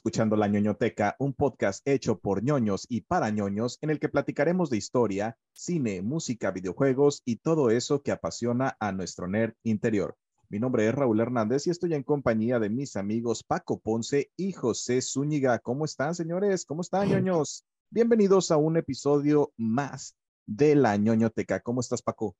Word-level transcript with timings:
Escuchando 0.00 0.34
La 0.34 0.48
ñoñoteca, 0.48 1.14
un 1.18 1.34
podcast 1.34 1.86
hecho 1.86 2.18
por 2.18 2.42
ñoños 2.42 2.86
y 2.88 3.02
para 3.02 3.28
ñoños 3.28 3.76
en 3.82 3.90
el 3.90 4.00
que 4.00 4.08
platicaremos 4.08 4.70
de 4.70 4.78
historia, 4.78 5.36
cine, 5.52 6.00
música, 6.00 6.52
videojuegos 6.52 7.20
y 7.26 7.36
todo 7.36 7.68
eso 7.68 8.02
que 8.02 8.10
apasiona 8.10 8.78
a 8.80 8.92
nuestro 8.92 9.28
nerd 9.28 9.52
interior. 9.62 10.16
Mi 10.48 10.58
nombre 10.58 10.88
es 10.88 10.94
Raúl 10.94 11.20
Hernández 11.20 11.66
y 11.66 11.70
estoy 11.70 11.92
en 11.92 12.02
compañía 12.02 12.58
de 12.58 12.70
mis 12.70 12.96
amigos 12.96 13.44
Paco 13.44 13.78
Ponce 13.78 14.30
y 14.38 14.52
José 14.52 15.02
Zúñiga. 15.02 15.58
¿Cómo 15.58 15.84
están, 15.84 16.14
señores? 16.14 16.64
¿Cómo 16.64 16.80
están, 16.80 17.10
ñoños? 17.10 17.66
Bienvenidos 17.90 18.50
a 18.50 18.56
un 18.56 18.78
episodio 18.78 19.52
más 19.58 20.16
de 20.46 20.76
La 20.76 20.96
ñoñoteca. 20.96 21.60
¿Cómo 21.60 21.82
estás, 21.82 22.00
Paco? 22.00 22.34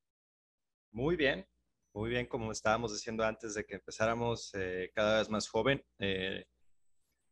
Muy 0.92 1.14
bien, 1.14 1.46
muy 1.92 2.08
bien, 2.08 2.24
como 2.24 2.52
estábamos 2.52 2.94
diciendo 2.94 3.22
antes 3.22 3.52
de 3.52 3.66
que 3.66 3.74
empezáramos, 3.74 4.50
eh, 4.54 4.90
cada 4.94 5.18
vez 5.18 5.28
más 5.28 5.46
joven. 5.46 5.84
Eh, 5.98 6.46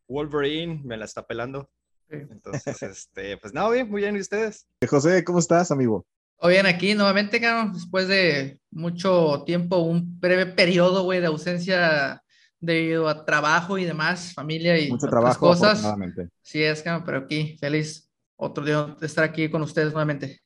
Wolverine 0.08 0.80
me 0.84 0.96
la 0.96 1.04
está 1.04 1.26
pelando. 1.26 1.70
Entonces, 2.08 2.82
este, 2.82 3.36
pues 3.36 3.52
nada, 3.52 3.70
bien, 3.70 3.90
muy 3.90 4.00
bien, 4.00 4.16
¿y 4.16 4.20
ustedes? 4.20 4.66
José, 4.88 5.22
¿cómo 5.24 5.38
estás, 5.38 5.70
amigo? 5.70 6.06
Todo 6.38 6.50
bien, 6.50 6.66
aquí 6.66 6.94
nuevamente, 6.94 7.40
cabrón, 7.40 7.72
después 7.72 8.08
de 8.08 8.60
mucho 8.70 9.42
tiempo, 9.44 9.78
un 9.78 10.18
breve 10.18 10.46
periodo, 10.46 11.04
güey, 11.04 11.20
de 11.20 11.26
ausencia 11.26 12.22
debido 12.60 13.08
a 13.08 13.24
trabajo 13.24 13.76
y 13.78 13.84
demás, 13.84 14.32
familia 14.34 14.78
y 14.78 14.90
Mucho 14.90 15.08
trabajo, 15.08 15.46
cosas. 15.46 15.84
Sí, 16.42 16.62
es, 16.62 16.82
cabrón, 16.82 17.04
pero 17.04 17.18
aquí, 17.18 17.56
feliz 17.58 18.08
otro 18.36 18.64
día 18.64 18.96
de 18.98 19.06
estar 19.06 19.24
aquí 19.24 19.50
con 19.50 19.62
ustedes 19.62 19.92
nuevamente. 19.92 20.40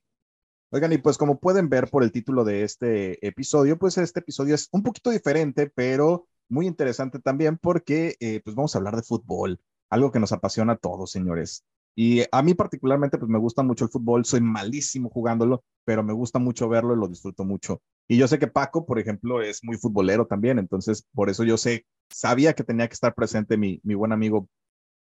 Oigan, 0.71 0.93
y 0.93 0.99
pues 0.99 1.19
como 1.19 1.39
pueden 1.39 1.69
ver 1.69 1.91
por 1.91 2.03
el 2.03 2.11
título 2.11 2.45
de 2.45 2.63
este 2.63 3.25
episodio, 3.27 3.79
pues 3.79 3.99
este 3.99 4.21
episodio 4.21 4.55
es 4.55 4.69
un 4.73 4.83
poquito 4.83 5.11
diferente, 5.11 5.71
pero 5.75 6.27
muy 6.53 6.67
interesante 6.67 7.19
también 7.19 7.58
porque 7.58 8.17
eh, 8.20 8.41
pues 8.45 8.55
vamos 8.55 8.75
a 8.75 8.78
hablar 8.78 8.95
de 8.95 9.03
fútbol, 9.03 9.58
algo 9.91 10.12
que 10.12 10.20
nos 10.20 10.33
apasiona 10.33 10.75
a 10.75 10.77
todos, 10.77 11.11
señores. 11.11 11.64
Y 11.97 12.22
a 12.31 12.42
mí 12.42 12.55
particularmente 12.55 13.19
pues 13.19 13.31
me 13.31 13.39
gusta 13.39 13.62
mucho 13.62 13.86
el 13.86 13.91
fútbol, 13.91 14.25
soy 14.25 14.41
malísimo 14.41 15.11
jugándolo, 15.11 15.64
pero 15.84 16.03
me 16.03 16.12
gusta 16.12 16.39
mucho 16.39 16.69
verlo 16.69 16.95
y 16.95 16.98
lo 16.98 17.08
disfruto 17.08 17.45
mucho. 17.45 17.80
Y 18.06 18.19
yo 18.19 18.28
sé 18.28 18.39
que 18.39 18.47
Paco, 18.47 18.84
por 18.84 18.98
ejemplo, 18.98 19.42
es 19.42 19.64
muy 19.64 19.77
futbolero 19.77 20.27
también, 20.27 20.58
entonces 20.58 21.06
por 21.14 21.30
eso 21.30 21.42
yo 21.45 21.56
sé, 21.56 21.86
sabía 22.11 22.53
que 22.53 22.64
tenía 22.64 22.86
que 22.86 22.95
estar 22.95 23.14
presente 23.14 23.56
mi, 23.56 23.80
mi 23.83 23.95
buen 23.95 24.12
amigo 24.12 24.48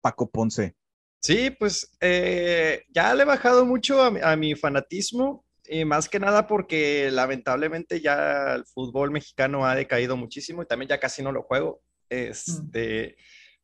Paco 0.01 0.29
Ponce. 0.29 0.75
Sí, 1.21 1.51
pues 1.51 1.91
eh, 1.99 2.83
ya 2.89 3.13
le 3.13 3.23
he 3.23 3.25
bajado 3.25 3.65
mucho 3.65 4.01
a, 4.01 4.07
a 4.31 4.35
mi 4.35 4.55
fanatismo, 4.55 5.45
y 5.71 5.85
más 5.85 6.09
que 6.09 6.19
nada 6.19 6.47
porque 6.47 7.09
lamentablemente 7.11 8.01
ya 8.01 8.55
el 8.55 8.65
fútbol 8.65 9.09
mexicano 9.09 9.65
ha 9.65 9.73
decaído 9.73 10.17
muchísimo 10.17 10.61
y 10.61 10.65
también 10.65 10.89
ya 10.89 10.99
casi 10.99 11.23
no 11.23 11.31
lo 11.31 11.43
juego. 11.43 11.81
Este, 12.09 13.15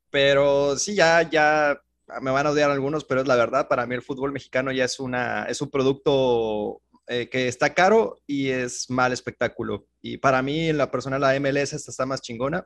pero 0.10 0.78
sí, 0.78 0.96
ya, 0.96 1.30
ya 1.30 1.78
me 2.22 2.32
van 2.32 2.48
a 2.48 2.52
odiar 2.52 2.72
algunos, 2.72 3.04
pero 3.04 3.20
es 3.20 3.28
la 3.28 3.36
verdad, 3.36 3.68
para 3.68 3.86
mí 3.86 3.94
el 3.94 4.02
fútbol 4.02 4.32
mexicano 4.32 4.72
ya 4.72 4.86
es, 4.86 5.02
una, 5.02 5.48
es 5.50 5.62
un 5.62 5.70
producto 5.70 6.82
eh, 7.08 7.28
que 7.28 7.50
está 7.50 7.74
caro 7.74 8.16
y 8.26 8.52
es 8.52 8.90
mal 8.90 9.12
espectáculo. 9.12 9.88
Y 10.02 10.18
para 10.18 10.42
mí, 10.42 10.70
en 10.70 10.78
la 10.78 10.90
persona, 10.90 11.20
la 11.20 11.38
MLS 11.42 11.74
esta 11.74 11.92
está 11.92 12.06
más 12.06 12.22
chingona 12.22 12.66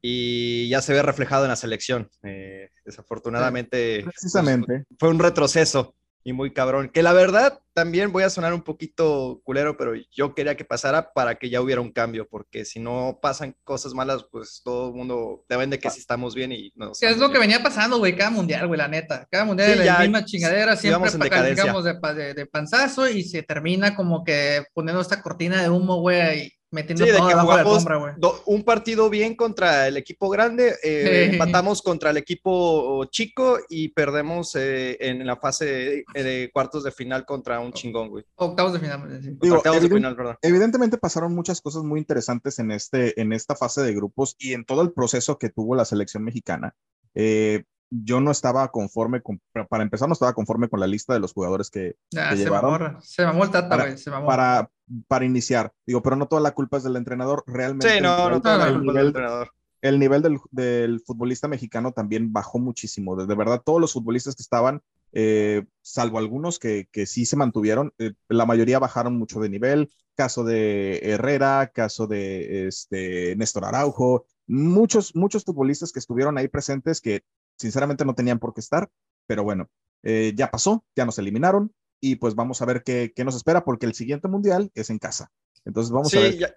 y 0.00 0.68
ya 0.68 0.80
se 0.80 0.92
ve 0.92 1.02
reflejado 1.02 1.42
en 1.42 1.50
la 1.50 1.56
selección. 1.56 2.08
Eh, 2.22 2.68
desafortunadamente, 2.84 4.02
pues, 4.04 4.14
Precisamente. 4.20 4.84
fue 4.96 5.08
un 5.08 5.18
retroceso 5.18 5.96
y 6.22 6.32
muy 6.32 6.52
cabrón. 6.52 6.88
Que 6.90 7.02
la 7.02 7.12
verdad, 7.12 7.58
también 7.74 8.12
voy 8.12 8.22
a 8.22 8.30
sonar 8.30 8.54
un 8.54 8.62
poquito 8.62 9.40
culero, 9.44 9.76
pero 9.76 9.92
yo 10.12 10.34
quería 10.34 10.56
que 10.56 10.64
pasara 10.64 11.12
para 11.12 11.34
que 11.34 11.50
ya 11.50 11.60
hubiera 11.60 11.80
un 11.80 11.90
cambio, 11.92 12.28
porque 12.28 12.64
si 12.64 12.78
no 12.80 13.18
pasan 13.20 13.56
cosas 13.64 13.92
malas, 13.94 14.24
pues 14.30 14.62
todo 14.64 14.88
el 14.88 14.94
mundo 14.94 15.44
te 15.48 15.56
vende 15.56 15.78
que 15.78 15.90
sí 15.90 15.98
estamos 15.98 16.34
bien 16.34 16.52
y 16.52 16.72
no. 16.76 16.94
Sí, 16.94 17.06
es 17.06 17.18
lo 17.18 17.30
que 17.30 17.38
venía 17.38 17.62
pasando, 17.62 17.98
güey, 17.98 18.16
cada 18.16 18.30
mundial, 18.30 18.66
güey, 18.68 18.78
la 18.78 18.88
neta. 18.88 19.26
Cada 19.30 19.44
mundial 19.44 19.72
Sí, 19.72 19.78
de 19.78 19.84
la 19.84 19.98
misma 19.98 20.24
chingadera, 20.24 20.76
siempre 20.76 21.10
digamos, 21.50 21.84
de, 21.84 21.94
de, 22.14 22.34
de 22.34 22.46
panzazo 22.46 23.08
y 23.08 23.24
se 23.24 23.42
termina 23.42 23.94
como 23.96 24.24
que 24.24 24.62
poniendo 24.72 25.00
esta 25.02 25.20
cortina 25.20 25.60
de 25.60 25.68
humo, 25.68 25.96
güey, 26.00 26.46
y 26.46 26.52
metiendo 26.70 27.04
Sí, 27.04 27.10
de 27.12 27.16
todo 27.18 27.28
que 27.28 27.34
de 27.34 27.36
la 27.36 27.42
jugamos 27.42 27.84
güey. 27.84 28.12
do- 28.16 28.42
un 28.46 28.64
partido 28.64 29.08
bien 29.08 29.36
contra 29.36 29.86
el 29.86 29.96
equipo 29.96 30.28
grande, 30.28 30.74
eh, 30.82 31.26
Sí. 31.28 31.32
empatamos 31.34 31.80
contra 31.82 32.10
el 32.10 32.16
equipo 32.16 33.04
chico 33.12 33.58
y 33.68 33.90
perdemos 33.90 34.56
eh, 34.56 34.96
en 35.00 35.24
la 35.24 35.36
fase 35.36 36.04
de, 36.14 36.22
de 36.22 36.50
cuartos 36.52 36.82
de 36.82 36.90
final 36.90 37.24
contra 37.24 37.60
un 37.64 37.72
chingón, 37.72 38.08
güey. 38.10 38.24
Octavos 38.36 38.72
de 38.72 38.80
final, 38.80 39.20
sí. 39.22 39.36
Digo, 39.40 39.56
Octavos 39.56 39.80
de 39.80 39.86
evident- 39.88 39.96
final, 39.96 40.16
perdón. 40.16 40.36
Evidentemente 40.42 40.98
pasaron 40.98 41.34
muchas 41.34 41.60
cosas 41.60 41.82
muy 41.82 41.98
interesantes 42.00 42.58
en, 42.58 42.70
este, 42.70 43.20
en 43.20 43.32
esta 43.32 43.54
fase 43.56 43.82
de 43.82 43.94
grupos 43.94 44.36
y 44.38 44.52
en 44.52 44.64
todo 44.64 44.82
el 44.82 44.92
proceso 44.92 45.38
que 45.38 45.48
tuvo 45.50 45.74
la 45.74 45.84
selección 45.84 46.22
mexicana. 46.24 46.74
Eh, 47.14 47.64
yo 47.90 48.20
no 48.20 48.30
estaba 48.32 48.68
conforme 48.72 49.22
con, 49.22 49.40
para 49.68 49.84
empezar, 49.84 50.08
no 50.08 50.14
estaba 50.14 50.32
conforme 50.32 50.68
con 50.68 50.80
la 50.80 50.86
lista 50.86 51.12
de 51.14 51.20
los 51.20 51.32
jugadores 51.32 51.70
que, 51.70 51.94
Ah, 52.16 52.30
que 52.30 52.36
se 52.38 52.44
llevaron. 52.44 52.72
mamó, 52.82 53.00
se 53.00 53.24
mamó 53.24 53.44
el 53.44 53.50
tata, 53.50 53.68
Para- 53.68 53.84
güey, 53.84 53.98
se 53.98 54.10
mamó. 54.10 54.26
para, 54.26 54.70
para 55.06 55.24
iniciar. 55.24 55.72
Digo, 55.86 56.02
pero 56.02 56.16
no 56.16 56.26
toda 56.26 56.40
la 56.42 56.52
culpa 56.52 56.78
es 56.78 56.82
del 56.84 56.96
entrenador. 56.96 57.44
Realmente 57.46 57.88
Sí, 57.94 58.00
no, 58.00 58.28
no, 58.30 58.36
el, 58.36 58.42
toda 58.42 58.58
la 58.58 58.64
culpa 58.66 58.78
del 58.78 58.86
nivel, 58.86 59.06
entrenador. 59.08 59.50
el 59.82 59.98
nivel 60.00 60.22
del, 60.22 60.38
del 60.50 61.00
futbolista 61.06 61.46
mexicano 61.46 61.92
también 61.92 62.32
bajó 62.32 62.58
muchísimo. 62.58 63.14
De, 63.14 63.26
de 63.26 63.34
verdad, 63.36 63.62
todos 63.64 63.80
los 63.80 63.92
futbolistas 63.92 64.34
que 64.34 64.42
estaban, 64.42 64.82
eh, 65.14 65.64
salvo 65.82 66.18
algunos 66.18 66.58
que, 66.58 66.88
que 66.92 67.06
sí 67.06 67.26
se 67.26 67.36
mantuvieron, 67.36 67.94
eh, 67.98 68.14
la 68.28 68.46
mayoría 68.46 68.78
bajaron 68.80 69.16
mucho 69.18 69.40
de 69.40 69.48
nivel. 69.48 69.90
Caso 70.16 70.44
de 70.44 71.00
Herrera, 71.02 71.72
caso 71.74 72.06
de 72.06 72.68
este, 72.68 73.34
Néstor 73.36 73.64
Araujo, 73.64 74.26
muchos, 74.46 75.16
muchos 75.16 75.44
futbolistas 75.44 75.92
que 75.92 75.98
estuvieron 76.00 76.38
ahí 76.38 76.48
presentes 76.48 77.00
que 77.00 77.24
sinceramente 77.58 78.04
no 78.04 78.14
tenían 78.14 78.38
por 78.38 78.54
qué 78.54 78.60
estar, 78.60 78.90
pero 79.26 79.42
bueno, 79.44 79.70
eh, 80.04 80.32
ya 80.36 80.50
pasó, 80.50 80.84
ya 80.96 81.04
nos 81.06 81.18
eliminaron 81.18 81.74
y 82.00 82.16
pues 82.16 82.34
vamos 82.36 82.62
a 82.62 82.66
ver 82.66 82.82
qué, 82.84 83.12
qué 83.16 83.24
nos 83.24 83.36
espera 83.36 83.64
porque 83.64 83.86
el 83.86 83.94
siguiente 83.94 84.28
mundial 84.28 84.70
es 84.74 84.90
en 84.90 84.98
casa. 84.98 85.32
Entonces 85.64 85.90
vamos 85.92 86.10
Sí, 86.10 86.18
a 86.18 86.20
ver. 86.20 86.38
ya, 86.38 86.54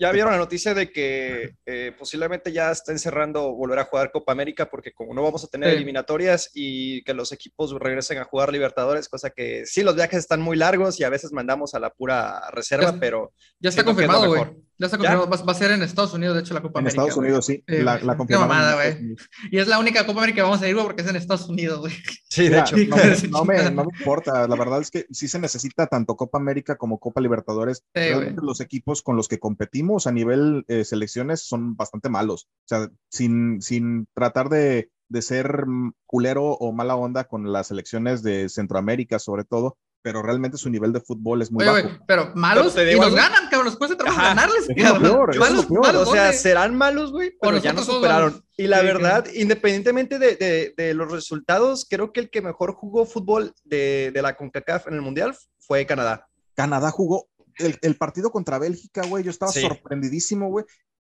ya 0.00 0.10
vieron 0.12 0.32
la 0.32 0.38
noticia 0.38 0.72
de 0.74 0.90
que 0.90 1.54
eh, 1.66 1.92
posiblemente 1.98 2.50
ya 2.52 2.70
estén 2.72 2.98
cerrando 2.98 3.52
volver 3.52 3.78
a 3.78 3.84
jugar 3.84 4.10
Copa 4.10 4.32
América 4.32 4.70
porque 4.70 4.92
como 4.92 5.12
no 5.14 5.22
vamos 5.22 5.44
a 5.44 5.48
tener 5.48 5.70
Sí. 5.70 5.76
eliminatorias 5.76 6.50
y 6.54 7.04
que 7.04 7.12
los 7.14 7.30
equipos 7.32 7.72
regresen 7.78 8.18
a 8.18 8.24
jugar 8.24 8.50
Libertadores, 8.50 9.08
cosa 9.08 9.30
que 9.30 9.66
sí, 9.66 9.82
los 9.82 9.94
viajes 9.94 10.18
están 10.20 10.40
muy 10.40 10.56
largos 10.56 10.98
y 10.98 11.04
a 11.04 11.10
veces 11.10 11.32
mandamos 11.32 11.74
a 11.74 11.78
la 11.80 11.90
pura 11.90 12.50
reserva, 12.50 12.92
Ya- 12.92 12.98
pero 12.98 13.32
Ya 13.60 13.68
está 13.68 13.84
confirmado, 13.84 14.26
güey. 14.26 14.44
Mejor. 14.80 14.80
Ya 14.80 14.86
está 14.86 14.96
¿Ya? 14.96 15.16
confirmado. 15.18 15.30
Va, 15.30 15.44
va 15.46 15.52
a 15.52 15.54
ser 15.54 15.70
en 15.72 15.82
Estados 15.82 16.14
Unidos, 16.14 16.34
de 16.36 16.40
hecho, 16.42 16.54
la 16.54 16.62
Copa 16.62 16.80
En 16.80 16.86
América. 16.86 17.02
Estados 17.02 17.14
güey. 17.16 17.28
Unidos, 17.28 17.46
sí, 17.46 17.64
la, 17.68 17.98
la 18.00 18.12
en 18.12 18.40
mamada, 18.40 18.84
Estados 18.84 19.00
güey. 19.02 19.16
Y 19.50 19.58
es 19.58 19.68
la 19.68 19.78
única 19.78 20.06
Copa 20.06 20.20
América 20.20 20.36
que 20.36 20.42
vamos 20.42 20.62
a 20.62 20.68
ir, 20.68 20.74
güey, 20.74 20.86
porque 20.86 21.02
es 21.02 21.08
en 21.08 21.16
Estados 21.16 21.48
Unidos, 21.48 21.80
güey. 21.80 21.92
sí, 22.28 22.44
de 22.44 22.50
Mira, 22.50 22.60
hecho. 22.62 22.76
no, 22.76 22.96
me, 22.96 23.02
no 23.04 23.44
me- 23.44 23.54
chingada. 23.56 23.70
no 23.70 23.84
me 23.84 23.98
importa, 23.98 24.48
la 24.48 24.56
verdad 24.56 24.80
es 24.80 24.90
que 24.90 25.06
sí 25.10 25.28
se 25.28 25.38
necesita 25.38 25.86
tanto 25.86 26.16
Copa 26.16 26.38
América 26.38 26.76
como 26.76 26.98
Copa 26.98 27.20
Libertadores. 27.20 27.78
Sí, 27.78 27.84
Realmente 28.00 28.34
güey. 28.40 28.46
los 28.46 28.60
equipos 28.60 29.02
con 29.02 29.16
los 29.16 29.28
que 29.28 29.38
competimos 29.38 30.06
a 30.06 30.12
nivel 30.12 30.64
eh, 30.68 30.84
selecciones 30.84 31.42
son 31.46 31.76
bastante 31.76 32.08
malos. 32.08 32.44
O 32.44 32.68
sea, 32.68 32.88
sin, 33.10 33.60
sin 33.62 34.06
tratar 34.14 34.48
de, 34.48 34.90
de 35.08 35.22
ser 35.22 35.66
mm, 35.66 35.92
culero 36.06 36.44
o 36.44 36.72
mala 36.72 36.96
onda 36.96 37.24
con 37.24 37.52
las 37.52 37.68
selecciones 37.68 38.22
de 38.22 38.48
Centroamérica, 38.48 39.18
sobre 39.18 39.44
todo, 39.44 39.76
pero 40.02 40.22
realmente 40.22 40.56
su 40.56 40.70
nivel 40.70 40.92
de 40.92 41.00
fútbol 41.00 41.42
es 41.42 41.52
muy 41.52 41.66
Oye, 41.66 41.82
bajo. 41.82 41.98
pero 42.06 42.32
malos 42.34 42.72
Pero 42.74 42.90
y 42.90 42.94
nos 42.96 43.04
algo. 43.06 43.16
ganan, 43.16 43.44
cabrón. 43.50 43.66
Nos 43.66 43.76
cuesta 43.76 43.96
trabajo 43.96 44.18
Ajá. 44.20 44.28
ganarles, 44.30 44.68
cabrón. 44.76 45.02
peor, 45.02 45.38
Malos, 45.38 45.66
peor. 45.66 45.80
malos, 45.86 46.08
O 46.08 46.12
sea, 46.12 46.22
¿dónde? 46.24 46.38
serán 46.38 46.74
malos, 46.74 47.12
güey, 47.12 47.32
pero 47.40 47.58
ya 47.58 47.72
nos 47.72 47.86
superaron. 47.86 48.30
malos. 48.32 48.44
Y 48.56 48.66
la 48.66 48.80
Sí, 48.80 48.86
verdad, 48.86 49.26
independientemente 49.34 50.18
de, 50.18 50.36
de- 50.36 50.74
de 50.76 50.94
los 50.94 51.10
resultados, 51.12 51.86
creo 51.88 52.12
que 52.12 52.20
el 52.20 52.30
que 52.30 52.40
mejor 52.42 52.72
jugó 52.74 53.04
fútbol 53.06 53.52
de, 53.64 54.10
de 54.14 54.22
la 54.22 54.36
CONCACAF 54.36 54.86
en 54.88 54.94
el 54.94 55.02
Mundial 55.02 55.36
fue 55.58 55.84
Canadá. 55.86 56.28
Canadá 56.54 56.90
jugó 56.90 57.28
el, 57.56 57.78
el 57.82 57.96
partido 57.96 58.30
contra 58.30 58.58
Bélgica, 58.58 59.02
güey. 59.06 59.22
Yo 59.24 59.30
estaba 59.30 59.52
Sí. 59.52 59.60
sorprendidísimo, 59.60 60.48
güey. 60.48 60.64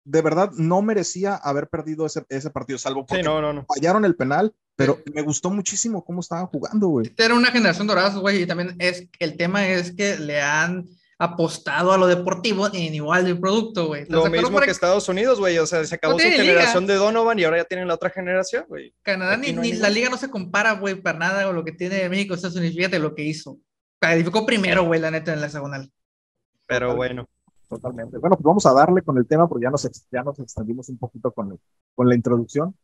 De 0.04 0.20
verdad, 0.22 0.50
no 0.56 0.82
merecía 0.82 1.36
haber 1.36 1.68
perdido 1.68 2.06
ese, 2.06 2.24
ese 2.28 2.50
partido, 2.50 2.78
salvo 2.78 3.06
porque 3.06 3.22
Sí, 3.22 3.28
no, 3.28 3.40
no, 3.40 3.52
no. 3.52 3.64
fallaron 3.66 4.04
el 4.04 4.16
penal, 4.16 4.52
pero 4.74 4.98
me 5.14 5.22
gustó 5.22 5.50
muchísimo 5.50 6.04
cómo 6.04 6.20
estaban 6.20 6.46
jugando, 6.46 6.88
güey. 6.88 7.12
Era 7.16 7.34
una 7.34 7.52
generación 7.52 7.86
dorada, 7.86 8.18
güey, 8.18 8.42
y 8.42 8.46
también 8.46 8.74
es 8.80 9.06
el 9.20 9.36
tema 9.36 9.66
es 9.68 9.94
que 9.94 10.18
le 10.18 10.40
han 10.40 10.86
apostado 11.18 11.92
a 11.92 11.98
lo 11.98 12.08
deportivo 12.08 12.66
en 12.74 12.94
igual 12.96 13.24
de 13.24 13.36
producto, 13.36 13.86
güey. 13.86 14.02
¿Estás 14.02 14.24
Lo 14.24 14.28
mismo 14.28 14.58
que 14.58 14.72
Estados 14.72 15.08
Unidos, 15.08 15.38
güey. 15.38 15.56
O 15.58 15.66
sea, 15.66 15.84
se 15.84 15.94
acabó 15.94 16.14
No 16.14 16.18
su 16.18 16.24
tiene 16.24 16.38
liga. 16.38 16.52
generación 16.54 16.84
de 16.88 16.94
Donovan 16.96 17.38
y 17.38 17.44
ahora 17.44 17.58
ya 17.58 17.64
tienen 17.64 17.86
la 17.86 17.94
otra 17.94 18.10
generación, 18.10 18.64
güey. 18.68 18.92
Canadá 19.02 19.34
Aquí 19.34 19.52
ni, 19.52 19.70
ni 19.70 19.72
la 19.74 19.88
liga 19.88 20.08
no 20.10 20.16
se 20.16 20.28
compara, 20.30 20.72
güey, 20.72 20.96
para 21.00 21.20
nada 21.20 21.44
con 21.44 21.54
lo 21.54 21.62
que 21.64 21.70
tiene 21.70 22.08
México, 22.08 22.34
Estados 22.34 22.56
Unidos. 22.56 22.74
Fíjate 22.74 22.98
lo 22.98 23.14
que 23.14 23.22
hizo. 23.22 23.58
Calificó 24.00 24.44
primero, 24.44 24.82
güey, 24.84 24.98
la 24.98 25.12
neta, 25.12 25.32
en 25.32 25.40
la 25.40 25.46
hexagonal. 25.46 25.92
Pero 26.66 26.96
bueno. 26.96 27.28
Totalmente. 27.72 28.18
Bueno, 28.18 28.36
pues 28.36 28.44
vamos 28.44 28.66
a 28.66 28.74
darle 28.74 29.00
con 29.00 29.16
el 29.16 29.26
tema 29.26 29.48
porque 29.48 29.64
ya 29.64 29.70
nos, 29.70 29.88
ya 30.10 30.22
nos 30.22 30.38
extendimos 30.38 30.90
un 30.90 30.98
poquito 30.98 31.32
con, 31.32 31.58
con 31.94 32.08
la 32.08 32.14
introducción. 32.14 32.76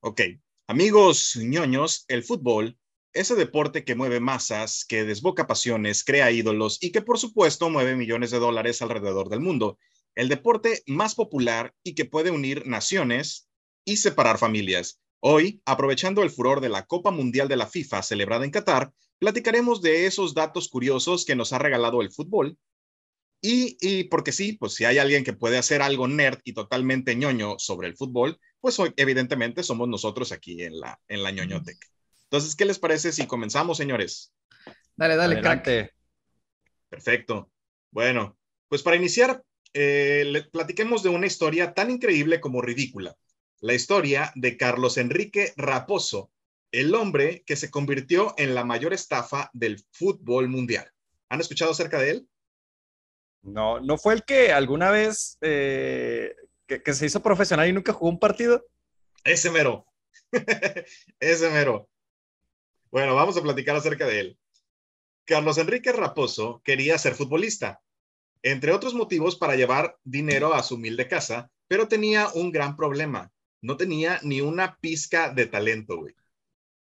Ok, 0.00 0.20
amigos 0.66 1.36
ñoños, 1.36 2.06
el 2.08 2.22
fútbol, 2.22 2.78
ese 3.12 3.34
deporte 3.34 3.84
que 3.84 3.94
mueve 3.94 4.18
masas, 4.18 4.86
que 4.88 5.04
desboca 5.04 5.46
pasiones, 5.46 6.04
crea 6.04 6.30
ídolos 6.30 6.78
y 6.82 6.90
que 6.90 7.02
por 7.02 7.18
supuesto 7.18 7.68
mueve 7.68 7.96
millones 7.96 8.30
de 8.30 8.38
dólares 8.38 8.80
alrededor 8.80 9.28
del 9.28 9.40
mundo. 9.40 9.78
El 10.14 10.30
deporte 10.30 10.82
más 10.86 11.14
popular 11.14 11.74
y 11.82 11.94
que 11.94 12.06
puede 12.06 12.30
unir 12.30 12.66
naciones, 12.66 13.48
y 13.84 13.98
separar 13.98 14.38
familias. 14.38 15.00
Hoy, 15.20 15.60
aprovechando 15.66 16.22
el 16.22 16.30
furor 16.30 16.62
de 16.62 16.70
la 16.70 16.86
Copa 16.86 17.10
Mundial 17.10 17.48
de 17.48 17.56
la 17.56 17.66
FIFA 17.66 18.02
celebrada 18.02 18.46
en 18.46 18.50
Qatar, 18.50 18.92
platicaremos 19.18 19.82
de 19.82 20.06
esos 20.06 20.32
datos 20.32 20.68
curiosos 20.68 21.24
que 21.24 21.36
nos 21.36 21.52
ha 21.52 21.58
regalado 21.58 22.00
el 22.00 22.10
fútbol. 22.10 22.56
Y, 23.46 24.04
porque 24.04 24.32
sí, 24.32 24.54
pues 24.54 24.72
si 24.72 24.86
hay 24.86 24.96
alguien 24.96 25.22
que 25.22 25.34
puede 25.34 25.58
hacer 25.58 25.82
algo 25.82 26.08
nerd 26.08 26.38
y 26.44 26.54
totalmente 26.54 27.14
ñoño 27.14 27.56
sobre 27.58 27.88
el 27.88 27.94
fútbol, 27.94 28.40
pues 28.58 28.78
hoy, 28.78 28.94
evidentemente 28.96 29.62
somos 29.62 29.86
nosotros 29.86 30.32
aquí 30.32 30.62
en 30.62 30.80
la, 30.80 30.98
en 31.08 31.22
la 31.22 31.30
ñoñotec. 31.30 31.76
Entonces, 32.22 32.56
¿qué 32.56 32.64
les 32.64 32.78
parece 32.78 33.12
si 33.12 33.26
comenzamos, 33.26 33.76
señores? 33.76 34.32
Dale, 34.96 35.16
dale, 35.16 35.34
Adelante. 35.34 35.92
Perfecto. 36.88 37.50
Bueno, 37.90 38.38
pues 38.66 38.82
para 38.82 38.96
iniciar, 38.96 39.44
eh, 39.74 40.46
platiquemos 40.50 41.02
de 41.02 41.10
una 41.10 41.26
historia 41.26 41.74
tan 41.74 41.90
increíble 41.90 42.40
como 42.40 42.62
ridícula. 42.62 43.14
La 43.60 43.74
historia 43.74 44.32
de 44.36 44.56
Carlos 44.56 44.96
Enrique 44.96 45.52
Raposo, 45.58 46.30
el 46.72 46.94
hombre 46.94 47.42
que 47.44 47.56
se 47.56 47.70
convirtió 47.70 48.34
en 48.38 48.54
la 48.54 48.64
mayor 48.64 48.94
estafa 48.94 49.50
del 49.52 49.84
fútbol 49.90 50.48
mundial. 50.48 50.90
¿Han 51.28 51.42
escuchado 51.42 51.72
acerca 51.72 51.98
de 51.98 52.10
él? 52.10 52.28
No, 53.44 53.78
¿no 53.80 53.98
fue 53.98 54.14
el 54.14 54.24
que 54.24 54.52
alguna 54.52 54.90
vez 54.90 55.36
eh, 55.42 56.34
que, 56.66 56.94
se 56.94 57.06
hizo 57.06 57.22
profesional 57.22 57.68
y 57.68 57.72
nunca 57.72 57.92
jugó 57.92 58.10
un 58.10 58.18
partido? 58.18 58.64
Ese 59.22 59.50
mero. 59.50 59.86
Ese 61.20 61.50
mero. 61.50 61.88
Bueno, 62.90 63.14
vamos 63.14 63.36
a 63.36 63.42
platicar 63.42 63.76
acerca 63.76 64.06
de 64.06 64.20
él. 64.20 64.38
Carlos 65.26 65.58
Enrique 65.58 65.92
Raposo 65.92 66.62
quería 66.64 66.98
ser 66.98 67.14
futbolista, 67.14 67.82
entre 68.42 68.72
otros 68.72 68.94
motivos 68.94 69.36
para 69.36 69.56
llevar 69.56 69.98
dinero 70.04 70.54
a 70.54 70.62
su 70.62 70.76
humilde 70.76 71.06
casa, 71.06 71.50
pero 71.68 71.86
tenía 71.86 72.28
un 72.34 72.50
gran 72.50 72.76
problema. 72.76 73.30
No 73.60 73.76
tenía 73.76 74.20
ni 74.22 74.40
una 74.40 74.78
pizca 74.78 75.30
de 75.30 75.46
talento, 75.46 75.98
güey. 75.98 76.14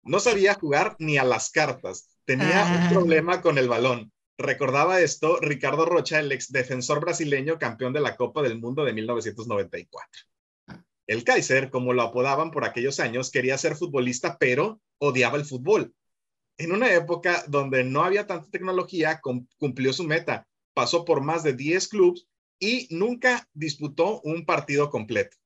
No 0.03 0.19
sabía 0.19 0.53
jugar 0.55 0.95
ni 0.99 1.17
a 1.17 1.23
las 1.23 1.49
cartas. 1.49 2.09
Tenía 2.25 2.65
un 2.65 2.83
ah. 2.83 2.89
problema 2.91 3.41
con 3.41 3.57
el 3.57 3.67
balón. 3.67 4.12
Recordaba 4.37 4.99
esto 4.99 5.39
Ricardo 5.39 5.85
Rocha, 5.85 6.19
el 6.19 6.31
ex 6.31 6.51
defensor 6.51 6.99
brasileño 6.99 7.59
campeón 7.59 7.93
de 7.93 8.01
la 8.01 8.15
Copa 8.15 8.41
del 8.41 8.59
Mundo 8.59 8.83
de 8.83 8.93
1994. 8.93 10.07
El 11.05 11.23
Kaiser, 11.23 11.69
como 11.69 11.93
lo 11.93 12.01
apodaban 12.01 12.49
por 12.51 12.63
aquellos 12.63 12.99
años, 12.99 13.29
quería 13.29 13.57
ser 13.57 13.75
futbolista, 13.75 14.37
pero 14.39 14.79
odiaba 14.99 15.37
el 15.37 15.45
fútbol. 15.45 15.93
En 16.57 16.71
una 16.71 16.93
época 16.93 17.43
donde 17.47 17.83
no 17.83 18.03
había 18.03 18.25
tanta 18.25 18.49
tecnología, 18.49 19.19
cumplió 19.57 19.91
su 19.91 20.03
meta. 20.03 20.47
Pasó 20.73 21.03
por 21.03 21.21
más 21.21 21.43
de 21.43 21.53
10 21.53 21.87
clubes 21.89 22.27
y 22.57 22.87
nunca 22.89 23.47
disputó 23.53 24.21
un 24.21 24.45
partido 24.45 24.89
completo. 24.89 25.37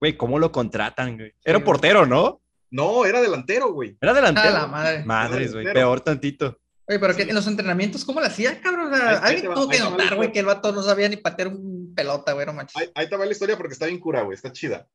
Güey, 0.00 0.16
¿cómo 0.16 0.38
lo 0.38 0.52
contratan, 0.52 1.16
güey? 1.16 1.32
Era 1.44 1.64
portero, 1.64 2.06
¿no? 2.06 2.42
No, 2.70 3.04
era 3.04 3.20
delantero, 3.20 3.72
güey. 3.72 3.96
Era 4.00 4.14
delantero. 4.14 4.52
la 4.52 4.66
madre. 4.66 5.04
Madres, 5.04 5.52
güey. 5.52 5.72
Peor 5.72 6.00
tantito. 6.00 6.58
Oye, 6.88 6.98
pero 6.98 7.14
que 7.14 7.22
en 7.22 7.34
los 7.34 7.46
entrenamientos, 7.46 8.04
¿cómo 8.04 8.20
lo 8.20 8.26
hacía, 8.26 8.60
cabrón? 8.60 8.92
alguien 8.92 9.54
tuvo 9.54 9.68
que 9.68 9.78
notar, 9.78 10.16
güey, 10.16 10.32
que 10.32 10.40
el 10.40 10.46
vato 10.46 10.72
no 10.72 10.82
sabía 10.82 11.08
ni 11.08 11.16
patear 11.16 11.48
un 11.48 11.94
pelota, 11.94 12.32
güey, 12.32 12.46
no 12.46 12.52
manches. 12.52 12.76
Ahí, 12.76 12.90
ahí 12.94 13.08
te 13.08 13.16
va 13.16 13.24
la 13.24 13.32
historia 13.32 13.56
porque 13.56 13.74
está 13.74 13.86
bien 13.86 14.00
cura, 14.00 14.22
güey, 14.22 14.34
está 14.34 14.52
chida. 14.52 14.88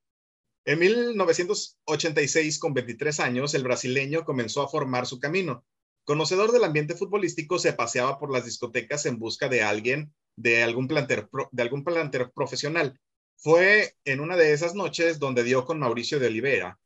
En 0.66 0.80
1986, 0.80 2.60
con 2.60 2.74
23 2.74 3.22
años, 3.22 3.54
el 3.54 3.64
brasileño 3.64 4.26
comenzó 4.26 4.62
a 4.62 4.68
formar 4.68 5.06
su 5.06 5.18
camino. 5.18 5.64
Conocedor 6.04 6.52
del 6.52 6.66
ambiente 6.66 6.94
futbolístico, 6.94 7.58
se 7.58 7.72
paseaba 7.72 8.20
por 8.20 8.34
las 8.34 8.44
discotecas 8.44 9.06
en 9.06 9.18
busca 9.18 9.48
de 9.48 9.64
alguien, 9.64 10.14
de 10.36 10.64
algún 10.64 10.90
planter, 10.90 11.30
de 11.52 11.64
algún 11.64 11.86
planter 11.86 12.32
profesional. 12.32 13.00
Fue 13.38 13.96
en 14.04 14.20
una 14.20 14.36
de 14.36 14.52
esas 14.52 14.76
noches 14.76 15.20
donde 15.20 15.46
dio 15.46 15.64
con 15.64 15.80
Mauricio 15.80 16.20
de 16.20 16.28
Oliveira, 16.28 16.78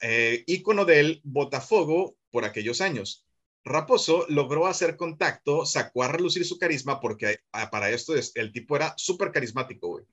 eh, 0.00 0.42
ícono 0.46 0.86
del 0.86 1.20
Botafogo 1.22 2.16
por 2.30 2.46
aquellos 2.46 2.80
años. 2.80 3.25
Raposo 3.66 4.24
logró 4.28 4.68
hacer 4.68 4.96
contacto, 4.96 5.66
sacó 5.66 6.04
a 6.04 6.08
relucir 6.08 6.44
su 6.44 6.56
carisma 6.56 7.00
porque 7.00 7.40
ah, 7.52 7.68
para 7.68 7.90
esto 7.90 8.14
el 8.14 8.52
tipo 8.52 8.76
era 8.76 8.94
súper 8.96 9.32
carismático, 9.32 9.88
güey. 9.88 10.04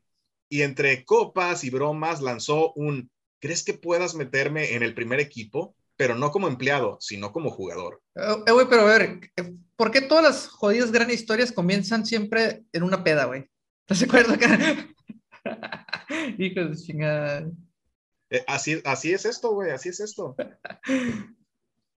Y 0.49 0.63
entre 0.63 1.05
copas 1.05 1.63
y 1.63 1.69
bromas 1.69 2.19
lanzó 2.19 2.73
un 2.73 3.11
¿crees 3.39 3.63
que 3.63 3.75
puedas 3.75 4.15
meterme 4.15 4.73
en 4.73 4.81
el 4.81 4.95
primer 4.95 5.19
equipo? 5.19 5.75
Pero 5.95 6.15
no 6.15 6.31
como 6.31 6.47
empleado, 6.47 6.97
sino 6.99 7.31
como 7.31 7.51
jugador. 7.51 8.01
Eh, 8.15 8.43
eh, 8.47 8.51
güey, 8.51 8.65
pero 8.67 8.81
a 8.81 8.85
ver, 8.85 9.19
eh, 9.35 9.53
¿por 9.75 9.91
qué 9.91 10.01
todas 10.01 10.23
las 10.23 10.47
jodidas 10.47 10.91
grandes 10.91 11.19
historias 11.19 11.51
comienzan 11.51 12.07
siempre 12.07 12.63
en 12.73 12.81
una 12.81 13.03
peda, 13.03 13.25
güey? 13.25 13.47
¿Estás 13.81 13.99
de 13.99 14.05
acuerdo? 14.05 14.33
Hijo 16.39 16.65
de 16.65 16.75
chingada. 16.75 17.51
así, 18.47 18.81
así 18.83 19.13
es 19.13 19.25
esto, 19.25 19.51
güey, 19.51 19.69
así 19.69 19.89
es 19.89 19.99
esto. 19.99 20.35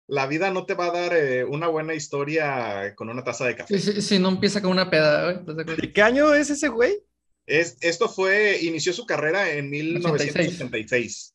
La 0.09 0.27
vida 0.27 0.51
no 0.51 0.67
te 0.67 0.75
va 0.75 0.87
a 0.87 0.93
dar 0.93 1.47
una 1.47 1.67
buena 1.67 1.95
historia 1.95 2.95
con 2.95 3.09
una 3.09 3.25
taza 3.25 3.47
de 3.47 3.57
café. 3.57 3.79
Si, 3.79 4.19
no 4.19 4.29
empieza 4.29 4.63
con 4.63 4.71
una 4.71 4.89
peda, 4.89 5.33
güey. 5.33 5.65
¿De 5.65 5.93
qué 5.93 6.03
año 6.03 6.33
es 6.33 6.51
ese 6.51 6.69
güey? 6.69 7.03
Es, 7.47 7.77
esto 7.81 8.09
fue, 8.09 8.59
inició 8.63 8.93
su 8.93 9.07
carrera 9.07 9.51
en 9.53 9.71
1986. 9.71 11.35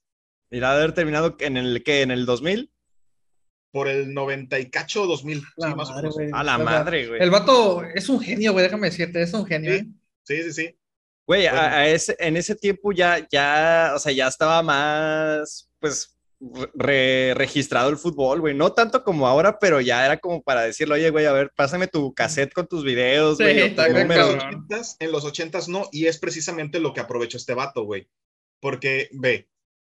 ¿Y 0.51 0.59
la 0.59 0.73
haber 0.73 0.93
terminado 0.93 1.37
en 1.39 1.57
el 1.57 1.83
que 1.83 2.01
¿En 2.01 2.11
el 2.11 2.25
2000? 2.25 2.71
Por 3.71 3.87
el 3.87 4.13
90 4.13 4.59
y 4.59 4.69
cacho 4.69 5.05
2000. 5.05 5.43
A 6.33 6.43
la 6.43 6.57
madre, 6.57 7.07
güey. 7.07 7.21
El 7.21 7.29
vato 7.29 7.83
es 7.95 8.09
un 8.09 8.19
genio, 8.19 8.51
güey, 8.51 8.65
déjame 8.65 8.89
decirte, 8.89 9.21
es 9.21 9.33
un 9.33 9.45
genio. 9.45 9.71
Sí, 10.23 10.33
¿eh? 10.33 10.43
sí, 10.43 10.51
sí. 10.51 10.77
Güey, 11.25 11.45
en 11.45 12.35
ese 12.35 12.55
tiempo 12.55 12.91
ya, 12.91 13.25
ya, 13.31 13.93
o 13.95 13.99
sea, 13.99 14.11
ya 14.11 14.27
estaba 14.27 14.61
más, 14.61 15.69
pues, 15.79 16.17
registrado 16.73 17.89
el 17.89 17.97
fútbol, 17.97 18.41
güey. 18.41 18.55
No 18.55 18.73
tanto 18.73 19.03
como 19.03 19.27
ahora, 19.27 19.59
pero 19.59 19.79
ya 19.81 20.05
era 20.05 20.19
como 20.19 20.41
para 20.41 20.61
decirle, 20.61 20.95
oye, 20.95 21.09
güey, 21.09 21.25
a 21.25 21.31
ver, 21.31 21.51
pásame 21.55 21.87
tu 21.87 22.13
cassette 22.13 22.53
con 22.53 22.67
tus 22.67 22.83
videos, 22.83 23.37
güey. 23.37 23.69
Sí, 23.69 23.75
en, 23.77 24.07
los 24.07 24.97
en 24.99 25.11
los 25.11 25.25
ochentas 25.25 25.67
no, 25.67 25.87
y 25.91 26.07
es 26.07 26.17
precisamente 26.17 26.79
lo 26.79 26.93
que 26.93 27.01
aprovechó 27.01 27.37
este 27.37 27.53
vato, 27.53 27.83
güey. 27.83 28.09
Porque, 28.59 29.09
ve, 29.13 29.49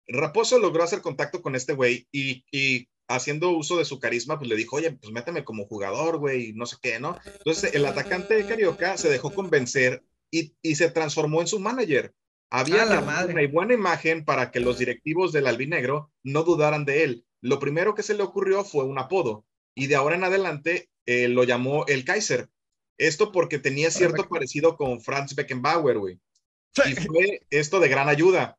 Raposo 0.08 0.58
logró 0.58 0.82
hacer 0.82 1.02
contacto 1.02 1.42
con 1.42 1.54
este 1.54 1.74
güey 1.74 2.08
y, 2.10 2.88
haciendo 3.08 3.50
uso 3.50 3.78
de 3.78 3.84
su 3.84 3.98
carisma, 3.98 4.38
pues 4.38 4.48
le 4.48 4.56
dijo, 4.56 4.76
oye, 4.76 4.92
pues 4.92 5.12
méteme 5.12 5.44
como 5.44 5.66
jugador, 5.66 6.18
güey, 6.18 6.52
no 6.52 6.66
sé 6.66 6.76
qué, 6.82 6.98
¿no? 6.98 7.18
Entonces 7.24 7.74
el 7.74 7.86
atacante 7.86 8.34
de 8.34 8.46
Carioca 8.46 8.96
se 8.96 9.08
dejó 9.08 9.32
convencer 9.32 10.02
y, 10.30 10.52
se 10.74 10.90
transformó 10.90 11.40
en 11.40 11.46
su 11.46 11.58
manager. 11.58 12.14
Había 12.50 12.84
una 12.84 13.46
buena 13.52 13.74
imagen 13.74 14.24
para 14.24 14.50
que 14.50 14.60
los 14.60 14.78
directivos 14.78 15.32
del 15.32 15.46
albinegro 15.46 16.10
no 16.22 16.44
dudaran 16.44 16.84
de 16.84 17.04
él. 17.04 17.24
Lo 17.40 17.58
primero 17.58 17.94
que 17.94 18.02
se 18.02 18.14
le 18.14 18.22
ocurrió 18.22 18.64
fue 18.64 18.84
un 18.84 18.98
apodo 18.98 19.44
y 19.74 19.86
de 19.86 19.96
ahora 19.96 20.16
en 20.16 20.24
adelante 20.24 20.88
eh, 21.06 21.28
lo 21.28 21.44
llamó 21.44 21.86
el 21.86 22.04
Kaiser. 22.04 22.48
Esto 22.96 23.30
porque 23.30 23.58
tenía 23.58 23.90
cierto 23.90 24.28
parecido 24.28 24.76
con 24.76 25.00
Franz 25.00 25.34
Beckenbauer, 25.34 25.98
güey. 25.98 26.20
Y 26.84 26.94
fue 26.94 27.42
esto 27.50 27.80
de 27.80 27.88
gran 27.88 28.08
ayuda. 28.08 28.58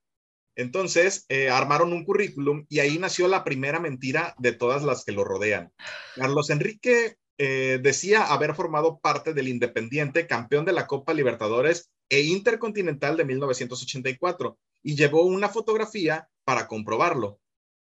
Entonces, 0.55 1.25
eh, 1.29 1.49
armaron 1.49 1.93
un 1.93 2.05
currículum 2.05 2.65
y 2.69 2.79
ahí 2.79 2.97
nació 2.99 3.27
la 3.27 3.43
primera 3.43 3.79
mentira 3.79 4.35
de 4.39 4.51
todas 4.51 4.83
las 4.83 5.05
que 5.05 5.11
lo 5.11 5.23
rodean. 5.23 5.71
Carlos 6.15 6.49
Enrique 6.49 7.17
eh, 7.39 7.79
decía 7.81 8.25
haber 8.25 8.53
formado 8.53 8.99
parte 8.99 9.33
del 9.33 9.47
Independiente, 9.47 10.27
campeón 10.27 10.65
de 10.65 10.73
la 10.73 10.87
Copa 10.87 11.13
Libertadores 11.13 11.89
e 12.09 12.21
Intercontinental 12.21 13.15
de 13.15 13.23
1984, 13.25 14.57
y 14.83 14.95
llevó 14.95 15.23
una 15.23 15.49
fotografía 15.49 16.29
para 16.43 16.67
comprobarlo. 16.67 17.39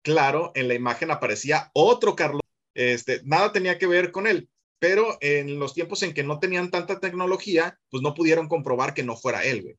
Claro, 0.02 0.52
en 0.54 0.68
la 0.68 0.74
imagen 0.74 1.10
aparecía 1.10 1.70
otro 1.74 2.16
Carlos, 2.16 2.40
este, 2.74 3.20
nada 3.24 3.52
tenía 3.52 3.78
que 3.78 3.86
ver 3.86 4.10
con 4.10 4.26
él, 4.26 4.48
pero 4.78 5.18
en 5.20 5.58
los 5.58 5.74
tiempos 5.74 6.02
en 6.02 6.14
que 6.14 6.24
no 6.24 6.38
tenían 6.38 6.70
tanta 6.70 6.98
tecnología, 6.98 7.78
pues 7.90 8.02
no 8.02 8.14
pudieron 8.14 8.48
comprobar 8.48 8.94
que 8.94 9.04
no 9.04 9.16
fuera 9.16 9.44
él, 9.44 9.62
güey. 9.62 9.76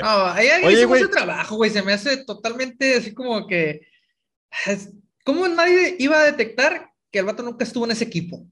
No, 0.00 0.26
ahí 0.26 0.86
mucho 0.86 1.10
trabajo, 1.10 1.56
güey. 1.56 1.70
Se 1.70 1.82
me 1.82 1.92
hace 1.92 2.24
totalmente 2.24 2.96
así 2.96 3.14
como 3.14 3.46
que. 3.46 3.82
¿Cómo 5.24 5.46
nadie 5.48 5.96
iba 5.98 6.18
a 6.18 6.24
detectar 6.24 6.90
que 7.10 7.20
el 7.20 7.24
vato 7.24 7.42
nunca 7.42 7.64
estuvo 7.64 7.84
en 7.84 7.92
ese 7.92 8.04
equipo? 8.04 8.46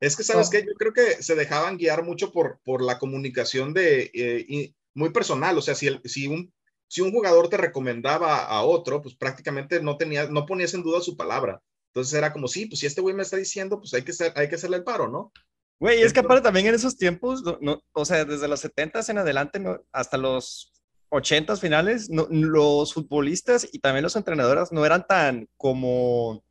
Es 0.00 0.16
que, 0.16 0.24
¿sabes 0.24 0.50
qué? 0.50 0.60
Yo 0.66 0.74
creo 0.78 0.92
que 0.92 1.22
se 1.22 1.34
dejaban 1.34 1.76
guiar 1.76 2.02
mucho 2.02 2.32
por, 2.32 2.60
por 2.64 2.82
la 2.82 2.98
comunicación 2.98 3.72
de, 3.72 4.10
eh, 4.12 4.74
muy 4.94 5.10
personal. 5.10 5.56
O 5.56 5.62
sea, 5.62 5.74
si, 5.74 5.86
el, 5.86 6.00
si, 6.04 6.26
un, 6.26 6.52
si 6.88 7.00
un 7.00 7.12
jugador 7.12 7.48
te 7.48 7.56
recomendaba 7.56 8.44
a 8.44 8.62
otro, 8.62 9.00
pues 9.02 9.14
prácticamente 9.14 9.80
no, 9.80 9.96
tenía, 9.96 10.28
no 10.28 10.46
ponías 10.46 10.74
en 10.74 10.82
duda 10.82 11.00
su 11.00 11.16
palabra. 11.16 11.62
Entonces 11.92 12.14
era 12.14 12.32
como, 12.32 12.48
sí, 12.48 12.66
pues 12.66 12.80
si 12.80 12.86
este 12.86 13.00
güey 13.00 13.14
me 13.14 13.22
está 13.22 13.36
diciendo, 13.36 13.78
pues 13.78 13.94
hay 13.94 14.02
que, 14.02 14.12
ser, 14.12 14.32
hay 14.36 14.48
que 14.48 14.56
hacerle 14.56 14.78
el 14.78 14.84
paro, 14.84 15.08
¿no? 15.08 15.32
Güey, 15.80 16.02
es 16.02 16.12
que 16.12 16.20
aparte 16.20 16.42
también 16.42 16.66
en 16.66 16.74
esos 16.74 16.96
tiempos, 16.96 17.42
no, 17.60 17.82
o 17.92 18.04
sea, 18.04 18.24
desde 18.24 18.48
los 18.48 18.60
70 18.60 19.00
en 19.08 19.18
adelante 19.18 19.62
hasta 19.92 20.16
los 20.16 20.72
80 21.10 21.56
finales, 21.56 22.08
los 22.10 22.94
futbolistas 22.94 23.68
y 23.70 23.78
también 23.78 24.02
los 24.02 24.16
entrenadores 24.16 24.72
no 24.72 24.84
eran 24.84 25.06
tan 25.06 25.48
como, 25.56 26.44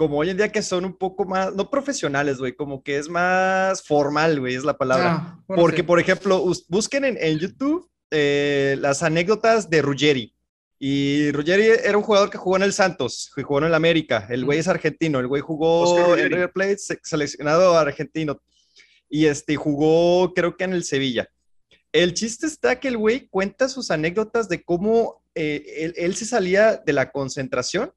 como 0.00 0.16
hoy 0.16 0.30
en 0.30 0.38
día 0.38 0.50
que 0.50 0.62
son 0.62 0.86
un 0.86 0.96
poco 0.96 1.26
más, 1.26 1.54
no 1.54 1.68
profesionales, 1.68 2.38
güey, 2.38 2.54
como 2.54 2.82
que 2.82 2.96
es 2.96 3.10
más 3.10 3.82
formal, 3.82 4.40
güey, 4.40 4.54
es 4.54 4.64
la 4.64 4.78
palabra. 4.78 5.10
Ah, 5.10 5.44
Porque, 5.46 5.84
por 5.84 6.00
ejemplo, 6.00 6.42
busquen 6.68 7.04
en, 7.04 7.18
en 7.20 7.38
YouTube 7.38 7.86
eh, 8.10 8.78
las 8.80 9.02
anécdotas 9.02 9.68
de 9.68 9.82
Ruggeri. 9.82 10.34
Y 10.78 11.30
Ruggeri 11.32 11.66
era 11.84 11.98
un 11.98 12.02
jugador 12.02 12.30
que 12.30 12.38
jugó 12.38 12.56
en 12.56 12.62
el 12.62 12.72
Santos, 12.72 13.30
jugó 13.34 13.58
en 13.58 13.64
el 13.64 13.74
América. 13.74 14.26
El 14.30 14.46
güey 14.46 14.60
es 14.60 14.68
argentino, 14.68 15.18
el 15.18 15.26
güey 15.26 15.42
jugó 15.42 16.16
en 16.16 16.30
River 16.30 16.50
Plate, 16.50 16.78
seleccionado 17.02 17.76
argentino. 17.76 18.40
Y 19.06 19.26
este, 19.26 19.56
jugó, 19.56 20.32
creo 20.32 20.56
que 20.56 20.64
en 20.64 20.72
el 20.72 20.84
Sevilla. 20.84 21.28
El 21.92 22.14
chiste 22.14 22.46
está 22.46 22.80
que 22.80 22.88
el 22.88 22.96
güey 22.96 23.28
cuenta 23.28 23.68
sus 23.68 23.90
anécdotas 23.90 24.48
de 24.48 24.64
cómo 24.64 25.22
eh, 25.34 25.92
él, 25.94 26.16
se 26.16 26.24
salía 26.24 26.78
de 26.78 26.94
la 26.94 27.12
concentración 27.12 27.92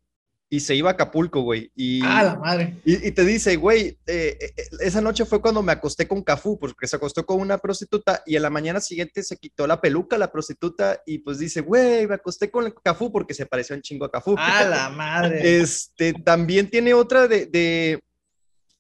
y 0.54 0.60
se 0.60 0.76
iba 0.76 0.92
a 0.92 0.94
Acapulco, 0.94 1.42
güey. 1.42 1.72
Y, 1.76 2.04
ah, 2.04 2.22
la 2.22 2.36
madre. 2.36 2.76
Y, 2.86 3.10
te 3.10 3.26
dice, 3.26 3.56
güey, 3.56 3.98
eh, 4.06 4.38
eh, 4.40 4.54
esa 4.82 5.02
noche 5.02 5.26
fue 5.26 5.42
cuando 5.42 5.64
me 5.64 5.72
acosté 5.72 6.08
con 6.08 6.22
Cafú, 6.22 6.60
porque 6.60 6.86
se 6.86 6.96
acostó 6.96 7.26
con 7.26 7.42
una 7.42 7.58
prostituta 7.58 8.22
y 8.28 8.36
en 8.36 8.44
la 8.44 8.52
mañana 8.52 8.80
siguiente 8.80 9.24
se 9.24 9.38
quitó 9.38 9.66
la 9.66 9.82
peluca 9.82 10.16
la 10.16 10.32
prostituta 10.32 11.02
y 11.08 11.18
pues 11.18 11.40
dice, 11.40 11.62
güey, 11.62 12.06
me 12.06 12.14
acosté 12.14 12.52
con 12.52 12.72
Cafú 12.84 13.12
porque 13.12 13.34
se 13.34 13.48
pareció 13.48 13.76
un 13.76 13.82
chingo 13.82 14.06
a 14.06 14.12
Cafú. 14.12 14.36
Ah, 14.38 14.64
la 14.64 14.90
madre. 14.90 15.42
Este, 15.64 16.14
también 16.14 16.70
tiene 16.70 16.94
otra 16.94 17.28
de, 17.28 17.48
de 17.48 18.04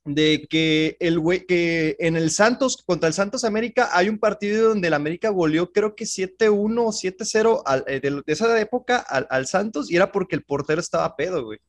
de 0.06 0.46
que 0.50 0.98
el 1.00 1.20
güey, 1.20 1.46
que 1.46 1.96
en 2.00 2.18
el 2.18 2.30
Santos, 2.32 2.84
contra 2.86 3.08
el 3.08 3.14
Santos 3.14 3.44
América, 3.44 3.90
hay 3.94 4.10
un 4.10 4.20
partido 4.20 4.70
donde 4.70 4.90
el 4.90 4.94
América 4.94 5.30
goleó, 5.30 5.72
creo 5.72 5.96
que 5.96 6.06
7-1 6.06 6.50
o 6.50 6.92
7-0 6.92 7.86
de, 7.86 8.00
de, 8.00 8.24
esa 8.28 8.60
época 8.60 8.98
al, 8.98 9.48
Santos, 9.48 9.90
y 9.90 9.96
era 9.96 10.12
porque 10.12 10.36
el 10.36 10.44
portero 10.44 10.82
estaba 10.82 11.16
pedo, 11.16 11.46
güey. 11.46 11.60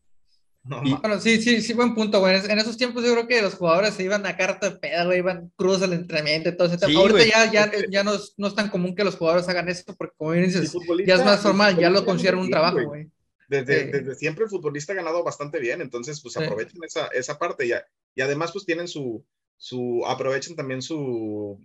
bueno, 0.65 1.21
sí, 1.21 1.41
sí, 1.41 1.63
sí, 1.63 1.75
buen 1.75 1.95
punto, 1.95 2.19
güey. 2.19 2.35
En 2.49 2.59
esos 2.59 2.77
tiempos 2.77 3.05
yo 3.05 3.13
creo 3.13 3.29
que 3.29 3.41
los 3.41 3.55
jugadores 3.55 3.95
se 3.95 4.03
iban 4.03 4.27
a 4.27 4.37
carta 4.37 4.71
de 4.71 4.77
pedo, 4.79 5.07
güey, 5.07 5.19
iban 5.19 5.53
cruz 5.55 5.83
al 5.83 5.93
entrenamiento 5.93 6.49
y 6.49 6.57
todo 6.57 6.73
ese 6.73 6.85
Ahorita 6.85 7.25
ya, 7.25 7.53
ya, 7.53 7.71
ya 7.89 8.03
no, 8.03 8.15
es, 8.15 8.35
no, 8.37 8.49
es, 8.49 8.55
tan 8.57 8.69
común 8.69 8.97
que 8.97 9.05
los 9.05 9.15
jugadores 9.15 9.49
hagan 9.49 9.69
esto, 9.69 9.95
porque 9.95 10.15
como 10.17 10.33
dices, 10.33 10.73
ya 11.07 11.15
es 11.15 11.25
más 11.25 11.41
formal, 11.41 11.79
ya 11.79 11.89
lo 11.89 12.05
consideran 12.05 12.41
un 12.41 12.51
trabajo, 12.51 12.83
güey. 12.85 13.09
Desde, 13.49 13.87
desde, 13.87 14.15
siempre 14.15 14.45
el 14.45 14.51
futbolista 14.51 14.93
ha 14.93 14.97
ganado 14.97 15.23
bastante 15.23 15.59
bien, 15.59 15.81
entonces 15.81 16.21
pues 16.21 16.37
aprovechen 16.37 16.83
esa, 16.85 17.07
esa 17.09 17.39
parte 17.39 17.69
ya. 17.69 17.85
Y 18.15 18.23
además 18.23 18.53
pues 18.53 18.65
tienen 18.65 18.89
su, 18.89 19.25
su 19.57 20.03
aprovechan 20.07 20.57
también 20.57 20.83
su, 20.83 21.61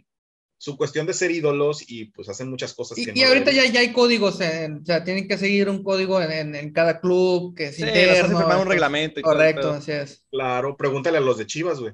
su 0.57 0.77
cuestión 0.77 1.07
de 1.07 1.13
ser 1.13 1.31
ídolos 1.31 1.89
y 1.89 2.05
pues 2.05 2.27
hacen 2.27 2.49
muchas 2.49 2.73
cosas. 2.73 2.97
Y, 2.97 3.17
y 3.17 3.23
ahorita 3.23 3.51
ya, 3.51 3.65
ya 3.65 3.79
hay 3.79 3.93
códigos, 3.93 4.35
o 4.35 4.37
sea, 4.37 5.03
tienen 5.03 5.27
que 5.27 5.37
seguir 5.37 5.69
un 5.69 5.83
código 5.83 6.21
en, 6.21 6.53
en, 6.53 6.73
cada 6.73 6.99
club 6.99 7.55
que 7.55 7.67
es 7.67 7.77
sí, 7.77 7.83
interno. 7.83 8.61
un 8.61 8.67
reglamento. 8.67 9.21
Y 9.21 9.23
correcto, 9.23 9.71
así 9.71 9.93
es. 9.93 10.25
Claro, 10.29 10.75
pregúntale 10.75 11.17
a 11.17 11.21
los 11.21 11.37
de 11.37 11.47
Chivas, 11.47 11.79
güey. 11.79 11.93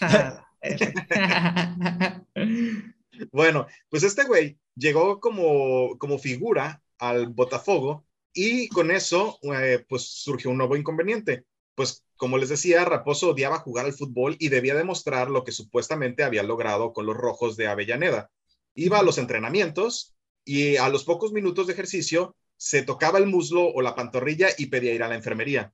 bueno, 3.32 3.66
pues 3.88 4.04
este 4.04 4.24
güey 4.24 4.58
llegó 4.76 5.20
como, 5.20 5.96
como 5.98 6.18
figura 6.18 6.82
al 6.98 7.28
Botafogo 7.28 8.04
y 8.34 8.68
con 8.68 8.90
eso, 8.90 9.38
eh, 9.42 9.84
pues 9.88 10.02
surgió 10.02 10.50
un 10.50 10.58
nuevo 10.58 10.76
inconveniente. 10.76 11.44
Pues 11.74 12.04
como 12.16 12.36
les 12.36 12.48
decía, 12.48 12.84
Raposo 12.84 13.30
odiaba 13.30 13.60
jugar 13.60 13.86
al 13.86 13.92
fútbol 13.92 14.36
y 14.38 14.48
debía 14.48 14.74
demostrar 14.74 15.30
lo 15.30 15.44
que 15.44 15.52
supuestamente 15.52 16.24
había 16.24 16.42
logrado 16.42 16.92
con 16.92 17.06
los 17.06 17.16
rojos 17.16 17.56
de 17.56 17.68
Avellaneda. 17.68 18.30
Iba 18.74 18.98
a 18.98 19.02
los 19.02 19.18
entrenamientos 19.18 20.14
y 20.44 20.76
a 20.76 20.88
los 20.88 21.04
pocos 21.04 21.32
minutos 21.32 21.66
de 21.66 21.72
ejercicio 21.72 22.36
se 22.56 22.82
tocaba 22.82 23.18
el 23.18 23.26
muslo 23.26 23.66
o 23.68 23.82
la 23.82 23.94
pantorrilla 23.94 24.48
y 24.58 24.66
pedía 24.66 24.94
ir 24.94 25.02
a 25.02 25.08
la 25.08 25.14
enfermería. 25.14 25.72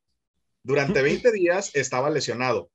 Durante 0.62 1.02
20 1.02 1.32
días 1.32 1.70
estaba 1.74 2.10
lesionado 2.10 2.70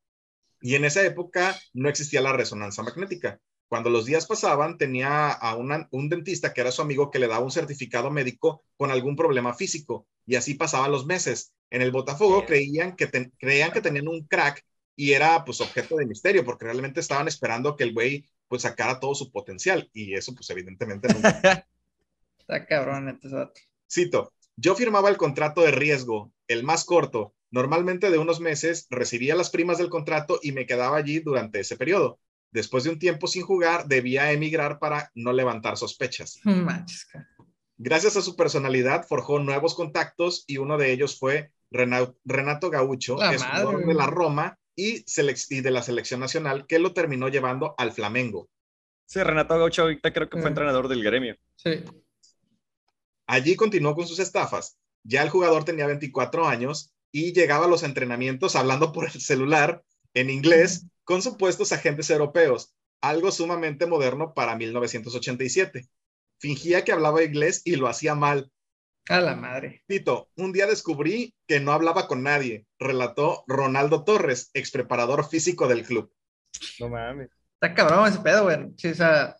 y 0.61 0.75
en 0.75 0.85
esa 0.85 1.03
época 1.05 1.55
no 1.73 1.89
existía 1.89 2.21
la 2.21 2.33
resonancia 2.33 2.83
magnética. 2.83 3.39
Cuando 3.75 3.89
los 3.89 4.05
días 4.05 4.25
pasaban, 4.25 4.77
tenía 4.77 5.31
a 5.31 5.53
un 5.57 6.07
dentista 6.07 6.53
que 6.53 6.61
era 6.61 6.71
su 6.71 6.81
amigo 6.81 7.11
que 7.11 7.19
le 7.19 7.27
daba 7.27 7.43
un 7.43 7.51
certificado 7.51 8.09
médico 8.09 8.63
con 8.77 8.89
algún 8.89 9.17
problema 9.17 9.53
físico 9.53 10.07
y 10.25 10.35
así 10.35 10.53
pasaban 10.53 10.93
los 10.93 11.05
meses. 11.05 11.51
En 11.69 11.81
el 11.81 11.91
Botafogo 11.91 12.45
creían 12.45 12.95
que, 12.95 13.09
creían 13.37 13.73
que 13.73 13.81
tenían 13.81 14.07
un 14.07 14.25
crack 14.27 14.65
y 14.95 15.11
era 15.11 15.43
pues 15.43 15.59
objeto 15.59 15.97
de 15.97 16.05
misterio 16.05 16.45
porque 16.45 16.63
realmente 16.63 17.01
estaban 17.01 17.27
esperando 17.27 17.75
que 17.75 17.83
el 17.83 17.93
güey 17.93 18.25
pues 18.47 18.61
sacara 18.61 19.01
todo 19.01 19.13
su 19.13 19.29
potencial 19.29 19.89
y 19.91 20.13
eso 20.13 20.33
pues 20.33 20.49
evidentemente 20.51 21.09
no. 21.09 21.15
Está 22.39 22.65
cabrón 22.65 23.09
este 23.09 23.27
Cito, 23.91 24.31
yo 24.55 24.75
firmaba 24.75 25.09
el 25.09 25.17
contrato 25.17 25.59
de 25.59 25.71
riesgo, 25.71 26.31
el 26.47 26.63
más 26.63 26.85
corto, 26.85 27.35
normalmente 27.51 28.09
de 28.09 28.19
unos 28.19 28.39
meses, 28.39 28.87
recibía 28.89 29.35
las 29.35 29.49
primas 29.49 29.79
del 29.79 29.89
contrato 29.89 30.39
y 30.41 30.53
me 30.53 30.65
quedaba 30.65 30.95
allí 30.95 31.19
durante 31.19 31.59
ese 31.59 31.75
periodo 31.75 32.21
después 32.51 32.83
de 32.83 32.91
un 32.91 32.99
tiempo 32.99 33.27
sin 33.27 33.43
jugar, 33.43 33.87
debía 33.87 34.31
emigrar 34.31 34.79
para 34.79 35.11
no 35.15 35.33
levantar 35.33 35.77
sospechas. 35.77 36.39
Gracias 37.77 38.15
a 38.15 38.21
su 38.21 38.35
personalidad, 38.35 39.05
forjó 39.05 39.39
nuevos 39.39 39.75
contactos 39.75 40.45
y 40.47 40.57
uno 40.57 40.77
de 40.77 40.91
ellos 40.91 41.19
fue 41.19 41.51
Renato 41.71 42.69
Gaucho, 42.69 43.21
es 43.21 43.43
jugador 43.43 43.85
de 43.85 43.93
la 43.93 44.07
Roma 44.07 44.57
y, 44.75 45.03
de 45.03 45.71
la 45.71 45.81
selección 45.81 46.19
nacional, 46.19 46.65
que 46.67 46.79
lo 46.79 46.93
terminó 46.93 47.27
llevando 47.27 47.75
al 47.77 47.91
Flamengo. 47.91 48.49
Sí, 49.05 49.21
Renato 49.21 49.57
Gaucho 49.57 49.83
ahorita 49.83 50.13
creo 50.13 50.29
que 50.29 50.39
fue 50.39 50.49
entrenador 50.49 50.87
del 50.87 51.03
gremio. 51.03 51.35
Sí. 51.55 51.83
Allí 53.27 53.55
continuó 53.55 53.95
con 53.95 54.07
sus 54.07 54.19
estafas. 54.19 54.77
Ya 55.03 55.21
el 55.21 55.29
jugador 55.29 55.63
tenía 55.63 55.87
24 55.87 56.47
años 56.47 56.93
y 57.11 57.33
llegaba 57.33 57.65
a 57.65 57.69
los 57.69 57.83
entrenamientos 57.83 58.55
hablando 58.55 58.91
por 58.91 59.05
el 59.05 59.21
celular 59.21 59.83
en 60.13 60.29
inglés 60.29 60.87
con 61.05 61.21
supuestos 61.21 61.71
agentes 61.71 62.09
europeos, 62.09 62.75
algo 63.01 63.31
sumamente 63.31 63.85
moderno 63.85 64.33
para 64.33 64.55
1987. 64.55 65.87
Fingía 66.39 66.83
que 66.83 66.91
hablaba 66.91 67.23
inglés 67.23 67.61
y 67.63 67.77
lo 67.77 67.87
hacía 67.87 68.15
mal. 68.15 68.51
A 69.07 69.21
la 69.21 69.35
madre. 69.35 69.83
Tito, 69.87 70.29
un 70.35 70.51
día 70.51 70.65
descubrí 70.65 71.33
que 71.47 71.59
no 71.59 71.71
hablaba 71.71 72.07
con 72.07 72.23
nadie, 72.23 72.65
relató 72.79 73.43
Ronaldo 73.47 74.03
Torres, 74.03 74.49
ex 74.53 74.71
preparador 74.71 75.29
físico 75.29 75.67
del 75.67 75.83
club. 75.83 76.11
No 76.79 76.89
mames. 76.89 77.29
Está 77.53 77.73
cabrón 77.73 78.07
ese 78.07 78.19
pedo, 78.19 78.43
güey. 78.43 78.73
Sí, 78.77 78.89
o 78.89 78.95
sea, 78.95 79.37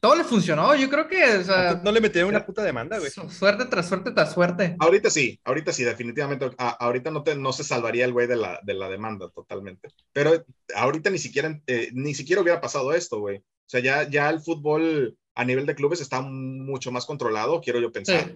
todo 0.00 0.14
le 0.14 0.24
funcionó, 0.24 0.74
yo 0.74 0.88
creo 0.88 1.06
que, 1.06 1.22
o 1.36 1.44
sea, 1.44 1.80
no 1.84 1.92
le 1.92 2.00
metieron 2.00 2.30
una 2.30 2.44
puta 2.44 2.62
demanda, 2.62 2.98
güey. 2.98 3.10
Suerte 3.10 3.66
tras 3.66 3.88
suerte 3.88 4.12
tras 4.12 4.32
suerte. 4.32 4.76
Ahorita 4.78 5.10
sí, 5.10 5.38
ahorita 5.44 5.72
sí, 5.72 5.84
definitivamente. 5.84 6.50
ahorita 6.56 7.10
no, 7.10 7.22
te, 7.22 7.36
no 7.36 7.52
se 7.52 7.64
salvaría 7.64 8.06
el 8.06 8.12
güey 8.12 8.26
de 8.26 8.36
la, 8.36 8.60
de 8.62 8.74
la 8.74 8.88
demanda 8.88 9.28
totalmente. 9.28 9.90
Pero 10.12 10.44
ahorita 10.74 11.10
ni 11.10 11.18
siquiera, 11.18 11.60
eh, 11.66 11.90
ni 11.92 12.14
siquiera 12.14 12.40
hubiera 12.40 12.60
pasado 12.60 12.94
esto, 12.94 13.20
güey. 13.20 13.38
O 13.38 13.68
sea, 13.70 13.80
ya, 13.80 14.08
ya 14.08 14.30
el 14.30 14.40
fútbol 14.40 15.16
a 15.34 15.44
nivel 15.44 15.66
de 15.66 15.74
clubes 15.74 16.00
está 16.00 16.22
mucho 16.22 16.90
más 16.90 17.06
controlado, 17.06 17.60
quiero 17.60 17.78
yo 17.78 17.92
pensar. 17.92 18.34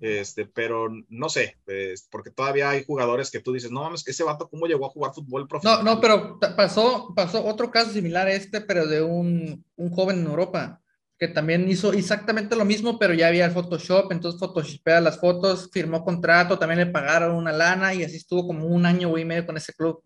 Este, 0.00 0.46
pero 0.46 0.88
no 1.08 1.28
sé, 1.28 1.56
porque 2.10 2.30
todavía 2.30 2.70
hay 2.70 2.84
jugadores 2.84 3.30
que 3.30 3.40
tú 3.40 3.52
dices, 3.52 3.70
no 3.70 3.82
mames, 3.82 4.06
ese 4.06 4.22
vato, 4.22 4.48
¿cómo 4.48 4.66
llegó 4.66 4.86
a 4.86 4.90
jugar 4.90 5.12
fútbol 5.12 5.48
profesional? 5.48 5.84
No, 5.84 5.94
no, 5.94 6.00
pero 6.00 6.38
pasó, 6.56 7.12
pasó 7.16 7.44
otro 7.44 7.70
caso 7.70 7.90
similar 7.90 8.28
a 8.28 8.32
este, 8.32 8.60
pero 8.60 8.86
de 8.86 9.02
un, 9.02 9.64
un 9.76 9.90
joven 9.90 10.20
en 10.20 10.26
Europa 10.26 10.80
que 11.18 11.28
también 11.28 11.68
hizo 11.68 11.92
exactamente 11.92 12.54
lo 12.54 12.64
mismo, 12.64 12.98
pero 12.98 13.12
ya 13.12 13.26
había 13.26 13.44
el 13.44 13.50
Photoshop, 13.50 14.12
entonces 14.12 14.38
photoshopea 14.38 15.00
las 15.00 15.18
fotos, 15.18 15.68
firmó 15.72 16.04
contrato, 16.04 16.58
también 16.58 16.78
le 16.78 16.86
pagaron 16.86 17.34
una 17.34 17.50
lana 17.50 17.92
y 17.92 18.04
así 18.04 18.16
estuvo 18.16 18.46
como 18.46 18.66
un 18.66 18.86
año 18.86 19.16
y 19.18 19.24
medio 19.24 19.44
con 19.44 19.56
ese 19.56 19.72
club. 19.72 20.00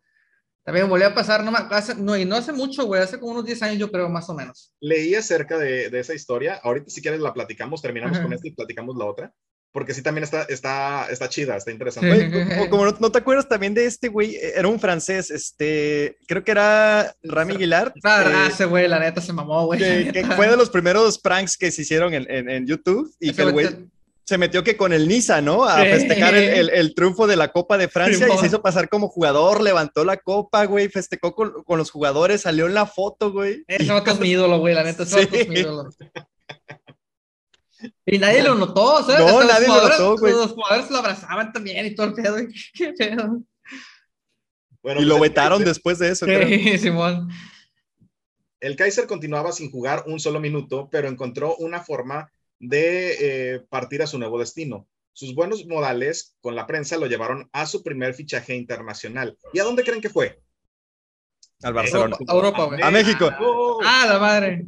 También 0.64 0.88
volvió 0.88 1.08
a 1.08 1.14
pasar, 1.14 1.44
no, 1.44 1.52
hace, 1.54 1.96
no, 1.96 2.16
y 2.16 2.25
no 2.25 2.37
hace 2.37 2.52
mucho, 2.52 2.87
güey, 2.87 3.02
hace 3.02 3.18
como 3.18 3.32
unos 3.32 3.44
10 3.44 3.62
años 3.62 3.78
yo 3.78 3.90
creo, 3.90 4.08
más 4.08 4.30
o 4.30 4.34
menos. 4.34 4.72
Leí 4.80 5.14
acerca 5.14 5.58
de, 5.58 5.90
de 5.90 6.00
esa 6.00 6.14
historia, 6.14 6.61
ahorita 6.62 6.88
si 6.88 7.02
quieres 7.02 7.20
la 7.20 7.34
platicamos, 7.34 7.82
terminamos 7.82 8.18
con 8.18 8.32
esta 8.32 8.49
y 8.49 8.52
platicamos 8.52 8.96
la 8.96 9.04
otra, 9.04 9.34
porque 9.72 9.94
sí 9.94 10.02
también 10.02 10.24
está, 10.24 10.42
está, 10.42 11.06
está 11.10 11.28
chida, 11.28 11.56
está 11.56 11.70
interesante. 11.70 12.68
como, 12.68 12.84
no, 12.84 13.10
te 13.10 13.18
acuerdas 13.18 13.48
también 13.48 13.72
de 13.72 13.86
este 13.86 14.08
güey, 14.08 14.36
era 14.36 14.68
un 14.68 14.78
francés, 14.78 15.30
este, 15.30 16.18
creo 16.26 16.44
que 16.44 16.50
era 16.50 17.14
Rami 17.22 17.54
Aguilar. 17.54 17.92
Ah, 18.04 18.48
ese 18.50 18.66
güey, 18.66 18.86
la 18.86 18.98
neta 18.98 19.22
se 19.22 19.32
mamó, 19.32 19.66
güey. 19.66 19.80
Que, 20.12 20.24
fue 20.36 20.48
de 20.48 20.56
los 20.56 20.68
primeros 20.68 21.18
pranks 21.18 21.56
que 21.56 21.70
se 21.70 21.82
hicieron 21.82 22.12
en, 22.12 22.28
en, 22.28 22.66
YouTube 22.66 23.12
y 23.18 23.32
que 23.32 23.42
el 23.42 23.52
güey 23.52 23.68
se 24.24 24.38
metió 24.38 24.62
que 24.62 24.76
con 24.76 24.92
el 24.92 25.08
Niza, 25.08 25.40
¿no? 25.40 25.64
A 25.64 25.78
festejar 25.78 26.34
el, 26.34 26.68
el, 26.70 26.94
triunfo 26.94 27.26
de 27.26 27.36
la 27.36 27.48
Copa 27.48 27.78
de 27.78 27.88
Francia 27.88 28.28
y 28.32 28.38
se 28.38 28.46
hizo 28.46 28.62
pasar 28.62 28.88
como 28.88 29.08
jugador, 29.08 29.62
levantó 29.62 30.04
la 30.04 30.18
copa, 30.18 30.64
güey, 30.66 30.88
festejó 30.88 31.34
con, 31.34 31.64
con 31.64 31.78
los 31.78 31.90
jugadores, 31.90 32.42
salió 32.42 32.66
en 32.66 32.74
la 32.74 32.86
foto, 32.86 33.32
güey. 33.32 33.64
Ese 33.66 33.92
es 33.96 34.20
mi 34.20 34.30
ídolo, 34.30 34.58
güey, 34.58 34.74
la 34.74 34.84
neta, 34.84 35.04
ese 35.04 35.22
es 35.22 35.48
mi 35.48 35.60
ídolo. 35.60 35.90
Y 38.06 38.18
nadie 38.18 38.42
lo 38.42 38.54
notó, 38.54 39.02
¿sabes? 39.04 39.24
No, 39.24 39.44
nadie 39.44 39.68
lo 39.68 39.88
notó, 39.88 40.16
güey. 40.16 40.32
Los 40.32 40.52
jugadores 40.52 40.90
lo 40.90 40.98
abrazaban 40.98 41.52
también 41.52 41.86
y 41.86 41.94
todo 41.94 42.08
el 42.08 42.14
pedo. 42.14 42.36
Qué 42.74 42.92
pedo. 42.92 43.42
Bueno, 44.82 45.00
y 45.00 45.04
lo 45.04 45.18
pues, 45.18 45.30
vetaron 45.30 45.64
después 45.64 45.98
de 45.98 46.10
eso. 46.10 46.26
Sí, 46.26 46.78
Simón. 46.78 47.30
El 48.60 48.76
Kaiser 48.76 49.06
continuaba 49.06 49.52
sin 49.52 49.70
jugar 49.70 50.04
un 50.06 50.20
solo 50.20 50.40
minuto, 50.40 50.88
pero 50.90 51.08
encontró 51.08 51.56
una 51.56 51.80
forma 51.80 52.32
de 52.58 53.16
eh, 53.54 53.60
partir 53.68 54.02
a 54.02 54.06
su 54.06 54.18
nuevo 54.18 54.38
destino. 54.38 54.88
Sus 55.12 55.34
buenos 55.34 55.66
modales 55.66 56.36
con 56.40 56.54
la 56.54 56.66
prensa 56.66 56.96
lo 56.96 57.06
llevaron 57.06 57.48
a 57.52 57.66
su 57.66 57.82
primer 57.82 58.14
fichaje 58.14 58.54
internacional. 58.54 59.36
¿Y 59.52 59.58
a 59.58 59.64
dónde 59.64 59.84
creen 59.84 60.00
que 60.00 60.08
fue? 60.10 60.40
Al 61.62 61.74
Barcelona. 61.74 62.16
A 62.26 62.32
Europa, 62.32 62.64
güey. 62.64 62.82
A 62.82 62.90
México. 62.90 63.30
Ah, 63.84 64.06
la 64.08 64.18
madre. 64.18 64.64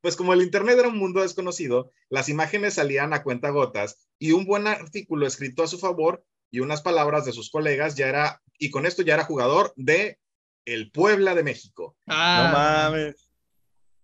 Pues 0.00 0.16
como 0.16 0.32
el 0.32 0.42
Internet 0.42 0.78
era 0.78 0.88
un 0.88 0.98
mundo 0.98 1.20
desconocido, 1.20 1.92
las 2.08 2.28
imágenes 2.28 2.74
salían 2.74 3.12
a 3.12 3.22
cuenta 3.22 3.50
gotas 3.50 4.08
y 4.18 4.32
un 4.32 4.44
buen 4.46 4.66
artículo 4.66 5.26
escrito 5.26 5.62
a 5.62 5.68
su 5.68 5.78
favor 5.78 6.24
y 6.50 6.60
unas 6.60 6.82
palabras 6.82 7.24
de 7.24 7.32
sus 7.32 7.50
colegas 7.50 7.96
ya 7.96 8.08
era, 8.08 8.42
y 8.58 8.70
con 8.70 8.86
esto 8.86 9.02
ya 9.02 9.14
era 9.14 9.24
jugador 9.24 9.72
de 9.76 10.18
el 10.64 10.90
Puebla 10.90 11.34
de 11.34 11.42
México. 11.42 11.96
Ah. 12.06 12.50
No 12.52 12.58
mames. 12.58 13.28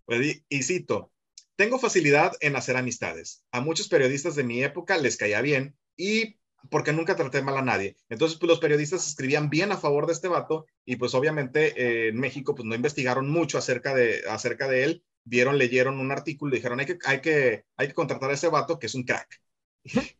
Pues, 0.05 0.43
y, 0.49 0.63
cito, 0.65 1.13
tengo 1.57 1.79
facilidad 1.79 2.33
en 2.41 2.57
hacer 2.57 2.77
amistades. 2.77 3.45
A 3.53 3.61
muchos 3.61 3.89
periodistas 3.89 4.35
de 4.35 4.43
mi 4.43 4.63
época 4.63 4.99
les 4.99 5.17
caía 5.17 5.41
bien 5.41 5.77
y 5.97 6.41
porque 6.69 6.93
nunca 6.93 7.17
traté 7.17 7.41
mal 7.43 7.57
a 7.57 7.63
nadie. 7.63 7.97
Entonces, 8.09 8.37
pues 8.39 8.49
los 8.49 8.59
periodistas 8.59 9.07
escribían 9.07 9.49
bien 9.49 9.73
a 9.73 9.79
favor 9.79 10.07
de 10.07 10.13
este 10.13 10.29
vato 10.29 10.67
y 10.85 10.97
pues 10.97 11.15
obviamente 11.15 11.81
eh, 11.81 12.09
en 12.09 12.19
México 12.19 12.55
pues 12.55 12.67
no 12.67 12.75
investigaron 12.75 13.31
mucho 13.31 13.57
acerca 13.57 13.95
de, 13.95 14.23
acerca 14.29 14.69
de 14.69 14.85
él, 14.85 15.05
vieron, 15.31 15.57
leyeron 15.57 16.01
un 16.01 16.11
artículo 16.11 16.53
y 16.53 16.59
dijeron 16.59 16.81
hay 16.81 16.87
que, 16.87 16.99
hay 17.05 17.21
que, 17.21 17.65
hay 17.77 17.87
que 17.87 17.95
contratar 17.95 18.31
a 18.31 18.35
ese 18.35 18.49
vato 18.49 18.79
que 18.79 18.87
es 18.87 18.95
un 18.95 19.05
crack. 19.05 19.41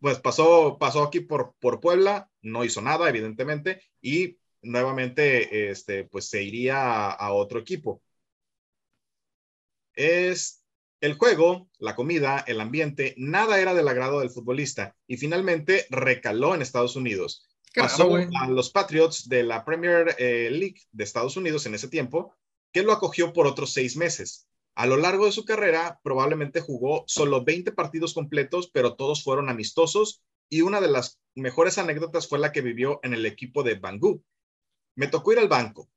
pues 0.00 0.20
pasó, 0.20 0.78
pasó 0.78 1.02
aquí 1.02 1.20
por, 1.20 1.54
por 1.58 1.80
Puebla, 1.80 2.30
no 2.42 2.64
hizo 2.64 2.80
nada, 2.80 3.08
evidentemente, 3.08 3.82
y 4.00 4.38
nuevamente 4.62 5.70
este, 5.70 6.04
pues 6.04 6.28
se 6.28 6.44
iría 6.44 7.10
a, 7.10 7.32
otro 7.32 7.58
equipo. 7.58 8.00
Es 9.94 10.62
el 11.00 11.14
juego, 11.14 11.68
la 11.78 11.96
comida, 11.96 12.44
el 12.46 12.60
ambiente, 12.60 13.14
nada 13.16 13.60
era 13.60 13.74
del 13.74 13.88
agrado 13.88 14.20
del 14.20 14.30
futbolista 14.30 14.94
y 15.08 15.16
finalmente 15.16 15.86
recaló 15.90 16.54
en 16.54 16.62
Estados 16.62 16.94
Unidos. 16.94 17.48
Pasó 17.74 18.14
a 18.14 18.48
los 18.48 18.70
Patriots 18.70 19.28
de 19.28 19.42
la 19.42 19.64
Premier 19.64 20.14
eh, 20.18 20.50
League 20.50 20.82
de 20.92 21.04
Estados 21.04 21.36
Unidos 21.36 21.66
en 21.66 21.74
ese 21.74 21.88
tiempo, 21.88 22.34
que 22.76 22.82
lo 22.82 22.92
acogió 22.92 23.32
por 23.32 23.46
otros 23.46 23.72
seis 23.72 23.96
meses. 23.96 24.46
A 24.74 24.84
lo 24.84 24.98
largo 24.98 25.24
de 25.24 25.32
su 25.32 25.46
carrera, 25.46 25.98
probablemente 26.02 26.60
jugó 26.60 27.04
solo 27.06 27.42
20 27.42 27.72
partidos 27.72 28.12
completos, 28.12 28.68
pero 28.70 28.96
todos 28.96 29.24
fueron 29.24 29.48
amistosos 29.48 30.22
y 30.50 30.60
una 30.60 30.82
de 30.82 30.88
las 30.88 31.18
mejores 31.34 31.78
anécdotas 31.78 32.28
fue 32.28 32.38
la 32.38 32.52
que 32.52 32.60
vivió 32.60 33.00
en 33.02 33.14
el 33.14 33.24
equipo 33.24 33.62
de 33.62 33.76
Bangú. 33.76 34.22
Me 34.94 35.06
tocó 35.06 35.32
ir 35.32 35.38
al 35.38 35.48
banco, 35.48 35.88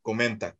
comenta. 0.00 0.56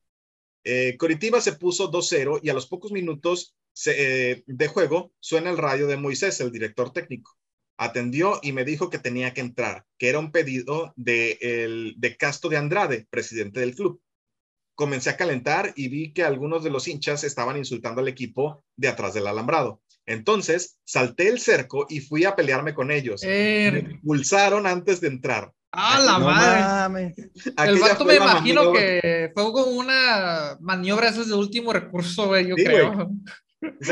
Eh, 0.65 0.97
Coritiba 0.99 1.41
se 1.41 1.53
puso 1.53 1.93
2-0 1.93 2.41
y 2.43 2.49
a 2.49 2.55
los 2.55 2.67
pocos 2.67 2.91
minutos 2.91 3.55
eh, 3.87 4.43
de 4.49 4.67
juego 4.67 5.13
suena 5.21 5.51
el 5.51 5.59
radio 5.59 5.87
de 5.87 5.97
Moisés, 5.97 6.41
el 6.41 6.51
director 6.51 6.93
técnico. 6.93 7.39
Atendió 7.77 8.41
y 8.43 8.51
me 8.51 8.65
dijo 8.65 8.91
que 8.91 8.99
tenía 8.99 9.33
que 9.33 9.43
entrar, 9.43 9.87
que 9.97 10.09
era 10.09 10.19
un 10.19 10.33
pedido 10.33 10.93
de, 10.97 11.39
el, 11.41 11.95
de 11.99 12.17
Casto 12.17 12.49
de 12.49 12.57
Andrade, 12.57 13.07
presidente 13.11 13.61
del 13.61 13.77
club 13.77 14.03
comencé 14.77 15.11
a 15.11 15.17
calentar 15.17 15.73
y 15.75 15.89
vi 15.89 16.13
que 16.13 16.23
algunos 16.23 16.63
de 16.63 16.71
los 16.71 16.87
hinchas 16.87 17.25
estaban 17.25 17.57
insultando 17.57 18.03
al 18.03 18.09
equipo 18.09 18.63
de 18.77 18.89
atrás 18.89 19.15
del 19.15 19.27
alambrado. 19.27 19.81
Entonces 20.05 20.79
salté 20.85 21.29
el 21.29 21.41
cerco 21.41 21.87
y 21.89 22.01
fui 22.01 22.25
a 22.25 22.37
pelearme 22.37 22.75
con 22.75 22.93
ellos. 22.93 23.23
Me 23.25 23.79
expulsaron 23.79 24.67
antes 24.67 25.01
de 25.01 25.09
entrar. 25.09 25.53
¡Ah, 25.73 26.01
la 26.01 26.19
madre! 26.19 27.15
El 27.59 27.79
vato 27.81 28.05
me 28.05 28.17
imagino 28.17 28.73
que 28.73 29.33
fue 29.35 29.45
como 29.53 29.67
una 29.73 30.57
maniobra 30.61 31.09
esa 31.09 31.25
de 31.25 31.35
último 31.35 31.73
recurso, 31.73 32.29
güey, 32.29 32.47
yo 32.47 32.55
creo. 32.55 33.11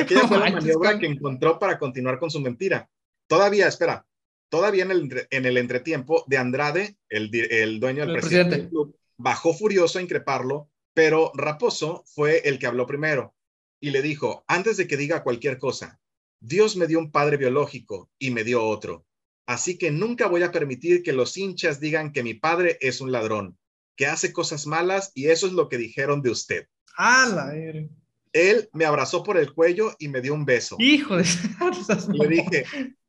aquella 0.01 0.29
fue 0.29 0.39
la 0.39 0.51
maniobra 0.51 0.99
que 0.99 1.07
encontró 1.07 1.59
para 1.59 1.79
continuar 1.79 2.19
con 2.19 2.31
su 2.31 2.41
mentira. 2.41 2.89
Todavía, 3.27 3.67
espera, 3.67 4.07
todavía 4.49 4.85
en 4.85 4.93
el, 4.93 5.27
en 5.31 5.47
el 5.47 5.57
entretiempo 5.57 6.25
de 6.27 6.39
Andrade, 6.39 6.97
el, 7.09 7.35
el 7.35 7.81
dueño 7.81 8.07
del 8.07 8.17
presidente, 8.17 8.57
del 8.57 8.69
club, 8.69 8.97
bajó 9.17 9.53
furioso 9.53 9.99
a 9.99 10.03
increparlo 10.03 10.71
pero 10.95 11.33
Raposo 11.35 12.05
fue 12.07 12.39
el 12.45 12.59
que 12.59 12.67
habló 12.67 12.87
primero 12.87 13.35
y 13.81 13.91
le 13.91 14.01
dijo, 14.01 14.45
antes 14.47 14.77
de 14.77 14.87
que 14.87 14.97
diga 14.97 15.23
cualquier 15.23 15.59
cosa, 15.59 16.01
Dios 16.41 16.77
me 16.77 16.87
dio 16.87 16.99
un 16.99 17.11
padre 17.11 17.37
biológico 17.37 18.11
y 18.19 18.31
me 18.31 18.45
dio 18.45 18.65
otro. 18.65 19.05
Así 19.47 19.77
que 19.77 19.91
nunca 19.91 20.27
voy 20.27 20.43
a 20.43 20.53
permitir 20.53 21.03
que 21.03 21.13
los 21.13 21.37
hinchas 21.37 21.81
digan 21.81 22.13
que 22.13 22.23
mi 22.23 22.33
padre 22.33 22.79
es 22.81 23.01
un 23.01 23.13
ladrón, 23.13 23.59
que 23.97 24.07
hace 24.07 24.33
cosas 24.33 24.67
malas 24.67 25.13
y 25.15 25.27
eso 25.27 25.47
es 25.47 25.53
lo 25.53 25.69
que 25.69 25.77
dijeron 25.77 26.23
de 26.23 26.31
usted. 26.31 26.69
¡Hala! 26.97 27.53
Él 28.33 28.69
me 28.73 28.85
abrazó 28.85 29.23
por 29.23 29.37
el 29.37 29.53
cuello 29.53 29.95
y 29.99 30.09
me 30.09 30.21
dio 30.21 30.33
un 30.33 30.45
beso. 30.45 30.77
Hijo 30.79 31.17
de... 31.17 31.25
Le 32.13 32.29
dije, 32.29 32.65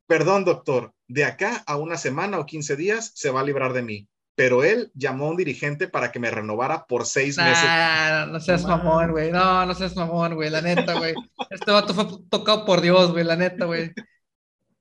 perdón 0.06 0.44
doctor, 0.44 0.92
de 1.08 1.24
acá 1.24 1.64
a 1.66 1.76
una 1.76 1.96
semana 1.96 2.38
o 2.38 2.46
15 2.46 2.76
días 2.76 3.12
se 3.14 3.30
va 3.30 3.40
a 3.40 3.44
librar 3.44 3.72
de 3.72 3.82
mí 3.82 4.08
pero 4.36 4.62
él 4.62 4.92
llamó 4.94 5.26
a 5.26 5.30
un 5.30 5.36
dirigente 5.36 5.88
para 5.88 6.12
que 6.12 6.20
me 6.20 6.30
renovara 6.30 6.86
por 6.86 7.06
seis 7.06 7.38
meses. 7.38 7.64
No, 7.64 8.26
no 8.26 8.40
seas 8.40 8.64
mamón, 8.64 9.10
güey. 9.12 9.32
No, 9.32 9.64
no 9.64 9.74
seas 9.74 9.96
mamón, 9.96 10.34
güey. 10.34 10.50
La 10.50 10.60
neta, 10.60 10.92
güey. 10.98 11.14
Este 11.50 11.70
vato 11.72 11.94
fue 11.94 12.06
tocado 12.28 12.66
por 12.66 12.82
Dios, 12.82 13.12
güey. 13.12 13.24
La 13.24 13.34
neta, 13.34 13.64
güey. 13.64 13.92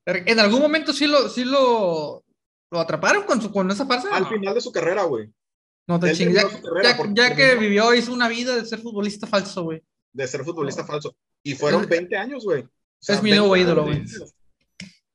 En 0.06 0.40
algún 0.42 0.62
momento 0.62 0.92
sí 0.92 1.08
lo, 1.08 1.30
sí 1.30 1.46
lo, 1.46 2.26
lo 2.70 2.80
atraparon 2.80 3.24
con, 3.24 3.42
su, 3.42 3.50
con 3.50 3.72
esa 3.72 3.86
farsa. 3.86 4.14
Al 4.14 4.28
final 4.28 4.54
de 4.54 4.62
su 4.62 4.74
carrera, 4.74 5.04
güey. 5.04 5.32
No 5.88 6.02
te 6.02 6.12
chingues. 6.12 6.46
Ya, 7.14 7.34
que 7.34 7.56
vivió, 7.56 7.94
hizo 7.94 8.12
una 8.12 8.28
vida 8.28 8.58
de 8.58 8.66
ser 8.66 8.80
futbolista 8.80 9.26
falso, 9.26 9.64
güey. 9.64 9.82
De 10.12 10.28
ser 10.28 10.44
futbolista 10.44 10.84
falso. 10.84 11.16
Y 11.42 11.56
fueron 11.56 11.88
20 11.88 12.18
años, 12.18 12.44
güey. 12.44 12.68
es 13.08 13.24
mi 13.24 13.30
nuevo 13.30 13.56
ídolo, 13.56 13.86
güey. 13.86 14.04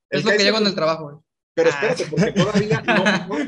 Es 0.09 0.25
lo 0.25 0.31
que 0.31 0.39
llevo 0.39 0.59
en 0.59 0.67
el 0.67 0.75
trabajo, 0.75 1.05
güey. 1.05 1.17
Pero 1.61 1.75
ah. 1.75 1.93
espérate, 1.93 2.07
porque 2.11 2.33
todavía 2.43 2.83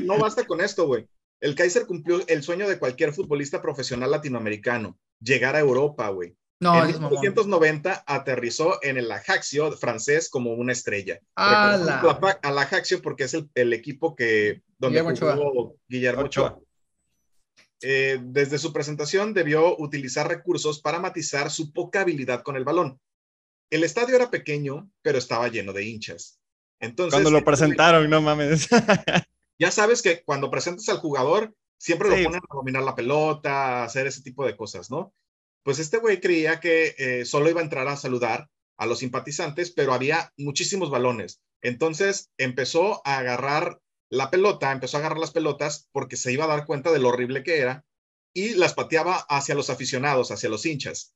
no, 0.03 0.19
basta 0.19 0.45
con 0.45 0.61
esto, 0.61 0.85
güey. 0.85 1.07
El 1.41 1.55
Kaiser 1.55 1.85
cumplió 1.85 2.25
el 2.27 2.43
sueño 2.43 2.69
de 2.69 2.77
cualquier 2.77 3.11
futbolista 3.11 3.61
profesional 3.61 4.11
latinoamericano, 4.11 4.97
llegar 5.19 5.55
a 5.55 5.59
Europa, 5.59 6.07
güey. 6.09 6.37
No, 6.59 6.79
en 6.79 6.91
1990 6.91 8.03
aterrizó 8.07 8.79
en 8.83 8.97
el 8.97 9.11
Ajaxio 9.11 9.71
francés 9.73 10.29
como 10.29 10.53
una 10.53 10.71
estrella. 10.71 11.19
¡Ala! 11.35 11.99
Al 12.41 12.57
Ajaxio 12.57 13.01
porque 13.01 13.25
es 13.25 13.35
el, 13.55 13.73
equipo 13.73 14.15
que 14.15 14.61
donde 14.77 15.01
jugó 15.01 15.75
Guillermo 15.89 16.23
Ochoa. 16.23 16.59
Eh, 17.81 18.19
desde 18.23 18.59
su 18.59 18.71
presentación 18.71 19.33
debió 19.33 19.77
utilizar 19.77 20.29
recursos 20.29 20.79
para 20.79 20.99
matizar 20.99 21.49
su 21.49 21.73
poca 21.73 22.01
habilidad 22.01 22.43
con 22.43 22.55
el 22.55 22.63
balón. 22.63 23.01
El 23.69 23.83
estadio 23.83 24.15
era 24.15 24.31
pequeño, 24.31 24.89
pero 25.01 25.17
estaba 25.17 25.49
lleno 25.49 25.73
de 25.73 25.83
hinchas. 25.83 26.39
Cuando 27.09 27.31
lo 27.31 27.43
presentaron, 27.43 28.09
no 28.09 28.21
mames. 28.21 28.67
ya 29.59 29.71
sabes 29.71 30.01
que 30.01 30.23
cuando 30.23 30.51
presentas 30.51 30.89
al 30.89 30.97
jugador, 30.97 31.55
siempre 31.77 32.09
lo 32.09 32.15
ponen 32.15 32.41
a 32.41 32.55
dominar 32.55 32.83
la 32.83 32.95
pelota, 32.95 33.81
a 33.81 33.83
hacer 33.85 34.07
ese 34.07 34.21
tipo 34.21 34.45
de 34.45 34.57
cosas, 34.57 34.91
¿no? 34.91 35.13
Pues 35.63 35.79
este 35.79 35.97
güey 35.97 36.19
creía 36.19 36.59
que 36.59 36.95
eh, 36.97 37.25
solo 37.25 37.49
iba 37.49 37.61
a 37.61 37.63
entrar 37.63 37.87
a 37.87 37.95
saludar 37.95 38.49
a 38.77 38.85
los 38.85 38.99
simpatizantes, 38.99 39.71
pero 39.71 39.93
había 39.93 40.33
muchísimos 40.37 40.89
balones. 40.89 41.41
Entonces 41.61 42.31
empezó 42.37 43.01
a 43.05 43.19
agarrar 43.19 43.79
la 44.09 44.29
pelota, 44.29 44.71
empezó 44.71 44.97
a 44.97 44.99
agarrar 44.99 45.19
las 45.19 45.31
pelotas 45.31 45.87
porque 45.93 46.17
se 46.17 46.33
iba 46.33 46.43
a 46.43 46.47
dar 46.47 46.65
cuenta 46.65 46.91
de 46.91 46.99
lo 46.99 47.09
horrible 47.09 47.43
que 47.43 47.59
era 47.59 47.85
y 48.33 48.55
las 48.55 48.73
pateaba 48.73 49.25
hacia 49.29 49.55
los 49.55 49.69
aficionados, 49.69 50.31
hacia 50.31 50.49
los 50.49 50.65
hinchas 50.65 51.15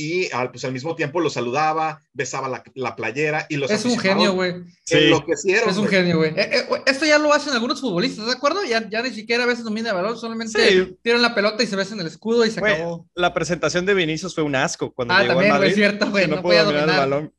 y 0.00 0.32
al, 0.32 0.50
pues, 0.50 0.64
al 0.64 0.72
mismo 0.72 0.96
tiempo 0.96 1.20
lo 1.20 1.28
saludaba, 1.28 2.00
besaba 2.14 2.48
la, 2.48 2.62
la 2.74 2.96
playera 2.96 3.44
y 3.50 3.56
los 3.56 3.70
Es 3.70 3.84
un 3.84 3.98
genio, 3.98 4.32
güey. 4.32 4.54
Enloquecieron. 4.88 5.68
Es 5.68 5.76
un 5.76 5.88
genio, 5.88 6.16
güey. 6.16 6.30
Eh, 6.30 6.48
eh, 6.52 6.82
esto 6.86 7.04
ya 7.04 7.18
lo 7.18 7.30
hacen 7.34 7.52
algunos 7.52 7.82
futbolistas, 7.82 8.24
¿de 8.24 8.32
acuerdo? 8.32 8.64
Ya, 8.64 8.88
ya 8.88 9.02
ni 9.02 9.10
siquiera 9.10 9.44
a 9.44 9.46
veces 9.46 9.62
domina 9.62 9.90
el 9.90 9.96
balón, 9.96 10.16
solamente 10.16 10.96
tiran 11.02 11.20
la 11.20 11.34
pelota 11.34 11.62
y 11.62 11.66
se 11.66 11.76
besan 11.76 12.00
el 12.00 12.06
escudo 12.06 12.46
y 12.46 12.50
se 12.50 12.60
acabó. 12.60 13.06
La 13.14 13.34
presentación 13.34 13.84
de 13.84 13.92
Vinicius 13.92 14.34
fue 14.34 14.42
un 14.42 14.56
asco 14.56 14.90
cuando 14.90 15.12
ah, 15.12 15.20
llegó 15.20 15.34
también, 15.34 15.52
Madrid. 15.52 15.68
es 15.68 15.74
cierto, 15.74 16.10
güey. 16.10 16.26
No, 16.26 16.36
no 16.36 16.42
podía 16.42 16.64
dominar 16.64 16.88
el 16.88 16.96
balón. 16.96 17.34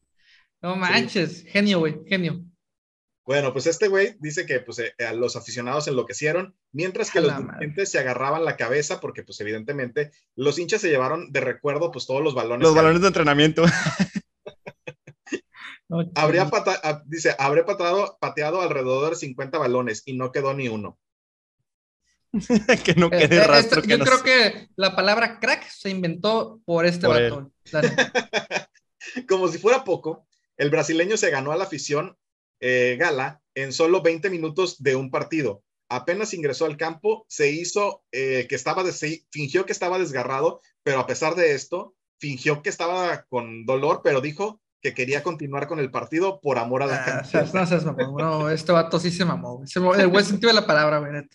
No 0.61 0.75
manches, 0.75 1.43
genio, 1.47 1.79
güey, 1.79 1.95
genio. 2.07 2.43
Bueno, 3.25 3.53
pues 3.53 3.67
este 3.67 3.87
güey 3.87 4.15
dice 4.19 4.45
que 4.45 4.59
pues, 4.59 4.79
eh, 4.79 4.93
los 5.15 5.35
aficionados 5.35 5.87
enloquecieron, 5.87 6.55
mientras 6.71 7.11
que 7.11 7.21
los 7.21 7.37
dirigentes 7.37 7.91
se 7.91 7.99
agarraban 7.99 8.43
la 8.43 8.57
cabeza 8.57 8.99
porque 8.99 9.23
pues 9.23 9.39
evidentemente 9.41 10.11
los 10.35 10.57
hinchas 10.57 10.81
se 10.81 10.89
llevaron 10.89 11.31
de 11.31 11.39
recuerdo 11.39 11.91
pues 11.91 12.07
todos 12.07 12.23
los 12.23 12.33
balones. 12.33 12.67
Los 12.67 12.75
balones 12.75 13.01
de 13.01 13.07
entrenamiento. 13.07 13.63
habría 16.15 16.49
ah, 16.51 17.03
dice, 17.05 17.35
habré 17.37 17.63
pateado, 17.63 18.17
pateado 18.19 18.61
alrededor 18.61 19.11
de 19.11 19.17
50 19.17 19.57
balones 19.57 20.03
y 20.05 20.13
no 20.13 20.31
quedó 20.31 20.53
ni 20.53 20.67
uno. 20.67 20.97
que 22.85 22.95
no 22.95 23.09
quede 23.09 23.35
eh, 23.35 23.39
eh, 23.39 23.47
rastro. 23.47 23.83
yo 23.83 23.99
creo 23.99 24.23
que 24.23 24.69
la 24.77 24.95
palabra 24.95 25.39
crack 25.39 25.69
se 25.69 25.89
inventó 25.89 26.61
por 26.65 26.85
este 26.85 27.07
batón. 27.07 27.53
Como 29.27 29.49
si 29.49 29.57
fuera 29.57 29.83
poco, 29.83 30.27
el 30.55 30.69
brasileño 30.69 31.17
se 31.17 31.29
ganó 31.29 31.51
a 31.51 31.57
la 31.57 31.65
afición 31.65 32.17
eh, 32.61 32.95
Gala 32.99 33.41
en 33.55 33.73
solo 33.73 34.01
20 34.01 34.29
minutos 34.29 34.81
de 34.81 34.95
un 34.95 35.11
partido. 35.11 35.63
Apenas 35.89 36.33
ingresó 36.33 36.65
al 36.65 36.77
campo, 36.77 37.25
se 37.27 37.51
hizo 37.51 38.03
eh, 38.13 38.47
que 38.47 38.55
estaba, 38.55 38.83
de, 38.83 38.93
fingió 39.29 39.65
que 39.65 39.73
estaba 39.73 39.99
desgarrado, 39.99 40.61
pero 40.83 40.99
a 40.99 41.07
pesar 41.07 41.35
de 41.35 41.53
esto, 41.53 41.95
fingió 42.17 42.61
que 42.61 42.69
estaba 42.69 43.25
con 43.25 43.65
dolor, 43.65 44.01
pero 44.01 44.21
dijo 44.21 44.61
que 44.81 44.93
quería 44.93 45.21
continuar 45.21 45.67
con 45.67 45.79
el 45.79 45.91
partido 45.91 46.39
por 46.39 46.57
amor 46.57 46.83
a 46.83 46.85
la 46.85 46.95
ah, 47.03 47.23
gente. 47.25 47.51
No, 48.17 48.49
este 48.49 48.71
vato 48.71 48.99
sí 48.99 49.11
se 49.11 49.25
mamó. 49.25 49.63
El 49.97 50.07
buen 50.07 50.23
sentido 50.23 50.47
de 50.47 50.61
la 50.61 50.65
palabra, 50.65 51.27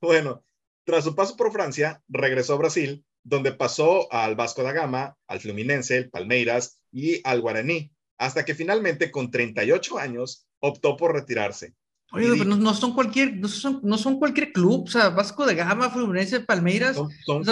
Bueno, 0.00 0.44
tras 0.84 1.04
su 1.04 1.14
paso 1.14 1.36
por 1.36 1.52
Francia, 1.52 2.02
regresó 2.08 2.54
a 2.54 2.58
Brasil 2.58 3.04
donde 3.24 3.52
pasó 3.52 4.12
al 4.12 4.34
Vasco 4.34 4.62
da 4.62 4.72
Gama, 4.72 5.16
al 5.26 5.40
Fluminense, 5.40 5.96
el 5.96 6.10
Palmeiras 6.10 6.80
y 6.90 7.20
al 7.26 7.40
Guaraní, 7.40 7.92
hasta 8.22 8.44
que 8.44 8.54
finalmente 8.54 9.10
con 9.10 9.32
38 9.32 9.98
años 9.98 10.46
optó 10.60 10.96
por 10.96 11.12
retirarse. 11.12 11.74
Oye, 12.12 12.28
pero 12.38 12.44
no, 12.44 12.74
son 12.74 12.94
cualquier, 12.94 13.36
no 13.36 13.48
son, 13.48 13.80
no 13.82 13.98
son 13.98 14.18
cualquier 14.18 14.52
club, 14.52 14.84
o 14.84 14.90
sea, 14.90 15.08
Vasco 15.08 15.44
de 15.44 15.56
Gama, 15.56 15.90
Fluminense, 15.90 16.40
Palmeiras. 16.40 16.96
Son, 17.24 17.42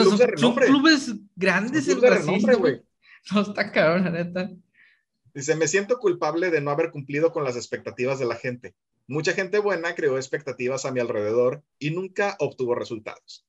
clubes, 0.55 1.15
grandes 1.35 1.89
en 1.89 2.01
Brasil. 2.01 2.47
No, 3.33 3.41
está 3.41 3.73
cabrón, 3.73 4.05
la 4.05 4.11
neta. 4.11 4.51
Dice, 5.35 5.57
me 5.57 5.67
siento 5.67 5.99
culpable 5.99 6.51
de 6.51 6.61
no 6.61 6.71
haber 6.71 6.91
cumplido 6.91 7.33
con 7.33 7.43
las 7.43 7.57
expectativas 7.57 8.19
de 8.19 8.27
la 8.27 8.37
gente. 8.37 8.75
Mucha 9.09 9.33
gente 9.33 9.59
buena 9.59 9.95
creó 9.95 10.17
expectativas 10.17 10.85
a 10.85 10.93
mi 10.93 11.01
alrededor 11.01 11.65
y 11.79 11.91
nunca 11.91 12.37
obtuvo 12.39 12.77
resultados. 12.77 13.45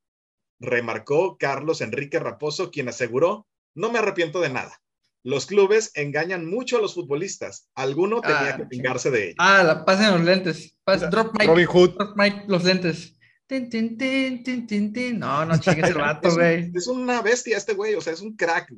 Remarcó 0.60 1.38
Carlos 1.38 1.82
Enrique 1.82 2.20
Raposo, 2.20 2.72
quien 2.72 2.90
aseguró, 2.90 3.48
no 3.76 3.92
me 3.92 4.00
arrepiento 4.00 4.42
de 4.42 4.50
nada. 4.50 4.82
Los 5.24 5.46
clubes 5.46 5.92
engañan 5.96 6.50
mucho 6.50 6.78
a 6.78 6.82
los 6.82 6.96
futbolistas. 6.96 7.70
Alguno 7.76 8.22
tenía 8.22 8.56
ah, 8.56 8.58
que 8.58 8.66
pingarse 8.66 9.12
de 9.12 9.24
ellos. 9.26 9.36
Ah, 9.38 9.64
la 9.64 9.86
pasen 9.86 10.12
los 10.12 10.22
lentes. 10.22 10.76
drop 11.12 11.34
mic, 11.38 11.48
Robin 11.48 11.68
Hood. 11.68 11.92
Drop 11.96 12.18
mic, 12.18 12.44
los 12.48 12.64
lentes. 12.64 13.16
no, 13.50 15.46
no 15.46 15.60
chingues 15.60 15.90
el 15.90 15.94
vato, 15.98 16.34
güey. 16.34 16.72
Es, 16.74 16.88
una 16.88 17.22
bestia 17.22 17.58
este 17.58 17.74
güey, 17.74 17.94
o 17.94 18.02
sea, 18.02 18.14
es 18.14 18.22
un 18.22 18.36
crack. 18.36 18.74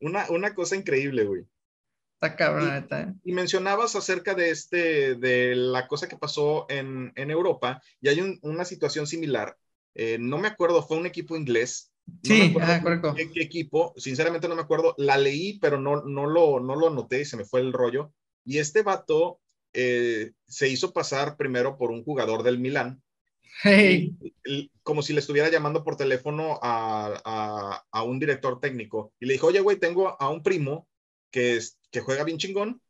Una, 0.00 0.26
una 0.30 0.54
cosa 0.54 0.76
increíble, 0.76 1.24
güey. 1.24 1.44
Está 2.14 2.34
cabrón, 2.34 2.86
y, 2.90 2.94
¿eh? 2.94 3.14
y, 3.24 3.32
mencionabas 3.32 3.94
acerca 3.94 4.34
de 4.34 4.50
este, 4.50 5.14
de 5.14 5.54
la 5.54 5.86
cosa 5.86 6.08
que 6.08 6.16
pasó 6.16 6.66
en, 6.68 7.12
en 7.14 7.30
Europa, 7.30 7.80
y 8.00 8.08
hay 8.08 8.38
una 8.42 8.64
situación 8.64 9.06
similar. 9.06 9.56
Eh, 9.94 10.16
no 10.18 10.38
me 10.38 10.48
acuerdo, 10.48 10.82
fue 10.82 10.96
un 10.96 11.06
equipo 11.06 11.36
inglés 11.36 11.92
sí, 12.22 12.54
ah, 12.60 12.80
correcto. 12.82 13.14
Qué, 13.14 13.42
equipo, 13.42 13.94
sinceramente 13.96 14.48
no 14.48 14.56
me 14.56 14.62
acuerdo, 14.62 14.94
la 14.98 15.16
leí, 15.16 15.58
pero 15.58 15.80
no, 15.80 16.02
no, 16.02 16.26
lo, 16.26 16.60
no 16.60 16.76
lo 16.76 16.90
noté 16.90 17.22
y 17.22 17.24
se 17.24 17.36
me 17.36 17.44
fue 17.44 17.60
el 17.60 17.72
rollo. 17.72 18.12
Y 18.44 18.58
este 18.58 18.82
vato 18.82 19.40
eh, 19.72 20.32
se 20.46 20.68
hizo 20.68 20.92
pasar 20.92 21.36
primero 21.36 21.76
por 21.76 21.90
un 21.90 22.04
jugador 22.04 22.42
del 22.42 22.58
Milán. 22.58 23.02
como 24.82 25.02
si 25.02 25.12
le 25.12 25.20
estuviera 25.20 25.50
llamando 25.50 25.84
por 25.84 25.96
teléfono 25.96 26.58
a, 26.62 27.82
a, 27.90 28.02
un 28.02 28.18
director 28.18 28.60
técnico. 28.60 29.12
Y 29.20 29.26
le 29.26 29.34
dijo, 29.34 29.48
oye, 29.48 29.60
güey, 29.60 29.78
tengo 29.78 30.20
a 30.20 30.28
un 30.30 30.42
primo 30.42 30.88
que, 31.30 31.56
es, 31.56 31.78
que 31.90 32.00
juega 32.00 32.24
bien 32.24 32.38
chingón. 32.38 32.80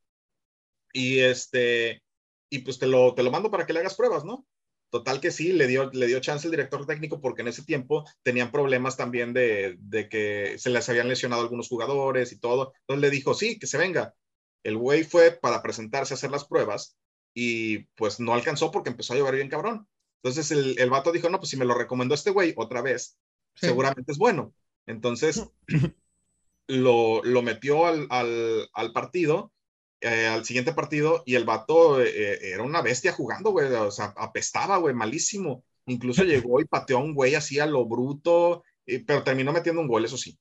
Y 0.93 1.21
este, 1.21 2.03
y 2.51 2.61
pues 2.61 2.79
te 2.79 2.87
lo, 2.87 3.15
te 3.15 3.23
lo 3.23 3.31
mando 3.31 3.51
para 3.51 3.67
que 3.67 3.73
le 3.73 3.81
hagas 3.81 3.95
pruebas, 3.95 4.25
¿no? 4.25 4.47
Total 4.91 5.21
que 5.21 5.31
sí, 5.31 5.53
le 5.53 5.67
dio, 5.67 5.91
le 5.93 6.07
dio 6.07 6.21
chance 6.21 6.47
el 6.47 6.51
director 6.51 6.87
técnico 6.87 7.21
porque 7.21 7.43
en 7.43 7.49
ese 7.49 7.63
tiempo 7.63 8.05
tenían 8.23 8.51
problemas 8.51 8.97
también 8.97 9.35
de, 9.35 9.77
de, 9.81 10.09
que 10.09 10.57
se 10.59 10.71
les 10.71 10.89
habían 10.89 11.09
lesionado 11.09 11.43
algunos 11.43 11.69
jugadores 11.69 12.33
y 12.33 12.39
todo. 12.39 12.73
Entonces 12.81 13.01
le 13.03 13.11
dijo, 13.11 13.35
sí, 13.35 13.59
que 13.59 13.67
se 13.67 13.77
venga. 13.77 14.15
El 14.63 14.79
güey 14.79 15.05
fue 15.05 15.33
para 15.33 15.63
presentarse 15.63 16.15
a 16.15 16.17
hacer 16.17 16.31
las 16.31 16.47
pruebas 16.47 16.97
y 17.35 17.81
pues 17.97 18.19
no 18.19 18.33
alcanzó 18.33 18.71
porque 18.71 18.91
empezó 18.91 19.13
a 19.13 19.17
llover 19.17 19.35
bien 19.35 19.51
cabrón. 19.51 19.87
Entonces 20.23 20.51
el, 20.51 20.79
el 20.79 20.91
vato 20.91 21.13
dijo, 21.13 21.29
no, 21.29 21.39
pues 21.39 21.51
si 21.51 21.57
me 21.59 21.67
lo 21.67 21.75
recomendó 21.75 22.15
este 22.15 22.31
güey 22.31 22.55
otra 22.57 22.81
vez, 22.81 23.19
seguramente 23.55 24.13
es 24.13 24.19
bueno. 24.19 24.55
Entonces 24.87 25.45
lo, 26.67 27.23
lo 27.23 27.43
metió 27.43 27.87
al, 27.87 28.07
al, 28.11 28.69
al 28.73 28.93
partido 28.93 29.53
eh, 30.01 30.27
al 30.27 30.45
siguiente 30.45 30.73
partido 30.73 31.23
y 31.27 31.35
el 31.35 31.45
vato 31.45 32.01
eh, 32.01 32.09
eh, 32.09 32.39
era 32.53 32.63
una 32.63 32.83
bestia 32.83 33.13
jugando, 33.13 33.51
güey, 33.51 33.73
o 33.73 33.91
sea, 33.91 34.15
apestaba, 34.17 34.77
güey, 34.77 34.95
malísimo. 34.95 35.65
Incluso 35.87 36.23
llegó 36.25 36.61
y 36.61 36.67
pateó 36.67 36.99
a 36.99 37.03
un 37.03 37.15
güey 37.15 37.35
así 37.35 37.59
a 37.59 37.67
lo 37.67 37.85
bruto, 37.87 38.63
pero 39.07 39.23
terminó 39.23 39.53
metiendo 39.53 39.81
un 39.81 39.89
gol, 39.89 40.05
eso 40.05 40.17
sí. 40.17 40.39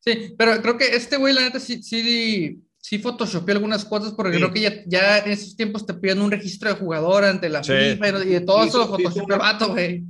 Sí, 0.00 0.34
pero 0.38 0.60
creo 0.62 0.78
que 0.78 0.96
este 0.96 1.16
güey, 1.16 1.34
la 1.34 1.42
neta, 1.42 1.60
sí, 1.60 1.82
sí, 1.82 2.62
sí 2.78 2.98
photoshopeó 2.98 3.54
algunas 3.54 3.84
cosas, 3.84 4.12
porque 4.12 4.36
creo 4.38 4.52
que 4.52 4.60
ya, 4.60 4.82
ya, 4.86 5.18
en 5.18 5.32
esos 5.32 5.56
tiempos 5.56 5.84
te 5.84 5.94
piden 5.94 6.22
un 6.22 6.30
registro 6.30 6.70
de 6.70 6.76
jugador 6.76 7.24
ante 7.24 7.48
la 7.48 7.62
FIFA 7.62 8.24
y 8.24 8.28
de 8.28 8.40
todo 8.40 8.64
eso 8.64 8.78
lo 8.78 8.88
photoshopeó 8.88 9.34
el 9.34 9.40
vato, 9.40 9.68
güey. 9.68 10.04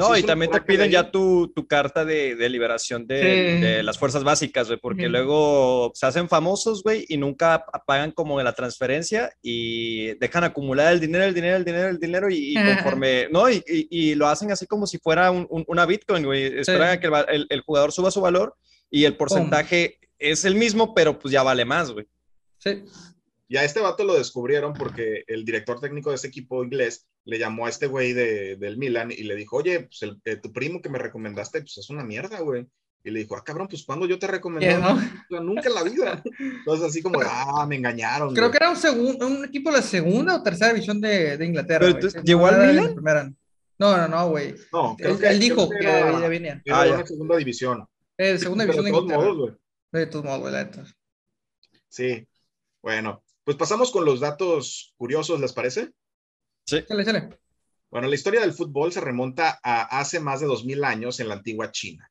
No, 0.00 0.16
y 0.16 0.22
también 0.22 0.50
te 0.50 0.60
piden 0.62 0.90
ya 0.90 1.10
tu, 1.10 1.52
tu 1.54 1.66
carta 1.66 2.04
de, 2.04 2.34
de 2.34 2.48
liberación 2.48 3.06
de, 3.06 3.60
de, 3.60 3.82
las 3.82 3.98
fuerzas 3.98 4.24
básicas, 4.24 4.68
güey, 4.68 4.78
porque 4.80 5.08
luego 5.08 5.92
se 5.94 6.06
hacen 6.06 6.28
famosos, 6.28 6.82
güey, 6.82 7.04
y 7.08 7.18
nunca 7.18 7.64
pagan 7.86 8.10
como 8.12 8.40
la 8.42 8.54
transferencia 8.54 9.30
y 9.42 10.14
dejan 10.14 10.44
acumular 10.44 10.92
el 10.92 11.00
dinero, 11.00 11.24
el 11.24 11.34
dinero, 11.34 11.56
el 11.56 11.64
dinero, 11.64 11.88
el 11.88 11.98
dinero, 11.98 12.28
y, 12.30 12.54
conforme, 12.54 13.28
¿no? 13.30 13.50
Y, 13.50 13.62
y, 13.66 14.14
lo 14.14 14.26
hacen 14.26 14.50
así 14.50 14.66
como 14.66 14.86
si 14.86 14.98
fuera 14.98 15.30
un, 15.30 15.46
una 15.66 15.84
Bitcoin, 15.84 16.24
güey. 16.24 16.58
Esperan 16.60 16.90
a 16.90 17.00
que 17.00 17.08
el, 17.28 17.46
el, 17.48 17.60
jugador 17.60 17.92
suba 17.92 18.10
su 18.10 18.20
valor 18.20 18.56
y 18.90 19.04
el 19.04 19.16
porcentaje 19.16 19.98
es 20.18 20.44
el 20.44 20.54
mismo, 20.54 20.94
pero 20.94 21.18
pues 21.18 21.32
ya 21.32 21.42
vale 21.42 21.64
más, 21.64 21.90
güey. 21.90 22.06
Sí. 22.58 22.84
Y 23.50 23.56
a 23.56 23.64
este 23.64 23.80
vato 23.80 24.04
lo 24.04 24.14
descubrieron 24.14 24.74
porque 24.74 25.24
el 25.26 25.44
director 25.44 25.80
técnico 25.80 26.10
de 26.10 26.16
ese 26.16 26.28
equipo 26.28 26.62
inglés 26.62 27.08
le 27.24 27.36
llamó 27.36 27.66
a 27.66 27.68
este 27.68 27.88
güey 27.88 28.12
de, 28.12 28.54
del 28.54 28.78
Milan 28.78 29.10
y 29.10 29.24
le 29.24 29.34
dijo, 29.34 29.56
oye, 29.56 29.80
pues 29.80 30.02
el, 30.02 30.20
eh, 30.24 30.36
tu 30.36 30.52
primo 30.52 30.80
que 30.80 30.88
me 30.88 31.00
recomendaste, 31.00 31.60
pues 31.60 31.76
es 31.78 31.90
una 31.90 32.04
mierda, 32.04 32.38
güey. 32.42 32.68
Y 33.02 33.10
le 33.10 33.18
dijo, 33.18 33.34
ah, 33.34 33.42
cabrón, 33.42 33.66
pues 33.66 33.82
cuando 33.84 34.06
yo 34.06 34.20
te 34.20 34.28
recomendé, 34.28 34.78
nunca 35.30 35.68
en 35.68 35.74
la 35.74 35.82
vida. 35.82 36.22
Entonces, 36.38 36.86
así 36.86 37.02
como, 37.02 37.18
ah, 37.24 37.66
me 37.68 37.74
engañaron. 37.74 38.32
Creo 38.36 38.52
que 38.52 38.58
era 38.58 38.70
un, 38.70 39.20
un 39.20 39.44
equipo 39.44 39.70
de 39.70 39.78
la 39.78 39.82
segunda 39.82 40.36
o 40.36 40.42
tercera 40.44 40.72
división 40.72 41.00
de, 41.00 41.36
de 41.36 41.44
Inglaterra. 41.44 41.88
¿Llegó 42.22 42.46
al 42.46 42.68
Milan? 42.68 43.36
No, 43.80 43.96
no, 43.96 44.06
no, 44.06 44.28
güey. 44.28 44.54
No, 44.72 44.94
creo 44.96 45.14
él, 45.14 45.18
que, 45.18 45.26
él 45.26 45.40
dijo 45.40 45.68
que, 45.68 45.78
era, 45.78 46.28
venía. 46.28 46.62
Era 46.64 46.82
ah, 46.82 46.94
una 46.94 47.04
segunda 47.04 47.36
división. 47.36 47.84
Eh, 48.16 48.38
segunda 48.38 48.62
división 48.62 48.84
de, 48.84 48.90
Inglaterra. 48.92 49.22
Modos, 49.24 49.38
güey. 49.38 49.54
De 49.90 50.06
todos 50.06 50.24
modos, 50.24 50.40
güey, 50.42 50.52
la 50.52 50.70
Sí, 51.88 52.28
bueno, 52.80 53.24
pues 53.50 53.58
pasamos 53.58 53.90
con 53.90 54.04
los 54.04 54.20
datos 54.20 54.94
curiosos, 54.96 55.40
¿les 55.40 55.52
parece? 55.52 55.90
Sí. 56.66 56.84
Chale, 56.86 57.30
Bueno, 57.90 58.06
la 58.06 58.14
historia 58.14 58.42
del 58.42 58.52
fútbol 58.52 58.92
se 58.92 59.00
remonta 59.00 59.58
a 59.64 59.98
hace 59.98 60.20
más 60.20 60.38
de 60.38 60.46
2000 60.46 60.84
años 60.84 61.18
en 61.18 61.26
la 61.26 61.34
antigua 61.34 61.72
China. 61.72 62.08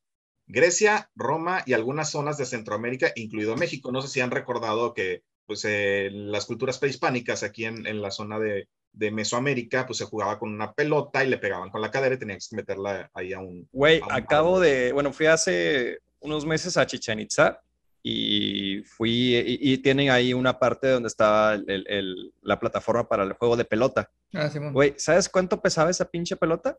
Grecia, 0.47 1.09
Roma 1.15 1.63
y 1.65 1.71
algunas 1.71 2.11
zonas 2.11 2.37
de 2.37 2.45
Centroamérica, 2.45 3.13
incluido 3.15 3.55
México. 3.55 3.89
No 3.89 4.01
sé 4.01 4.09
si 4.09 4.19
han 4.19 4.31
recordado 4.31 4.93
que 4.93 5.23
pues, 5.45 5.63
eh, 5.63 6.09
las 6.11 6.45
culturas 6.45 6.77
prehispánicas 6.77 7.41
aquí 7.43 7.63
en, 7.63 7.87
en 7.87 8.01
la 8.01 8.11
zona 8.11 8.37
de, 8.37 8.67
de, 8.91 9.09
Mesoamérica, 9.09 9.85
pues 9.85 9.99
se 9.99 10.05
jugaba 10.05 10.37
con 10.39 10.53
una 10.53 10.73
pelota 10.73 11.23
y 11.23 11.29
le 11.29 11.37
pegaban 11.37 11.69
con 11.69 11.79
la 11.79 11.89
cadera 11.89 12.15
y 12.15 12.19
tenías 12.19 12.49
que 12.49 12.57
meterla 12.57 13.09
ahí 13.13 13.31
a 13.31 13.39
un... 13.39 13.65
Güey, 13.71 14.01
acabo 14.09 14.59
de, 14.59 14.91
bueno, 14.91 15.13
fui 15.13 15.27
hace 15.27 15.99
unos 16.19 16.45
meses 16.45 16.75
a 16.75 16.85
Chichen 16.85 17.21
Itza 17.21 17.61
y 18.01 18.81
fui 18.83 19.35
y, 19.35 19.77
tienen 19.79 20.09
ahí 20.09 20.33
una 20.33 20.57
parte 20.57 20.87
donde 20.87 21.07
estaba 21.07 21.55
el, 21.55 22.33
la 22.41 22.59
plataforma 22.59 23.07
para 23.07 23.23
el 23.23 23.33
juego 23.33 23.57
de 23.57 23.65
pelota. 23.65 24.09
Ah, 24.33 24.49
Güey, 24.71 24.93
¿sabes 24.97 25.27
cuánto 25.27 25.61
pesaba 25.61 25.89
esa 25.89 26.05
pinche 26.05 26.35
pelota? 26.35 26.77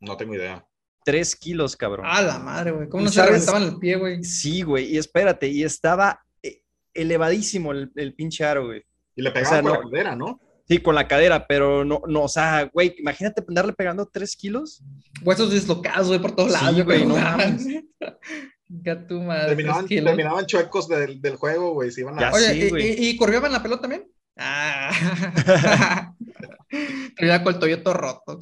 No 0.00 0.16
tengo 0.16 0.34
idea. 0.34 0.66
Tres 1.04 1.36
kilos, 1.36 1.76
cabrón. 1.76 2.06
Ah, 2.08 2.22
la 2.22 2.38
madre, 2.38 2.72
güey. 2.72 2.88
¿Cómo 2.88 3.04
no 3.04 3.10
se 3.10 3.24
reventaban 3.24 3.62
el 3.62 3.78
pie, 3.78 3.96
güey? 3.96 4.22
Sí, 4.24 4.62
güey. 4.62 4.92
Y 4.92 4.98
espérate, 4.98 5.48
y 5.48 5.62
estaba 5.62 6.24
eh, 6.42 6.62
elevadísimo 6.92 7.72
el, 7.72 8.14
pinche 8.14 8.44
aro, 8.44 8.66
güey. 8.66 8.84
Y 9.14 9.22
le 9.22 9.30
pegaban 9.30 9.62
con 9.62 9.72
la 9.72 9.80
cadera, 9.80 10.16
¿no? 10.16 10.40
Sí, 10.68 10.78
con 10.78 10.94
la 10.94 11.08
cadera, 11.08 11.46
pero 11.46 11.82
no, 11.82 12.02
no, 12.06 12.24
o 12.24 12.28
sea, 12.28 12.70
güey, 12.74 12.94
imagínate 12.98 13.42
andarle 13.48 13.72
pegando 13.72 14.04
tres 14.04 14.36
kilos. 14.36 14.82
Huesos 15.24 15.50
dislocados, 15.50 16.08
güey, 16.08 16.20
por 16.20 16.36
todos 16.36 16.52
lados, 16.52 16.84
güey. 16.84 17.06
No 17.06 17.16
Terminaban, 18.68 20.46
chuecos 20.46 20.88
del, 20.88 21.20
del 21.20 21.36
juego, 21.36 21.72
güey. 21.72 21.90
Se 21.90 22.02
iban 22.02 22.22
a... 22.22 22.32
Oye, 22.32 22.70
¿y, 22.78 23.08
y, 23.08 23.16
corrían 23.16 23.50
la 23.50 23.62
pelota 23.62 23.82
también? 23.82 24.10
Ah. 24.36 26.12
Terminaba 27.16 27.44
con 27.44 27.54
el 27.54 27.60
Toyota 27.60 27.92
roto. 27.92 28.38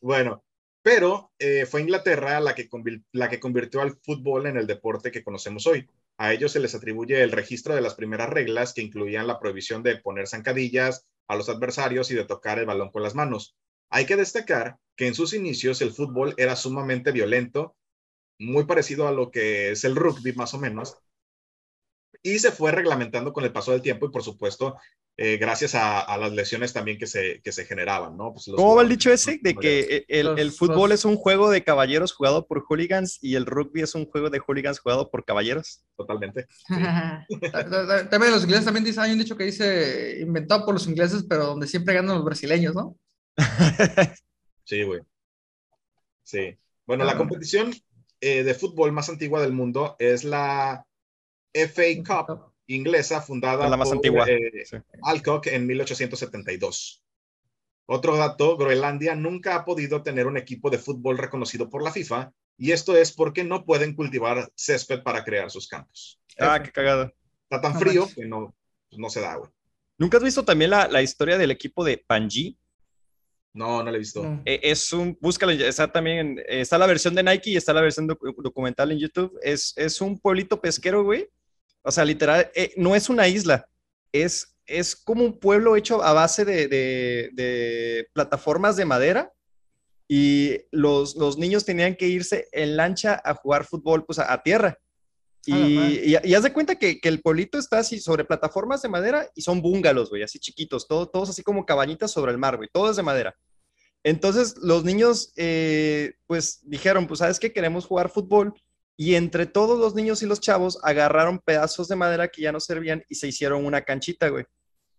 Bueno, 0.00 0.44
pero 0.82 1.32
eh, 1.38 1.64
fue 1.64 1.82
Inglaterra 1.82 2.40
la 2.40 2.54
que, 2.54 2.68
la 3.12 3.30
que 3.30 3.40
convirtió 3.40 3.80
al 3.80 3.96
fútbol 4.02 4.46
en 4.46 4.56
el 4.56 4.66
deporte 4.66 5.12
que 5.12 5.22
conocemos 5.22 5.66
hoy. 5.66 5.88
A 6.18 6.32
ellos 6.32 6.52
se 6.52 6.60
les 6.60 6.74
atribuye 6.74 7.22
el 7.22 7.32
registro 7.32 7.74
de 7.74 7.80
las 7.80 7.94
primeras 7.94 8.28
reglas 8.28 8.74
que 8.74 8.82
incluían 8.82 9.26
la 9.26 9.38
prohibición 9.38 9.82
de 9.82 9.96
poner 9.96 10.26
zancadillas 10.26 11.06
a 11.28 11.36
los 11.36 11.48
adversarios 11.48 12.10
y 12.10 12.14
de 12.14 12.24
tocar 12.24 12.58
el 12.58 12.66
balón 12.66 12.90
con 12.90 13.02
las 13.02 13.14
manos. 13.14 13.56
Hay 13.90 14.06
que 14.06 14.16
destacar 14.16 14.78
que 14.96 15.06
en 15.06 15.14
sus 15.14 15.34
inicios 15.34 15.80
el 15.82 15.92
fútbol 15.92 16.34
era 16.36 16.56
sumamente 16.56 17.12
violento 17.12 17.76
muy 18.38 18.64
parecido 18.64 19.08
a 19.08 19.12
lo 19.12 19.30
que 19.30 19.72
es 19.72 19.84
el 19.84 19.96
rugby 19.96 20.32
más 20.32 20.54
o 20.54 20.58
menos, 20.58 20.98
y 22.22 22.38
se 22.38 22.52
fue 22.52 22.72
reglamentando 22.72 23.32
con 23.32 23.44
el 23.44 23.52
paso 23.52 23.72
del 23.72 23.82
tiempo 23.82 24.06
y 24.06 24.10
por 24.10 24.22
supuesto 24.22 24.76
eh, 25.18 25.36
gracias 25.36 25.74
a, 25.74 26.16
las 26.16 26.32
lesiones 26.32 26.72
también 26.72 26.96
que 26.96 27.06
se, 27.06 27.42
que 27.42 27.52
se 27.52 27.66
generaban, 27.66 28.16
¿no? 28.16 28.32
Pues 28.32 28.46
¿Cómo 28.56 28.76
va 28.76 28.82
el 28.82 28.88
dicho 28.88 29.12
ese? 29.12 29.38
De 29.42 29.54
que 29.54 30.06
el, 30.08 30.38
el 30.38 30.52
fútbol 30.52 30.92
es 30.92 31.04
un 31.04 31.16
juego 31.16 31.50
de 31.50 31.62
caballeros 31.62 32.12
jugado 32.12 32.46
por 32.46 32.62
hooligans 32.62 33.18
y 33.20 33.34
el 33.34 33.44
rugby 33.44 33.82
es 33.82 33.94
un 33.94 34.06
juego 34.06 34.30
de 34.30 34.38
hooligans 34.38 34.78
jugado 34.78 35.10
por 35.10 35.26
caballeros. 35.26 35.84
Totalmente. 35.96 36.46
también 38.10 38.32
los 38.32 38.44
ingleses 38.44 38.64
también 38.64 38.84
dicen, 38.84 39.02
hay 39.02 39.12
un 39.12 39.18
dicho 39.18 39.36
que 39.36 39.44
dice 39.44 40.18
inventado 40.20 40.64
por 40.64 40.74
los 40.74 40.86
ingleses, 40.86 41.26
pero 41.28 41.44
donde 41.44 41.66
siempre 41.66 41.94
ganan 41.94 42.16
los 42.16 42.24
brasileños, 42.24 42.74
¿no? 42.74 42.96
sí, 44.64 44.82
güey. 44.82 45.02
Sí. 46.22 46.56
Bueno, 46.86 47.04
la 47.04 47.18
competición 47.18 47.70
eh, 48.22 48.42
de 48.42 48.54
fútbol 48.54 48.92
más 48.92 49.10
antigua 49.10 49.42
del 49.42 49.52
mundo 49.52 49.96
es 49.98 50.24
la 50.24 50.86
FA 51.52 51.82
Cup 52.06 52.52
inglesa 52.66 53.20
fundada 53.20 53.68
la 53.68 53.76
más 53.76 53.88
por 53.88 53.96
antigua. 53.98 54.24
eh, 54.30 54.64
Sí. 54.64 54.78
Alcock 55.02 55.48
en 55.48 55.66
1872. 55.66 57.02
Otro 57.86 58.16
dato, 58.16 58.56
Groenlandia 58.56 59.14
nunca 59.14 59.56
ha 59.56 59.64
podido 59.64 60.02
tener 60.02 60.26
un 60.26 60.36
equipo 60.38 60.70
de 60.70 60.78
fútbol 60.78 61.18
reconocido 61.18 61.68
por 61.68 61.82
la 61.82 61.90
FIFA 61.92 62.32
y 62.56 62.70
esto 62.72 62.96
es 62.96 63.12
porque 63.12 63.44
no 63.44 63.64
pueden 63.64 63.94
cultivar 63.94 64.50
césped 64.54 65.02
para 65.02 65.24
crear 65.24 65.50
sus 65.50 65.68
campos. 65.68 66.20
Ah, 66.38 66.62
qué 66.62 66.70
cagado. 66.70 67.12
Está 67.50 67.60
tan 67.60 67.74
No 67.74 67.80
frío 67.80 68.08
que 68.14 68.24
no, 68.24 68.54
pues 68.88 68.98
no 68.98 69.10
se 69.10 69.20
da, 69.20 69.36
güey. 69.36 69.50
¿Nunca 69.98 70.16
has 70.16 70.22
visto 70.22 70.44
también 70.44 70.70
la, 70.70 70.88
la 70.88 71.02
historia 71.02 71.36
del 71.36 71.50
equipo 71.50 71.84
de 71.84 71.98
Panji? 71.98 72.56
No, 73.54 73.82
no 73.82 73.90
lo 73.90 73.96
he 73.96 73.98
visto. 73.98 74.22
No. 74.22 74.42
Eh, 74.46 74.60
es 74.62 74.92
un, 74.92 75.16
búscalo, 75.20 75.52
está 75.52 75.90
también, 75.90 76.18
en- 76.18 76.38
eh, 76.40 76.60
está 76.62 76.78
la 76.78 76.86
versión 76.86 77.14
de 77.14 77.22
Nike 77.22 77.50
y 77.50 77.56
está 77.56 77.72
la 77.72 77.82
versión 77.82 78.08
docu- 78.08 78.34
documental 78.42 78.90
en 78.92 78.98
YouTube. 78.98 79.38
Es, 79.42 79.74
es 79.76 80.00
un 80.00 80.18
pueblito 80.18 80.60
pesquero, 80.60 81.04
güey. 81.04 81.28
O 81.82 81.90
sea, 81.90 82.04
literal, 82.04 82.50
eh, 82.54 82.72
no 82.76 82.94
es 82.94 83.08
una 83.10 83.28
isla, 83.28 83.68
es, 84.12 84.56
es 84.66 84.94
como 84.96 85.24
un 85.24 85.38
pueblo 85.38 85.76
hecho 85.76 86.02
a 86.02 86.12
base 86.12 86.44
de, 86.44 86.68
de- 86.68 87.30
de 87.32 88.08
plataformas 88.12 88.76
de 88.76 88.84
madera 88.84 89.32
y 90.08 90.58
los, 90.70 91.16
los 91.16 91.36
niños 91.38 91.64
tenían 91.64 91.96
que 91.96 92.06
irse 92.06 92.48
en 92.52 92.76
lancha 92.76 93.20
a 93.24 93.34
jugar 93.34 93.64
fútbol, 93.64 94.04
pues 94.04 94.18
a, 94.18 94.32
a 94.32 94.42
tierra. 94.42 94.78
Y, 95.44 95.54
y, 95.54 96.16
y 96.22 96.34
haz 96.34 96.44
de 96.44 96.52
cuenta 96.52 96.76
que, 96.76 97.00
que 97.00 97.08
el 97.08 97.20
pueblito 97.20 97.58
está 97.58 97.78
así 97.78 97.98
sobre 97.98 98.24
plataformas 98.24 98.82
de 98.82 98.88
madera 98.88 99.28
y 99.34 99.42
son 99.42 99.60
búngalos, 99.60 100.10
güey, 100.10 100.22
así 100.22 100.38
chiquitos, 100.38 100.86
todo, 100.86 101.08
todos 101.08 101.30
así 101.30 101.42
como 101.42 101.66
cabañitas 101.66 102.12
sobre 102.12 102.30
el 102.30 102.38
mar, 102.38 102.56
güey, 102.56 102.68
todo 102.72 102.90
es 102.90 102.96
de 102.96 103.02
madera. 103.02 103.36
Entonces 104.04 104.56
los 104.58 104.84
niños, 104.84 105.32
eh, 105.36 106.14
pues 106.26 106.60
dijeron, 106.62 107.06
pues 107.06 107.18
sabes 107.18 107.40
que 107.40 107.52
queremos 107.52 107.86
jugar 107.86 108.08
fútbol 108.08 108.54
y 108.96 109.14
entre 109.14 109.46
todos 109.46 109.78
los 109.78 109.94
niños 109.94 110.22
y 110.22 110.26
los 110.26 110.40
chavos 110.40 110.78
agarraron 110.82 111.40
pedazos 111.40 111.88
de 111.88 111.96
madera 111.96 112.28
que 112.28 112.42
ya 112.42 112.52
no 112.52 112.60
servían 112.60 113.04
y 113.08 113.16
se 113.16 113.28
hicieron 113.28 113.64
una 113.64 113.82
canchita, 113.82 114.28
güey. 114.28 114.44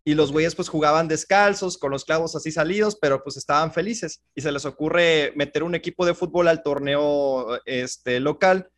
Y 0.05 0.15
los 0.15 0.33
güeyes 0.33 0.55
pues 0.55 0.67
jugaban 0.67 1.07
descalzos, 1.07 1.77
con 1.77 1.91
los 1.91 2.03
clavos 2.03 2.35
así 2.35 2.51
salidos, 2.51 2.97
pero 2.99 3.23
pues 3.23 3.37
estaban 3.37 3.71
felices. 3.71 4.21
Y 4.35 4.41
se 4.41 4.51
les 4.51 4.65
ocurre 4.65 5.31
meter 5.37 5.63
un 5.63 5.75
equipo 5.75 6.05
de 6.05 6.13
fútbol 6.13 6.49
al 6.49 6.61
torneo 6.61 7.61
este, 7.65 8.19
local 8.19 8.69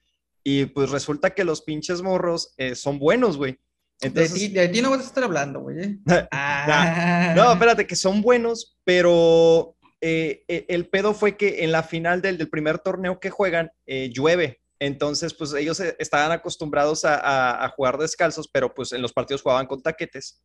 y 0.48 0.66
pues 0.68 0.92
resulta 0.92 1.32
que 1.34 1.44
los 1.44 1.62
pinches 1.64 2.02
morros 2.04 2.54
eh, 2.58 2.76
son 2.76 3.00
buenos, 3.00 3.36
güey. 3.36 3.54
De, 4.00 4.08
Entonces, 4.08 4.34
ti, 4.34 4.48
de 4.50 4.68
ti 4.68 4.82
no 4.82 4.92
vas 4.92 5.00
a 5.00 5.04
estar 5.06 5.24
hablando, 5.24 5.62
güey. 5.62 5.80
¿eh? 5.82 5.98
Ah. 6.32 7.34
no, 7.36 7.52
espérate, 7.52 7.88
que 7.88 7.96
son 7.96 8.22
buenos, 8.22 8.78
pero 8.84 9.76
eh, 10.02 10.44
el 10.48 10.88
pedo 10.88 11.14
fue 11.14 11.36
que 11.36 11.64
en 11.64 11.72
la 11.72 11.82
final 11.82 12.22
del, 12.22 12.38
del 12.38 12.50
primer 12.50 12.78
torneo 12.80 13.20
que 13.20 13.30
juegan 13.32 13.72
eh, 13.88 14.10
llueve. 14.14 14.62
Entonces, 14.80 15.34
pues 15.34 15.54
ellos 15.54 15.80
estaban 15.80 16.32
acostumbrados 16.32 17.06
a, 17.06 17.16
a- 17.16 17.66
a 17.66 17.70
jugar 17.70 17.98
descalzos, 17.98 18.48
pero 18.52 18.74
pues 18.74 18.92
en 18.92 19.02
los 19.02 19.14
partidos 19.14 19.42
jugaban 19.42 19.66
con 19.66 19.82
taquetes. 19.82 20.44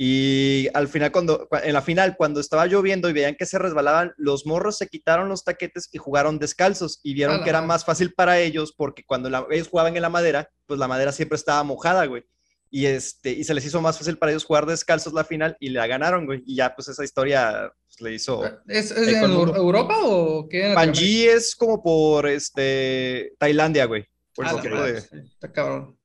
Y 0.00 0.68
al 0.74 0.86
final, 0.86 1.10
cuando, 1.10 1.48
cua- 1.48 1.62
en 1.64 1.72
la 1.72 1.82
final, 1.82 2.14
cuando 2.16 2.38
estaba 2.40 2.66
lloviendo 2.66 3.08
y 3.10 3.12
veían 3.12 3.34
que 3.34 3.46
se 3.46 3.58
resbalaban, 3.58 4.12
los 4.16 4.46
morros 4.46 4.78
se 4.78 4.86
quitaron 4.86 5.28
los 5.28 5.42
taquetes 5.42 5.88
y 5.92 5.98
jugaron 5.98 6.38
descalzos 6.38 7.00
y 7.02 7.14
vieron 7.14 7.42
que 7.42 7.50
era 7.50 7.62
más 7.62 7.84
fácil 7.84 8.14
para 8.14 8.38
ellos 8.38 8.72
porque 8.76 9.02
cuando 9.04 9.28
la- 9.28 9.44
ellos 9.50 9.68
jugaban 9.68 9.96
en 9.96 10.02
la 10.02 10.08
madera, 10.08 10.48
pues 10.66 10.78
la 10.78 10.86
madera 10.86 11.10
siempre 11.10 11.34
estaba 11.36 11.64
mojada, 11.64 12.06
güey. 12.06 12.22
Y, 12.70 12.86
este, 12.86 13.30
y 13.32 13.42
se 13.44 13.54
les 13.54 13.64
hizo 13.64 13.80
más 13.80 13.98
fácil 13.98 14.18
para 14.18 14.30
ellos 14.30 14.44
jugar 14.44 14.66
descalzos 14.66 15.14
la 15.14 15.24
final 15.24 15.56
y 15.58 15.70
la 15.70 15.86
ganaron, 15.88 16.26
güey. 16.26 16.42
Y 16.46 16.54
ya, 16.54 16.76
pues 16.76 16.86
esa 16.88 17.02
historia 17.02 17.72
pues, 17.88 18.00
le 18.00 18.12
hizo. 18.14 18.44
¿Es, 18.68 18.90
es 18.92 19.08
en. 19.08 19.24
Europa 19.24 19.96
o 20.04 20.46
qué? 20.48 20.72
Panji 20.74 21.26
es 21.26 21.56
como 21.56 21.82
por 21.82 22.28
este, 22.28 23.32
Tailandia, 23.38 23.86
güey. 23.86 24.06
Por 24.34 24.44
ese 24.46 24.68
la 24.70 24.82
de- 24.86 24.98
Está 25.32 25.50
cabrón. 25.50 25.97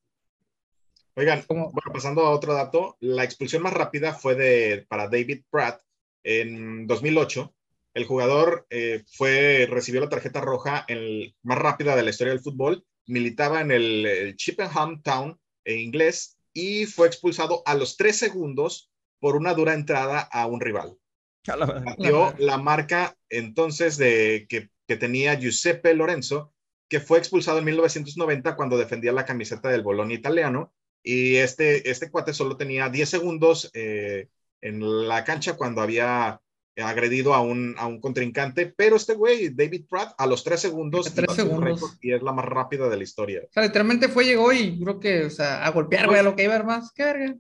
Oigan, 1.15 1.43
¿Cómo? 1.47 1.71
bueno, 1.71 1.91
pasando 1.93 2.21
a 2.21 2.32
otro 2.32 2.54
dato, 2.54 2.97
la 2.99 3.23
expulsión 3.23 3.62
más 3.62 3.73
rápida 3.73 4.13
fue 4.13 4.36
de, 4.36 4.86
para 4.88 5.08
David 5.08 5.43
Pratt 5.49 5.82
en 6.23 6.88
2008. 6.88 7.54
El 7.93 8.06
jugador 8.06 8.65
eh, 8.71 9.04
fue, 9.15 9.67
recibió 9.69 10.02
la 10.02 10.10
tarjeta 10.10 10.41
roja 10.41 10.86
el- 10.88 11.36
más 11.43 11.58
rápida 11.60 11.95
de 11.95 12.04
la 12.04 12.10
historia 12.10 12.34
del 12.34 12.41
fútbol, 12.41 12.84
militaba 13.06 13.62
en 13.62 13.71
el, 13.71 14.06
el 14.06 14.36
Chippenham 14.36 15.02
Town 15.04 15.39
en 15.65 15.80
inglés 15.80 16.38
y 16.54 16.86
fue 16.86 17.08
expulsado 17.08 17.62
a 17.65 17.76
los 17.76 17.95
tres 17.97 18.17
segundos 18.17 18.91
por 19.19 19.36
una 19.36 19.54
dura 19.54 19.73
entrada 19.73 20.19
a 20.19 20.47
un 20.47 20.60
rival. 20.62 20.97
Batió 21.45 22.34
la 22.39 22.58
marca 22.58 23.15
entonces 23.30 23.97
de 23.97 24.45
que, 24.49 24.69
que 24.88 24.97
tenía 24.97 25.36
Giuseppe 25.36 25.93
Lorenzo, 25.93 26.54
que 26.89 26.99
fue 26.99 27.17
expulsado 27.19 27.60
en 27.60 27.65
1990 27.65 28.56
cuando 28.56 28.78
defendía 28.78 29.12
la 29.12 29.26
camiseta 29.26 29.69
del 29.69 29.84
Bologna 29.84 30.13
italiano. 30.13 30.73
Y 31.03 31.35
este, 31.35 31.89
este 31.89 32.09
cuate 32.09 32.33
solo 32.33 32.55
tenía 32.55 32.89
10 32.89 33.09
segundos 33.09 33.69
eh, 33.73 34.29
en 34.61 35.07
la 35.07 35.23
cancha 35.25 35.57
cuando 35.57 35.81
había 35.81 36.39
agredido 36.77 37.33
a 37.33 37.41
un, 37.41 37.75
a 37.77 37.85
un 37.85 37.99
contrincante, 37.99 38.73
pero 38.75 38.95
este 38.95 39.13
güey, 39.13 39.49
David 39.49 39.85
Pratt, 39.87 40.13
a 40.17 40.25
los 40.25 40.43
3 40.43 40.59
segundos, 40.59 41.13
tres 41.13 41.31
segundos. 41.33 41.97
y 42.01 42.13
es 42.13 42.23
la 42.23 42.31
más 42.31 42.45
rápida 42.45 42.89
de 42.89 42.97
la 42.97 43.03
historia. 43.03 43.41
O 43.43 43.51
sea, 43.51 43.63
literalmente 43.63 44.07
fue, 44.07 44.25
llegó 44.25 44.51
y 44.51 44.79
creo 44.79 44.99
que, 44.99 45.25
o 45.25 45.29
sea, 45.29 45.65
a 45.65 45.69
golpear, 45.71 46.07
güey, 46.07 46.19
a 46.19 46.23
lo 46.23 46.35
que 46.35 46.45
iba 46.45 46.55
a 46.55 46.63
más. 46.63 46.91
¿Qué 46.93 47.03
verga? 47.03 47.35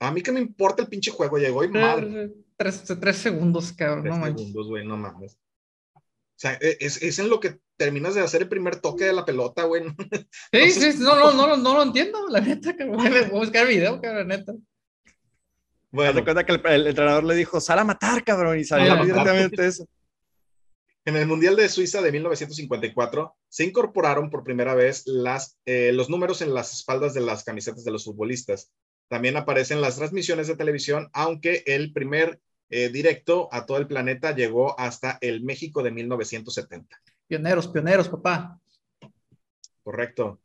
A 0.00 0.10
mí 0.10 0.22
que 0.22 0.32
me 0.32 0.40
importa 0.40 0.82
el 0.82 0.88
pinche 0.88 1.10
juego, 1.10 1.38
llegó 1.38 1.62
y 1.64 1.68
madre. 1.68 2.32
Tres, 2.56 2.82
tres 3.00 3.16
segundos, 3.16 3.72
cabrón. 3.72 4.04
Tres 4.04 4.18
No 4.18 4.24
segundos, 4.26 4.68
güey, 4.68 4.86
no 4.86 4.96
mames. 4.96 5.38
O 5.94 6.38
sea, 6.38 6.54
e, 6.60 6.76
es, 6.80 7.02
es 7.02 7.18
en 7.18 7.28
lo 7.28 7.38
que 7.38 7.60
terminas 7.76 8.14
de 8.14 8.22
hacer 8.22 8.42
el 8.42 8.48
primer 8.48 8.80
toque 8.80 9.04
de 9.04 9.12
la 9.12 9.24
pelota, 9.24 9.64
güey. 9.64 9.84
Sí, 10.52 10.70
sé 10.70 10.92
sí, 10.92 10.98
no, 11.00 11.16
no, 11.16 11.32
no, 11.32 11.46
no, 11.46 11.56
no 11.56 11.74
lo 11.74 11.82
entiendo, 11.82 12.26
la 12.28 12.40
neta, 12.40 12.74
cabrón. 12.76 12.96
Voy 12.96 13.16
a 13.16 13.28
buscar 13.28 13.66
video, 13.66 14.00
cabrón, 14.00 14.28
neta. 14.28 14.54
Bueno, 15.90 16.24
cuenta 16.24 16.44
que 16.44 16.52
el, 16.52 16.66
el 16.66 16.86
entrenador 16.88 17.24
le 17.24 17.34
dijo, 17.34 17.60
sal 17.60 17.78
a 17.78 17.84
matar, 17.84 18.22
cabrón, 18.24 18.58
y 18.58 18.64
salió 18.64 19.04
directamente 19.04 19.66
eso. 19.66 19.86
En 21.06 21.14
el 21.14 21.28
Mundial 21.28 21.54
de 21.54 21.68
Suiza 21.68 22.02
de 22.02 22.10
1954 22.10 23.36
se 23.48 23.64
incorporaron 23.64 24.28
por 24.28 24.42
primera 24.42 24.74
vez 24.74 25.04
las, 25.06 25.56
eh, 25.64 25.92
los 25.92 26.10
números 26.10 26.42
en 26.42 26.52
las 26.52 26.72
espaldas 26.72 27.14
de 27.14 27.20
las 27.20 27.44
camisetas 27.44 27.84
de 27.84 27.92
los 27.92 28.04
futbolistas. 28.04 28.72
También 29.08 29.36
aparecen 29.36 29.80
las 29.80 29.96
transmisiones 29.96 30.48
de 30.48 30.56
televisión, 30.56 31.08
aunque 31.12 31.62
el 31.66 31.92
primer 31.92 32.40
eh, 32.70 32.88
directo 32.88 33.48
a 33.52 33.66
todo 33.66 33.78
el 33.78 33.86
planeta 33.86 34.34
llegó 34.34 34.78
hasta 34.80 35.16
el 35.20 35.44
México 35.44 35.84
de 35.84 35.92
1970. 35.92 37.00
Pioneros, 37.28 37.66
pioneros, 37.68 38.08
papá. 38.08 38.60
Correcto. 39.82 40.40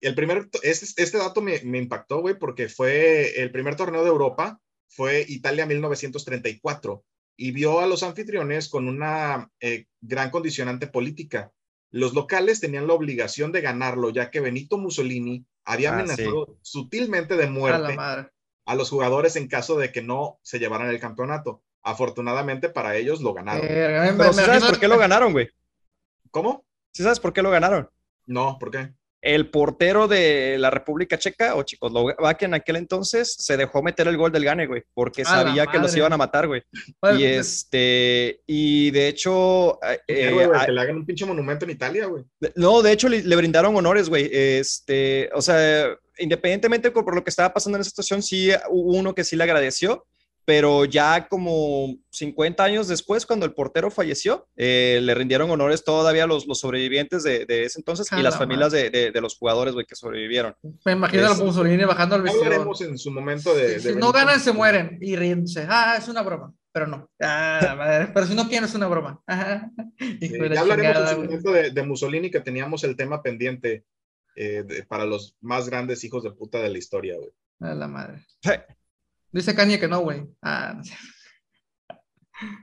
El 0.00 0.14
primer, 0.14 0.48
este, 0.62 1.02
este 1.02 1.18
dato 1.18 1.40
me, 1.40 1.60
me 1.64 1.78
impactó, 1.78 2.20
güey, 2.20 2.36
porque 2.38 2.68
fue 2.68 3.40
el 3.40 3.52
primer 3.52 3.76
torneo 3.76 4.02
de 4.02 4.08
Europa, 4.10 4.60
fue 4.88 5.24
Italia 5.28 5.64
1934, 5.66 7.04
y 7.36 7.52
vio 7.52 7.80
a 7.80 7.86
los 7.86 8.02
anfitriones 8.02 8.68
con 8.68 8.88
una 8.88 9.50
eh, 9.60 9.86
gran 10.00 10.30
condicionante 10.30 10.86
política. 10.88 11.52
Los 11.90 12.14
locales 12.14 12.60
tenían 12.60 12.86
la 12.86 12.94
obligación 12.94 13.52
de 13.52 13.60
ganarlo, 13.60 14.10
ya 14.10 14.30
que 14.30 14.40
Benito 14.40 14.76
Mussolini 14.78 15.44
había 15.64 15.90
Ah, 15.90 15.94
amenazado 16.00 16.56
sutilmente 16.62 17.36
de 17.36 17.46
muerte 17.48 17.96
a 18.64 18.74
los 18.74 18.90
jugadores 18.90 19.36
en 19.36 19.46
caso 19.48 19.76
de 19.78 19.92
que 19.92 20.02
no 20.02 20.38
se 20.42 20.58
llevaran 20.58 20.88
el 20.88 20.98
campeonato. 21.00 21.62
Afortunadamente 21.82 22.68
para 22.68 22.96
ellos 22.96 23.20
lo 23.20 23.34
ganaron. 23.34 23.66
Verga, 23.66 24.02
me- 24.12 24.18
Pero 24.18 24.28
me 24.32 24.32
¿sí 24.34 24.40
sabes 24.46 24.64
por 24.64 24.80
qué 24.80 24.88
lo 24.88 24.98
ganaron, 24.98 25.32
güey? 25.32 25.48
¿Cómo? 26.32 26.64
¿Sí 26.92 27.02
sabes 27.02 27.20
por 27.20 27.32
qué 27.32 27.42
lo 27.42 27.50
ganaron? 27.50 27.88
No, 28.26 28.58
¿por 28.58 28.70
qué? 28.70 28.92
El 29.20 29.50
portero 29.50 30.08
de 30.08 30.56
la 30.58 30.70
República 30.70 31.16
Checa, 31.16 31.54
o 31.54 31.62
Checoslovaquia 31.62 32.46
en 32.46 32.54
aquel 32.54 32.74
entonces, 32.74 33.32
se 33.38 33.56
dejó 33.56 33.80
meter 33.80 34.08
el 34.08 34.16
gol 34.16 34.32
del 34.32 34.44
gane, 34.44 34.66
güey, 34.66 34.82
porque 34.94 35.24
sabía 35.24 35.66
que 35.66 35.78
los 35.78 35.94
iban 35.94 36.12
a 36.12 36.16
matar, 36.16 36.48
güey. 36.48 36.62
Bueno, 37.00 37.20
Y 37.20 37.24
este, 37.26 38.40
y 38.48 38.90
de 38.90 39.06
hecho, 39.08 39.78
eh, 39.84 40.00
Héroe, 40.08 40.46
güey, 40.46 40.58
ah, 40.60 40.66
que 40.66 40.72
le 40.72 40.80
hagan 40.80 40.96
un 40.96 41.06
pinche 41.06 41.24
monumento 41.24 41.64
en 41.66 41.70
Italia, 41.70 42.06
güey. 42.06 42.24
De- 42.40 42.52
No, 42.56 42.82
de 42.82 42.90
hecho 42.92 43.08
le, 43.08 43.22
le 43.22 43.36
brindaron 43.36 43.76
honores, 43.76 44.08
güey. 44.08 44.28
Este, 44.32 45.30
o 45.34 45.40
sea, 45.42 45.96
independientemente 46.18 46.90
por, 46.90 47.04
por 47.04 47.14
lo 47.14 47.22
que 47.22 47.30
estaba 47.30 47.52
pasando 47.54 47.76
en 47.76 47.82
esa 47.82 47.90
situación, 47.90 48.22
sí 48.24 48.50
hubo 48.70 48.96
uno 48.98 49.14
que 49.14 49.22
sí 49.22 49.36
le 49.36 49.44
agradeció, 49.44 50.04
pero 50.44 50.84
ya 50.84 51.28
como 51.28 51.94
50 52.10 52.64
años 52.64 52.88
después, 52.88 53.26
cuando 53.26 53.46
el 53.46 53.54
portero 53.54 53.90
falleció, 53.90 54.48
eh, 54.56 55.00
le 55.02 55.14
rindieron 55.14 55.50
honores 55.50 55.84
todavía 55.84 56.26
los, 56.26 56.46
los 56.46 56.58
sobrevivientes 56.60 57.22
de, 57.22 57.46
de 57.46 57.64
ese 57.64 57.78
entonces 57.80 58.12
A 58.12 58.18
y 58.18 58.22
las 58.22 58.34
la 58.34 58.38
familias 58.38 58.72
de, 58.72 58.90
de- 58.90 59.10
de 59.12 59.20
los 59.20 59.36
jugadores, 59.36 59.74
güey, 59.74 59.86
que 59.86 59.94
sobrevivieron. 59.94 60.54
Me 60.84 60.92
imagino 60.92 61.26
a 61.28 61.32
Es- 61.32 61.38
Mussolini 61.40 61.84
bajando 61.84 62.16
al 62.16 62.20
Ya 62.22 62.24
vestido. 62.24 62.44
hablaremos 62.44 62.80
en 62.82 62.98
su 62.98 63.10
momento 63.10 63.54
de... 63.54 63.78
Si 63.80 63.88
de 63.88 63.96
no 63.96 64.10
ganan, 64.12 64.40
se 64.40 64.52
mueren 64.52 64.98
y 65.00 65.16
riéndose. 65.16 65.66
Ah, 65.68 65.96
es 65.98 66.08
una 66.08 66.22
broma. 66.22 66.52
Pero 66.72 66.86
no. 66.86 67.08
Ah, 67.20 67.60
la 67.62 67.74
madre. 67.76 68.08
Pero 68.14 68.26
si 68.26 68.34
no 68.34 68.48
quieren, 68.48 68.64
es 68.68 68.74
una 68.74 68.86
broma. 68.88 69.20
Ajá. 69.26 69.70
Sí, 69.98 70.18
ya 70.30 70.60
hablaremos 70.60 70.68
chingada, 70.76 71.10
en 71.10 71.16
su 71.16 71.22
momento 71.24 71.52
de, 71.52 71.70
de 71.70 71.82
Mussolini, 71.82 72.30
que 72.30 72.40
teníamos 72.40 72.82
el 72.84 72.96
tema 72.96 73.22
pendiente 73.22 73.84
eh, 74.34 74.64
de- 74.66 74.82
para 74.84 75.04
los 75.04 75.36
más 75.42 75.68
grandes 75.68 76.02
hijos 76.04 76.22
de 76.24 76.30
puta 76.32 76.60
de 76.60 76.70
la 76.70 76.78
historia, 76.78 77.16
güey. 77.16 77.30
A 77.60 77.74
la 77.74 77.86
madre. 77.88 78.24
Dice 79.32 79.54
Kanye 79.54 79.80
que 79.80 79.88
no, 79.88 80.00
güey. 80.00 80.26
Ah, 80.42 80.74
no 80.76 80.84
sé. 80.84 80.94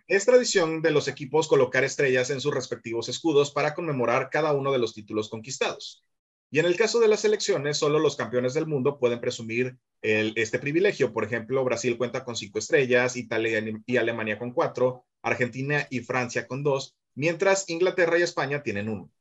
Es 0.07 0.25
tradición 0.25 0.81
de 0.81 0.91
los 0.91 1.07
equipos 1.07 1.47
colocar 1.47 1.83
estrellas 1.83 2.29
en 2.29 2.41
sus 2.41 2.53
respectivos 2.53 3.09
escudos 3.09 3.51
para 3.51 3.73
conmemorar 3.73 4.29
cada 4.29 4.53
uno 4.53 4.71
de 4.71 4.79
los 4.79 4.93
títulos 4.93 5.29
conquistados. 5.29 6.03
Y 6.51 6.59
en 6.59 6.65
el 6.65 6.75
caso 6.75 6.99
de 6.99 7.07
las 7.07 7.21
selecciones, 7.21 7.77
solo 7.77 7.99
los 7.99 8.15
campeones 8.15 8.53
del 8.53 8.65
mundo 8.65 8.99
pueden 8.99 9.21
presumir 9.21 9.77
este 10.01 10.59
privilegio. 10.59 11.13
Por 11.13 11.23
ejemplo, 11.23 11.63
Brasil 11.63 11.97
cuenta 11.97 12.23
con 12.23 12.35
cinco 12.35 12.59
estrellas, 12.59 13.15
Italia 13.15 13.63
y 13.85 13.97
Alemania 13.97 14.39
con 14.39 14.51
cuatro, 14.51 15.05
Argentina 15.21 15.87
y 15.89 15.99
Francia 15.99 16.47
con 16.47 16.63
dos, 16.63 16.95
mientras 17.15 17.69
Inglaterra 17.69 18.17
y 18.17 18.23
España 18.23 18.63
tienen 18.63 18.89
uno. 18.89 19.11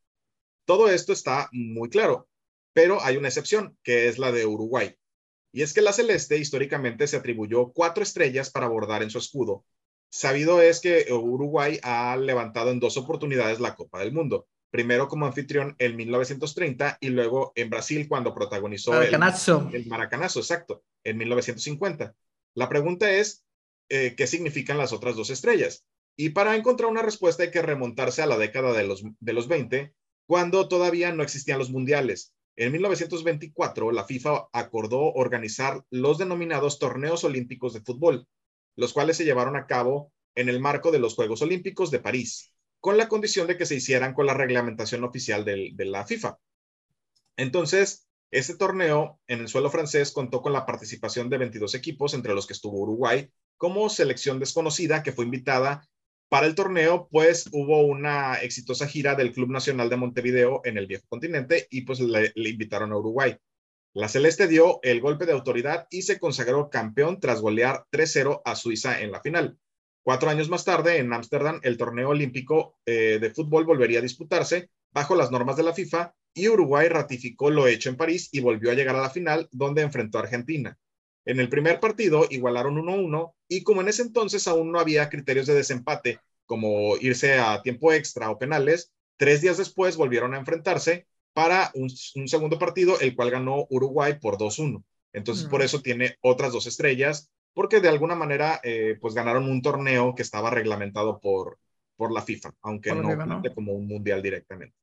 Todo 0.65 0.89
esto 0.89 1.13
está 1.13 1.49
muy 1.53 1.89
claro, 1.89 2.29
pero 2.73 3.03
hay 3.03 3.17
una 3.17 3.29
excepción, 3.29 3.77
que 3.83 4.09
es 4.09 4.19
la 4.19 4.33
de 4.33 4.47
Uruguay. 4.47 4.97
Y 5.53 5.63
es 5.63 5.73
que 5.73 5.81
la 5.81 5.93
celeste 5.93 6.37
históricamente 6.37 7.07
se 7.07 7.17
atribuyó 7.17 7.73
cuatro 7.73 8.03
estrellas 8.03 8.51
para 8.51 8.69
bordar 8.69 9.03
en 9.03 9.11
su 9.11 9.19
escudo. 9.19 9.65
Sabido 10.11 10.61
es 10.61 10.81
que 10.81 11.07
Uruguay 11.13 11.79
ha 11.83 12.17
levantado 12.17 12.71
en 12.71 12.81
dos 12.81 12.97
oportunidades 12.97 13.61
la 13.61 13.75
Copa 13.75 14.01
del 14.01 14.13
Mundo 14.13 14.47
primero 14.71 15.09
como 15.09 15.27
anfitrión 15.27 15.75
en 15.79 15.97
1930 15.97 16.99
y 17.01 17.09
luego 17.09 17.53
en 17.55 17.71
Brasil 17.71 18.07
cuando 18.09 18.35
protagonizó 18.35 18.93
Maracanazo. 18.93 19.71
El, 19.73 19.87
Maracanazo, 19.87 20.41
exacto, 20.41 20.83
en 21.05 21.17
1950. 21.19 22.15
La 22.55 22.69
pregunta 22.69 23.11
es, 23.11 23.45
eh, 23.89 24.15
¿qué 24.17 24.27
significan 24.27 24.79
las 24.79 24.93
otras 24.93 25.17
dos 25.17 25.31
estrellas? 25.31 25.85
Y 26.17 26.31
para 26.31 26.57
encontrar 26.57 26.91
una 26.91 27.03
respuesta 27.03 27.45
hay 27.45 27.51
que 27.51 27.63
remontarse 27.63 28.23
a 28.23 28.27
la 28.27 28.37
década 28.37 28.73
de 28.73 28.85
los, 28.85 29.05
de 29.21 29.33
los 29.33 29.49
20, 29.49 29.95
cuando 30.27 30.69
todavía 30.69 31.13
no 31.13 31.23
existían 31.23 31.59
los 31.59 31.71
mundiales. 31.71 32.35
En 32.61 32.73
1924, 32.73 33.93
la 33.93 34.03
FIFA 34.03 34.49
acordó 34.53 35.13
organizar 35.13 35.85
los 35.91 36.19
denominados 36.19 36.81
torneos 36.81 37.23
olímpicos 37.23 37.73
de 37.73 37.83
fútbol, 37.83 38.27
los 38.75 38.93
cuales 38.93 39.17
se 39.17 39.25
llevaron 39.25 39.55
a 39.55 39.69
cabo 39.69 40.13
en 40.35 40.49
el 40.49 40.59
marco 40.59 40.91
de 40.91 40.99
los 40.99 41.15
Juegos 41.15 41.41
Olímpicos 41.41 41.93
de 41.93 42.01
París 42.01 42.53
con 42.81 42.97
la 42.97 43.09
condición 43.09 43.47
de 43.47 43.57
que 43.57 43.65
se 43.65 43.77
hicieran 43.77 44.13
con 44.13 44.27
la 44.27 44.35
reglamentación 44.35 45.05
oficial 45.05 45.45
de 45.45 45.85
la 45.85 46.05
FIFA. 46.05 46.41
Entonces, 47.37 48.09
este 48.33 48.57
torneo 48.57 49.21
en 49.29 49.39
el 49.39 49.47
suelo 49.47 49.71
francés 49.71 50.11
contó 50.11 50.43
con 50.43 50.53
la 50.53 50.67
participación 50.67 51.31
de 51.31 51.39
22 51.39 51.77
equipos, 51.77 52.13
entre 52.13 52.35
los 52.35 52.49
que 52.49 52.55
estuvo 52.55 52.81
Uruguay, 52.81 53.31
como 53.57 53.89
selección 53.89 54.41
desconocida 54.41 55.05
que 55.05 55.13
fue 55.13 55.27
invitada 55.27 55.89
para 56.29 56.47
el 56.47 56.55
torneo, 56.55 57.09
pues 57.11 57.49
hubo 57.53 57.83
una 57.83 58.35
exitosa 58.35 58.87
gira 58.87 59.15
del 59.15 59.33
Club 59.33 59.51
Nacional 59.51 59.89
de 59.89 59.97
Montevideo 59.97 60.61
en 60.65 60.77
el 60.77 60.87
viejo 60.87 61.07
continente 61.09 61.67
y 61.71 61.83
pues 61.83 62.01
le, 62.01 62.33
invitaron 62.35 62.93
a 62.93 62.99
Uruguay. 62.99 63.37
La 63.95 64.09
Celeste 64.09 64.47
dio 64.47 64.79
el 64.83 65.01
golpe 65.01 65.25
de 65.25 65.33
autoridad 65.33 65.87
y 65.91 66.03
se 66.03 66.19
consagró 66.19 66.69
campeón 66.69 67.19
tras 67.19 67.41
golear 67.41 67.87
3-0 67.91 68.43
a 68.45 68.55
Suiza 68.57 69.01
en 69.01 69.11
la 69.11 69.21
final. 69.21 69.59
Cuatro 70.03 70.29
años 70.31 70.49
más 70.49 70.65
tarde, 70.65 70.99
en 70.99 71.13
Ámsterdam, 71.13 71.61
el 71.63 71.77
torneo 71.77 72.11
olímpico 72.11 72.79
eh, 72.87 73.19
de 73.21 73.31
fútbol 73.31 73.65
volvería 73.65 73.99
a 73.99 74.03
disputarse 74.03 74.71
bajo 74.93 75.15
las 75.15 75.31
normas 75.31 75.57
de 75.57 75.63
la 75.63 75.75
FIFA 75.75 76.15
y 76.35 76.49
Uruguay 76.49 76.89
ratificó 76.89 77.51
lo 77.51 77.67
hecho 77.67 77.89
en 77.89 77.97
París 77.97 78.29
y 78.33 78.41
volvió 78.41 78.71
a 78.71 78.75
llegar 78.75 78.97
a 78.97 79.03
la 79.03 79.11
final 79.11 79.49
donde 79.51 79.83
enfrentó 79.83 80.19
a 80.19 80.23
Argentina. 80.23 80.79
En 81.29 81.41
el 81.41 81.51
primer 81.51 81.79
partido 81.79 82.27
igualaron 82.31 82.79
1-1 82.79 83.35
y 83.49 83.63
como 83.63 83.83
en 83.83 83.89
ese 83.89 84.01
entonces 84.01 84.49
aún 84.49 84.73
no 84.73 84.81
había 84.81 85.11
criterios 85.11 85.47
de 85.47 85.53
desempate 85.53 86.21
como 86.47 86.97
irse 86.97 87.39
a 87.39 87.61
tiempo 87.61 87.93
extra 87.93 88.31
o 88.31 88.39
penales, 88.39 88.91
tres 89.19 89.43
días 89.43 89.59
después 89.59 89.99
volvieron 89.99 90.33
a 90.33 90.39
enfrentarse 90.39 91.07
para 91.35 91.71
un, 91.75 91.91
segundo 91.91 92.59
partido, 92.59 92.99
el 93.01 93.15
cual 93.15 93.31
ganó 93.31 93.67
Uruguay 93.69 94.15
por 94.19 94.39
2-1. 94.39 94.83
Entonces, 95.13 95.45
por 95.45 95.61
eso 95.61 95.83
tiene 95.83 96.17
otras 96.23 96.51
dos 96.51 96.67
estrellas 96.67 97.31
porque 97.53 97.81
de 97.81 97.91
alguna 97.91 98.15
manera 98.15 98.59
eh, 98.63 98.97
pues 98.99 99.13
ganaron 99.13 99.51
un 99.51 99.61
torneo 99.61 100.15
que 100.15 100.23
estaba 100.23 100.49
reglamentado 100.49 101.21
por, 101.21 101.59
por 101.95 102.11
la 102.11 102.23
FIFA, 102.23 102.55
aunque 102.63 102.95
no, 102.95 103.43
como 103.55 103.75
un 103.75 103.87
mundial 103.87 104.23
directamente. 104.23 104.75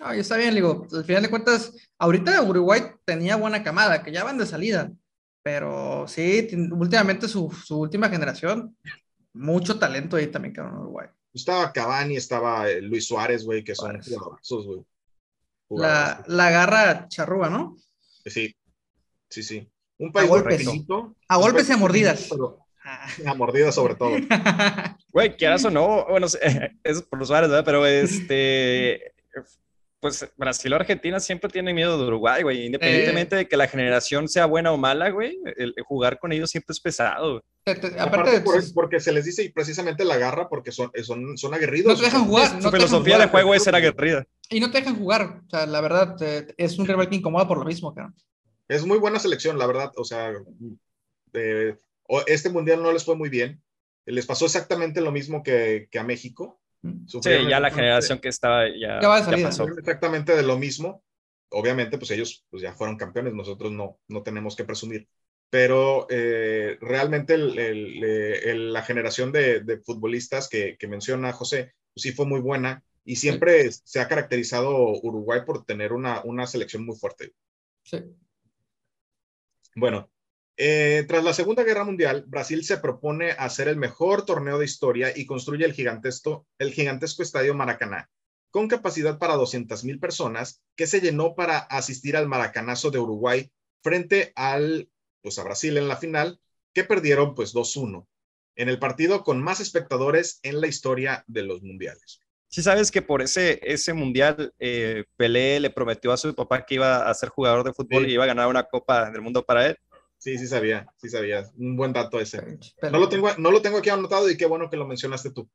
Ah, 0.00 0.16
está 0.16 0.36
bien, 0.36 0.54
digo, 0.54 0.86
al 0.92 1.04
final 1.04 1.22
de 1.22 1.30
cuentas, 1.30 1.72
ahorita 1.98 2.42
Uruguay 2.42 2.82
tenía 3.04 3.36
buena 3.36 3.62
camada, 3.62 4.02
que 4.02 4.10
ya 4.12 4.24
van 4.24 4.38
de 4.38 4.46
salida, 4.46 4.90
pero 5.42 6.06
sí, 6.08 6.48
últimamente 6.72 7.28
su, 7.28 7.50
su 7.50 7.78
última 7.78 8.08
generación, 8.08 8.76
mucho 9.32 9.78
talento 9.78 10.16
ahí 10.16 10.26
también 10.26 10.52
quedó 10.54 10.66
en 10.68 10.74
Uruguay. 10.74 11.08
Estaba 11.32 11.72
Cavani, 11.72 12.16
estaba 12.16 12.68
eh, 12.68 12.80
Luis 12.80 13.06
Suárez, 13.06 13.44
güey, 13.44 13.62
que 13.62 13.74
son 13.74 14.00
güey. 14.48 14.84
La, 15.68 16.22
la 16.26 16.50
garra 16.50 17.08
charrúa, 17.08 17.50
¿no? 17.50 17.76
Sí, 18.24 18.54
sí, 19.28 19.42
sí. 19.42 19.68
Un 19.98 20.12
país 20.12 20.28
a 20.28 20.32
golpes, 20.32 20.66
A 21.28 21.36
golpes 21.36 21.68
y 21.68 21.72
a 21.72 21.76
mordidas. 21.76 22.30
a 23.26 23.34
mordidas 23.34 23.74
sobre 23.74 23.94
todo. 23.94 24.10
Güey, 25.12 25.36
quieras 25.36 25.64
o 25.64 25.70
no, 25.70 26.06
bueno, 26.06 26.26
es 26.84 27.02
por 27.02 27.20
los 27.20 27.28
Suárez, 27.28 27.48
¿verdad? 27.48 27.64
Pero 27.64 27.86
este, 27.86 29.12
pues 30.04 30.30
Brasil 30.36 30.70
o 30.70 30.76
Argentina 30.76 31.18
siempre 31.18 31.48
tienen 31.48 31.74
miedo 31.74 31.96
de 31.96 32.04
Uruguay, 32.04 32.42
güey. 32.42 32.66
Independientemente 32.66 33.36
de 33.36 33.48
que 33.48 33.56
la 33.56 33.66
generación 33.66 34.28
sea 34.28 34.44
buena 34.44 34.70
o 34.70 34.76
mala, 34.76 35.08
güey, 35.08 35.38
el, 35.56 35.74
jugar 35.86 36.18
con 36.18 36.30
ellos 36.30 36.50
siempre 36.50 36.74
es 36.74 36.80
pesado. 36.80 37.42
Aparte, 37.98 38.44
porque 38.74 39.00
se 39.00 39.12
les 39.12 39.24
dice 39.24 39.50
precisamente 39.54 40.04
la 40.04 40.18
garra 40.18 40.48
porque 40.50 40.72
son, 40.72 40.90
son, 41.02 41.38
son 41.38 41.54
aguerridos. 41.54 41.94
No 41.94 41.98
te 41.98 42.04
dejan 42.04 42.26
jugar. 42.26 42.62
Su 42.62 42.70
filosofía 42.70 43.18
de 43.18 43.28
juego 43.28 43.54
es 43.54 43.64
ser 43.64 43.74
aguerrida. 43.74 44.26
Y 44.50 44.60
no 44.60 44.70
te 44.70 44.80
dejan 44.80 44.96
jugar. 44.96 45.40
O 45.46 45.50
sea, 45.50 45.64
la 45.64 45.80
verdad, 45.80 46.16
es 46.56 46.78
un 46.78 46.86
rival 46.86 47.08
que 47.08 47.16
incomoda 47.16 47.48
por 47.48 47.58
lo 47.58 47.64
mismo, 47.64 47.94
cara 47.94 48.12
es 48.68 48.84
muy 48.84 48.98
buena 48.98 49.18
selección, 49.18 49.58
la 49.58 49.66
verdad. 49.66 49.92
O 49.96 50.04
sea, 50.04 50.32
este 52.26 52.50
mundial 52.50 52.82
no 52.82 52.92
les 52.92 53.04
fue 53.04 53.16
muy 53.16 53.28
bien. 53.28 53.62
Les 54.06 54.26
pasó 54.26 54.44
exactamente 54.44 55.00
lo 55.00 55.12
mismo 55.12 55.42
que, 55.42 55.88
a 55.98 56.04
México. 56.04 56.60
Sí, 57.06 57.30
ya 57.48 57.60
la 57.60 57.70
generación 57.70 58.18
que 58.18 58.28
estaba 58.28 58.64
ya, 58.68 59.00
pasó. 59.00 59.66
Exactamente 59.78 60.36
de 60.36 60.42
lo 60.42 60.58
mismo. 60.58 61.02
Obviamente, 61.50 61.98
pues 61.98 62.10
ellos 62.10 62.44
pues, 62.50 62.62
ya 62.62 62.72
fueron 62.72 62.96
campeones, 62.96 63.32
nosotros 63.32 63.70
no, 63.72 63.98
no 64.08 64.22
tenemos 64.22 64.56
que 64.56 64.64
presumir. 64.64 65.08
Pero 65.50 66.06
eh, 66.10 66.78
realmente 66.80 67.38
la 67.38 68.82
generación 68.82 69.30
de, 69.30 69.80
futbolistas 69.84 70.48
que, 70.48 70.76
menciona 70.88 71.32
José, 71.32 71.74
pues, 71.92 72.02
sí 72.02 72.12
fue 72.12 72.26
muy 72.26 72.40
buena 72.40 72.82
y 73.04 73.16
siempre 73.16 73.70
se 73.70 74.00
ha 74.00 74.08
caracterizado 74.08 74.74
Uruguay 75.02 75.42
por 75.46 75.64
tener 75.64 75.92
una, 75.92 76.22
una 76.24 76.46
selección 76.46 76.84
muy 76.84 76.96
fuerte. 76.96 77.34
Sí. 77.82 77.98
Bueno, 79.76 80.10
eh, 80.56 81.04
tras 81.08 81.24
la 81.24 81.34
Segunda 81.34 81.64
Guerra 81.64 81.84
Mundial, 81.84 82.24
Brasil 82.26 82.64
se 82.64 82.78
propone 82.78 83.32
hacer 83.32 83.68
el 83.68 83.76
mejor 83.76 84.24
torneo 84.24 84.58
de 84.58 84.64
historia 84.64 85.12
y 85.16 85.26
construye 85.26 85.64
el 85.64 85.72
gigantesco, 85.72 86.46
el 86.58 86.72
gigantesco 86.72 87.22
estadio 87.22 87.54
Maracaná, 87.54 88.10
con 88.50 88.68
capacidad 88.68 89.18
para 89.18 89.34
200.000 89.34 89.98
personas, 89.98 90.62
que 90.76 90.86
se 90.86 91.00
llenó 91.00 91.34
para 91.34 91.58
asistir 91.58 92.16
al 92.16 92.28
Maracanazo 92.28 92.90
de 92.90 93.00
Uruguay 93.00 93.50
frente 93.82 94.32
al, 94.36 94.88
pues 95.22 95.38
a 95.38 95.44
Brasil 95.44 95.76
en 95.76 95.88
la 95.88 95.96
final, 95.96 96.40
que 96.72 96.84
perdieron 96.84 97.34
pues 97.34 97.52
2-1, 97.52 98.06
en 98.56 98.68
el 98.68 98.78
partido 98.78 99.24
con 99.24 99.42
más 99.42 99.60
espectadores 99.60 100.38
en 100.42 100.60
la 100.60 100.68
historia 100.68 101.24
de 101.26 101.42
los 101.42 101.62
mundiales. 101.62 102.20
Sí, 102.54 102.62
sabes 102.62 102.92
que 102.92 103.02
por 103.02 103.20
ese, 103.20 103.58
ese 103.64 103.92
mundial, 103.94 104.54
eh, 104.60 105.06
Pelé 105.16 105.58
le 105.58 105.70
prometió 105.70 106.12
a 106.12 106.16
su 106.16 106.32
papá 106.36 106.64
que 106.64 106.76
iba 106.76 107.10
a 107.10 107.14
ser 107.14 107.28
jugador 107.30 107.64
de 107.64 107.72
fútbol 107.72 108.06
y 108.08 108.12
iba 108.12 108.22
a 108.22 108.28
ganar 108.28 108.46
una 108.46 108.62
Copa 108.62 109.10
del 109.10 109.22
Mundo 109.22 109.44
para 109.44 109.66
él. 109.66 109.78
Sí, 110.24 110.38
sí 110.38 110.46
sabía, 110.46 110.86
sí 110.96 111.10
sabía. 111.10 111.44
Un 111.58 111.76
buen 111.76 111.92
dato 111.92 112.18
ese. 112.18 112.42
No 112.90 112.98
lo 112.98 113.10
tengo, 113.10 113.28
no 113.36 113.50
lo 113.50 113.60
tengo 113.60 113.76
aquí 113.76 113.90
anotado 113.90 114.30
y 114.30 114.38
qué 114.38 114.46
bueno 114.46 114.70
que 114.70 114.78
lo 114.78 114.86
mencionaste 114.86 115.32
tú. 115.32 115.46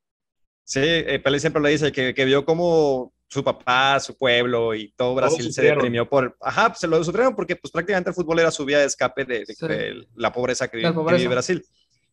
Sí, 0.63 0.79
eh, 0.83 1.17
Pelé 1.17 1.39
siempre 1.39 1.59
le 1.59 1.71
dice 1.71 1.91
que, 1.91 2.13
que, 2.13 2.25
vio 2.25 2.45
como 2.45 3.11
su 3.27 3.43
papá, 3.43 3.99
su 3.99 4.15
pueblo 4.15 4.75
y 4.75 4.91
todo 4.91 5.15
Brasil 5.15 5.51
se 5.51 5.63
deprimió 5.63 6.07
por... 6.07 6.37
Ajá, 6.39 6.71
se 6.75 6.85
lo 6.85 7.03
sufrieron 7.03 7.35
porque 7.35 7.55
pues 7.55 7.71
prácticamente 7.71 8.11
el 8.11 8.15
fútbol 8.15 8.37
era 8.37 8.51
su 8.51 8.63
vía 8.63 8.77
de 8.77 8.85
escape 8.85 9.25
de, 9.25 10.05
la 10.13 10.31
pobreza 10.31 10.67
que, 10.67 10.77
vive 10.77 11.27
Brasil. 11.27 11.65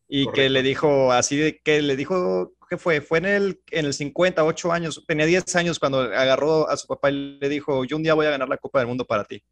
Y 0.07 0.25
que 0.31 0.49
le 0.49 0.63
dijo 0.63 1.11
así, 1.11 1.37
de, 1.37 1.59
que 1.59 1.79
le 1.83 1.95
dijo 1.95 2.55
¿qué 2.67 2.77
fue? 2.77 3.01
Fue 3.01 3.19
en 3.19 3.25
el, 3.25 3.61
en 3.69 3.85
el 3.85 3.93
50, 3.93 4.43
8 4.43 4.71
años, 4.71 5.03
tenía 5.07 5.27
10 5.27 5.55
años 5.57 5.77
cuando 5.77 5.99
agarró 5.99 6.67
a 6.67 6.75
su 6.75 6.87
papá 6.87 7.11
y 7.11 7.37
le 7.37 7.49
dijo, 7.49 7.85
yo 7.85 7.97
un 7.97 8.01
día 8.01 8.15
voy 8.15 8.25
a 8.25 8.31
ganar 8.31 8.49
la 8.49 8.57
Copa 8.57 8.79
del 8.79 8.87
Mundo 8.87 9.05
para 9.05 9.25
ti. 9.25 9.43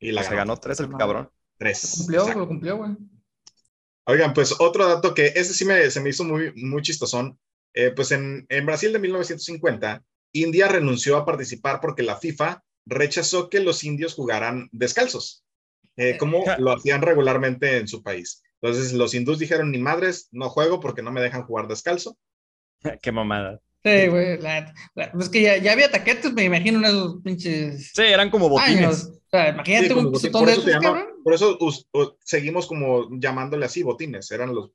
Y 0.00 0.10
la 0.10 0.24
se 0.24 0.34
ganó 0.34 0.56
tres 0.56 0.80
el 0.80 0.90
cabrón. 0.90 1.30
Tres. 1.58 1.94
Cumplió, 1.98 2.34
lo 2.34 2.48
cumplió, 2.48 2.76
güey. 2.76 2.96
Oigan, 4.06 4.32
pues 4.32 4.54
otro 4.58 4.88
dato 4.88 5.12
que 5.12 5.26
ese 5.26 5.52
sí 5.52 5.64
me, 5.64 5.90
se 5.90 6.00
me 6.00 6.10
hizo 6.10 6.24
muy, 6.24 6.52
muy 6.54 6.80
chistosón. 6.82 7.38
Eh, 7.74 7.90
pues 7.90 8.10
en, 8.12 8.46
en 8.48 8.64
Brasil 8.64 8.92
de 8.92 8.98
1950, 8.98 10.02
India 10.32 10.68
renunció 10.68 11.16
a 11.16 11.26
participar 11.26 11.80
porque 11.80 12.02
la 12.02 12.16
FIFA 12.16 12.62
rechazó 12.86 13.50
que 13.50 13.60
los 13.60 13.84
indios 13.84 14.14
jugaran 14.14 14.68
descalzos, 14.72 15.44
eh, 15.96 16.16
como 16.16 16.42
lo 16.58 16.72
hacían 16.72 17.02
regularmente 17.02 17.76
en 17.76 17.88
su 17.88 18.02
país. 18.02 18.42
Entonces 18.60 18.92
los 18.94 19.14
hindús 19.14 19.38
dijeron, 19.38 19.70
ni 19.70 19.78
madres, 19.78 20.28
no 20.32 20.48
juego 20.48 20.80
porque 20.80 21.02
no 21.02 21.12
me 21.12 21.20
dejan 21.20 21.44
jugar 21.44 21.68
descalzo. 21.68 22.16
Qué 23.02 23.12
mamada. 23.12 23.60
Sí, 23.88 24.08
güey. 24.08 24.38
es 25.20 25.28
que 25.28 25.42
ya, 25.62 25.72
había 25.72 25.90
taquetes, 25.90 26.32
me 26.32 26.44
imagino 26.44 26.78
unos 26.78 27.22
pinches. 27.22 27.92
Sí, 27.94 28.02
eran 28.02 28.30
como 28.30 28.48
botines. 28.48 29.04
O 29.06 29.30
sea, 29.30 29.50
imagínate 29.50 29.94
un 29.94 30.12
pisotón 30.12 30.46
de 30.46 30.52
esos, 30.52 30.64
Por 31.22 31.34
eso 31.34 31.58
seguimos 32.24 32.66
como 32.66 33.08
llamándole 33.18 33.66
así, 33.66 33.82
botines. 33.82 34.30
Eran 34.30 34.54
los. 34.54 34.70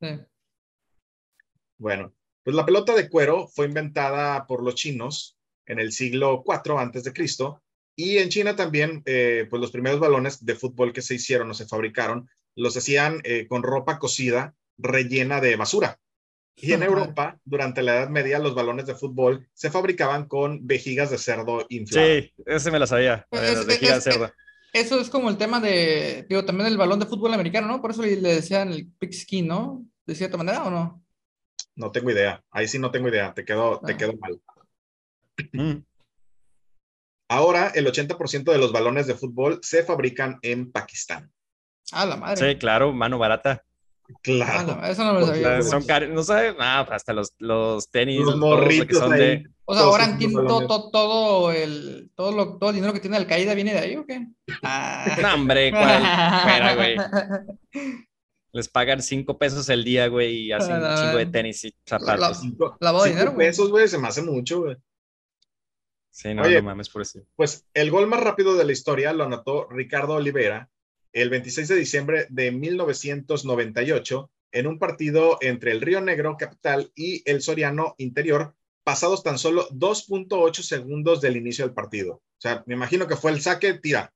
Bueno, 1.78 2.14
pues 2.43 2.55
la 2.55 2.66
pelota 2.66 2.95
de 2.95 3.09
cuero 3.09 3.47
fue 3.47 3.66
inventada 3.66 4.45
por 4.47 4.64
los 4.64 4.76
chinos 4.76 5.38
en 5.66 5.80
el 5.80 5.91
siglo 5.91 6.43
IV 6.45 6.78
antes 6.78 7.03
de 7.03 7.14
Cristo 7.14 7.64
y 7.95 8.18
en 8.18 8.30
China 8.30 8.55
también, 8.55 9.03
eh, 9.05 9.47
pues 9.49 9.61
los 9.61 9.72
primeros 9.72 9.99
balones 9.99 10.43
de 10.45 10.55
fútbol 10.55 10.93
que 10.93 11.01
se 11.01 11.16
hicieron 11.16 11.49
o 11.51 11.53
se 11.53 11.68
fabricaron 11.68 12.30
los 12.55 12.78
hacían 12.78 13.22
eh, 13.24 13.47
con 13.47 13.64
ropa 13.64 13.99
cocida 13.99 14.55
rellena 14.78 15.41
de 15.41 15.55
basura. 15.55 15.99
Y 16.56 16.74
en 16.74 16.84
Europa, 16.84 17.39
durante 17.45 17.82
la 17.82 17.97
Edad 17.97 18.10
Media, 18.10 18.39
los 18.39 18.56
balones 18.56 18.86
de 18.86 18.95
fútbol 18.95 19.47
se 19.54 19.70
fabricaban 19.70 20.28
con 20.28 20.66
vejigas 20.66 21.10
de 21.10 21.18
cerdo 21.18 21.66
infladas. 21.70 22.10
Sí, 22.10 22.34
ese 22.45 22.72
me 22.72 22.80
la 22.80 22.88
sabía, 22.88 23.28
las 23.32 23.66
vejigas 23.66 24.04
de 24.04 24.12
cerdo. 24.12 24.32
Eso 24.74 24.99
es 24.99 25.12
como 25.12 25.30
el 25.30 25.38
tema 25.38 25.60
de, 25.60 26.26
digo, 26.28 26.45
también 26.45 26.68
el 26.68 26.78
balón 26.78 26.99
de 26.99 27.06
fútbol 27.06 27.32
americano, 27.32 27.68
¿no? 27.68 27.80
Por 27.80 27.91
eso 27.91 28.01
le, 28.01 28.16
decían 28.16 28.74
el 28.74 28.91
pigskin, 28.97 29.47
¿no? 29.47 29.86
¿De 30.08 30.16
cierta 30.16 30.36
manera 30.36 30.64
o 30.64 30.72
no? 30.72 31.04
No 31.76 31.91
tengo 31.91 32.10
idea. 32.10 32.43
Ahí 32.49 32.68
sí 32.68 32.80
no 32.80 32.89
tengo 32.89 33.08
idea. 33.08 33.36
Te 33.36 33.45
quedó, 33.45 33.80
te 33.80 33.93
ah. 33.93 33.97
quedó 33.97 34.14
mal. 34.18 34.41
Mm. 35.51 35.84
Ahora, 37.30 37.72
el 37.76 37.86
80% 37.86 38.51
de 38.51 38.58
los 38.58 38.72
balones 38.72 39.06
de 39.06 39.14
fútbol 39.14 39.60
se 39.62 39.84
fabrican 39.84 40.39
en 40.41 40.72
Pakistán. 40.72 41.32
Ah, 41.91 42.08
la 42.08 42.18
madre. 42.18 42.54
Sí, 42.54 42.58
claro, 42.58 42.93
mano 42.93 43.20
barata. 43.20 43.64
Claro. 44.22 44.78
Ah, 44.82 44.91
eso 44.91 45.03
no 45.03 45.14
lo 45.14 45.26
sabía. 45.26 45.61
Son 45.61 45.84
no 46.14 46.24
sabes, 46.24 46.55
nada, 46.57 46.82
hasta 46.93 47.14
los, 47.14 47.34
los 47.39 47.89
tenis. 47.89 48.22
Los 48.22 48.38
morritos 48.38 48.88
que 48.88 48.95
son 48.95 49.11
de. 49.11 49.45
O 49.66 49.74
sea, 49.74 49.84
ahora 49.84 50.05
entiendo 50.05 50.45
todo, 50.45 50.91
todo, 50.91 51.51
el, 51.51 52.11
todo, 52.16 52.32
lo, 52.34 52.57
todo 52.57 52.70
el 52.72 52.76
dinero 52.76 52.93
que 52.93 52.99
tiene 52.99 53.16
Al 53.16 53.28
Qaeda 53.28 53.53
viene 53.53 53.74
de 53.74 53.80
ahí 53.80 53.95
o 53.95 54.05
qué? 54.05 54.28
Ah. 54.61 55.18
No, 55.22 55.36
hombre, 55.36 55.72
¿cuál? 55.72 56.01
Fuera, 56.43 56.76
güey. 56.76 56.97
Les 58.51 58.70
pagan 58.70 59.01
cinco 59.01 59.38
pesos 59.38 59.68
el 59.70 59.84
día, 59.84 60.07
güey, 60.07 60.36
y 60.36 60.51
hacen 60.51 60.76
un 60.76 60.95
chingo 60.95 61.18
de 61.18 61.26
tenis 61.26 61.64
y 61.66 61.76
zapatos. 61.88 62.43
Lavado 62.80 63.05
de 63.05 63.09
dinero, 63.11 63.32
güey. 63.32 63.47
pesos, 63.47 63.70
güey, 63.72 63.88
se 63.88 63.97
me 63.97 64.07
hace 64.07 64.22
mucho, 64.22 64.61
güey. 64.61 64.76
Sí, 66.11 66.36
no, 66.36 66.47
no 66.47 66.61
mames 66.61 66.89
por 66.89 67.01
eso. 67.01 67.22
Pues 67.36 67.66
el 67.74 67.89
gol 67.89 68.05
más 68.05 68.20
rápido 68.20 68.55
de 68.55 68.66
la 68.66 68.72
historia 68.72 69.11
lo 69.14 69.24
anotó 69.24 69.68
Ricardo 69.70 70.14
Olivera 70.14 70.70
el 71.14 71.30
26 71.30 71.68
de 71.68 71.76
diciembre 71.76 72.28
de 72.30 72.51
1998 72.51 74.30
en 74.51 74.68
un 74.68 74.80
partido 74.80 75.38
entre 75.41 75.72
el 75.72 75.82
Río 75.82 76.01
Negro 76.01 76.36
Capital 76.38 76.91
y 76.95 77.28
el 77.30 77.41
Soriano 77.41 77.95
Interior, 77.97 78.55
pasados 78.84 79.24
tan 79.24 79.38
solo 79.38 79.68
2.8 79.70 80.61
segundos 80.61 81.22
del 81.22 81.38
inicio 81.38 81.66
del 81.66 81.74
partido. 81.74 82.16
O 82.16 82.41
sea, 82.41 82.64
me 82.68 82.76
imagino 82.76 83.07
que 83.07 83.16
fue 83.16 83.32
el 83.32 83.41
saque, 83.41 83.76
tira. 83.76 84.14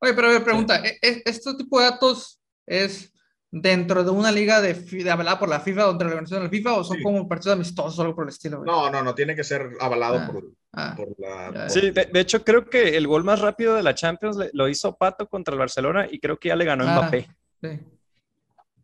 Oye, 0.00 0.14
pero 0.14 0.28
a 0.28 0.32
ver, 0.32 0.44
pregunta, 0.44 0.84
¿e-, 0.84 0.98
e-, 1.02 1.22
¿este 1.24 1.54
tipo 1.54 1.78
de 1.78 1.86
datos 1.86 2.40
es 2.66 3.12
dentro 3.50 4.04
de 4.04 4.10
una 4.10 4.30
liga 4.30 4.60
de, 4.60 4.74
de 4.74 5.10
avalada 5.10 5.38
por 5.38 5.48
la 5.48 5.60
FIFA, 5.60 5.84
donde 5.84 6.04
la 6.04 6.10
organización 6.10 6.40
de 6.40 6.44
la 6.44 6.50
FIFA, 6.50 6.74
o 6.74 6.84
son 6.84 7.02
como 7.02 7.28
partidos 7.28 7.54
amistosos 7.54 7.98
o 7.98 8.02
algo 8.02 8.14
por 8.14 8.24
el 8.24 8.30
estilo? 8.30 8.64
No, 8.64 8.90
no, 8.90 9.02
no, 9.02 9.14
tiene 9.14 9.34
que 9.34 9.44
ser 9.44 9.70
avalado 9.80 10.18
ah, 10.18 10.30
ah, 10.74 10.94
por, 10.96 11.14
la... 11.18 11.68
Sí, 11.68 11.90
de, 11.90 12.08
hecho 12.14 12.44
creo 12.44 12.68
que 12.68 12.96
el 12.96 13.06
gol 13.06 13.24
más 13.24 13.40
rápido 13.40 13.74
de 13.74 13.82
la 13.82 13.94
Champions 13.94 14.38
lo 14.52 14.68
hizo 14.68 14.96
Pato 14.96 15.28
contra 15.28 15.54
el 15.54 15.58
Barcelona 15.58 16.06
y 16.10 16.18
creo 16.18 16.38
que 16.38 16.48
ya 16.48 16.56
le 16.56 16.64
ganó 16.64 16.84
ah, 16.86 16.92
Mbappé. 16.92 17.28
Sí. 17.62 17.80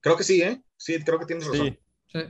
Creo 0.00 0.16
que 0.16 0.24
sí, 0.24 0.42
¿eh? 0.42 0.62
Sí, 0.76 1.02
creo 1.02 1.18
que 1.18 1.26
tienes 1.26 1.46
razón. 1.46 1.78
Sí. 2.06 2.20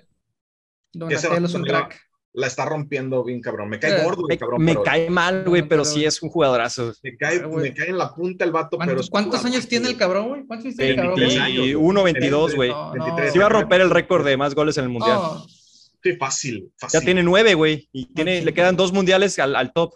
Don 0.93 1.11
es 1.11 1.55
un 1.55 1.65
crack 1.65 2.01
la 2.35 2.49
está 2.49 2.65
rompiendo 2.65 3.23
bien 3.23 3.41
cabrón. 3.41 3.69
Me 3.69 3.79
cae 3.79 4.03
gordo 4.03 4.25
me, 4.29 4.37
cabrón. 4.37 4.63
Me 4.63 4.75
cae 4.83 5.09
mal, 5.09 5.45
güey, 5.45 5.67
pero, 5.67 5.85
sí 5.85 6.05
es 6.05 6.21
un 6.21 6.31
jugadorazo. 6.31 6.93
Me 7.03 7.17
cae, 7.17 7.47
me 7.47 7.73
cae 7.73 7.91
en 7.91 7.99
la 7.99 8.13
punta 8.13 8.45
el 8.45 8.51
vato, 8.51 8.77
pero... 8.77 9.01
¿Cuántos 9.09 9.45
años 9.45 9.69
tiene 9.69 9.89
el 9.89 9.97
cabrón, 9.97 10.29
güey? 10.29 10.45
¿Cuántos 10.45 10.67
años 10.67 10.77
tiene 10.77 10.91
el 10.91 10.97
cabrón? 10.97 11.15
21, 11.17 12.03
22, 12.03 12.55
güey. 12.57 12.73
Se 13.31 13.39
iba 13.39 13.47
a 13.47 13.51
romper 13.51 13.81
el 13.81 13.91
récord 13.91 14.27
de 14.27 14.37
más 14.37 14.55
goles 14.55 14.77
en 14.79 14.85
el 14.85 14.91
Mundial. 14.91 15.19
Sí, 16.03 16.17
fácil, 16.17 16.73
fácil. 16.77 17.01
Ya 17.01 17.05
tiene 17.05 17.23
nueve, 17.23 17.55
güey, 17.55 17.89
y 17.93 18.13
tiene, 18.13 18.45
le 18.45 18.53
quedan 18.53 18.77
dos 18.77 18.93
mundiales 18.93 19.39
al, 19.39 19.57
al, 19.57 19.73
top. 19.73 19.95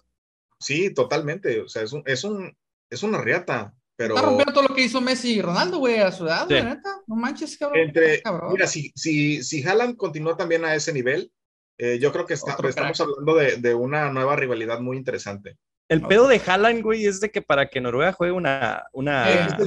Sí, 0.58 0.94
totalmente. 0.94 1.60
O 1.60 1.68
sea, 1.68 1.82
es, 1.82 1.92
un, 1.92 2.02
es, 2.06 2.24
un, 2.24 2.56
es 2.88 3.02
una 3.02 3.20
riata. 3.20 3.74
Pero... 3.96 4.14
Está 4.14 4.26
rompiendo 4.26 4.52
todo 4.52 4.68
lo 4.68 4.74
que 4.74 4.84
hizo 4.84 5.00
Messi 5.00 5.34
y 5.34 5.42
Ronaldo, 5.42 5.78
güey, 5.78 5.98
a 5.98 6.12
su 6.12 6.24
edad, 6.24 6.46
sí. 6.48 6.54
neta. 6.54 7.02
No 7.06 7.16
manches, 7.16 7.58
cabrón. 7.58 7.80
Entre, 7.80 8.22
Mira, 8.52 8.66
si, 8.68 8.92
si, 8.94 9.42
si 9.42 9.62
Haaland 9.62 9.96
continúa 9.96 10.36
también 10.36 10.64
a 10.64 10.74
ese 10.74 10.92
nivel, 10.92 11.30
eh, 11.78 11.98
yo 12.00 12.12
creo 12.12 12.26
que 12.26 12.34
estamos 12.34 13.00
hablando 13.00 13.36
de, 13.36 13.74
una 13.74 14.10
nueva 14.10 14.34
rivalidad 14.34 14.80
muy 14.80 14.96
interesante. 14.96 15.56
El 15.88 16.02
pedo 16.02 16.28
de 16.28 16.42
Haaland, 16.44 16.82
güey, 16.82 17.06
es 17.06 17.20
de 17.20 17.30
que 17.30 17.40
para 17.40 17.70
que 17.70 17.80
Noruega 17.80 18.12
juegue 18.12 18.32
una, 18.32 18.84
una 18.92 19.46
está 19.46 19.64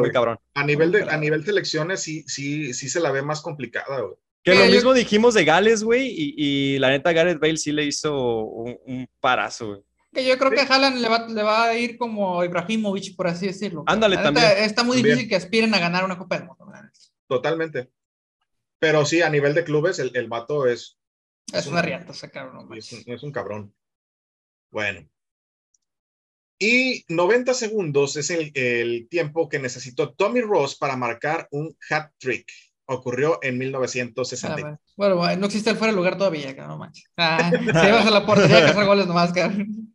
muy 0.00 0.10
cabrón. 0.10 0.38
A 0.54 0.64
nivel 0.64 0.90
de, 0.90 1.02
a 1.02 1.18
nivel 1.18 1.44
selecciones 1.44 2.00
sí, 2.00 2.24
sí, 2.26 2.72
sí 2.72 2.88
se 2.88 3.00
la 3.00 3.10
ve 3.10 3.20
más 3.20 3.42
complicada, 3.42 4.00
güey. 4.00 4.14
Que 4.42 4.54
lo 4.54 4.64
mismo 4.64 4.94
dijimos 4.94 5.34
de 5.34 5.44
Gales, 5.44 5.82
güey, 5.82 6.14
y, 6.16 6.78
la 6.78 6.88
neta 6.88 7.12
Gareth 7.12 7.40
Bale 7.40 7.58
sí 7.58 7.72
le 7.72 7.84
hizo 7.84 8.42
un, 8.42 9.06
parazo, 9.20 9.68
güey. 9.68 9.80
Que 10.14 10.26
yo 10.26 10.38
creo 10.38 10.50
que 10.50 10.60
a 10.60 10.64
Haaland 10.64 10.98
le 10.98 11.08
va, 11.08 11.28
le 11.28 11.42
va, 11.42 11.64
a 11.64 11.74
ir 11.74 11.98
como 11.98 12.42
Ibrahimovic, 12.42 13.14
por 13.14 13.26
así 13.26 13.46
decirlo. 13.46 13.84
Ándale, 13.86 14.16
también. 14.16 14.46
Está 14.58 14.82
muy 14.82 15.02
difícil 15.02 15.28
que 15.28 15.36
aspiren 15.36 15.74
a 15.74 15.78
ganar 15.78 16.04
una 16.04 16.16
Copa 16.16 16.36
del 16.36 16.46
Mundo. 16.46 16.64
Totalmente. 17.28 17.90
Pero 18.78 19.04
sí, 19.04 19.20
a 19.20 19.28
nivel 19.28 19.54
de 19.54 19.62
clubes, 19.62 19.98
el, 19.98 20.10
el 20.14 20.26
vato 20.26 20.66
es 20.66 20.99
es 21.52 21.66
una 21.66 21.82
riata 21.82 22.12
ese 22.12 22.30
cabrón. 22.30 22.68
Es 22.76 23.22
un, 23.22 23.32
cabrón. 23.32 23.74
Bueno. 24.70 25.08
Y 26.58 27.04
90 27.08 27.54
segundos 27.54 28.16
es 28.16 28.30
el, 28.30 29.08
tiempo 29.08 29.48
que 29.48 29.58
necesitó 29.58 30.12
Tommy 30.12 30.42
Ross 30.42 30.76
para 30.76 30.96
marcar 30.96 31.48
un 31.50 31.76
hat 31.88 32.10
trick. 32.18 32.46
Ocurrió 32.86 33.38
en 33.42 33.56
1960. 33.56 34.68
Ah, 34.68 34.78
bueno, 34.96 35.36
no 35.36 35.46
existe 35.46 35.70
el 35.70 35.76
fuera 35.76 35.92
de 35.92 35.96
lugar 35.96 36.18
todavía, 36.18 36.52
no 36.54 36.76
manches. 36.76 37.04
Ah, 37.16 37.50
si 37.58 37.88
ibas 37.88 38.06
a 38.06 38.10
la 38.10 38.26
portería 38.26 38.66
a 38.66 38.70
hacer 38.70 38.84
goles 38.84 39.06
nomás, 39.06 39.32
cabrón. 39.32 39.94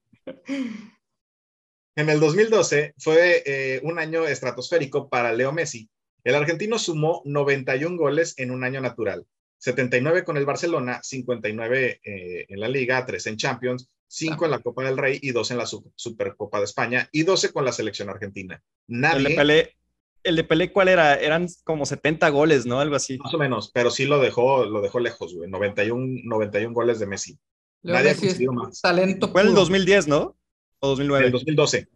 En 1.97 2.09
el 2.09 2.19
2012 2.19 2.93
fue 2.97 3.43
eh, 3.45 3.79
un 3.83 3.99
año 3.99 4.25
estratosférico 4.25 5.09
para 5.09 5.31
Leo 5.31 5.53
Messi. 5.53 5.89
El 6.25 6.35
argentino 6.35 6.79
sumó 6.79 7.21
91 7.25 7.97
goles 7.97 8.33
en 8.37 8.51
un 8.51 8.63
año 8.63 8.81
natural. 8.81 9.25
79 9.57 10.23
con 10.23 10.37
el 10.37 10.45
Barcelona, 10.45 10.99
59 11.01 12.01
eh, 12.03 12.45
en 12.47 12.59
la 12.59 12.67
Liga, 12.67 13.05
3 13.05 13.27
en 13.27 13.37
Champions, 13.37 13.89
5 14.07 14.45
en 14.45 14.51
la 14.51 14.59
Copa 14.59 14.83
del 14.83 14.97
Rey 14.97 15.19
y 15.21 15.31
2 15.31 15.51
en 15.51 15.57
la 15.57 15.65
Supercopa 15.65 16.59
de 16.59 16.65
España 16.65 17.09
y 17.11 17.23
12 17.23 17.51
con 17.51 17.65
la 17.65 17.71
selección 17.71 18.09
argentina. 18.09 18.61
Nadie... 18.87 19.17
El 19.17 19.23
de 19.23 19.35
Pelé, 19.35 19.75
el 20.23 20.35
de 20.35 20.43
Pelé 20.43 20.71
¿cuál 20.71 20.89
era? 20.89 21.15
Eran 21.15 21.47
como 21.63 21.85
70 21.85 22.29
goles, 22.29 22.65
¿no? 22.65 22.79
Algo 22.79 22.95
así. 22.95 23.17
Más 23.17 23.33
o 23.33 23.37
menos, 23.37 23.71
pero 23.73 23.89
sí 23.89 24.05
lo 24.05 24.19
dejó, 24.19 24.65
lo 24.65 24.81
dejó 24.81 24.99
lejos, 24.99 25.33
güey. 25.33 25.49
91, 25.49 26.21
91 26.23 26.73
goles 26.73 26.99
de 26.99 27.07
Messi. 27.07 27.37
Nadie 27.83 28.11
ha 28.11 28.15
conseguido 28.15 28.53
más. 28.53 28.81
Talento 28.81 29.29
Fue 29.29 29.41
en 29.41 29.49
el 29.49 29.55
2010, 29.55 30.07
¿no? 30.07 30.35
¿O 30.79 30.87
2009? 30.87 31.19
En 31.19 31.25
el 31.27 31.31
2012. 31.31 31.87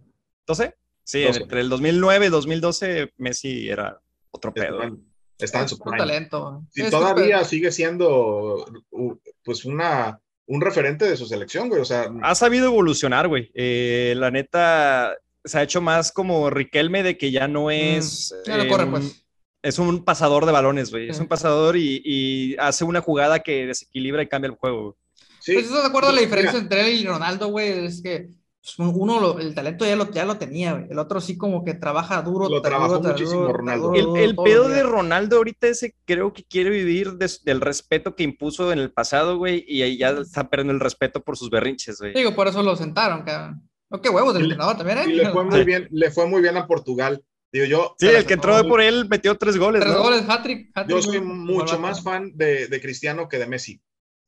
¿12? 0.48 0.76
Sí, 1.04 1.24
entre 1.24 1.62
el 1.62 1.70
2009 1.70 2.28
y 2.28 2.30
2012 2.30 3.14
Messi 3.18 3.70
era 3.70 4.00
otro 4.30 4.54
pedo. 4.54 4.80
Está 5.40 5.62
en 5.62 5.70
su 5.70 5.78
talento. 5.78 6.64
Y 6.76 6.84
todavía 6.90 7.44
sigue 7.46 7.72
siendo 7.72 8.66
pues 9.44 9.66
una, 9.66 10.20
un 10.46 10.62
referente 10.62 11.06
de 11.06 11.16
su 11.16 11.26
selección, 11.26 11.70
güey. 11.70 11.82
O 11.82 11.86
sea, 11.86 12.12
ha 12.22 12.36
sabido 12.36 12.66
evolucionar, 12.66 13.28
güey. 13.28 13.50
Eh, 13.54 14.14
la 14.18 14.32
neta 14.32 15.16
se 15.44 15.58
ha 15.58 15.64
hecho 15.64 15.82
más 15.82 16.12
como 16.12 16.50
Riquelme 16.50 17.04
de 17.04 17.18
que 17.18 17.32
ya 17.32 17.48
no 17.48 17.66
mm, 17.66 17.72
es. 17.72 18.36
pues. 18.92 19.26
Es 19.62 19.78
un 19.78 20.06
pasador 20.06 20.46
de 20.46 20.52
balones, 20.52 20.90
güey. 20.90 21.10
Es 21.10 21.20
un 21.20 21.28
pasador 21.28 21.76
y, 21.78 22.56
hace 22.60 22.84
una 22.84 23.02
jugada 23.02 23.40
que 23.40 23.66
desequilibra 23.68 24.24
y 24.24 24.28
cambia 24.28 24.50
el 24.50 24.56
juego. 24.56 24.98
Sí. 25.42 25.54
Pues 25.54 25.66
eso 25.66 25.82
de 25.82 25.88
acuerdo 25.88 26.10
a 26.10 26.14
la 26.14 26.22
diferencia 26.22 26.60
entre 26.60 26.88
él 26.88 27.00
y 27.00 27.06
Ronaldo, 27.06 27.48
güey, 27.48 27.86
es 27.86 28.02
que 28.02 28.30
pues, 28.62 28.90
uno 28.94 29.40
el 29.40 29.56
talento 29.56 29.86
ya 29.86 29.96
lo, 29.96 30.12
ya 30.12 30.26
lo 30.26 30.38
tenía, 30.38 30.86
el 30.90 31.00
otro 31.00 31.22
sí 31.22 31.38
como 31.38 31.64
que 31.64 31.74
trabaja 31.74 32.22
duro. 32.22 32.50
Lo 32.50 32.62
trabajó 32.62 33.02
muchísimo 33.02 33.48
Ronaldo. 33.48 33.94
el, 33.94 34.36
pedo 34.36 34.68
de 34.68 34.84
Ronaldo 34.84 35.38
ahorita 35.38 35.68
ese 35.68 35.96
creo 36.06 36.34
que 36.34 36.44
quiere 36.44 36.70
vivir 36.70 37.14
del 37.14 37.62
respeto 37.62 38.16
que 38.16 38.24
impuso 38.24 38.72
en 38.72 38.80
el 38.80 38.92
pasado, 38.92 39.38
güey, 39.38 39.64
y 39.68 39.82
ahí 39.82 39.98
ya 39.98 40.10
está 40.10 40.50
perdiendo 40.50 40.74
el 40.74 40.80
respeto 40.82 41.24
por 41.24 41.38
sus 41.38 41.50
berrinches, 41.50 42.00
güey. 42.00 42.14
Digo, 42.14 42.36
por 42.36 42.48
eso 42.48 42.62
lo 42.62 42.76
sentaron, 42.76 43.24
cabrón. 43.24 43.70
Oh, 43.92 44.02
qué 44.02 44.10
huevos 44.10 44.34
del 44.34 44.44
entrenador 44.44 44.78
también, 44.78 45.00
¿eh? 45.00 45.06
Y 45.08 45.14
le 45.14 45.30
fue 45.30 45.44
muy 45.44 45.64
bien, 45.64 45.88
le 45.90 46.12
fue 46.12 46.28
muy 46.28 46.42
bien 46.42 46.58
a 46.58 46.68
Portugal. 46.68 47.24
Digo 47.52 47.66
yo. 47.66 47.96
Sí, 47.98 48.08
el 48.08 48.26
que 48.26 48.36
entró 48.36 48.62
por 48.68 48.82
él 48.82 49.08
metió 49.10 49.36
tres 49.36 49.58
goles. 49.58 49.82
Tres 49.82 49.96
goles, 49.96 50.26
hat 50.30 50.88
Yo 50.88 51.02
soy 51.02 51.22
mucho 51.22 51.80
más 51.80 52.04
fan 52.04 52.34
de, 52.36 52.68
de 52.68 52.82
Cristiano 52.82 53.28
que 53.28 53.40
de 53.40 53.48
Messi. 53.48 53.82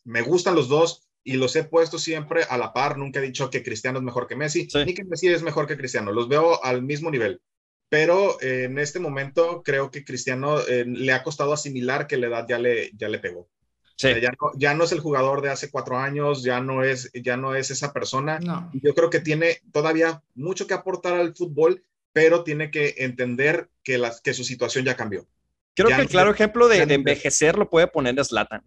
Me 0.03 0.23
gustan 0.23 0.55
los 0.55 0.67
dos 0.67 1.10
y 1.23 1.33
los 1.33 1.55
he 1.55 1.63
puesto 1.63 1.99
siempre 1.99 2.43
a 2.49 2.57
la 2.57 2.73
par. 2.73 2.97
Nunca 2.97 3.19
he 3.19 3.23
dicho 3.23 3.49
que 3.49 3.63
Cristiano 3.63 3.99
es 3.99 4.03
mejor 4.03 4.27
que 4.27 4.35
Messi, 4.35 4.67
ni 4.85 4.93
que 4.93 5.03
Messi 5.03 5.27
es 5.27 5.43
mejor 5.43 5.67
que 5.67 5.77
Cristiano. 5.77 6.11
Los 6.11 6.27
veo 6.27 6.63
al 6.63 6.81
mismo 6.81 7.11
nivel. 7.11 7.41
Pero 7.89 8.39
eh, 8.41 8.63
en 8.65 8.79
este 8.79 8.99
momento 8.99 9.61
creo 9.63 9.91
que 9.91 10.05
Cristiano 10.05 10.59
eh, 10.61 10.85
le 10.85 11.11
ha 11.11 11.23
costado 11.23 11.51
asimilar 11.51 12.07
que 12.07 12.17
la 12.17 12.27
edad 12.27 12.45
ya 12.47 12.57
le, 12.57 12.91
ya 12.95 13.09
le 13.09 13.19
pegó. 13.19 13.49
ya, 13.97 14.13
no, 14.31 14.51
ya, 14.55 14.73
no, 14.73 14.85
es 14.85 14.93
el 14.93 15.01
jugador 15.01 15.41
de 15.41 15.49
hace 15.49 15.69
cuatro 15.69 15.97
años, 15.97 16.41
ya 16.41 16.61
no 16.61 16.83
es, 16.83 17.11
ya 17.13 17.35
no 17.35 17.53
es 17.53 17.69
esa 17.69 17.91
persona. 17.91 18.39
Yo 18.73 18.95
creo 18.95 19.09
que 19.09 19.19
tiene 19.19 19.59
todavía 19.73 20.23
mucho 20.35 20.67
que 20.67 20.73
aportar 20.73 21.15
al 21.15 21.35
fútbol, 21.35 21.83
pero 22.13 22.43
tiene 22.43 22.71
que 22.71 22.95
entender 22.99 23.69
que, 23.83 23.97
las, 23.97 24.21
que 24.21 24.33
su 24.33 24.45
situación 24.45 24.85
ya 24.85 24.95
cambió. 24.95 25.27
Creo 25.75 25.89
que 25.89 26.01
el 26.01 26.09
claro 26.09 26.31
ejemplo 26.31 26.67
de, 26.67 26.81
envejecer 26.81 27.57
lo 27.57 27.69
puede 27.69 27.87
poner 27.87 28.23
Slatan. 28.23 28.63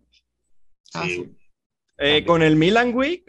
Ah, 0.93 1.07
eh, 1.99 2.25
con 2.25 2.43
el 2.43 2.57
Milan, 2.57 2.93
güey, 2.93 3.25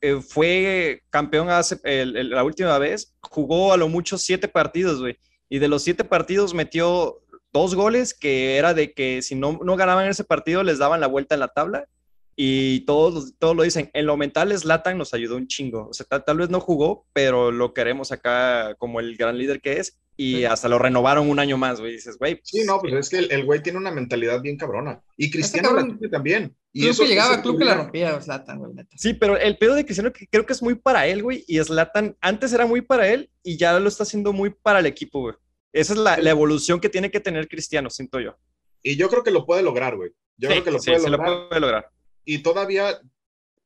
eh, 0.00 0.20
fue 0.20 1.02
campeón 1.10 1.50
hace, 1.50 1.80
la 2.04 2.44
última 2.44 2.78
vez, 2.78 3.14
jugó 3.20 3.72
a 3.72 3.76
lo 3.76 3.88
mucho 3.88 4.18
siete 4.18 4.48
partidos, 4.48 5.00
güey. 5.00 5.18
Y 5.48 5.58
de 5.58 5.68
los 5.68 5.82
siete 5.82 6.04
partidos 6.04 6.54
metió 6.54 7.20
dos 7.52 7.74
goles 7.74 8.14
que 8.14 8.56
era 8.56 8.74
de 8.74 8.92
que 8.92 9.22
si 9.22 9.34
no, 9.34 9.58
no 9.62 9.76
ganaban 9.76 10.08
ese 10.08 10.24
partido 10.24 10.62
les 10.62 10.78
daban 10.78 11.00
la 11.00 11.06
vuelta 11.06 11.34
en 11.34 11.40
la 11.40 11.48
tabla 11.48 11.88
y 12.40 12.82
todos, 12.82 13.34
todos 13.36 13.56
lo 13.56 13.64
dicen. 13.64 13.90
En 13.94 14.06
lo 14.06 14.16
mental, 14.16 14.56
Slatan 14.56 14.96
nos 14.96 15.12
ayudó 15.12 15.34
un 15.34 15.48
chingo. 15.48 15.88
O 15.88 15.92
sea, 15.92 16.06
tal, 16.06 16.36
vez 16.36 16.48
no 16.48 16.60
jugó, 16.60 17.04
pero 17.12 17.50
lo 17.50 17.74
queremos 17.74 18.12
acá 18.12 18.76
como 18.78 19.00
el 19.00 19.16
gran 19.16 19.36
líder 19.36 19.60
que 19.60 19.80
es. 19.80 19.98
Y 20.16 20.44
hasta 20.44 20.68
lo 20.68 20.78
renovaron 20.78 21.28
un 21.28 21.40
año 21.40 21.58
más, 21.58 21.80
güey. 21.80 21.94
Dices, 21.94 22.16
güey. 22.16 22.38
sí, 22.44 22.62
no, 22.64 22.78
pues 22.78 22.94
es 22.94 23.08
que 23.08 23.34
el, 23.34 23.44
güey 23.44 23.60
tiene 23.60 23.80
una 23.80 23.90
mentalidad 23.90 24.40
bien 24.40 24.56
cabrona. 24.56 25.02
Y 25.16 25.32
Cristiano 25.32 25.70
también. 26.12 26.54
Y 26.72 26.86
eso 26.86 27.02
que 27.02 27.08
llegaba, 27.08 27.42
club 27.42 27.58
que 27.58 27.64
la 27.64 27.74
rompía, 27.74 28.20
Slatan, 28.20 28.60
güey. 28.60 28.72
Sí, 28.94 29.14
pero 29.14 29.36
el 29.36 29.58
pedo 29.58 29.74
de 29.74 29.84
Cristiano 29.84 30.12
que 30.12 30.28
creo 30.28 30.46
que 30.46 30.52
es 30.52 30.62
muy 30.62 30.76
para 30.76 31.08
él, 31.08 31.24
güey. 31.24 31.44
Y 31.48 31.58
Slatan 31.58 32.16
antes 32.20 32.52
era 32.52 32.66
muy 32.66 32.82
para 32.82 33.08
él 33.08 33.30
y 33.42 33.56
ya 33.56 33.80
lo 33.80 33.88
está 33.88 34.04
haciendo 34.04 34.32
muy 34.32 34.50
para 34.50 34.78
el 34.78 34.86
equipo, 34.86 35.22
güey. 35.22 35.34
Esa 35.72 35.92
es 35.92 35.98
la, 35.98 36.16
la 36.18 36.30
evolución 36.30 36.78
que 36.78 36.88
tiene 36.88 37.10
que 37.10 37.18
tener 37.18 37.48
Cristiano, 37.48 37.90
siento 37.90 38.20
yo. 38.20 38.36
Y 38.80 38.94
yo 38.94 39.08
creo 39.08 39.24
que 39.24 39.32
lo 39.32 39.44
puede 39.44 39.64
lograr, 39.64 39.96
güey. 39.96 40.12
Yo 40.36 40.48
creo 40.50 40.62
que 40.62 40.70
lo 40.70 40.78
puede 40.78 40.98
lograr. 41.00 41.28
Lo 41.28 41.48
puede 41.48 41.60
lograr 41.60 41.97
y 42.28 42.40
todavía, 42.40 43.00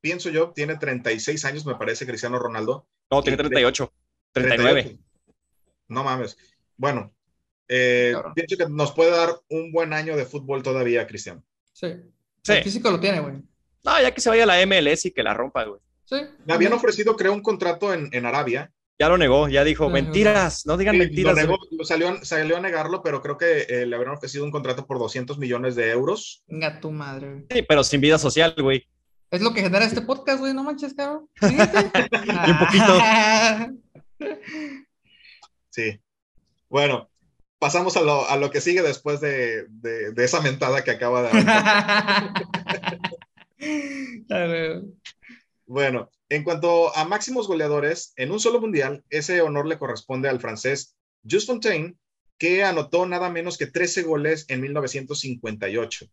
pienso 0.01 0.31
yo, 0.31 0.53
tiene 0.53 0.77
36 0.77 1.45
años, 1.47 1.67
me 1.67 1.75
parece, 1.75 2.07
Cristiano 2.07 2.39
Ronaldo. 2.39 2.87
No, 3.11 3.21
tiene 3.21 3.37
38, 3.37 3.93
39. 4.31 4.99
No 5.89 6.05
mames. 6.05 6.39
Bueno, 6.77 7.13
eh, 7.67 8.15
pienso 8.37 8.57
que 8.57 8.69
nos 8.71 8.93
puede 8.93 9.11
dar 9.11 9.31
un 9.49 9.73
buen 9.73 9.93
año 9.93 10.17
de 10.17 10.27
fútbol 10.27 10.63
todavía, 10.63 11.09
Cristiano. 11.09 11.43
Sí. 11.73 11.89
sí. 12.41 12.53
El 12.53 12.63
físico 12.63 12.89
lo 12.93 13.01
tiene, 13.01 13.19
güey. 13.19 13.35
No, 13.83 14.01
ya 14.01 14.15
que 14.15 14.21
se 14.21 14.29
vaya 14.29 14.45
a 14.45 14.47
la 14.47 14.65
MLS 14.65 15.07
y 15.07 15.11
que 15.11 15.25
la 15.25 15.35
rompa, 15.35 15.65
güey. 15.65 15.81
Sí. 16.05 16.19
Me 16.47 16.53
habían 16.53 16.73
ofrecido, 16.73 17.17
creo, 17.17 17.33
un 17.33 17.43
contrato 17.43 17.93
en, 17.93 18.11
en 18.13 18.27
Arabia. 18.27 18.73
Ya 18.99 19.09
lo 19.09 19.19
negó, 19.19 19.49
ya 19.49 19.65
dijo, 19.65 19.89
mentiras, 19.89 20.65
no 20.67 20.77
digan 20.77 20.99
mentiras. 20.99 21.35
Lo 21.35 21.41
negó, 21.41 21.59
salió, 21.85 22.25
salió, 22.25 22.57
a 22.57 22.61
negarlo, 22.61 23.03
pero 23.03 23.21
creo 23.21 23.37
que 23.37 23.63
eh, 23.69 23.87
le 23.87 23.97
habrían 23.97 24.15
ofrecido 24.15 24.45
un 24.45 24.51
contrato 24.51 24.87
por 24.87 24.99
200 24.99 25.39
millones 25.39 25.75
de 25.75 25.91
euros. 25.91 26.45
Venga, 26.47 26.79
tu 26.79 26.91
madre. 26.93 27.45
Sí, 27.51 27.63
pero 27.63 27.83
sin 27.83 28.01
vida 28.01 28.19
social, 28.19 28.55
güey. 28.59 28.87
Es 29.31 29.41
lo 29.41 29.55
que 29.55 29.63
genera 29.63 29.85
este 29.85 30.03
podcast, 30.03 30.41
güey, 30.41 30.53
no 30.53 30.63
manches, 30.63 30.95
cabrón. 30.95 31.27
y 31.41 32.51
un 32.51 32.59
poquito. 32.59 32.99
sí. 35.71 36.01
Bueno, 36.69 37.11
pasamos 37.59 37.97
a 37.97 38.03
lo, 38.03 38.29
a 38.29 38.37
lo 38.37 38.51
que 38.51 38.61
sigue 38.61 38.83
después 38.83 39.21
de, 39.21 39.67
de, 39.69 40.13
de 40.13 40.25
esa 40.25 40.41
mentada 40.41 40.85
que 40.85 40.91
acaba 40.91 41.23
de... 41.23 41.31
bueno, 45.67 46.11
en 46.33 46.45
cuanto 46.45 46.97
a 46.97 47.05
máximos 47.05 47.47
goleadores, 47.47 48.15
en 48.17 48.33
un 48.33 48.41
solo 48.41 48.59
mundial, 48.59 49.05
ese 49.11 49.43
honor 49.43 49.67
le 49.67 49.77
corresponde 49.77 50.31
al 50.31 50.41
francés 50.41 50.97
Just 51.31 51.47
Fontaine, 51.47 51.97
que 52.39 52.65
anotó 52.65 53.05
nada 53.05 53.29
menos 53.29 53.59
que 53.59 53.67
13 53.67 54.03
goles 54.05 54.47
en 54.49 54.63
1958. 54.63 56.07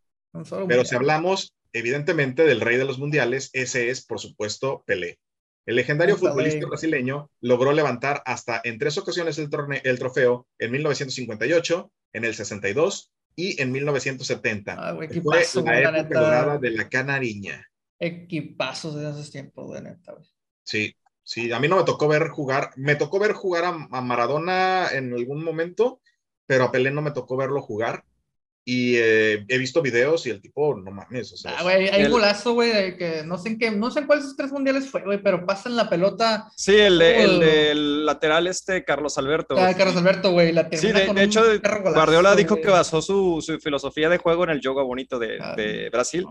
Pero 0.68 0.84
si 0.84 0.96
hablamos, 0.96 1.56
evidentemente, 1.72 2.44
del 2.44 2.60
rey 2.60 2.76
de 2.76 2.84
los 2.84 3.00
mundiales, 3.00 3.50
ese 3.54 3.90
es, 3.90 4.06
por 4.06 4.20
supuesto, 4.20 4.84
Pelé. 4.86 5.20
El 5.66 5.78
legendario 5.78 6.18
futbolista 6.18 6.68
brasileño 6.68 7.32
logró 7.40 7.72
levantar 7.72 8.22
hasta 8.26 8.60
en 8.66 8.78
tres 8.78 8.98
ocasiones 8.98 9.38
el, 9.38 9.50
el, 9.86 10.00
trofeo 10.00 10.48
en 10.58 10.72
1958, 10.72 11.92
en 12.12 12.26
el 12.26 12.36
62 12.36 13.14
y 13.38 13.62
en 13.62 13.72
1970. 13.72 14.76
Ah, 14.78 14.96
Fue 14.96 15.08
la 15.64 16.00
época 16.00 16.58
de 16.58 16.72
la 16.72 16.90
canariña 16.90 17.70
equipazos 18.00 18.96
de 18.96 19.10
esos 19.10 19.30
tiempos, 19.30 19.74
de 19.74 19.82
neta, 19.82 20.16
Sí, 20.64 20.96
sí, 21.24 21.52
a 21.52 21.60
mí 21.60 21.68
no 21.68 21.78
me 21.78 21.84
tocó 21.84 22.08
ver 22.08 22.30
jugar, 22.30 22.72
me 22.76 22.96
tocó 22.96 23.20
ver 23.20 23.34
jugar 23.34 23.66
a, 23.66 24.02
Maradona 24.02 24.88
en 24.92 25.14
algún 25.14 25.44
momento, 25.44 26.02
pero 26.46 26.66
a 26.66 26.72
Pelé 26.72 26.92
no 26.92 27.02
me 27.02 27.12
tocó 27.12 27.38
verlo 27.38 27.62
jugar. 27.62 28.06
Y 28.72 28.98
eh, 28.98 29.46
he 29.48 29.58
visto 29.58 29.82
videos 29.82 30.28
y 30.28 30.30
el 30.30 30.42
tipo, 30.42 30.76
no 30.76 30.92
mames, 30.92 31.34
o 31.34 31.38
sea. 31.38 31.56
Ah, 31.58 31.64
güey, 31.64 31.90
hay 31.90 32.06
un 32.06 32.12
golazo, 32.12 32.54
güey, 32.54 32.96
que 32.98 33.24
no 33.26 33.40
sé 33.40 33.50
en 33.50 33.58
qué, 33.58 33.72
no 33.72 33.90
sé 33.90 34.02
en 34.02 34.06
cuáles 34.06 34.36
tres 34.38 34.52
mundiales 34.52 34.88
fue, 34.88 35.02
güey, 35.02 35.18
pero 35.24 35.44
pasan 35.44 35.76
la 35.76 35.90
pelota. 35.90 36.52
Sí, 36.56 36.76
el, 36.76 37.00
de, 37.00 37.72
el 37.72 38.06
lateral 38.06 38.46
este, 38.46 38.84
Carlos 38.84 39.18
Alberto. 39.18 39.56
Ah, 39.58 39.74
Carlos 39.76 39.98
Alberto, 39.98 40.34
güey, 40.34 40.52
la 40.52 40.70
Sí, 40.72 40.92
de, 40.92 41.24
hecho, 41.24 41.42
Guardiola 41.96 42.36
dijo 42.36 42.62
que 42.62 42.68
basó 42.68 43.02
su, 43.02 43.42
su, 43.42 43.60
filosofía 43.60 44.08
de 44.08 44.20
juego 44.20 44.44
en 44.44 44.52
el 44.52 44.62
yoga 44.62 44.84
bonito 44.84 45.18
de, 45.18 45.40
ah, 45.42 45.56
de 45.56 45.90
Brasil. 45.90 46.28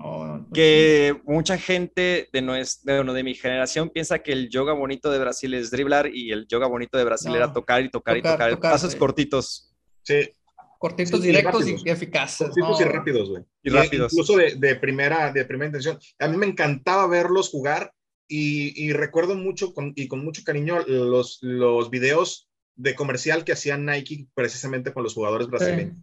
que 0.55 1.20
mucha 1.24 1.59
gente 1.59 2.28
de, 2.32 2.41
nuestra, 2.41 3.03
de, 3.03 3.12
de 3.14 3.22
mi 3.24 3.34
generación 3.34 3.91
piensa 3.91 4.20
que 4.20 4.30
el 4.30 4.49
yoga 4.49 4.74
bonito 4.74 5.11
de 5.11 5.18
Brasil 5.18 5.55
es 5.55 5.72
driblar 5.72 6.09
y 6.14 6.30
el 6.30 6.47
yoga 6.47 6.68
bonito 6.68 6.99
de 6.99 7.03
Brasil 7.03 7.34
era 7.34 7.53
tocar 7.53 7.82
y 7.82 7.91
tocar, 7.91 8.16
y 8.16 8.22
tocar, 8.22 8.61
pasos 8.61 8.95
cortitos. 8.95 9.74
Sí, 10.05 10.30
Cortitos, 10.79 11.20
directos 11.20 11.68
y, 11.68 11.91
eficaces. 11.91 12.49
Cortitos 12.49 12.81
y 12.81 12.85
rápidos, 12.85 13.31
güey. 13.31 13.43
Y, 13.62 13.70
rápidos. 13.70 14.12
Incluso 14.12 14.37
de, 14.37 14.76
primera, 14.76 15.33
de 15.33 15.45
primera 15.45 15.66
intención. 15.66 15.99
A 16.20 16.29
mí 16.29 16.37
me 16.37 16.47
encantaba 16.47 17.07
verlos 17.09 17.51
jugar 17.51 17.93
y, 18.29 18.93
recuerdo 18.93 19.35
mucho 19.35 19.74
con, 19.74 19.93
y 19.97 20.07
con 20.07 20.24
mucho 20.24 20.43
cariño 20.45 20.85
los, 20.87 21.39
los 21.43 21.91
videos 21.91 22.49
de 22.76 22.95
comercial 22.95 23.45
que 23.45 23.53
hacían 23.53 23.85
Nike 23.85 24.29
precisamente 24.35 24.93
con 24.93 25.03
los 25.03 25.14
jugadores 25.14 25.49
brasileños. 25.49 25.97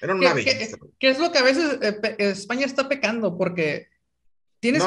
Era 0.00 0.14
una 0.14 0.34
belleza. 0.34 0.78
¿Qué, 0.98 1.10
es 1.10 1.18
lo 1.18 1.30
que 1.30 1.38
a 1.38 1.42
veces 1.42 1.78
eh, 1.80 2.16
España 2.18 2.66
está 2.66 2.88
pecando? 2.88 3.36
Porque 3.36 3.88
Tienes, 4.62 4.84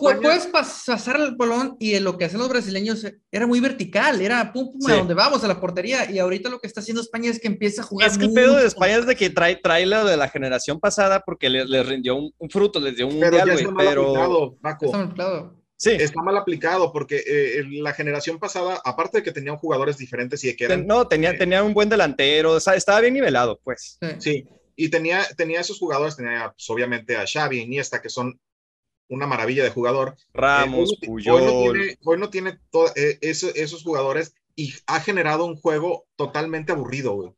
puedes, 0.00 0.46
pasar 0.48 1.20
el 1.20 1.36
balón 1.36 1.76
y 1.78 1.96
lo 2.00 2.18
que 2.18 2.24
hacen 2.24 2.40
los 2.40 2.48
brasileños 2.48 3.06
era 3.30 3.46
muy 3.46 3.60
vertical, 3.60 4.20
era 4.20 4.52
pum, 4.52 4.72
pum, 4.72 4.90
a 4.90 4.96
donde 4.96 5.14
vamos, 5.14 5.44
a 5.44 5.46
la 5.46 5.60
portería. 5.60 6.10
Y 6.10 6.18
ahorita 6.18 6.48
lo 6.48 6.58
que 6.58 6.66
está 6.66 6.80
haciendo 6.80 7.02
España 7.02 7.30
es 7.30 7.38
que 7.38 7.46
empieza 7.46 7.82
a 7.82 7.84
jugar. 7.84 8.10
Es 8.10 8.18
que 8.18 8.24
el 8.24 8.32
pedo 8.32 8.56
de 8.56 8.66
España 8.66 8.96
es 8.96 9.06
de 9.06 9.14
que 9.14 9.30
trae, 9.30 9.60
trae 9.62 9.86
lo 9.86 10.04
de 10.04 10.16
la 10.16 10.28
generación 10.28 10.80
pasada 10.80 11.20
porque 11.20 11.48
les 11.48 11.68
le 11.68 11.84
rindió 11.84 12.16
un, 12.16 12.50
fruto, 12.50 12.80
les 12.80 12.96
dio 12.96 13.06
un 13.06 13.20
pero 13.20 13.38
mundial, 13.38 13.50
está 13.56 13.70
mal 13.70 13.86
aplicado, 13.86 14.56
Paco. 14.60 14.86
Está 14.86 14.98
mal 14.98 15.06
aplicado. 15.06 15.62
Sí. 15.76 15.90
Está 15.92 16.22
mal 16.22 16.36
aplicado 16.36 16.92
porque 16.92 17.22
eh, 17.24 17.62
la 17.80 17.92
generación 17.92 18.40
pasada, 18.40 18.80
aparte 18.84 19.18
de 19.18 19.22
que 19.22 19.30
tenían 19.30 19.56
jugadores 19.56 19.98
diferentes 19.98 20.42
y 20.42 20.56
que 20.56 20.64
eran. 20.64 20.84
No, 20.84 21.06
tenía, 21.06 21.30
eh, 21.30 21.38
tenía 21.38 21.62
un 21.62 21.74
buen 21.74 21.88
delantero, 21.88 22.56
estaba 22.56 23.00
bien 23.02 23.14
nivelado, 23.14 23.60
pues. 23.62 24.00
Sí. 24.18 24.48
Y 24.74 24.88
tenía, 24.88 25.22
tenía 25.36 25.60
esos 25.60 25.78
jugadores, 25.78 26.16
tenía 26.16 26.52
pues, 26.56 26.68
obviamente 26.70 27.16
a 27.16 27.24
Xavi, 27.24 27.60
Iniesta, 27.60 28.02
que 28.02 28.10
son 28.10 28.40
una 29.08 29.26
maravilla 29.26 29.62
de 29.62 29.70
jugador. 29.70 30.16
Ramos, 30.34 30.96
eh, 31.02 31.08
hoy, 32.04 32.18
no 32.18 32.30
tiene, 32.30 32.58
eh, 32.96 33.18
esos, 33.20 33.82
jugadores 33.82 34.34
y 34.54 34.74
ha 34.86 35.00
generado 35.00 35.44
un 35.44 35.56
juego 35.56 36.06
totalmente 36.16 36.72
aburrido, 36.72 37.14
güey. 37.14 37.32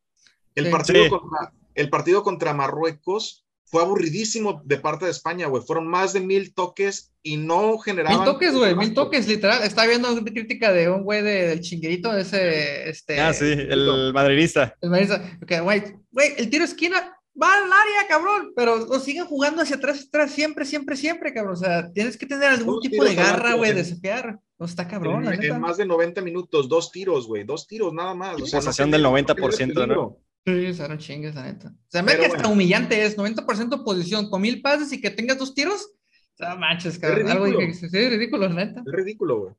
El, 0.55 0.71
partido 0.71 1.09
contra, 1.09 1.53
el 1.75 1.91
partido 1.91 2.23
contra 2.23 2.55
Marruecos 2.55 3.45
fue 3.65 3.83
aburridísimo 3.83 4.63
de 4.65 4.79
parte 4.79 5.05
de 5.05 5.11
España, 5.11 5.47
güey. 5.47 5.63
Fueron 5.63 5.87
más 5.87 6.13
de 6.13 6.21
mil 6.21 6.55
toques 6.55 7.13
y 7.23 7.37
no 7.37 7.79
generaban. 7.79 8.19
Mil 8.19 8.25
toques, 8.25 8.55
güey, 8.55 8.75
mil 8.75 8.95
toques, 8.95 9.29
literal. 9.29 9.63
Estaba 9.63 9.89
viendo 9.89 10.11
una 10.13 10.25
crítica 10.25 10.73
de 10.73 10.89
un 10.89 11.05
güey 11.05 11.23
del 11.23 11.61
chinguerito, 11.61 12.13
de 12.13 12.23
ese. 12.23 12.89
Este, 12.89 13.21
ah, 13.21 13.35
sí, 13.35 13.45
el 13.45 14.13
madridista. 14.15 14.75
El 14.81 14.91
madridista. 14.91 15.39
güey, 15.63 15.83
güey, 16.11 16.35
el 16.39 16.49
tiro 16.49 16.65
esquina 16.65 17.18
va 17.41 17.55
al 17.55 17.73
área, 17.73 18.09
cabrón, 18.09 18.53
pero 18.55 18.87
lo 18.87 19.01
siguen 19.01 19.27
jugando 19.27 19.63
hacia 19.63 19.77
atrás, 19.77 20.07
atrás, 20.09 20.33
siempre, 20.33 20.65
siempre, 20.65 20.97
siempre, 20.97 21.33
cabrón. 21.33 21.55
O 21.55 21.57
sea, 21.57 21.91
tienes 21.93 22.17
que 22.17 22.27
tener 22.27 22.51
algún 22.51 22.81
tipo 22.81 23.05
de 23.05 23.15
garra, 23.15 23.55
güey, 23.55 23.71
de 23.71 23.83
desafiar. 23.83 24.39
No 24.59 24.67
está 24.67 24.89
cabrón. 24.89 25.33
En, 25.33 25.61
más 25.61 25.77
de 25.77 25.87
90 25.87 26.21
minutos, 26.23 26.69
dos 26.69 26.91
tiros, 26.91 27.27
güey, 27.27 27.45
dos 27.45 27.67
tiros 27.67 27.93
nada 27.93 28.15
más. 28.15 28.41
O 28.41 28.47
sea, 28.47 28.61
posición 28.61 28.91
del 28.91 29.05
90%, 29.05 29.87
¿no? 29.87 30.19
Sí, 30.45 30.75
se 30.75 30.99
chingues, 30.99 31.35
la 31.35 31.45
neta. 31.45 31.69
O 31.69 31.91
sea, 31.91 32.03
me 32.03 32.17
que 32.17 32.27
hasta 32.27 32.49
humillante 32.49 33.05
es 33.05 33.17
90% 33.17 33.85
posición 33.85 34.31
con 34.31 34.41
mil 34.41 34.63
pases 34.63 34.93
y 34.93 35.01
que 35.01 35.11
tengas 35.11 35.39
dos 35.39 35.55
tiros. 35.55 35.93
O 36.35 36.37
sea, 36.37 36.57
manches, 36.57 36.99
cabrón. 36.99 37.29
Algo 37.31 37.59
que, 37.59 37.75
sí, 37.75 38.09
ridículo, 38.09 38.49
neta. 38.49 38.83
Es 38.85 38.93
ridículo, 38.93 39.41
güey. 39.41 39.55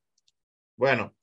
Bueno, 0.75 1.13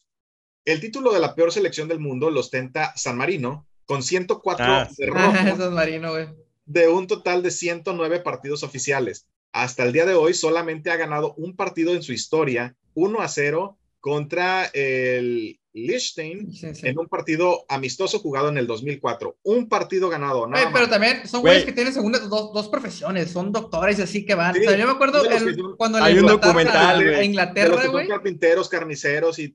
el 0.64 0.80
título 0.80 1.12
de 1.12 1.20
la 1.20 1.34
peor 1.34 1.52
selección 1.52 1.88
del 1.88 1.98
mundo 1.98 2.30
lo 2.30 2.40
ostenta 2.40 2.92
San 2.96 3.16
Marino 3.16 3.66
con 3.86 4.02
104 4.02 4.64
ah, 4.66 4.88
San 5.56 5.74
Marino, 5.74 6.10
güey 6.12 6.45
de 6.66 6.88
un 6.88 7.06
total 7.06 7.42
de 7.42 7.50
109 7.50 8.20
partidos 8.20 8.62
oficiales. 8.62 9.26
Hasta 9.52 9.84
el 9.84 9.92
día 9.92 10.04
de 10.04 10.14
hoy 10.14 10.34
solamente 10.34 10.90
ha 10.90 10.96
ganado 10.96 11.34
un 11.38 11.56
partido 11.56 11.94
en 11.94 12.02
su 12.02 12.12
historia, 12.12 12.76
1 12.94 13.20
a 13.20 13.28
0 13.28 13.78
contra 14.00 14.66
el 14.66 15.58
Liechtenstein 15.72 16.48
en 16.82 16.98
un 16.98 17.06
partido 17.06 17.64
amistoso 17.68 18.18
jugado 18.18 18.48
en 18.48 18.58
el 18.58 18.66
2004. 18.66 19.38
Un 19.42 19.68
partido 19.68 20.08
ganado, 20.08 20.46
nada 20.46 20.70
Pero 20.72 20.88
también 20.88 21.26
son 21.28 21.42
güeyes 21.42 21.64
que 21.64 21.72
tienen 21.72 21.94
dos, 22.28 22.68
profesiones, 22.68 23.30
son 23.30 23.52
doctores 23.52 24.00
así 24.00 24.24
que 24.24 24.34
van. 24.34 24.54
yo 24.54 24.86
me 24.86 24.92
acuerdo 24.92 25.22
cuando 25.76 25.98
hay 25.98 26.18
un 26.18 26.26
documental 26.26 27.00
a, 27.00 27.24
Inglaterra, 27.24 27.86
güey. 27.88 28.08
carpinteros, 28.08 28.68
carniceros 28.68 29.38
y, 29.38 29.52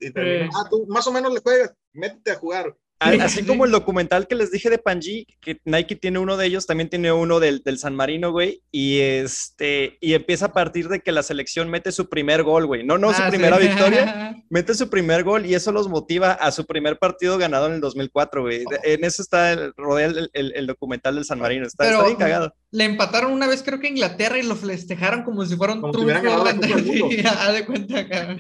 ah, 0.53 0.67
tú 0.69 0.85
más 0.87 1.05
o 1.07 1.11
menos 1.11 1.33
le 1.33 1.39
juegas, 1.41 1.73
métete 1.93 2.31
a 2.31 2.35
jugar 2.35 2.75
Así 3.01 3.43
como 3.43 3.65
el 3.65 3.71
documental 3.71 4.27
que 4.27 4.35
les 4.35 4.51
dije 4.51 4.69
de 4.69 4.77
Panji, 4.77 5.25
que 5.41 5.59
Nike 5.65 5.95
tiene 5.95 6.19
uno 6.19 6.37
de 6.37 6.45
ellos, 6.45 6.67
también 6.67 6.89
tiene 6.89 7.11
uno 7.11 7.39
del, 7.39 7.63
del, 7.63 7.79
San 7.79 7.95
Marino, 7.95 8.31
güey, 8.31 8.61
y 8.71 8.99
este, 8.99 9.97
y 10.01 10.13
empieza 10.13 10.47
a 10.47 10.53
partir 10.53 10.87
de 10.87 10.99
que 10.99 11.11
la 11.11 11.23
selección 11.23 11.69
mete 11.69 11.91
su 11.91 12.09
primer 12.09 12.43
gol, 12.43 12.67
güey, 12.67 12.83
no, 12.83 12.99
no 12.99 13.11
su 13.13 13.23
ah, 13.23 13.29
primera 13.29 13.57
victoria, 13.57 14.35
mete 14.49 14.75
su 14.75 14.89
primer 14.89 15.23
gol 15.23 15.47
y 15.47 15.55
eso 15.55 15.71
los 15.71 15.87
motiva 15.87 16.33
a 16.33 16.51
su 16.51 16.65
primer 16.65 16.99
partido 16.99 17.39
ganado 17.39 17.67
en 17.67 17.73
el 17.73 17.81
2004, 17.81 18.41
güey. 18.41 18.65
En 18.83 19.03
eso 19.03 19.23
está, 19.23 19.53
el, 19.53 19.73
rodea 19.75 20.07
el, 20.07 20.29
el, 20.33 20.67
documental 20.67 21.15
del 21.15 21.25
San 21.25 21.39
Marino, 21.39 21.65
está, 21.65 21.89
está, 21.89 22.05
bien 22.05 22.17
cagado. 22.17 22.53
Le 22.69 22.83
empataron 22.83 23.31
una 23.31 23.47
vez 23.47 23.63
creo 23.63 23.79
que 23.79 23.87
Inglaterra 23.87 24.37
y 24.37 24.43
lo 24.43 24.55
festejaron 24.55 25.23
como 25.23 25.43
si 25.45 25.55
fuera 25.55 25.73
un 25.73 25.81
de 25.91 27.65
cuenta, 27.65 28.37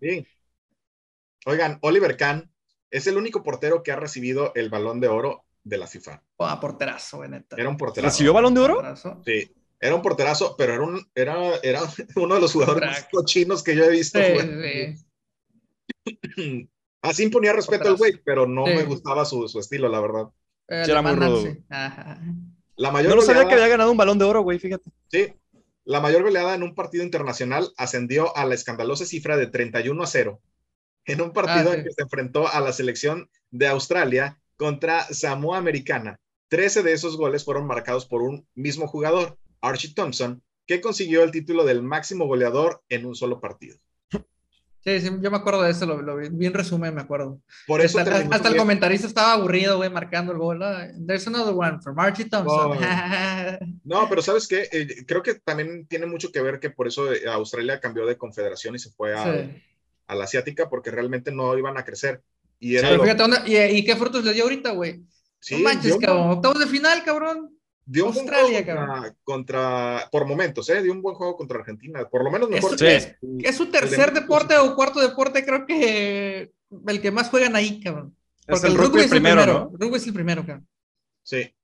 Bien. 0.00 0.26
Oigan, 1.46 1.78
Oliver 1.80 2.16
Kahn 2.16 2.50
es 2.90 3.06
el 3.06 3.16
único 3.16 3.42
portero 3.42 3.82
que 3.82 3.92
ha 3.92 3.96
recibido 3.96 4.52
el 4.54 4.70
balón 4.70 5.00
de 5.00 5.08
oro 5.08 5.44
de 5.64 5.78
la 5.78 5.86
FIFA. 5.86 6.22
Ah, 6.38 6.58
porterazo, 6.60 7.26
neta. 7.26 7.56
Era 7.56 7.68
un 7.68 7.76
porterazo. 7.76 8.12
¿Recibió 8.12 8.32
balón 8.32 8.54
de 8.54 8.60
oro? 8.60 8.82
Sí, 9.24 9.52
era 9.80 9.94
un 9.94 10.02
porterazo, 10.02 10.56
pero 10.56 10.74
era, 10.74 10.82
un, 10.82 11.06
era, 11.14 11.56
era 11.62 11.82
uno 12.16 12.34
de 12.34 12.40
los 12.40 12.52
jugadores 12.52 12.88
más 12.88 13.08
cochinos 13.10 13.62
que 13.62 13.76
yo 13.76 13.84
he 13.84 13.90
visto. 13.90 14.18
Así 17.02 17.22
imponía 17.22 17.52
respeto 17.52 17.88
al 17.88 17.96
güey, 17.96 18.20
pero 18.24 18.46
no 18.46 18.66
me 18.66 18.82
gustaba 18.84 19.24
su, 19.24 19.48
su, 19.48 19.60
estilo, 19.60 19.88
la 19.88 20.00
verdad. 20.00 20.28
era 20.66 21.02
muy 21.02 21.12
rudo. 21.12 21.44
La 22.76 22.92
mayor 22.92 23.10
no 23.10 23.16
lo 23.16 23.22
sabía 23.22 23.46
que 23.48 23.54
había 23.54 23.68
ganado 23.68 23.90
un 23.90 23.96
balón 23.96 24.18
de 24.18 24.24
oro, 24.24 24.42
güey, 24.42 24.58
fíjate. 24.58 24.90
Sí, 25.08 25.32
la 25.84 26.00
mayor 26.00 26.22
goleada 26.22 26.54
en 26.54 26.62
un 26.62 26.74
partido 26.74 27.02
internacional 27.02 27.72
ascendió 27.76 28.36
a 28.36 28.44
la 28.44 28.54
escandalosa 28.54 29.04
cifra 29.04 29.36
de 29.36 29.46
31 29.46 30.02
a 30.02 30.06
0 30.06 30.40
en 31.08 31.20
un 31.22 31.32
partido 31.32 31.70
ah, 31.70 31.74
en 31.74 31.84
que 31.84 31.90
se 31.90 32.02
enfrentó 32.02 32.46
a 32.46 32.60
la 32.60 32.72
selección 32.72 33.28
de 33.50 33.66
Australia 33.66 34.38
contra 34.56 35.02
Samoa 35.12 35.56
Americana. 35.56 36.20
Trece 36.48 36.82
de 36.82 36.92
esos 36.92 37.16
goles 37.16 37.44
fueron 37.44 37.66
marcados 37.66 38.06
por 38.06 38.22
un 38.22 38.46
mismo 38.54 38.86
jugador, 38.86 39.38
Archie 39.60 39.94
Thompson, 39.94 40.42
que 40.66 40.80
consiguió 40.80 41.22
el 41.24 41.30
título 41.30 41.64
del 41.64 41.82
máximo 41.82 42.26
goleador 42.26 42.82
en 42.88 43.06
un 43.06 43.14
solo 43.14 43.40
partido. 43.40 43.78
Sí, 44.84 45.00
sí, 45.00 45.10
yo 45.20 45.30
me 45.30 45.36
acuerdo 45.36 45.62
de 45.62 45.72
eso, 45.72 45.86
lo, 45.86 46.00
lo 46.00 46.16
vi 46.16 46.46
en 46.46 46.54
resumen, 46.54 46.94
me 46.94 47.00
acuerdo. 47.00 47.40
Por 47.66 47.80
eso 47.80 47.98
hasta, 47.98 48.48
el 48.48 48.56
comentarista 48.56 49.06
estaba 49.06 49.32
aburrido, 49.32 49.76
güey, 49.76 49.90
marcando 49.90 50.32
el 50.32 50.38
gol. 50.38 50.60
There's 51.06 51.26
another 51.26 51.52
one 51.52 51.80
from 51.82 51.98
Archie 51.98 52.26
Thompson. 52.26 52.78
no, 53.84 54.08
pero 54.08 54.22
¿sabes 54.22 54.46
qué? 54.46 54.68
Eh, 54.70 55.04
creo 55.06 55.22
que 55.22 55.34
también 55.34 55.86
tiene 55.88 56.06
mucho 56.06 56.30
que 56.30 56.40
ver 56.40 56.60
que 56.60 56.70
por 56.70 56.86
eso 56.86 57.12
eh, 57.12 57.22
Australia 57.28 57.80
cambió 57.80 58.06
de 58.06 58.16
confederación 58.16 58.76
y 58.76 58.78
se 58.78 58.90
fue 58.90 59.14
a, 59.14 59.50
a 60.08 60.14
la 60.14 60.24
asiática 60.24 60.68
porque 60.68 60.90
realmente 60.90 61.30
no 61.30 61.56
iban 61.56 61.78
a 61.78 61.84
crecer. 61.84 62.22
Y, 62.58 62.76
era 62.76 62.90
¿y, 63.46 63.84
qué 63.84 63.94
frutos 63.94 64.24
les 64.24 64.34
dio 64.34 64.42
ahorita, 64.44 64.72
güey? 64.72 65.02
Sí, 65.38 65.56
no 65.56 65.62
manches, 65.62 65.96
cabrón. 65.98 66.30
Octavos 66.30 66.58
de 66.58 66.66
final, 66.66 67.04
cabrón. 67.04 67.54
Dio 67.84 68.06
un 68.06 68.12
Australia, 68.12 68.62
buen 68.64 68.86
juego 68.86 69.16
contra, 69.22 70.08
por 70.10 70.26
momentos, 70.26 70.68
¿eh? 70.68 70.82
Dio 70.82 70.92
un 70.92 71.00
buen 71.00 71.14
juego 71.14 71.36
contra 71.36 71.58
Argentina. 71.60 72.06
Por 72.08 72.24
lo 72.24 72.30
menos 72.30 72.50
mejor. 72.50 72.82
Es, 72.82 73.16
es, 73.38 73.56
su 73.56 73.70
tercer 73.70 74.12
deporte 74.12 74.56
o 74.58 74.74
cuarto 74.74 75.00
deporte, 75.00 75.44
creo 75.44 75.64
que 75.64 76.52
el 76.86 77.00
que 77.00 77.10
más 77.10 77.30
juegan 77.30 77.54
ahí, 77.54 77.80
cabrón. 77.80 78.14
Porque 78.46 78.66
el, 78.66 78.76
rugby, 78.76 79.00
es 79.00 79.04
el 79.04 79.10
primero, 79.10 79.70
rugby 79.72 79.96
es 79.96 80.06
el 80.06 80.12
primero, 80.12 80.44
cabrón. 80.44 80.66
Sí. 81.22 81.54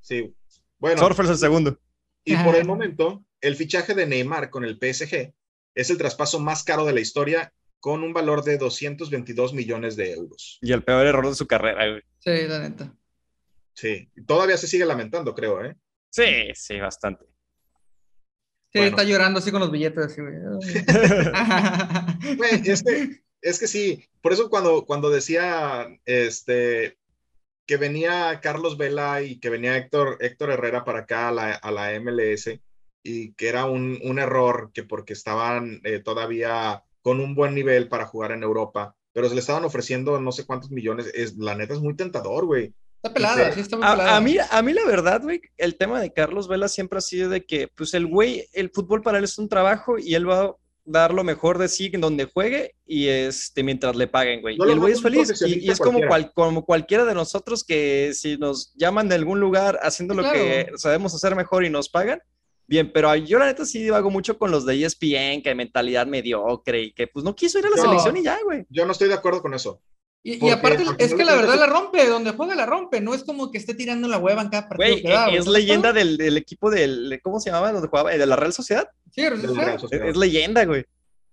Sí. 0.00 0.34
Bueno. 0.78 0.98
Surf 0.98 1.20
es 1.20 1.30
el 1.30 1.38
segundo. 1.38 1.78
Y 2.24 2.36
por 2.36 2.56
el 2.56 2.66
momento, 2.66 3.24
el 3.40 3.56
fichaje 3.56 3.94
de 3.94 4.06
Neymar 4.06 4.50
con 4.50 4.64
el 4.64 4.78
PSG 4.78 5.32
es 5.74 5.90
el 5.90 5.98
traspaso 5.98 6.40
más 6.40 6.64
caro 6.64 6.84
de 6.84 6.92
la 6.92 7.00
historia 7.00 7.52
con 7.80 8.04
un 8.04 8.12
valor 8.12 8.44
de 8.44 8.58
222 8.58 9.54
millones 9.54 9.96
de 9.96 10.12
euros. 10.12 10.58
Y 10.62 10.72
el 10.72 10.84
peor 10.84 11.06
error 11.06 11.28
de 11.28 11.34
su 11.34 11.46
carrera, 11.46 11.88
güey. 11.88 12.02
Sí, 12.20 12.46
la 12.46 12.60
neta. 12.60 12.94
Sí, 13.74 14.08
todavía 14.26 14.56
se 14.56 14.68
sigue 14.68 14.84
lamentando, 14.84 15.34
creo, 15.34 15.64
¿eh? 15.64 15.76
Sí, 16.10 16.50
sí, 16.54 16.78
bastante. 16.78 17.24
Sí, 18.72 18.78
está 18.78 19.02
llorando 19.02 19.38
así 19.38 19.50
con 19.50 19.60
los 19.60 19.70
billetes, 19.70 20.04
así, 20.04 20.20
güey. 22.36 22.62
es, 22.64 22.82
que, 22.82 23.22
es 23.40 23.58
que 23.58 23.66
sí, 23.66 24.08
por 24.20 24.32
eso 24.32 24.48
cuando, 24.48 24.86
cuando 24.86 25.10
decía 25.10 25.88
este, 26.04 26.98
que 27.66 27.76
venía 27.76 28.40
Carlos 28.40 28.78
Vela 28.78 29.22
y 29.22 29.40
que 29.40 29.50
venía 29.50 29.76
Héctor, 29.76 30.18
Héctor 30.20 30.52
Herrera 30.52 30.84
para 30.84 31.00
acá 31.00 31.28
a 31.28 31.32
la, 31.32 31.54
a 31.54 31.70
la 31.70 32.00
MLS, 32.00 32.48
y 33.02 33.32
que 33.34 33.48
era 33.48 33.66
un, 33.66 33.98
un 34.02 34.18
error, 34.18 34.70
que 34.72 34.82
porque 34.82 35.12
estaban 35.12 35.80
eh, 35.84 36.00
todavía 36.00 36.82
con 37.02 37.20
un 37.20 37.34
buen 37.34 37.54
nivel 37.54 37.88
para 37.88 38.06
jugar 38.06 38.32
en 38.32 38.42
Europa, 38.42 38.94
pero 39.12 39.28
se 39.28 39.34
le 39.34 39.40
estaban 39.40 39.64
ofreciendo 39.64 40.20
no 40.20 40.32
sé 40.32 40.46
cuántos 40.46 40.70
millones, 40.70 41.10
es, 41.14 41.36
la 41.36 41.54
neta 41.54 41.74
es 41.74 41.80
muy 41.80 41.94
tentador, 41.94 42.46
güey. 42.46 42.72
Está 42.96 43.12
pelada, 43.12 43.52
sí 43.52 43.60
está 43.60 43.76
muy 43.76 43.84
pelada. 43.84 44.16
A, 44.16 44.20
mí, 44.20 44.36
a 44.48 44.62
mí 44.62 44.72
la 44.72 44.86
verdad, 44.86 45.22
güey, 45.22 45.40
el 45.56 45.76
tema 45.76 46.00
de 46.00 46.12
Carlos 46.12 46.46
Vela 46.46 46.68
siempre 46.68 46.98
ha 46.98 47.02
sido 47.02 47.28
de 47.28 47.44
que, 47.44 47.68
pues 47.68 47.94
el 47.94 48.06
güey, 48.06 48.48
el 48.52 48.70
fútbol 48.70 49.02
para 49.02 49.18
él 49.18 49.24
es 49.24 49.38
un 49.38 49.48
trabajo 49.48 49.98
y 49.98 50.14
él 50.14 50.28
va 50.28 50.42
a 50.42 50.56
dar 50.84 51.14
lo 51.14 51.24
mejor 51.24 51.58
de 51.58 51.68
sí 51.68 51.90
en 51.92 52.00
donde 52.00 52.24
juegue 52.24 52.74
y 52.84 53.08
este 53.08 53.62
mientras 53.62 53.94
le 53.94 54.08
paguen, 54.08 54.40
güey. 54.40 54.56
y 54.58 54.70
el 54.70 54.80
güey 54.80 54.92
es 54.92 55.02
feliz 55.02 55.40
y, 55.46 55.70
es 55.70 55.78
como, 55.78 56.00
como 56.34 56.64
cualquiera 56.64 57.04
de 57.04 57.14
nosotros 57.14 57.62
que 57.64 58.12
si 58.14 58.36
nos 58.36 58.74
llaman 58.74 59.08
de 59.08 59.14
algún 59.14 59.38
lugar 59.38 59.78
haciendo 59.82 60.14
lo 60.14 60.24
que 60.24 60.72
sabemos 60.76 61.14
hacer 61.14 61.36
mejor 61.36 61.64
y 61.64 61.70
nos 61.70 61.88
pagan, 61.88 62.20
Bien, 62.66 62.90
pero 62.92 63.14
yo 63.16 63.38
la 63.38 63.46
neta 63.46 63.64
sí 63.64 63.82
divago 63.82 64.10
mucho 64.10 64.38
con 64.38 64.50
los 64.50 64.64
de 64.64 64.84
ESPN, 64.84 65.42
que 65.42 65.54
mentalidad 65.54 66.06
mediocre 66.06 66.82
y 66.82 66.92
que 66.92 67.06
pues 67.06 67.24
no 67.24 67.34
quiso 67.34 67.58
ir 67.58 67.66
a 67.66 67.70
la 67.70 67.76
selección 67.76 68.16
y 68.16 68.22
ya, 68.22 68.38
güey. 68.44 68.64
Yo 68.70 68.86
no 68.86 68.92
estoy 68.92 69.08
de 69.08 69.14
acuerdo 69.14 69.42
con 69.42 69.54
eso. 69.54 69.80
Y, 70.24 70.50
aparte, 70.50 70.84
es 70.98 71.14
que 71.14 71.24
la 71.24 71.34
verdad 71.34 71.58
la 71.58 71.66
rompe, 71.66 72.06
donde 72.06 72.30
juega 72.30 72.54
la 72.54 72.64
rompe, 72.64 73.00
no 73.00 73.12
es 73.12 73.24
como 73.24 73.50
que 73.50 73.58
esté 73.58 73.74
tirando 73.74 74.06
la 74.06 74.18
hueva 74.18 74.42
en 74.42 74.50
cada 74.50 74.68
partido. 74.68 74.96
Güey, 75.02 75.36
es 75.36 75.48
leyenda 75.48 75.92
del, 75.92 76.16
del, 76.16 76.36
equipo 76.36 76.70
del, 76.70 77.20
¿cómo 77.24 77.40
se 77.40 77.50
llamaba? 77.50 77.72
Donde 77.72 77.88
jugaba, 77.88 78.12
de 78.12 78.24
la 78.24 78.36
Real 78.36 78.52
Sociedad. 78.52 78.88
Sí, 79.10 79.28
Real 79.28 79.40
Sociedad. 79.40 80.08
Es, 80.08 80.16
leyenda, 80.16 80.64
güey. 80.64 80.84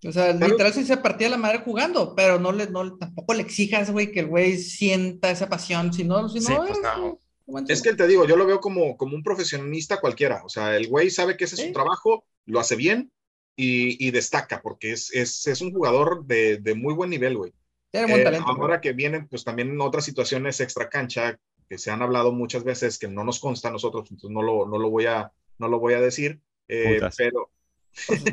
O 0.08 0.12
sea, 0.12 0.34
literal 0.34 0.74
sí 0.74 0.86
se 0.86 0.98
partía 0.98 1.30
la 1.30 1.38
madre 1.38 1.60
jugando, 1.60 2.16
pero 2.16 2.40
no 2.40 2.52
le, 2.52 2.68
no, 2.68 2.98
tampoco 2.98 3.36
le 3.36 3.42
exijas, 3.44 3.92
güey, 3.92 4.12
que 4.12 4.22
el 4.22 4.28
güey 4.28 4.58
sienta 4.58 5.30
esa 5.30 5.50
pasión, 5.50 5.94
si 5.94 6.04
no, 6.04 6.28
si 6.28 6.40
no, 6.40 6.66
pues 6.66 6.80
no. 6.82 7.20
Es 7.68 7.82
que 7.82 7.94
te 7.94 8.08
digo, 8.08 8.26
yo 8.26 8.36
lo 8.36 8.46
veo 8.46 8.60
como, 8.60 8.98
como 8.98 9.16
un 9.16 9.24
profesionista 9.24 10.00
cualquiera. 10.00 10.44
O 10.44 10.50
sea, 10.50 10.76
el 10.76 10.88
güey 10.88 11.10
sabe 11.10 11.38
que 11.38 11.46
ese 11.46 11.56
es 11.56 11.68
su 11.68 11.72
trabajo, 11.72 12.26
lo 12.46 12.60
hace 12.60 12.76
bien 12.76 13.12
y, 13.56 14.12
destaca, 14.12 14.62
porque 14.62 14.92
es, 14.92 15.14
es, 15.14 15.46
es, 15.48 15.62
un 15.62 15.74
jugador 15.74 16.26
de, 16.26 16.58
de 16.58 16.76
muy 16.76 16.94
buen 16.94 17.10
nivel, 17.10 17.38
güey. 17.38 17.54
Tiene 17.92 18.08
buen 18.08 18.22
eh, 18.22 18.24
talento. 18.24 18.52
ahora 18.52 18.82
que 18.82 18.94
vienen, 18.94 19.28
pues 19.28 19.44
también 19.44 19.80
otras 19.82 20.06
situaciones 20.06 20.62
extra 20.62 20.90
cancha 20.90 21.40
que 21.68 21.78
se 21.78 21.92
han 21.92 22.02
hablado 22.02 22.32
muchas 22.32 22.64
veces 22.64 22.98
que 22.98 23.08
no 23.08 23.24
nos 23.24 23.40
consta 23.40 23.68
a 23.68 23.72
nosotros, 23.72 24.10
entonces 24.10 24.34
no 24.34 24.42
lo, 24.42 24.66
no 24.66 24.78
lo, 24.78 24.90
voy, 24.90 25.06
a, 25.06 25.32
no 25.58 25.68
lo 25.68 25.80
voy 25.80 25.94
a 25.94 26.02
decir. 26.02 26.40
Eh, 26.68 27.00
pero. 27.18 27.50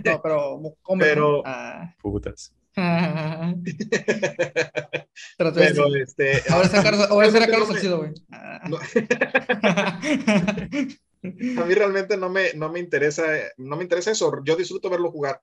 No, 0.05 0.23
pero. 0.23 0.61
pero. 0.99 1.43
Ah. 1.45 1.95
Putas. 2.01 2.53
Pero 5.39 5.95
este. 5.95 6.43
Ahora, 6.51 6.69
Carlos, 6.69 7.11
ahora 7.11 7.31
será 7.31 7.47
Carlos 7.47 7.69
Salcido, 7.69 7.97
güey. 7.99 8.13
a 11.57 11.65
mí 11.65 11.75
realmente 11.75 12.19
no 12.19 12.29
me, 12.29 12.53
no 12.55 12.71
me 12.71 12.81
interesa, 12.81 13.25
no 13.57 13.77
me 13.77 13.83
interesa 13.83 14.11
eso. 14.11 14.31
Yo 14.45 14.57
disfruto 14.57 14.91
verlo 14.91 15.11
jugar. 15.11 15.41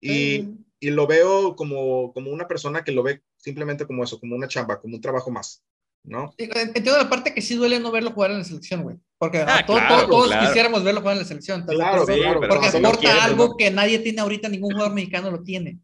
Y, 0.00 0.42
mm. 0.42 0.64
y, 0.78 0.90
lo 0.90 1.08
veo 1.08 1.56
como, 1.56 2.12
como 2.12 2.30
una 2.30 2.46
persona 2.46 2.84
que 2.84 2.92
lo 2.92 3.02
ve 3.02 3.22
simplemente 3.36 3.84
como 3.86 4.04
eso, 4.04 4.20
como 4.20 4.36
una 4.36 4.46
chamba, 4.46 4.80
como 4.80 4.94
un 4.94 5.00
trabajo 5.00 5.30
más, 5.30 5.64
¿no? 6.04 6.34
Entiendo 6.36 6.98
la 6.98 7.08
parte 7.08 7.34
que 7.34 7.42
sí 7.42 7.56
duele 7.56 7.80
no 7.80 7.90
verlo 7.90 8.12
jugar 8.12 8.30
en 8.30 8.38
la 8.38 8.44
selección, 8.44 8.84
güey. 8.84 8.96
Porque 9.18 9.38
ah, 9.38 9.66
todos 9.66 10.30
quisiéramos 10.46 10.84
verlo 10.84 11.00
jugar 11.00 11.16
en 11.16 11.22
la 11.22 11.28
selección. 11.28 11.66
Claro, 11.66 12.06
porque 12.06 12.68
aporta 12.68 13.24
algo 13.24 13.56
que 13.56 13.72
nadie 13.72 13.98
tiene 13.98 14.20
ahorita, 14.20 14.48
ningún 14.48 14.70
jugador 14.72 14.94
mexicano 14.94 15.32
lo 15.32 15.42
tiene. 15.42 15.80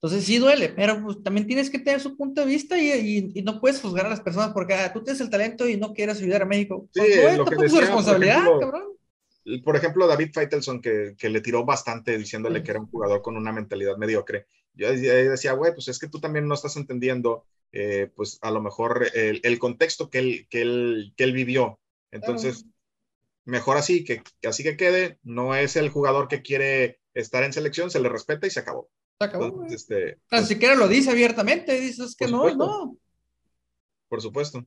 Entonces 0.00 0.26
sí 0.26 0.38
duele, 0.38 0.68
pero 0.68 1.02
pues, 1.02 1.22
también 1.24 1.48
tienes 1.48 1.70
que 1.70 1.80
tener 1.80 2.00
su 2.00 2.16
punto 2.16 2.42
de 2.42 2.46
vista 2.46 2.78
y, 2.78 3.32
y, 3.34 3.42
no 3.42 3.60
puedes 3.60 3.80
juzgar 3.80 4.06
a 4.06 4.10
las 4.10 4.20
personas 4.20 4.50
porque 4.50 4.74
ah, 4.74 4.92
tú 4.92 5.02
tienes 5.02 5.20
el 5.20 5.28
talento 5.28 5.68
y 5.68 5.76
no 5.76 5.92
quieres 5.92 6.18
ayudar 6.18 6.42
a 6.42 6.46
México. 6.46 6.88
Sí, 6.94 7.00
pues, 7.00 7.36
lo 7.36 7.44
que 7.44 7.56
decía, 7.56 7.68
su 7.68 7.80
responsabilidad, 7.80 8.36
por 8.36 8.46
ejemplo, 8.46 8.70
cabrón. 8.70 9.64
Por 9.64 9.76
ejemplo, 9.76 10.06
David 10.06 10.30
Feitelson, 10.32 10.80
que, 10.80 11.16
que, 11.18 11.28
le 11.28 11.40
tiró 11.40 11.64
bastante 11.64 12.16
diciéndole 12.16 12.62
que 12.62 12.70
era 12.70 12.80
un 12.80 12.90
jugador 12.90 13.22
con 13.22 13.36
una 13.36 13.50
mentalidad 13.50 13.96
mediocre. 13.96 14.46
Yo 14.74 14.92
decía, 14.92 15.54
güey, 15.54 15.74
pues 15.74 15.88
es 15.88 15.98
que 15.98 16.08
tú 16.08 16.20
también 16.20 16.46
no 16.46 16.54
estás 16.54 16.76
entendiendo, 16.76 17.44
eh, 17.72 18.08
pues 18.14 18.38
a 18.42 18.52
lo 18.52 18.60
mejor 18.60 19.08
el, 19.14 19.40
el 19.42 19.58
contexto 19.58 20.10
que 20.10 20.18
él, 20.18 20.46
que, 20.48 20.62
él, 20.62 21.12
que 21.16 21.24
él 21.24 21.32
vivió. 21.32 21.80
Entonces, 22.12 22.66
mejor 23.44 23.78
así, 23.78 24.04
que, 24.04 24.22
que 24.40 24.46
así 24.48 24.62
que 24.62 24.76
quede. 24.76 25.18
No 25.24 25.56
es 25.56 25.74
el 25.74 25.88
jugador 25.88 26.28
que 26.28 26.42
quiere 26.42 27.00
estar 27.14 27.42
en 27.42 27.52
selección, 27.52 27.90
se 27.90 27.98
le 27.98 28.08
respeta 28.08 28.46
y 28.46 28.50
se 28.50 28.60
acabó. 28.60 28.88
Este, 29.68 30.06
Ni 30.06 30.14
pues 30.30 30.46
siquiera 30.46 30.76
lo 30.76 30.86
dice 30.86 31.10
abiertamente, 31.10 31.80
dices 31.80 32.14
que 32.14 32.28
no, 32.28 32.54
no. 32.54 32.96
Por 34.08 34.22
supuesto. 34.22 34.64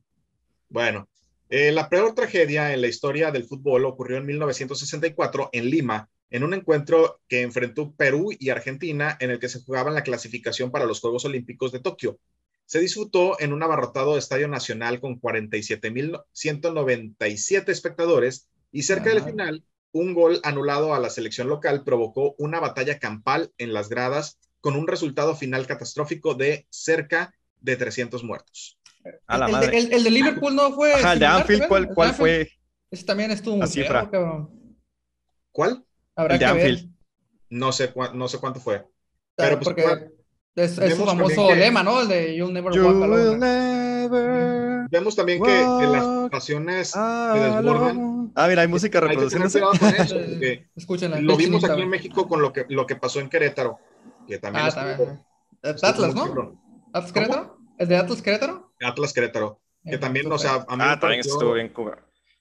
Bueno, 0.68 1.08
eh, 1.48 1.72
la 1.72 1.88
peor 1.88 2.14
tragedia 2.14 2.74
en 2.74 2.82
la 2.82 2.88
historia 2.88 3.30
del 3.30 3.44
fútbol 3.44 3.86
ocurrió 3.86 4.18
en 4.18 4.26
1964 4.26 5.48
en 5.52 5.70
Lima, 5.70 6.10
en 6.28 6.44
un 6.44 6.52
encuentro 6.52 7.22
que 7.28 7.40
enfrentó 7.40 7.92
Perú 7.92 8.28
y 8.38 8.50
Argentina 8.50 9.16
en 9.20 9.30
el 9.30 9.38
que 9.38 9.48
se 9.48 9.62
jugaba 9.62 9.90
la 9.90 10.02
clasificación 10.02 10.70
para 10.70 10.84
los 10.84 11.00
Juegos 11.00 11.24
Olímpicos 11.24 11.72
de 11.72 11.80
Tokio. 11.80 12.18
se 12.66 12.80
disputó 12.80 13.40
en 13.40 13.52
un 13.52 13.62
abarrotado 13.62 14.16
estadio 14.16 14.48
nacional 14.48 14.98
con 15.00 15.20
47.197 15.20 17.68
espectadores 17.68 18.48
y 18.70 18.84
cerca 18.84 19.10
del 19.10 19.22
final, 19.22 19.62
un 19.92 20.14
gol 20.14 20.40
anulado 20.42 20.94
a 20.94 20.98
la 20.98 21.10
selección 21.10 21.48
local 21.48 21.84
provocó 21.84 22.34
una 22.38 22.60
batalla 22.60 22.98
campal 22.98 23.52
en 23.58 23.72
las 23.72 23.88
gradas 23.88 24.38
con 24.60 24.76
un 24.76 24.86
resultado 24.86 25.36
final 25.36 25.66
catastrófico 25.66 26.34
de 26.34 26.66
cerca 26.70 27.34
de 27.60 27.76
300 27.76 28.24
muertos. 28.24 28.78
A 29.26 29.38
la 29.38 29.48
madre. 29.48 29.78
El, 29.78 30.04
de 30.04 30.10
Liverpool 30.10 30.54
no 30.54 30.72
fue. 30.72 30.92
el 30.94 31.18
de 31.18 31.26
Anfield, 31.26 31.66
¿cuál, 31.66 32.14
fue? 32.14 32.50
Ese 32.90 33.04
también 33.04 33.30
estuvo 33.30 33.56
muy 33.56 33.66
cifra. 33.66 34.08
¿Cuál? 35.50 35.84
el 36.16 36.38
de 36.38 36.44
Anfield. 36.44 36.92
No 37.50 37.72
sé, 37.72 37.92
no 38.14 38.28
sé 38.28 38.38
cuánto 38.38 38.60
fue. 38.60 38.86
Pero 39.36 39.58
pues, 39.58 39.64
porque 39.64 40.10
es, 40.54 40.74
su 40.74 41.04
famoso 41.04 41.54
lema, 41.54 41.82
¿no? 41.82 42.02
El 42.02 42.08
de 42.08 42.36
You'll 42.36 42.52
Never 42.52 42.72
Walk 42.80 43.02
Alone. 43.02 44.71
Vemos 44.92 45.16
también 45.16 45.42
que, 45.42 45.48
que, 45.48 45.86
las 45.86 46.30
pasiones 46.30 46.88
se 46.88 46.98
desbordan. 47.00 48.30
Ah, 48.34 48.46
mira, 48.46 48.60
hay 48.60 48.68
música 48.68 49.00
reproduciendo. 49.00 49.48
Escúchenla. 50.76 51.18
Lo 51.18 51.34
vimos 51.34 51.64
aquí 51.64 51.80
en 51.80 51.88
México 51.88 52.28
con 52.28 52.42
lo 52.42 52.52
que, 52.52 52.66
lo 52.68 52.86
que 52.86 52.96
pasó 52.96 53.18
en 53.18 53.30
Querétaro. 53.30 53.78
Que 54.28 54.38
también 54.38 54.66
ah, 54.66 54.70
también. 54.70 55.24
Atlas, 55.62 56.14
¿no? 56.14 56.60
¿Atlas 56.92 57.10
Querétaro? 57.10 57.56
¿El 57.78 57.88
de 57.88 57.96
Atlas 57.96 58.20
Querétaro? 58.20 58.74
Atlas 58.82 59.14
Querétaro. 59.14 59.62
Que 59.82 59.96
también, 59.96 60.30
o 60.30 60.38
sea, 60.38 60.66
a 60.68 60.76
mí 60.76 60.82
Ah, 60.86 61.00
también 61.00 61.20
estuvo 61.20 61.54
bien 61.54 61.72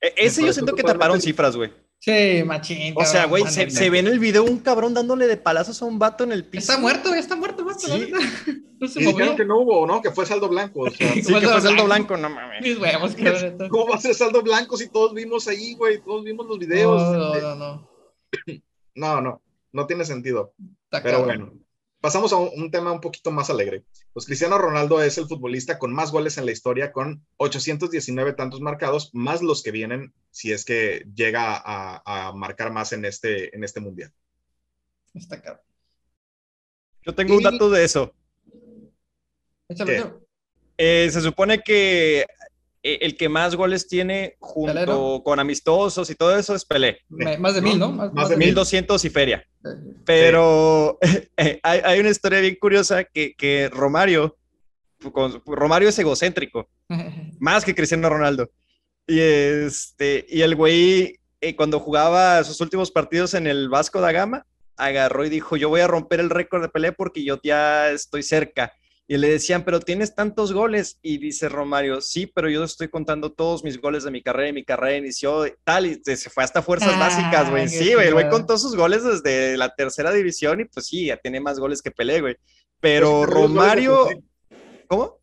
e, 0.01 0.13
Ese 0.17 0.45
yo 0.45 0.51
siento 0.51 0.75
que 0.75 0.83
taparon 0.83 1.21
cifras, 1.21 1.55
güey. 1.55 1.71
Sí, 2.01 2.43
machín. 2.43 2.95
O 2.97 3.05
sea, 3.05 3.25
güey, 3.27 3.45
se, 3.45 3.89
ve 3.91 3.99
en 3.99 4.07
el 4.07 4.17
video 4.17 4.43
un 4.43 4.57
cabrón 4.57 4.95
dándole 4.95 5.27
de 5.27 5.37
palazos 5.37 5.83
a 5.83 5.85
un 5.85 5.99
vato 5.99 6.23
en 6.23 6.31
el 6.31 6.43
piso. 6.43 6.71
Está 6.71 6.81
muerto, 6.81 7.11
ya 7.11 7.19
está 7.19 7.35
muerto, 7.35 7.63
vato. 7.63 7.79
Sí. 7.79 8.11
No 8.81 8.87
se 8.87 8.99
y 8.99 9.13
que 9.13 9.45
no 9.45 9.59
hubo, 9.59 9.85
¿no? 9.85 10.01
Que 10.01 10.09
fue 10.09 10.25
saldo 10.25 10.49
blanco. 10.49 10.81
O 10.81 10.89
sea. 10.89 11.13
sí, 11.13 11.21
que 11.21 11.47
fue 11.47 11.61
saldo 11.61 11.85
blanco, 11.85 12.17
no 12.17 12.31
mames. 12.31 12.63
Mis 12.63 12.79
huevos, 12.79 13.13
cabrón. 13.23 13.69
¿Cómo 13.69 13.89
va 13.89 13.97
a 13.97 14.01
ser 14.01 14.15
saldo 14.15 14.41
blanco 14.41 14.75
si 14.75 14.89
todos 14.89 15.13
vimos 15.13 15.47
ahí, 15.47 15.75
güey? 15.75 16.01
Todos 16.01 16.23
vimos 16.23 16.47
los 16.47 16.57
videos. 16.57 16.99
No, 16.99 17.35
no, 17.35 17.55
no. 17.55 17.89
No, 18.95 19.21
no, 19.21 19.41
no 19.71 19.85
tiene 19.85 20.03
sentido. 20.03 20.55
Pero 20.89 21.23
bueno, 21.23 21.53
Pasamos 22.01 22.33
a 22.33 22.37
un, 22.37 22.71
tema 22.71 22.91
un 22.91 22.99
poquito 22.99 23.29
más 23.29 23.51
alegre. 23.51 23.83
Pues 24.13 24.25
Cristiano 24.25 24.57
Ronaldo 24.57 25.01
es 25.01 25.17
el 25.17 25.27
futbolista 25.27 25.79
con 25.79 25.93
más 25.93 26.11
goles 26.11 26.37
en 26.37 26.45
la 26.45 26.51
historia, 26.51 26.91
con 26.91 27.25
819 27.37 28.33
tantos 28.33 28.59
marcados, 28.59 29.09
más 29.13 29.41
los 29.41 29.63
que 29.63 29.71
vienen 29.71 30.13
si 30.31 30.51
es 30.51 30.65
que 30.65 31.05
llega 31.15 31.61
a, 31.63 32.33
marcar 32.35 32.73
más 32.73 32.91
en 32.91 33.05
este, 33.05 33.55
en 33.55 33.63
este 33.63 33.79
mundial. 33.79 34.11
Está 35.13 35.41
claro. 35.41 35.61
Yo 37.03 37.15
tengo 37.15 37.35
un 37.37 37.43
dato 37.43 37.69
de 37.69 37.83
eso. 37.85 38.13
Eh, 40.77 41.09
se 41.09 41.21
supone 41.21 41.61
que 41.61 42.25
el 42.83 43.15
que 43.15 43.29
más 43.29 43.55
goles 43.55 43.87
tiene 43.87 44.37
junto 44.39 45.21
con 45.23 45.39
amistosos 45.39 46.09
y 46.09 46.15
todo 46.15 46.37
eso 46.37 46.55
es 46.55 46.65
Pelé. 46.65 46.99
más 47.09 47.55
de 47.55 47.61
mil, 47.61 47.77
¿no? 47.77 47.91
Más, 47.91 48.29
de 48.29 48.37
mil 48.37 48.55
doscientos 48.55 49.05
y 49.05 49.09
feria. 49.09 49.45
Pero 50.05 50.97
eh, 51.37 51.59
hay, 51.63 51.99
una 51.99 52.09
historia 52.09 52.39
bien 52.39 52.57
curiosa 52.59 53.03
que, 53.03 53.35
que 53.35 53.69
Romario, 53.69 54.37
Romario 55.45 55.89
es 55.89 55.99
egocéntrico, 55.99 56.69
más 57.39 57.63
que 57.63 57.75
Cristiano 57.75 58.09
Ronaldo. 58.09 58.49
Y, 59.07 59.19
este, 59.19 60.25
y 60.29 60.41
el 60.41 60.55
güey, 60.55 61.19
eh, 61.41 61.55
cuando 61.55 61.79
jugaba 61.79 62.43
sus 62.43 62.61
últimos 62.61 62.91
partidos 62.91 63.33
en 63.33 63.47
el 63.47 63.69
Vasco 63.69 64.01
da 64.01 64.11
Gama, 64.11 64.45
agarró 64.77 65.25
y 65.25 65.29
dijo, 65.29 65.57
yo 65.57 65.69
voy 65.69 65.81
a 65.81 65.87
romper 65.87 66.19
el 66.19 66.29
récord 66.29 66.61
de 66.61 66.69
Pelé 66.69 66.91
porque 66.91 67.23
yo 67.23 67.39
ya 67.43 67.91
estoy 67.91 68.23
cerca. 68.23 68.73
Y 69.11 69.17
le 69.17 69.27
decían, 69.27 69.65
pero 69.65 69.81
tienes 69.81 70.15
tantos 70.15 70.53
goles. 70.53 70.97
Y 71.01 71.17
dice 71.17 71.49
Romario, 71.49 71.99
sí, 71.99 72.27
pero 72.27 72.49
yo 72.49 72.63
estoy 72.63 72.87
contando 72.87 73.33
todos 73.33 73.61
mis 73.61 73.81
goles 73.81 74.05
de 74.05 74.11
mi 74.11 74.23
carrera 74.23 74.47
y 74.47 74.53
mi 74.53 74.63
carrera 74.63 74.95
inició 74.95 75.53
tal 75.65 75.85
y 75.85 76.01
se 76.01 76.29
fue 76.29 76.45
hasta 76.45 76.61
fuerzas 76.61 76.97
básicas, 76.97 77.49
güey. 77.49 77.67
Sí, 77.67 77.93
güey, 77.93 78.07
el 78.07 78.13
güey 78.13 78.29
contó 78.29 78.57
sus 78.57 78.73
goles 78.73 79.03
desde 79.03 79.57
la 79.57 79.75
tercera 79.75 80.13
división 80.13 80.61
y 80.61 80.63
pues 80.63 80.87
sí, 80.87 81.07
ya 81.07 81.17
tiene 81.17 81.41
más 81.41 81.59
goles 81.59 81.81
que 81.81 81.91
Pelé, 81.91 82.21
güey. 82.21 82.37
Pero 82.79 83.23
pues 83.25 83.31
Romario, 83.31 84.07
¿cómo? 84.87 85.19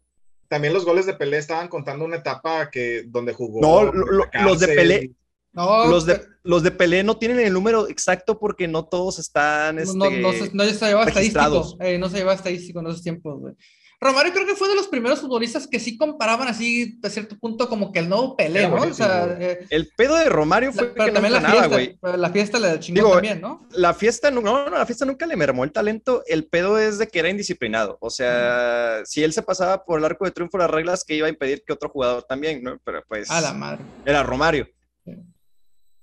También 0.48 0.74
los 0.74 0.84
goles 0.84 1.06
de 1.06 1.14
Pelé 1.14 1.38
estaban 1.38 1.68
contando 1.68 2.04
una 2.04 2.16
etapa 2.16 2.68
que 2.70 3.04
donde 3.06 3.32
jugó. 3.32 3.62
No, 3.62 3.90
los 3.90 4.60
de 4.60 4.68
Pelé. 4.68 5.12
No, 5.52 5.86
los 5.86 6.06
de, 6.06 6.20
los 6.44 6.62
de 6.62 6.70
Pelé 6.70 7.02
no 7.02 7.16
tienen 7.16 7.40
el 7.40 7.52
número 7.52 7.88
exacto 7.88 8.38
porque 8.38 8.68
no 8.68 8.84
todos 8.84 9.18
están. 9.18 9.76
no, 9.76 9.82
no, 9.94 10.10
no, 10.10 10.32
se, 10.32 10.50
no 10.52 10.64
se 10.64 10.86
llevaba 10.86 11.06
estadístico. 11.06 11.76
Eh, 11.80 11.98
no 11.98 12.08
se 12.08 12.18
llevaba 12.18 12.36
estadístico 12.36 12.80
en 12.80 12.86
esos 12.86 13.02
tiempos, 13.02 13.40
güey. 13.40 13.54
Romario 14.00 14.32
creo 14.32 14.46
que 14.46 14.54
fue 14.54 14.68
de 14.68 14.76
los 14.76 14.86
primeros 14.86 15.20
futbolistas 15.20 15.66
que 15.66 15.80
sí 15.80 15.96
comparaban 15.96 16.46
así 16.46 17.00
a 17.02 17.10
cierto 17.10 17.36
punto 17.36 17.68
como 17.68 17.90
que 17.90 17.98
el 17.98 18.08
nuevo 18.08 18.36
Pelé, 18.36 18.68
¿no? 18.68 18.82
O 18.82 18.94
sea, 18.94 19.36
eh, 19.40 19.66
el 19.70 19.88
pedo 19.96 20.14
de 20.14 20.28
Romario 20.28 20.72
fue 20.72 20.94
que 20.94 21.10
también 21.10 21.32
la, 21.32 21.40
fiesta, 21.40 21.66
güey. 21.66 21.98
la 22.00 22.30
fiesta 22.30 22.58
le 22.60 22.78
chingó 22.78 23.14
también, 23.14 23.40
¿no? 23.40 23.66
La 23.72 23.94
fiesta, 23.94 24.30
no, 24.30 24.40
no, 24.40 24.70
la 24.70 24.86
fiesta 24.86 25.04
nunca 25.04 25.26
le 25.26 25.34
mermó 25.34 25.64
el 25.64 25.72
talento. 25.72 26.22
El 26.28 26.46
pedo 26.46 26.78
es 26.78 26.98
de 26.98 27.08
que 27.08 27.18
era 27.18 27.28
indisciplinado. 27.28 27.98
O 28.00 28.10
sea, 28.10 29.00
si 29.04 29.24
él 29.24 29.32
se 29.32 29.42
pasaba 29.42 29.84
por 29.84 29.98
el 29.98 30.04
arco 30.04 30.24
de 30.24 30.30
triunfo 30.30 30.58
las 30.58 30.70
reglas 30.70 31.02
que 31.04 31.16
iba 31.16 31.26
a 31.26 31.30
impedir 31.30 31.64
que 31.66 31.72
otro 31.72 31.88
jugador 31.88 32.22
también, 32.22 32.62
¿no? 32.62 32.78
Pero 32.84 33.02
pues... 33.08 33.28
A 33.30 33.40
la 33.40 33.52
madre. 33.52 33.82
Era 34.06 34.22
Romario. 34.22 34.68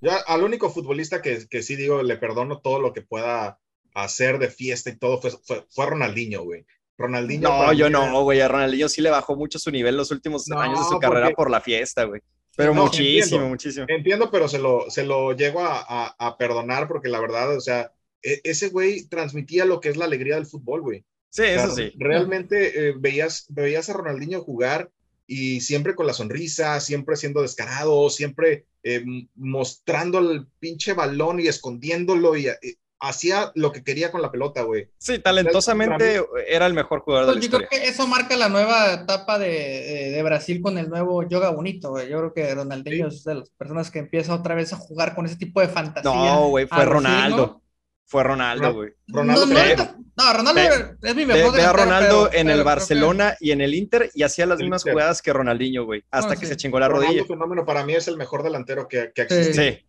Ya 0.02 0.18
al 0.18 0.44
único 0.44 0.70
futbolista 0.70 1.22
que, 1.22 1.48
que 1.50 1.64
sí 1.64 1.76
digo, 1.76 2.04
le 2.04 2.18
perdono 2.18 2.62
todo 2.62 2.80
lo 2.80 2.94
que 2.94 3.02
pueda 3.02 3.60
hacer 3.94 4.40
de 4.40 4.50
fiesta 4.50 4.90
y 4.90 4.98
todo 4.98 5.22
fue, 5.22 5.32
fue, 5.32 5.66
fue 5.70 5.86
Ronaldinho, 5.86 6.44
güey. 6.44 6.66
Ronaldinho. 6.98 7.50
No, 7.50 7.74
yo 7.74 7.90
no, 7.90 8.24
güey. 8.24 8.42
A 8.42 8.48
Ronaldinho 8.48 8.90
sí 8.90 9.02
le 9.02 9.10
bajó 9.10 9.36
mucho 9.36 9.60
su 9.60 9.72
nivel 9.72 9.98
los 9.98 10.12
últimos 10.12 10.50
años 10.52 10.80
de 10.80 10.86
su 10.86 11.00
carrera 11.00 11.32
por 11.32 11.50
la 11.50 11.62
fiesta, 11.62 12.04
güey. 12.04 12.22
Pero 12.56 12.74
muchísimo, 12.74 13.50
muchísimo. 13.50 13.86
Entiendo, 13.90 14.32
pero 14.32 14.48
se 14.48 14.60
lo, 14.60 14.90
se 14.90 15.04
lo 15.04 15.34
llego 15.34 15.62
a, 15.62 16.16
a, 16.18 16.38
perdonar 16.38 16.88
porque 16.88 17.10
la 17.10 17.20
verdad, 17.20 17.56
o 17.56 17.60
sea, 17.60 17.92
e, 18.24 18.40
ese 18.46 18.70
güey 18.70 19.08
transmitía 19.08 19.66
lo 19.66 19.82
que 19.82 19.90
es 19.90 19.98
la 19.98 20.06
alegría 20.06 20.36
del 20.36 20.46
fútbol, 20.46 20.82
güey. 20.82 21.04
Sí, 21.30 21.44
eso 21.44 21.76
sí. 21.76 21.92
Realmente 21.98 22.90
eh, 22.90 22.94
veías, 22.98 23.46
veías 23.50 23.90
a 23.90 23.94
Ronaldinho 23.94 24.42
jugar 24.42 24.90
y 25.28 25.62
siempre 25.62 25.96
con 25.96 26.08
la 26.08 26.14
sonrisa, 26.14 26.80
siempre 26.80 27.16
siendo 27.16 27.42
descarado, 27.42 28.10
siempre 28.10 28.66
eh, 28.84 29.04
mostrando 29.36 30.20
el 30.20 30.48
pinche 30.60 30.94
balón 30.94 31.40
y 31.40 31.48
escondiéndolo 31.48 32.36
y, 32.36 32.48
eh, 32.48 32.58
hacía 33.00 33.52
lo 33.56 33.72
que 33.72 33.84
quería 33.84 34.12
con 34.12 34.22
la 34.22 34.32
pelota, 34.32 34.62
güey. 34.64 34.90
Sí, 34.98 35.20
talentosamente 35.20 36.24
era 36.48 36.66
el 36.66 36.74
mejor 36.74 37.02
jugador 37.02 37.28
de 37.28 37.36
la 37.36 37.42
Yo 37.42 37.50
creo 37.50 37.70
que 37.70 37.88
eso 37.88 38.08
marca 38.08 38.36
la 38.36 38.50
nueva 38.50 38.94
etapa 38.94 39.38
de, 39.38 40.12
de, 40.12 40.24
Brasil 40.24 40.62
con 40.62 40.78
el 40.78 40.90
nuevo 40.90 41.28
yoga 41.28 41.50
bonito, 41.50 41.92
güey. 41.92 42.10
Yo 42.10 42.18
creo 42.18 42.34
que 42.34 42.56
Ronaldinho 42.56 43.08
es 43.08 43.24
de 43.24 43.36
las 43.36 43.50
personas 43.52 43.92
que 43.92 44.00
empieza 44.00 44.34
otra 44.34 44.56
vez 44.56 44.74
a 44.74 44.78
jugar 44.78 45.16
con 45.16 45.26
ese 45.26 45.36
tipo 45.36 45.62
de 45.62 45.68
fantasía. 45.68 46.12
No, 46.12 46.50
güey, 46.50 46.68
fue 46.68 46.86
Ronaldo. 46.86 47.62
Fue 48.08 48.24
Ronaldo, 48.24 48.74
güey. 48.74 48.92
Ronaldo, 49.08 49.48
no, 49.48 50.34
Ronaldo 50.34 50.62
es 51.02 51.16
mi 51.16 51.26
mejor. 51.26 51.54
Ve, 51.54 51.64
a 51.64 51.74
Ronaldo 51.74 52.30
en 52.32 52.50
el 52.50 52.64
Barcelona 52.64 53.36
y 53.40 53.52
en 53.52 53.62
el 53.62 53.74
Inter 53.74 54.12
y 54.14 54.24
hacía 54.24 54.46
las 54.46 54.60
mismas 54.60 54.84
jugadas 54.84 55.22
que 55.22 55.34
Ronaldinho, 55.34 55.86
güey, 55.86 56.04
hasta 56.12 56.36
que 56.36 56.46
se 56.46 56.56
chingó 56.56 56.80
la 56.80 56.88
rodilla. 56.88 57.10
Ronaldo 57.10 57.28
fenómeno 57.28 57.66
para 57.66 57.84
mí 57.84 57.94
es 57.94 58.08
el 58.08 58.18
mejor 58.18 58.44
delantero 58.44 58.88
que, 58.88 59.12
que 59.14 59.24
existe. 59.24 59.54
Sí. 59.54 59.86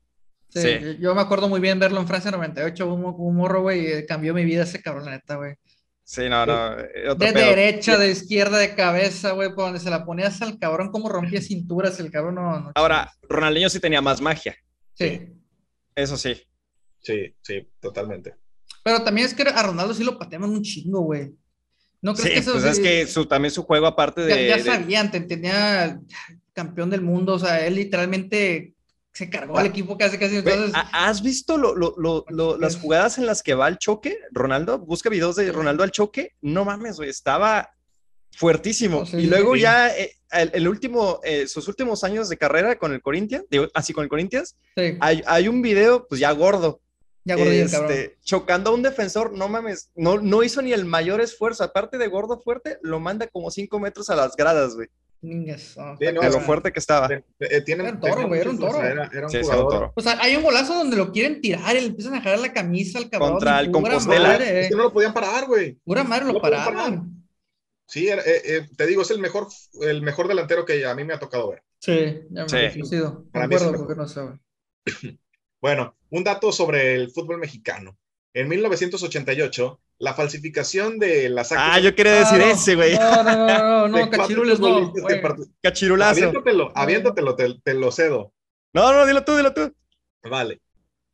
Sí, 0.49 0.97
Yo 1.01 1.14
me 1.14 1.21
acuerdo 1.21 1.49
muy 1.49 1.61
bien 1.61 1.79
verlo 1.79 2.01
en 2.01 2.07
Francia 2.07 2.31
98, 2.31 2.87
un, 2.91 3.05
un 3.05 3.37
morro, 3.37 3.62
güey, 3.62 4.07
cambió 4.07 4.33
mi 4.33 4.45
vida 4.45 4.62
ese 4.62 4.81
cabrón, 4.81 5.05
la 5.05 5.11
neta, 5.11 5.37
güey. 5.37 5.57
Sí, 6.03 6.29
no, 6.29 6.47
no. 6.47 6.79
Eh, 6.79 7.14
de 7.19 7.33
derecha, 7.33 7.99
de 7.99 8.12
izquierda, 8.12 8.59
de 8.59 8.77
cabeza, 8.77 9.33
güey, 9.33 9.49
por 9.49 9.64
donde 9.64 9.81
se 9.81 9.91
la 9.91 10.05
ponías 10.05 10.41
al 10.41 10.57
cabrón, 10.57 10.93
como 10.93 11.09
rompía 11.09 11.43
cinturas, 11.43 11.99
el 11.99 12.12
cabrón 12.12 12.37
no. 12.37 12.73
Ahora, 12.77 13.12
Ronaldinho 13.29 13.69
sí 13.69 13.81
tenía 13.81 14.01
más 14.01 14.21
magia. 14.21 14.57
Sí. 14.95 15.35
Eso 15.97 16.17
sí. 16.17 16.41
Sí, 17.07 17.37
sí, 17.41 17.69
totalmente. 17.79 18.35
Pero 18.83 19.05
también 19.05 19.29
es 19.29 19.35
que 19.35 19.45
a 19.45 19.63
Ronaldo 19.63 19.95
sí 19.95 20.03
lo 20.03 20.19
pateaban 20.19 20.51
un 20.51 20.63
chingo, 20.63 21.03
güey. 21.03 21.33
¿No 22.03 22.15
crees 22.15 22.31
que 22.31 22.39
eso 22.41 22.53
pues 22.55 22.65
es 22.65 22.81
que 22.81 23.07
su, 23.07 23.27
también 23.27 23.53
su 23.53 23.63
juego, 23.63 23.87
aparte 23.87 24.23
de. 24.23 24.49
Ya, 24.49 24.57
ya 24.57 24.65
sabían, 24.65 25.13
tenía 25.13 26.01
campeón 26.53 26.91
del 26.91 27.03
mundo, 27.03 27.35
o 27.35 27.39
sea, 27.39 27.65
él 27.65 27.77
literalmente 27.77 28.75
se 29.13 29.31
cargó 29.31 29.57
al 29.57 29.67
equipo 29.67 29.97
casi, 29.97 30.19
casi. 30.19 30.37
Entonces... 30.39 30.73
¿Has 30.93 31.23
visto 31.23 31.57
las 32.59 32.77
jugadas 32.77 33.19
en 33.19 33.27
las 33.27 33.45
que 33.45 33.55
va 33.55 33.67
al 33.67 33.79
choque, 33.79 34.19
Ronaldo? 34.33 34.81
Busca 34.81 35.09
videos 35.09 35.37
de 35.37 35.53
Ronaldo 35.53 35.85
al 35.85 35.93
choque. 35.93 36.35
No 36.41 36.65
mames, 36.65 36.97
güey, 36.97 37.09
estaba 37.09 37.71
fuertísimo. 38.33 39.05
y 39.13 39.27
luego 39.27 39.55
ya 39.55 39.97
eh, 39.97 40.13
el, 40.33 40.67
último, 40.67 41.21
eh, 41.23 41.47
sus 41.47 41.69
últimos 41.69 42.03
años 42.03 42.29
de 42.29 42.37
carrera 42.37 42.77
con 42.79 42.93
el 42.93 43.01
Corinthians, 43.01 43.45
así 43.75 43.93
con 43.93 44.03
el 44.03 44.11
Corinthians, 44.11 44.57
hay, 45.01 45.23
hay, 45.25 45.49
un 45.49 45.63
video, 45.63 46.07
pues 46.09 46.21
ya 46.21 46.33
gordo. 46.33 46.81
Ya 47.27 47.35
gordo 47.35 47.51
este, 47.51 48.16
chocando 48.22 48.70
a 48.70 48.74
un 48.74 48.83
defensor, 48.83 49.33
no 49.33 49.49
mames, 49.49 49.91
no, 49.97 50.20
no 50.20 50.45
hizo 50.45 50.62
ni 50.62 50.72
el 50.72 50.85
mayor 50.85 51.20
esfuerzo. 51.20 51.64
Aparte 51.64 51.99
de 51.99 52.07
gordo 52.07 52.39
fuerte, 52.39 52.79
lo 52.83 53.01
manda 53.01 53.27
como 53.27 53.51
cinco 53.51 53.81
metros 53.81 54.09
a 54.11 54.14
las 54.14 54.37
gradas, 54.37 54.77
güey. 54.77 54.87
de 55.22 56.12
lo 56.12 56.41
fuerte 56.41 56.72
que 56.72 56.79
estaba. 56.79 57.12
Eh, 57.12 57.24
era 57.66 57.83
un 57.83 57.99
toro, 57.99 58.29
güey, 58.29 58.41
era 58.43 58.51
un 58.51 58.61
toro. 58.61 58.81
Era, 58.81 59.11
un 59.12 59.43
jugador. 59.43 59.93
O 59.97 60.01
sea, 60.01 60.20
hay 60.20 60.37
un 60.37 60.45
golazo 60.45 60.74
donde 60.74 60.97
lo 60.97 61.11
quieren 61.11 61.41
tirar 61.41 61.74
y 61.74 61.81
le 61.81 61.87
empiezan 61.87 62.14
a 62.14 62.20
jalar 62.20 62.39
la 62.39 62.53
camisa 62.53 63.01
al 63.01 63.11
cabrón. 63.11 63.33
Contra 63.33 63.59
el 63.59 63.72
Compostela. 63.72 64.37
es 64.37 64.68
que 64.68 64.77
no 64.77 64.85
lo 64.85 64.93
podían 64.93 65.12
parar, 65.12 65.47
güey. 65.47 65.81
Pura 65.85 66.05
madre 66.05 66.27
lo, 66.27 66.41
pararon. 66.41 67.27
Sí, 67.89 68.07
eh, 68.09 68.20
eh, 68.24 68.68
te 68.77 68.87
digo, 68.87 69.03
es 69.03 69.11
el 69.11 69.18
mejor, 69.18 69.49
el 69.81 70.01
mejor 70.03 70.29
delantero 70.29 70.64
que 70.64 70.87
a 70.87 70.95
mí 70.95 71.03
me 71.03 71.14
ha 71.14 71.18
tocado 71.18 71.51
ver. 71.51 71.64
Sí, 71.81 72.20
ya 72.31 72.45
me 72.45 72.70
sí. 72.70 72.85
sido. 72.85 73.24
Para 73.33 73.49
mí 73.49 73.57
no 73.97 74.07
sabe. 74.07 74.39
Bueno, 75.67 75.97
un 76.11 76.23
dato 76.23 76.53
sobre 76.53 76.95
el 76.95 77.11
fútbol 77.11 77.39
mexicano. 77.39 77.99
En 78.33 78.47
1988, 78.47 79.81
la 79.99 80.14
falsificación 80.14 81.01
de 81.01 81.29
las 81.29 81.51
actas. 81.51 81.69
Ah, 81.73 81.81
yo 81.81 81.93
quería 81.93 82.21
decir 82.21 82.41
ah, 82.41 82.53
ese, 82.53 82.77
güey. 82.77 82.95
No, 82.95 83.25
no, 83.25 83.35
no, 83.35 83.89
no, 83.89 83.89
no 83.89 84.11
cachirules 84.11 84.61
no. 84.61 84.93
Cachirulazo. 85.61 86.21
Aviéntatelo, 86.21 86.71
aviéntatelo, 86.73 87.35
te, 87.35 87.59
te, 87.64 87.75
lo 87.75 87.91
cedo. 87.91 88.33
No, 88.75 88.93
no, 88.93 89.07
dilo 89.07 89.25
tú, 89.25 89.37
dilo 89.37 89.53
tú. 89.53 89.75
Vale. 90.23 90.61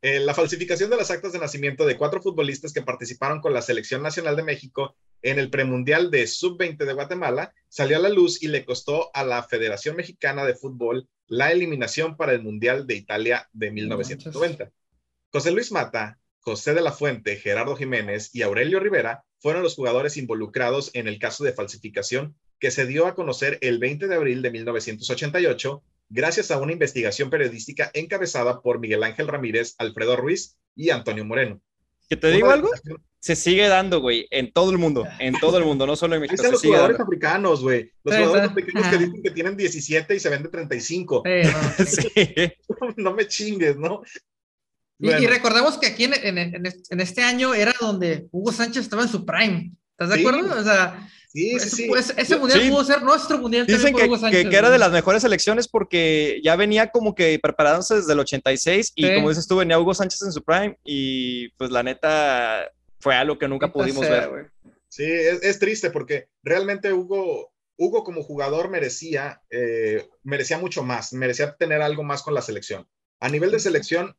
Eh, 0.03 0.19
la 0.19 0.35
falsificación 0.35 0.91
de 0.91 0.97
las 0.97 1.09
actas 1.09 1.33
de 1.33 1.39
nacimiento 1.39 1.87
de 1.87 1.97
cuatro 1.97 2.21
futbolistas 2.21 2.73
que 2.73 2.83
participaron 2.83 3.41
con 3.41 3.55
la 3.55 3.63
Selección 3.63 4.03
Nacional 4.03 4.35
de 4.35 4.43
México 4.43 4.95
en 5.23 5.39
el 5.39 5.49
premundial 5.49 6.11
de 6.11 6.27
Sub-20 6.27 6.85
de 6.85 6.93
Guatemala 6.93 7.55
salió 7.69 7.97
a 7.97 8.01
la 8.01 8.09
luz 8.09 8.43
y 8.43 8.49
le 8.49 8.65
costó 8.65 9.09
a 9.15 9.23
la 9.23 9.41
Federación 9.41 9.95
Mexicana 9.95 10.45
de 10.45 10.53
Fútbol 10.53 11.07
la 11.27 11.51
eliminación 11.51 12.17
para 12.17 12.33
el 12.33 12.41
Mundial 12.41 12.87
de 12.87 12.95
Italia 12.95 13.49
de 13.53 13.71
1990. 13.71 14.71
José 15.31 15.51
Luis 15.51 15.71
Mata, 15.71 16.19
José 16.39 16.73
de 16.73 16.81
la 16.81 16.91
Fuente, 16.91 17.37
Gerardo 17.37 17.75
Jiménez 17.75 18.29
y 18.33 18.41
Aurelio 18.41 18.79
Rivera 18.79 19.23
fueron 19.39 19.63
los 19.63 19.75
jugadores 19.75 20.17
involucrados 20.17 20.91
en 20.93 21.07
el 21.07 21.19
caso 21.19 21.43
de 21.43 21.53
falsificación 21.53 22.35
que 22.59 22.71
se 22.71 22.85
dio 22.85 23.07
a 23.07 23.15
conocer 23.15 23.57
el 23.61 23.79
20 23.79 24.07
de 24.07 24.15
abril 24.15 24.41
de 24.41 24.51
1988 24.51 25.83
gracias 26.09 26.51
a 26.51 26.59
una 26.59 26.73
investigación 26.73 27.29
periodística 27.29 27.89
encabezada 27.93 28.61
por 28.61 28.79
Miguel 28.79 29.03
Ángel 29.03 29.27
Ramírez, 29.27 29.75
Alfredo 29.79 30.15
Ruiz 30.15 30.57
y 30.75 30.91
Antonio 30.91 31.25
Moreno. 31.25 31.61
¿Que 32.09 32.17
te 32.17 32.31
digo 32.31 32.49
algo? 32.49 32.69
Se 33.19 33.35
sigue 33.37 33.67
dando, 33.67 34.01
güey, 34.01 34.27
en 34.31 34.51
todo 34.51 34.71
el 34.71 34.77
mundo, 34.77 35.05
en 35.19 35.39
todo 35.39 35.57
el 35.57 35.63
mundo, 35.63 35.87
no 35.87 35.95
solo 35.95 36.15
en 36.15 36.21
México. 36.21 36.35
Están 36.35 36.51
los 36.51 36.61
jugadores 36.61 36.99
africanos, 36.99 37.61
güey. 37.61 37.91
Los 38.03 38.15
jugadores 38.15 38.49
africanos 38.49 38.87
que 38.89 38.97
dicen 38.97 39.23
que 39.23 39.31
tienen 39.31 39.55
17 39.55 40.15
y 40.15 40.19
se 40.19 40.29
venden 40.29 40.51
35. 40.51 41.23
Sí, 41.87 42.11
no, 42.97 43.13
me 43.13 43.27
chingues, 43.27 43.77
¿no? 43.77 44.01
Y, 44.99 45.25
recordemos 45.25 45.77
que 45.77 45.87
aquí 45.87 46.03
en, 46.03 46.37
en, 46.37 46.99
este 46.99 47.23
año 47.23 47.53
era 47.53 47.73
donde 47.79 48.27
Hugo 48.31 48.51
Sánchez 48.51 48.83
estaba 48.83 49.03
en 49.03 49.09
su 49.09 49.25
prime. 49.25 49.71
¿Estás 49.91 50.09
de 50.09 50.19
acuerdo? 50.19 50.59
O 50.59 50.63
sea, 50.63 51.09
Sí, 51.33 51.59
sí, 51.59 51.87
pues, 51.87 52.13
ese 52.15 52.37
mundial 52.37 52.69
pudo 52.69 52.83
ser 52.83 53.01
nuestro 53.01 53.39
mundial. 53.39 53.65
Dicen 53.65 53.95
que, 53.95 54.49
que, 54.49 54.55
era 54.55 54.69
de 54.69 54.77
las 54.77 54.91
mejores 54.91 55.23
elecciones 55.23 55.67
porque 55.67 56.39
ya 56.43 56.55
venía 56.55 56.91
como 56.91 57.15
que 57.15 57.39
preparándose 57.41 57.95
desde 57.95 58.13
el 58.13 58.19
86 58.19 58.93
y 58.95 59.15
como 59.15 59.29
dices 59.29 59.47
tú, 59.47 59.57
venía 59.57 59.79
Hugo 59.79 59.95
Sánchez 59.95 60.21
en 60.21 60.31
su 60.31 60.43
prime 60.43 60.77
y 60.83 61.49
pues 61.57 61.71
la 61.71 61.81
neta 61.81 62.71
fue 62.99 63.15
algo 63.15 63.39
que 63.39 63.47
nunca 63.47 63.71
pudimos 63.71 64.07
ver. 64.07 64.51
Sí, 64.89 65.05
es, 65.05 65.57
triste 65.57 65.89
porque 65.89 66.27
realmente 66.43 66.93
Hugo, 66.93 67.51
Hugo 67.77 68.03
como 68.03 68.21
jugador 68.21 68.69
merecía, 68.69 69.41
eh, 69.49 70.07
merecía 70.21 70.59
mucho 70.59 70.83
más, 70.83 71.13
merecía 71.13 71.55
tener 71.55 71.81
algo 71.81 72.03
más 72.03 72.21
con 72.21 72.35
la 72.35 72.43
selección. 72.43 72.87
A 73.19 73.27
nivel 73.27 73.49
de 73.49 73.59
selección, 73.59 74.15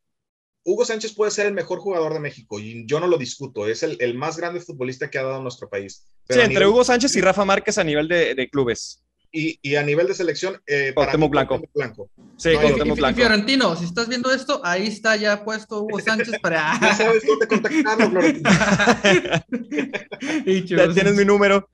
Hugo 0.67 0.83
Sánchez 0.83 1.13
puede 1.13 1.29
ser 1.29 1.45
el 1.45 1.53
mejor 1.53 1.79
jugador 1.79 2.13
de 2.13 2.19
México 2.19 2.59
y 2.59 2.85
yo 2.87 2.99
no 2.99 3.07
lo 3.07 3.19
discuto, 3.19 3.67
es 3.67 3.83
el, 3.83 3.97
el 3.99 4.15
más 4.15 4.35
grande 4.35 4.59
futbolista 4.59 5.11
que 5.11 5.19
ha 5.19 5.23
dado 5.23 5.41
nuestro 5.41 5.69
país. 5.69 6.07
sí, 6.27 6.39
entre 6.39 6.67
Hugo 6.67 6.83
Sánchez 6.83 7.15
y 7.15 7.21
Rafa 7.21 7.45
Márquez 7.45 7.77
a 7.77 7.83
nivel 7.83 8.07
de, 8.07 8.33
de 8.33 8.49
clubes. 8.49 9.03
Y, 9.31 9.59
y, 9.61 9.75
a 9.75 9.83
nivel 9.83 10.07
de 10.07 10.13
selección, 10.13 10.61
eh, 10.65 10.93
Blanco. 10.95 11.61
Blanco. 11.73 12.09
Sí, 12.37 12.51
no, 12.85 12.95
Blanco. 12.95 13.17
Fiorentino, 13.17 13.75
si 13.75 13.83
estás 13.83 14.07
viendo 14.07 14.31
esto, 14.31 14.61
ahí 14.63 14.87
está 14.87 15.17
ya 15.17 15.43
puesto 15.43 15.81
Hugo 15.81 15.99
Sánchez 15.99 16.39
para. 16.41 16.77
ya 16.81 16.95
sabes 16.95 17.23
dónde 17.27 17.45
contactarlo, 17.45 18.09
Florentino. 18.09 18.49
ya 20.65 20.93
tienes 20.93 21.15
mi 21.15 21.25
número. 21.25 21.67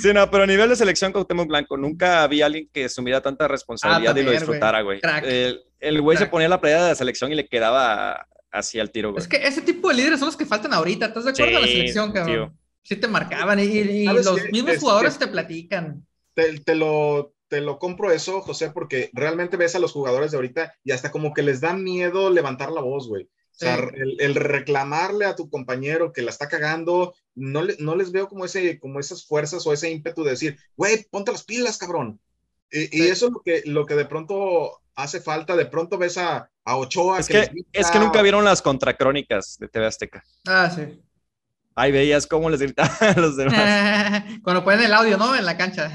Sí, 0.00 0.12
no, 0.14 0.30
pero 0.30 0.44
a 0.44 0.46
nivel 0.46 0.68
de 0.68 0.76
selección 0.76 1.12
Cuauhtémoc 1.12 1.48
Blanco, 1.48 1.76
nunca 1.76 2.22
había 2.22 2.46
alguien 2.46 2.68
que 2.72 2.84
asumiera 2.84 3.20
tanta 3.20 3.48
responsabilidad 3.48 4.16
ah, 4.16 4.20
y 4.20 4.22
lo 4.22 4.30
disfrutara, 4.30 4.82
güey. 4.82 5.00
El 5.80 6.00
güey 6.00 6.18
se 6.18 6.26
ponía 6.26 6.48
la 6.48 6.60
playa 6.60 6.82
de 6.82 6.88
la 6.90 6.94
selección 6.94 7.32
y 7.32 7.36
le 7.36 7.48
quedaba 7.48 8.26
así 8.50 8.80
al 8.80 8.90
tiro, 8.90 9.12
güey. 9.12 9.22
Es 9.22 9.28
que 9.28 9.36
ese 9.36 9.62
tipo 9.62 9.88
de 9.88 9.94
líderes 9.94 10.18
son 10.18 10.26
los 10.26 10.36
que 10.36 10.46
faltan 10.46 10.72
ahorita, 10.72 11.06
¿estás 11.06 11.24
de 11.24 11.30
acuerdo? 11.30 11.58
a 11.58 11.60
la 11.60 11.66
selección, 11.66 12.12
cabrón. 12.12 12.58
Sí 12.82 12.96
te 12.96 13.08
marcaban 13.08 13.58
y, 13.60 14.04
los 14.04 14.42
mismos 14.50 14.72
este, 14.72 14.80
jugadores 14.80 15.18
te 15.18 15.26
platican. 15.26 16.06
Te, 16.34 16.74
lo, 16.74 17.34
te 17.48 17.60
lo 17.60 17.78
compro 17.78 18.12
eso, 18.12 18.40
José, 18.40 18.70
porque 18.70 19.10
realmente 19.12 19.56
ves 19.56 19.74
a 19.74 19.78
los 19.78 19.92
jugadores 19.92 20.30
de 20.30 20.36
ahorita 20.38 20.74
y 20.84 20.92
hasta 20.92 21.10
como 21.10 21.34
que 21.34 21.42
les 21.42 21.60
da 21.60 21.74
miedo 21.74 22.30
levantar 22.30 22.70
la 22.70 22.80
voz, 22.80 23.08
güey. 23.08 23.24
O 23.24 23.58
sea, 23.58 23.76
el, 23.96 24.36
reclamarle 24.36 25.24
a 25.24 25.34
tu 25.34 25.50
compañero 25.50 26.12
que 26.12 26.22
la 26.22 26.30
está 26.30 26.46
cagando, 26.46 27.12
no, 27.34 27.62
no 27.80 27.96
les 27.96 28.12
veo 28.12 28.28
como, 28.28 28.44
ese, 28.44 28.78
como 28.78 29.00
esas 29.00 29.26
fuerzas 29.26 29.66
o 29.66 29.72
ese 29.72 29.90
ímpetu 29.90 30.22
de 30.22 30.30
decir, 30.30 30.56
güey, 30.76 31.04
ponte 31.10 31.32
las 31.32 31.42
pilas, 31.42 31.76
cabrón. 31.76 32.20
Y, 32.70 33.02
y, 33.02 33.08
eso 33.08 33.26
es 33.26 33.32
lo 33.32 33.42
que, 33.42 33.62
lo 33.66 33.84
que 33.84 33.96
de 33.96 34.04
pronto 34.04 34.80
hace 34.98 35.20
falta. 35.20 35.56
De 35.56 35.66
pronto 35.66 35.96
ves 35.96 36.18
a, 36.18 36.50
a 36.64 36.76
Ochoa. 36.76 37.20
Es 37.20 37.28
que, 37.28 37.50
es 37.72 37.90
que 37.90 37.98
nunca 37.98 38.20
vieron 38.20 38.44
las 38.44 38.60
contracrónicas 38.60 39.56
de 39.58 39.68
TV 39.68 39.86
Azteca. 39.86 40.24
Ah, 40.46 40.70
sí. 40.70 41.00
Ahí 41.74 41.92
veías 41.92 42.26
cómo 42.26 42.50
les 42.50 42.60
gritaban 42.60 42.90
a 43.00 43.20
los 43.20 43.36
demás. 43.36 44.24
Cuando 44.42 44.64
ponen 44.64 44.82
el 44.84 44.92
audio, 44.92 45.16
¿no? 45.16 45.34
En 45.34 45.46
la 45.46 45.56
cancha. 45.56 45.90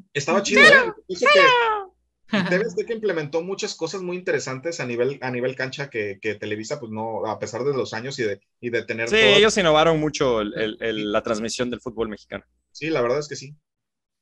Estaba 0.14 0.42
chido. 0.42 0.62
¿eh? 0.62 0.92
que 1.08 2.42
TV 2.48 2.64
Azteca 2.64 2.92
implementó 2.92 3.42
muchas 3.42 3.74
cosas 3.74 4.02
muy 4.02 4.16
interesantes 4.16 4.80
a 4.80 4.86
nivel, 4.86 5.18
a 5.22 5.30
nivel 5.30 5.54
cancha 5.54 5.90
que, 5.90 6.18
que, 6.20 6.34
Televisa, 6.36 6.80
pues 6.80 6.90
no, 6.90 7.26
a 7.26 7.38
pesar 7.38 7.62
de 7.62 7.72
los 7.72 7.94
años 7.94 8.18
y 8.18 8.24
de, 8.24 8.40
y 8.60 8.70
de 8.70 8.84
tener. 8.84 9.08
Sí, 9.08 9.16
ellos 9.16 9.56
innovaron 9.58 10.00
mucho 10.00 10.40
el, 10.40 10.76
el, 10.80 11.12
la 11.12 11.22
transmisión 11.22 11.70
del 11.70 11.80
fútbol 11.80 12.08
mexicano. 12.08 12.44
Sí, 12.72 12.90
la 12.90 13.00
verdad 13.00 13.18
es 13.18 13.28
que 13.28 13.36
sí. 13.36 13.56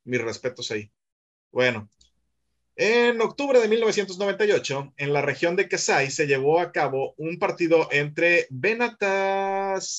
Mis 0.04 0.20
respetos 0.20 0.70
ahí. 0.70 0.90
Bueno, 1.50 1.88
en 2.76 3.20
octubre 3.20 3.60
de 3.60 3.68
1998, 3.68 4.94
en 4.96 5.12
la 5.12 5.22
región 5.22 5.54
de 5.54 5.68
Kasai, 5.68 6.10
se 6.10 6.26
llevó 6.26 6.58
a 6.60 6.72
cabo 6.72 7.14
un 7.16 7.38
partido 7.38 7.88
entre 7.92 8.48
Benatas, 8.50 9.94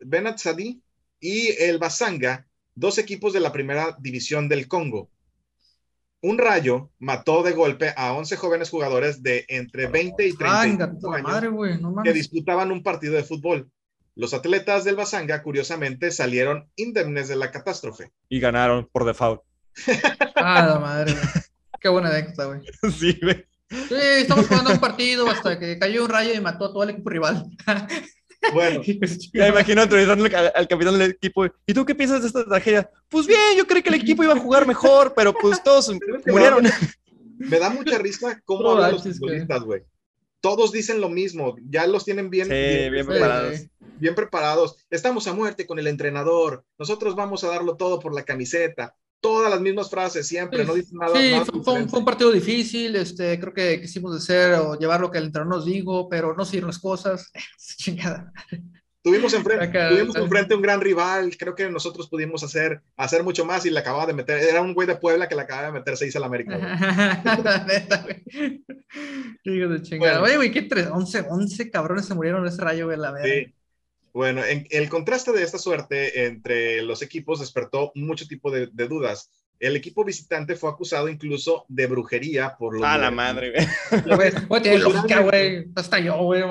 Benatzadi 0.00 0.82
y 1.18 1.48
el 1.62 1.78
Basanga, 1.78 2.46
dos 2.74 2.98
equipos 2.98 3.32
de 3.32 3.40
la 3.40 3.52
primera 3.52 3.96
división 3.98 4.48
del 4.48 4.68
Congo. 4.68 5.08
Un 6.20 6.36
rayo 6.36 6.90
mató 6.98 7.42
de 7.42 7.52
golpe 7.52 7.94
a 7.96 8.12
11 8.12 8.36
jóvenes 8.36 8.68
jugadores 8.68 9.22
de 9.22 9.46
entre 9.48 9.86
20 9.86 10.26
y 10.26 10.36
30 10.36 10.60
años 10.60 10.90
que 12.04 12.12
disputaban 12.12 12.70
un 12.70 12.82
partido 12.82 13.14
de 13.14 13.24
fútbol. 13.24 13.70
Los 14.14 14.34
atletas 14.34 14.84
del 14.84 14.96
Basanga, 14.96 15.42
curiosamente, 15.42 16.10
salieron 16.10 16.68
indemnes 16.76 17.28
de 17.28 17.36
la 17.36 17.50
catástrofe. 17.50 18.10
Y 18.28 18.40
ganaron 18.40 18.86
por 18.92 19.06
default. 19.06 19.40
ah, 20.36 20.66
la 20.66 20.78
madre. 20.78 21.14
Qué 21.80 21.88
buena 21.88 22.10
anécdota, 22.10 22.44
güey. 22.46 22.60
Sí, 22.98 23.18
güey. 23.22 23.46
Sí, 23.70 23.94
estamos 23.94 24.48
jugando 24.48 24.72
un 24.72 24.80
partido 24.80 25.28
hasta 25.28 25.58
que 25.58 25.78
cayó 25.78 26.04
un 26.04 26.10
rayo 26.10 26.34
y 26.34 26.40
mató 26.40 26.66
a 26.66 26.72
todo 26.72 26.82
el 26.82 26.90
equipo 26.90 27.10
rival. 27.10 27.46
Bueno, 28.54 28.80
ya 29.34 29.48
imagino 29.48 29.82
entrevistando 29.82 30.24
al, 30.24 30.66
capitán 30.66 30.98
del 30.98 31.10
equipo. 31.10 31.44
¿Y 31.66 31.74
tú 31.74 31.84
qué 31.84 31.94
piensas 31.94 32.22
de 32.22 32.28
esta 32.28 32.42
tragedia? 32.44 32.90
Pues 33.10 33.26
bien, 33.26 33.38
yo 33.54 33.66
creo 33.66 33.82
que 33.82 33.90
el 33.90 33.96
equipo 33.96 34.24
iba 34.24 34.32
a 34.32 34.38
jugar 34.38 34.66
mejor, 34.66 35.12
pero 35.14 35.34
pues 35.34 35.62
todos 35.62 35.92
murieron. 36.26 36.66
Me 37.36 37.58
da 37.58 37.68
mucha 37.68 37.98
risa 37.98 38.40
cómo 38.46 38.70
hablan 38.70 38.92
los 38.92 39.02
futbolistas, 39.02 39.62
güey. 39.62 39.82
Todos 40.40 40.72
dicen 40.72 41.02
lo 41.02 41.10
mismo, 41.10 41.56
ya 41.68 41.86
los 41.86 42.06
tienen 42.06 42.30
bien, 42.30 42.48
bien, 42.48 43.06
preparados. 43.06 43.60
Bien 43.98 44.14
preparados. 44.14 44.86
Estamos 44.88 45.26
a 45.26 45.34
muerte 45.34 45.66
con 45.66 45.78
el 45.78 45.86
entrenador. 45.86 46.64
Nosotros 46.78 47.14
vamos 47.14 47.44
a 47.44 47.48
darlo 47.48 47.76
todo 47.76 48.00
por 48.00 48.14
la 48.14 48.24
camiseta 48.24 48.96
todas 49.20 49.50
las 49.50 49.60
mismas 49.60 49.90
frases 49.90 50.26
siempre, 50.26 50.64
no 50.64 50.74
dicen 50.74 50.98
nada. 50.98 51.14
Sí, 51.14 51.32
fue, 51.62 51.74
un, 51.74 52.04
partido 52.04 52.32
difícil, 52.32 52.96
este, 52.96 53.38
creo 53.38 53.52
que 53.52 53.80
quisimos 53.80 54.16
hacer 54.16 54.54
o 54.54 54.78
llevar 54.78 55.00
lo 55.00 55.10
que 55.10 55.18
el 55.18 55.24
entrenador 55.24 55.56
nos 55.56 55.66
dijo, 55.66 56.08
pero 56.08 56.34
no 56.34 56.44
siguieron 56.44 56.68
las 56.68 56.78
cosas. 56.78 57.30
Chingada. 57.76 58.32
Tuvimos 59.02 59.32
enfrente, 59.32 59.66
tuvimos 59.88 60.14
enfrente 60.16 60.54
un 60.54 60.60
gran 60.60 60.78
rival, 60.78 61.34
creo 61.38 61.54
que 61.54 61.70
nosotros 61.70 62.06
pudimos 62.08 62.42
hacer, 62.42 62.82
hacer 62.98 63.24
mucho 63.24 63.46
más 63.46 63.64
y 63.64 63.70
le 63.70 63.78
acababa 63.78 64.04
de 64.04 64.12
meter, 64.12 64.38
era 64.38 64.60
un 64.60 64.74
güey 64.74 64.86
de 64.86 64.96
Puebla 64.96 65.26
que 65.26 65.34
le 65.34 65.40
acababa 65.40 65.68
de 65.68 65.72
meter 65.72 65.96
seis 65.96 66.14
a 66.16 66.20
la 66.20 66.26
América. 66.26 66.58
Hijo 69.44 69.68
de 69.68 69.82
chingada. 69.82 70.20
Oye, 70.20 70.36
güey, 70.36 70.50
qué 70.50 70.60
tres, 70.62 70.88
11, 70.92 71.26
11 71.30 71.70
cabrones 71.70 72.04
se 72.04 72.14
murieron 72.14 72.42
en 72.42 72.48
ese 72.48 72.60
rayo, 72.60 72.86
güey, 72.86 72.98
la 72.98 73.12
verdad. 73.12 73.28
Sí. 73.32 73.54
Bueno, 74.12 74.44
en, 74.44 74.66
el 74.70 74.88
contraste 74.88 75.32
de 75.32 75.42
esta 75.42 75.58
suerte 75.58 76.26
entre 76.26 76.82
los 76.82 77.02
equipos 77.02 77.40
despertó 77.40 77.92
mucho 77.94 78.26
tipo 78.26 78.50
de, 78.50 78.66
dudas. 78.66 79.30
El 79.58 79.76
equipo 79.76 80.04
visitante 80.04 80.56
fue 80.56 80.70
acusado 80.70 81.08
incluso 81.08 81.64
de 81.68 81.86
brujería 81.86 82.56
por 82.58 82.74
los... 82.74 82.82
Ah, 82.84 82.98
la 82.98 83.10
madre, 83.10 83.52
güey. 83.52 84.78
lógica, 84.78 85.20
güey. 85.20 85.66
Hasta 85.76 86.00
yo, 86.00 86.16
güey, 86.22 86.42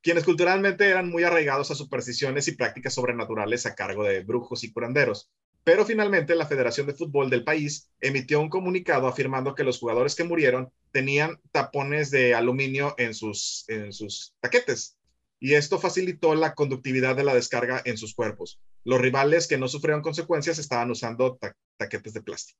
Quienes 0.00 0.24
culturalmente 0.24 0.88
eran 0.88 1.10
muy 1.10 1.24
arraigados 1.24 1.70
a 1.70 1.74
supersticiones 1.74 2.46
y 2.48 2.52
prácticas 2.52 2.94
sobrenaturales 2.94 3.66
a 3.66 3.74
cargo 3.74 4.04
de 4.04 4.20
brujos 4.20 4.62
y 4.64 4.72
curanderos. 4.72 5.28
Pero 5.64 5.84
finalmente 5.84 6.34
la 6.34 6.46
Federación 6.46 6.86
de 6.86 6.94
Fútbol 6.94 7.30
del 7.30 7.42
país 7.42 7.90
emitió 8.00 8.40
un 8.40 8.50
comunicado 8.50 9.08
afirmando 9.08 9.54
que 9.54 9.64
los 9.64 9.78
jugadores 9.78 10.14
que 10.14 10.24
murieron 10.24 10.70
tenían 10.92 11.40
tapones 11.52 12.10
de 12.10 12.34
aluminio 12.34 12.94
en 12.98 13.14
sus, 13.14 13.64
en 13.68 13.92
sus 13.92 14.34
taquetes 14.40 14.98
y 15.40 15.54
esto 15.54 15.78
facilitó 15.78 16.34
la 16.34 16.54
conductividad 16.54 17.16
de 17.16 17.24
la 17.24 17.34
descarga 17.34 17.82
en 17.84 17.96
sus 17.96 18.14
cuerpos. 18.14 18.60
los 18.84 19.00
rivales 19.00 19.46
que 19.46 19.58
no 19.58 19.68
sufrieron 19.68 20.02
consecuencias 20.02 20.58
estaban 20.58 20.90
usando 20.90 21.38
taquetes 21.78 22.12
de 22.12 22.22
plástico. 22.22 22.58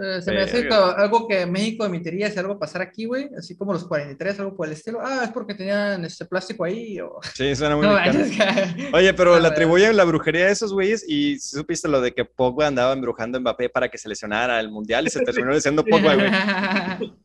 Eh, 0.00 0.22
se 0.22 0.30
me 0.30 0.42
hace 0.42 0.68
algo 0.68 1.26
que 1.26 1.44
México 1.44 1.84
emitiría 1.84 2.30
si 2.30 2.38
algo 2.38 2.56
pasara 2.56 2.84
aquí, 2.84 3.06
güey, 3.06 3.28
así 3.36 3.56
como 3.56 3.72
los 3.72 3.84
43, 3.84 4.38
algo 4.38 4.56
por 4.56 4.68
el 4.68 4.74
estilo. 4.74 5.00
Ah, 5.02 5.22
es 5.24 5.30
porque 5.30 5.54
tenían 5.54 6.04
este 6.04 6.24
plástico 6.24 6.64
ahí. 6.64 7.00
O... 7.00 7.18
Sí, 7.34 7.56
suena 7.56 7.74
muy 7.74 7.86
Oye, 8.92 9.12
pero 9.14 9.40
le 9.40 9.48
atribuyen 9.48 9.96
la 9.96 10.04
brujería 10.04 10.46
a 10.46 10.50
esos 10.50 10.72
güeyes 10.72 11.04
y 11.08 11.40
supiste 11.40 11.88
lo 11.88 12.00
de 12.00 12.14
que 12.14 12.24
Pogba 12.24 12.68
andaba 12.68 12.92
embrujando 12.92 13.38
a 13.38 13.40
Mbappé 13.40 13.70
para 13.70 13.88
que 13.88 13.98
se 13.98 14.08
lesionara 14.08 14.60
el 14.60 14.70
mundial 14.70 15.08
y 15.08 15.10
se 15.10 15.24
terminó 15.24 15.50
lesionando 15.50 15.84
Pogba, 15.90 16.14
güey. 16.14 16.30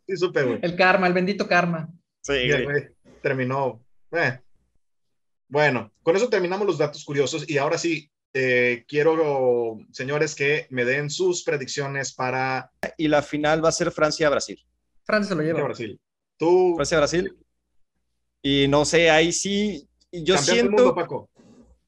Sí, 0.07 0.17
supe, 0.17 0.41
güey. 0.41 0.59
El 0.63 0.75
karma, 0.75 1.05
el 1.05 1.13
bendito 1.13 1.47
karma. 1.47 1.87
Sí, 2.21 2.49
güey. 2.49 2.89
Terminó. 3.21 3.85
Eh. 4.13 4.39
Bueno, 5.47 5.91
con 6.01 6.15
eso 6.15 6.29
terminamos 6.29 6.65
los 6.67 6.77
datos 6.77 7.03
curiosos 7.03 7.49
y 7.49 7.57
ahora 7.57 7.77
sí, 7.77 8.09
eh, 8.33 8.85
quiero, 8.87 9.79
señores, 9.91 10.35
que 10.35 10.67
me 10.69 10.85
den 10.85 11.09
sus 11.09 11.43
predicciones 11.43 12.13
para... 12.13 12.71
Y 12.97 13.07
la 13.07 13.21
final 13.21 13.63
va 13.63 13.69
a 13.69 13.73
ser 13.73 13.91
Francia-Brasil. 13.91 14.59
Francia 15.03 15.29
se 15.29 15.35
lo 15.35 15.41
lleva. 15.41 15.63
Brasil. 15.63 15.99
¿Tú? 16.37 16.73
Francia-Brasil. 16.75 17.35
Y 18.41 18.67
no 18.67 18.85
sé, 18.85 19.09
ahí 19.09 19.31
sí, 19.31 19.87
yo 20.11 20.35
Campeón 20.35 20.55
siento... 20.55 20.71
Del 20.71 20.85
mundo, 20.85 20.95
Paco. 20.95 21.29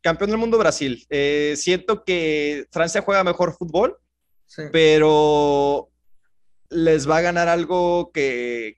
Campeón 0.01 0.29
del 0.29 0.39
mundo 0.39 0.57
Brasil. 0.59 1.05
Eh, 1.09 1.55
siento 1.57 2.03
que 2.03 2.67
Francia 2.71 3.01
juega 3.01 3.23
mejor 3.23 3.57
fútbol, 3.57 3.97
pero 4.71 5.89
les 6.69 7.09
va 7.09 7.17
a 7.17 7.21
ganar 7.21 7.47
algo 7.47 8.11
que, 8.11 8.77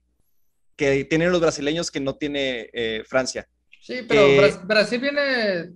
que 0.78 1.04
tienen 1.04 1.30
los 1.30 1.42
brasileños 1.42 1.90
que 1.90 2.00
no 2.00 2.16
tiene 2.16 2.70
eh, 2.72 3.02
Francia. 3.06 3.46
Sí, 3.82 4.06
pero 4.08 4.26
Brasil 4.64 5.00
viene 5.00 5.74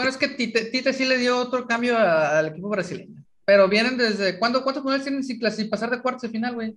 bueno, 0.00 0.12
es 0.12 0.16
que 0.16 0.28
Tite, 0.28 0.92
sí 0.94 1.04
le 1.04 1.18
dio 1.18 1.36
otro 1.36 1.66
cambio 1.66 1.94
al 1.98 2.46
equipo 2.46 2.70
brasileño. 2.70 3.22
Pero 3.44 3.68
vienen 3.68 3.98
desde. 3.98 4.38
¿cuándo, 4.38 4.62
¿Cuántos 4.62 4.82
mundiales 4.82 5.04
tienen 5.04 5.22
sin, 5.22 5.68
pasar 5.68 5.90
de 5.90 6.00
cuartos 6.00 6.22
de 6.22 6.30
final, 6.30 6.54
güey? 6.54 6.74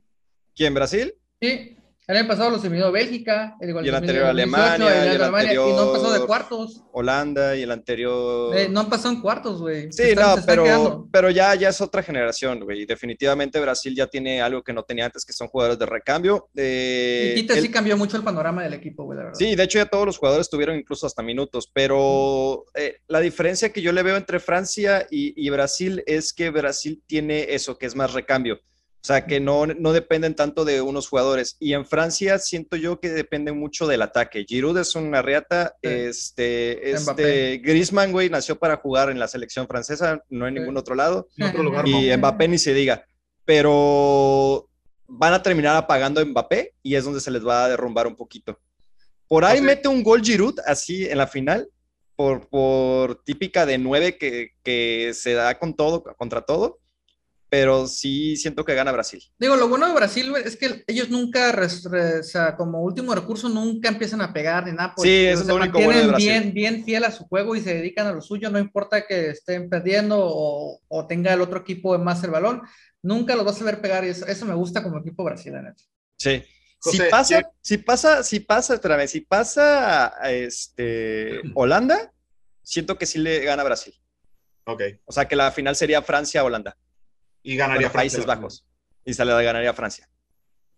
¿Quién, 0.53 0.73
Brasil? 0.73 1.13
Sí. 1.41 1.77
El 2.05 2.17
año 2.17 2.27
pasado 2.27 2.49
los 2.49 2.61
eliminó 2.65 2.91
Bélgica, 2.91 3.55
el, 3.61 3.69
y 3.69 3.87
el 3.87 3.95
anterior 3.95 4.25
Alemania, 4.25 5.05
y, 5.05 5.15
el 5.15 5.21
anterior 5.21 5.69
y 5.69 5.71
no 5.71 5.81
han 5.83 5.93
pasado 5.93 6.13
de 6.13 6.25
cuartos. 6.25 6.83
Holanda 6.91 7.55
y 7.55 7.61
el 7.61 7.71
anterior. 7.71 8.57
Eh, 8.57 8.67
no 8.69 8.81
han 8.81 8.89
pasado 8.89 9.13
en 9.13 9.21
cuartos, 9.21 9.61
güey. 9.61 9.89
Sí, 9.89 10.13
no, 10.13 10.35
pero, 10.45 11.07
pero 11.11 11.29
ya, 11.29 11.55
ya 11.55 11.69
es 11.69 11.79
otra 11.79 12.03
generación, 12.03 12.59
güey. 12.59 12.85
Definitivamente 12.85 13.57
Brasil 13.61 13.95
ya 13.95 14.07
tiene 14.07 14.41
algo 14.41 14.61
que 14.61 14.73
no 14.73 14.83
tenía 14.83 15.05
antes, 15.05 15.23
que 15.23 15.31
son 15.31 15.47
jugadores 15.47 15.79
de 15.79 15.85
recambio. 15.85 16.49
Eh, 16.55 17.35
y 17.37 17.41
Tite 17.41 17.61
sí 17.61 17.71
cambió 17.71 17.95
mucho 17.95 18.17
el 18.17 18.23
panorama 18.23 18.63
del 18.63 18.73
equipo, 18.73 19.05
güey, 19.05 19.17
la 19.17 19.23
verdad. 19.25 19.39
Sí, 19.39 19.55
de 19.55 19.63
hecho 19.63 19.77
ya 19.77 19.85
todos 19.85 20.05
los 20.05 20.17
jugadores 20.17 20.49
tuvieron 20.49 20.75
incluso 20.75 21.07
hasta 21.07 21.23
minutos, 21.23 21.71
pero 21.73 22.65
eh, 22.73 22.97
la 23.07 23.21
diferencia 23.21 23.71
que 23.71 23.81
yo 23.81 23.93
le 23.93 24.03
veo 24.03 24.17
entre 24.17 24.41
Francia 24.41 25.07
y 25.09 25.49
Brasil 25.49 26.03
es 26.05 26.33
que 26.33 26.49
Brasil 26.49 27.01
tiene 27.07 27.53
eso, 27.53 27.77
que 27.77 27.85
es 27.85 27.95
más 27.95 28.11
recambio. 28.11 28.59
O 29.03 29.05
sea, 29.05 29.25
que 29.25 29.41
no, 29.41 29.65
no 29.65 29.91
dependen 29.91 30.33
tanto 30.33 30.63
de 30.63 30.79
unos 30.79 31.09
jugadores. 31.09 31.57
Y 31.59 31.73
en 31.73 31.85
Francia 31.85 32.39
siento 32.39 32.77
yo 32.77 33.01
que 33.01 33.09
depende 33.09 33.51
mucho 33.51 33.85
del 33.85 34.01
ataque. 34.01 34.45
Giroud 34.47 34.77
es 34.77 34.95
una 34.95 35.21
reata. 35.21 35.75
Este, 35.81 36.89
este 36.89 37.57
Griezmann, 37.57 38.13
güey, 38.13 38.29
nació 38.29 38.57
para 38.57 38.77
jugar 38.77 39.09
en 39.09 39.19
la 39.19 39.27
selección 39.27 39.67
francesa, 39.67 40.23
no 40.29 40.47
en 40.47 40.53
ningún 40.53 40.77
otro 40.77 40.95
lado. 40.95 41.27
y 41.83 42.15
Mbappé 42.15 42.47
ni 42.47 42.57
se 42.57 42.73
diga. 42.73 43.03
Pero 43.43 44.69
van 45.05 45.33
a 45.33 45.43
terminar 45.43 45.75
apagando 45.75 46.21
a 46.21 46.25
Mbappé 46.25 46.73
y 46.81 46.95
es 46.95 47.03
donde 47.03 47.19
se 47.19 47.29
les 47.29 47.45
va 47.45 47.65
a 47.65 47.69
derrumbar 47.69 48.07
un 48.07 48.15
poquito. 48.15 48.57
Por 49.27 49.43
ahí 49.43 49.59
mete 49.59 49.89
un 49.89 50.01
gol 50.01 50.21
Giroud 50.21 50.59
así 50.65 51.07
en 51.07 51.17
la 51.17 51.27
final, 51.27 51.67
por, 52.15 52.47
por 52.47 53.21
típica 53.25 53.65
de 53.65 53.77
nueve 53.79 54.17
que, 54.17 54.51
que 54.63 55.11
se 55.13 55.33
da 55.33 55.59
con 55.59 55.73
todo, 55.73 56.05
contra 56.17 56.43
todo 56.43 56.79
pero 57.53 57.85
sí 57.85 58.35
siento 58.35 58.65
que 58.65 58.73
gana 58.73 58.91
Brasil. 58.91 59.21
Digo, 59.37 59.55
lo 59.55 59.69
bueno 59.69 59.87
de 59.87 59.93
Brasil 59.93 60.33
es 60.43 60.57
que 60.57 60.83
ellos 60.87 61.11
nunca, 61.11 61.55
como 62.57 62.81
último 62.81 63.13
recurso, 63.13 63.47
nunca 63.47 63.89
empiezan 63.89 64.21
a 64.21 64.33
pegar 64.33 64.65
ni 64.65 64.71
nada. 64.71 64.95
sí, 64.97 65.27
eso 65.27 65.43
es 65.43 65.47
lo 65.47 65.57
único 65.57 65.79
bueno 65.79 65.99
de 65.99 66.07
Brasil. 66.07 66.29
Bien, 66.29 66.51
bien 66.51 66.83
fiel 66.83 67.03
a 67.03 67.11
su 67.11 67.25
juego 67.25 67.55
y 67.55 67.61
se 67.61 67.75
dedican 67.75 68.07
a 68.07 68.11
lo 68.11 68.21
suyo, 68.21 68.49
no 68.49 68.57
importa 68.57 69.05
que 69.05 69.29
estén 69.29 69.69
perdiendo 69.69 70.17
o, 70.19 70.81
o 70.87 71.05
tenga 71.05 71.31
el 71.31 71.41
otro 71.41 71.59
equipo 71.59 71.95
más 71.99 72.23
el 72.23 72.31
balón, 72.31 72.63
nunca 73.03 73.35
los 73.35 73.45
vas 73.45 73.61
a 73.61 73.65
ver 73.65 73.79
pegar 73.81 74.03
y 74.03 74.07
eso, 74.07 74.25
eso 74.25 74.47
me 74.47 74.55
gusta 74.55 74.81
como 74.81 74.97
equipo 74.97 75.23
brasileño. 75.23 75.75
Sí. 76.17 76.43
si 76.79 77.01
pasa, 77.11 77.51
si 77.61 77.77
pasa, 77.77 78.23
si 78.23 78.39
pasa, 78.39 78.73
otra 78.73 78.97
vez, 78.97 79.11
si 79.11 79.21
pasa 79.21 80.11
este, 80.23 81.39
Holanda, 81.53 82.11
siento 82.63 82.97
que 82.97 83.05
sí 83.05 83.19
le 83.19 83.41
gana 83.41 83.63
Brasil. 83.63 83.93
Ok. 84.65 84.81
O 85.05 85.11
sea, 85.11 85.27
que 85.27 85.35
la 85.35 85.51
final 85.51 85.75
sería 85.75 86.01
Francia-Holanda. 86.01 86.75
Y 87.43 87.55
ganaría 87.55 87.89
Francia. 87.89 88.17
Países 88.19 88.25
Bajos. 88.25 88.65
Y 89.05 89.13
sale 89.13 89.31
ganaría 89.43 89.73
Francia. 89.73 90.09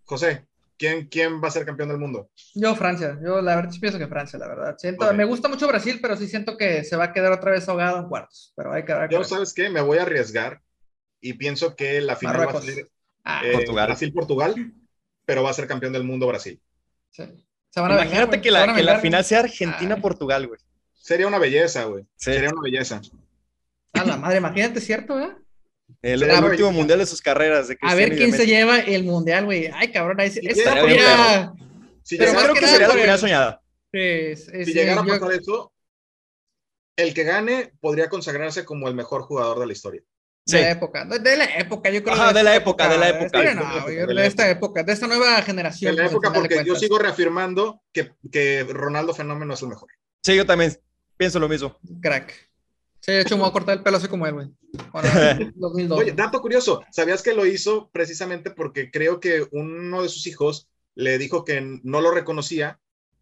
José, 0.04 0.48
¿quién, 0.78 1.08
¿quién 1.08 1.42
va 1.42 1.48
a 1.48 1.52
ser 1.52 1.66
campeón 1.66 1.90
del 1.90 1.98
mundo? 1.98 2.30
Yo, 2.54 2.76
Francia. 2.76 3.18
Yo, 3.24 3.42
la 3.42 3.56
verdad, 3.56 3.72
sí 3.72 3.80
pienso 3.80 3.98
que 4.00 4.08
Francia, 4.08 4.40
la 4.40 4.48
verdad. 4.48 4.76
Siento, 4.78 5.12
Me 5.14 5.26
gusta 5.26 5.48
mucho 5.48 5.68
Brasil, 5.68 6.00
pero 6.02 6.18
sí 6.18 6.28
siento 6.28 6.58
que 6.58 6.84
se 6.84 6.96
va 6.96 7.06
a 7.06 7.14
quedar 7.14 7.32
otra 7.32 7.52
vez 7.52 7.68
ahogado 7.70 8.00
en 8.00 8.10
cuartos. 8.10 8.54
Pero 8.56 8.74
hay 8.74 8.84
que 8.84 8.94
Yo, 9.12 9.24
¿sabes 9.24 9.54
qué? 9.54 9.70
Me 9.70 9.82
voy 9.82 10.00
a 10.00 10.04
arriesgar 10.04 10.62
y 11.22 11.34
pienso 11.34 11.76
que 11.76 12.02
la 12.02 12.16
final 12.16 12.48
va 12.48 12.60
a 12.60 12.62
ser 12.62 12.90
ah. 13.24 13.42
eh, 13.44 13.66
Brasil-Portugal, 13.72 14.74
pero 15.26 15.44
va 15.44 15.52
a 15.52 15.54
ser 15.54 15.68
campeón 15.68 15.94
del 15.94 16.04
mundo 16.04 16.28
Brasil. 16.28 16.60
Sí. 17.12 17.24
Imagínate 17.76 18.40
que, 18.40 18.52
la, 18.52 18.74
que 18.74 18.84
la, 18.84 19.00
final 19.00 19.26
sea 19.26 19.40
Argentina-Portugal, 19.40 20.48
güey. 20.48 20.60
Sería 20.94 21.28
una 21.28 21.40
belleza, 21.40 21.84
güey. 21.84 22.06
Sería 22.16 22.50
una 22.50 22.62
belleza. 22.62 23.02
A 23.94 24.06
la 24.06 24.18
madre, 24.18 24.38
imagínate, 24.38 24.80
¿cierto, 24.80 25.20
eh? 25.20 25.36
El, 26.02 26.24
último 26.44 26.72
mundial 26.72 27.00
de 27.00 27.06
sus 27.06 27.22
carreras. 27.22 27.68
De 27.68 27.78
a 27.82 27.96
ver 27.96 28.16
quién 28.16 28.32
se 28.32 28.46
lleva 28.46 28.80
el 28.80 29.04
mundial, 29.04 29.46
güey. 29.46 29.70
Ay, 29.74 29.92
cabrón, 29.92 30.20
ahí 30.20 30.30
sí, 30.30 30.40
esta 30.44 30.74
sería... 30.74 31.54
Sí, 32.04 32.18
pero 32.18 32.34
creo 32.34 32.54
que, 32.54 32.68
sería 32.68 32.88
la 32.88 32.94
final 32.94 33.20
soñada. 33.20 33.62
Sí, 33.92 34.36
si 34.36 34.74
llegara 34.74 35.02
a 35.02 35.06
pasar 35.06 35.32
eso, 35.32 35.74
el 36.96 37.14
que 37.14 37.24
gane 37.24 37.74
podría 37.80 38.10
consagrarse 38.10 38.64
como 38.64 38.88
el 38.88 38.94
mejor 38.94 39.24
jugador 39.24 39.60
de 39.60 39.66
la 39.66 39.74
historia. 39.74 40.02
De 40.46 40.62
la 40.62 40.70
época, 40.70 41.06
de, 41.06 41.38
la 41.38 41.46
época, 41.58 41.90
yo 41.90 42.04
creo. 42.04 42.14
Ajá, 42.14 42.32
de, 42.32 42.44
la 42.44 42.56
época, 42.56 42.88
de 42.88 42.98
la 43.00 43.10
época. 43.10 43.42
De, 43.42 44.28
esta 44.28 44.48
época, 44.48 44.84
de 44.84 44.94
esta 44.94 45.08
nueva 45.08 45.42
generación. 45.42 45.96
De 45.96 46.04
la 46.04 46.08
época, 46.08 46.32
porque 46.32 46.64
yo 46.64 46.76
sigo 46.76 47.00
reafirmando 47.00 47.82
que, 47.92 48.12
que 48.32 48.64
Ronaldo 48.70 49.16
Fenómeno 49.16 49.56
es 49.56 49.62
el 49.64 49.70
mejor. 49.70 49.90
Sí, 50.24 50.36
yo 50.36 50.46
también 50.46 50.78
pienso 51.18 51.40
lo 51.40 51.50
mismo. 51.50 51.76
Crack. 52.00 52.52
Sí, 53.06 53.12
de 53.12 53.22
hecho 53.22 53.36
me 53.36 53.42
voy 53.42 53.50
a 53.50 53.54
cortar 53.54 53.78
el 53.78 53.84
pelo 53.84 53.98
así 53.98 54.08
como 54.08 54.26
él, 54.26 54.34
güey. 54.34 54.48
Oye, 55.92 56.12
dato 56.14 56.42
curioso, 56.42 56.82
¿sabías 56.92 57.22
que 57.22 57.36
lo 57.36 57.46
hizo 57.46 57.92
precisamente 57.92 58.50
porque 58.50 58.90
creo 58.90 59.20
que 59.20 59.46
uno 59.52 60.02
de 60.02 60.10
sus 60.10 60.26
hijos 60.26 60.68
le 60.96 61.20
dijo 61.20 61.46
que 61.46 61.62
no 61.84 62.02
lo 62.02 62.10
reconocía 62.10 62.80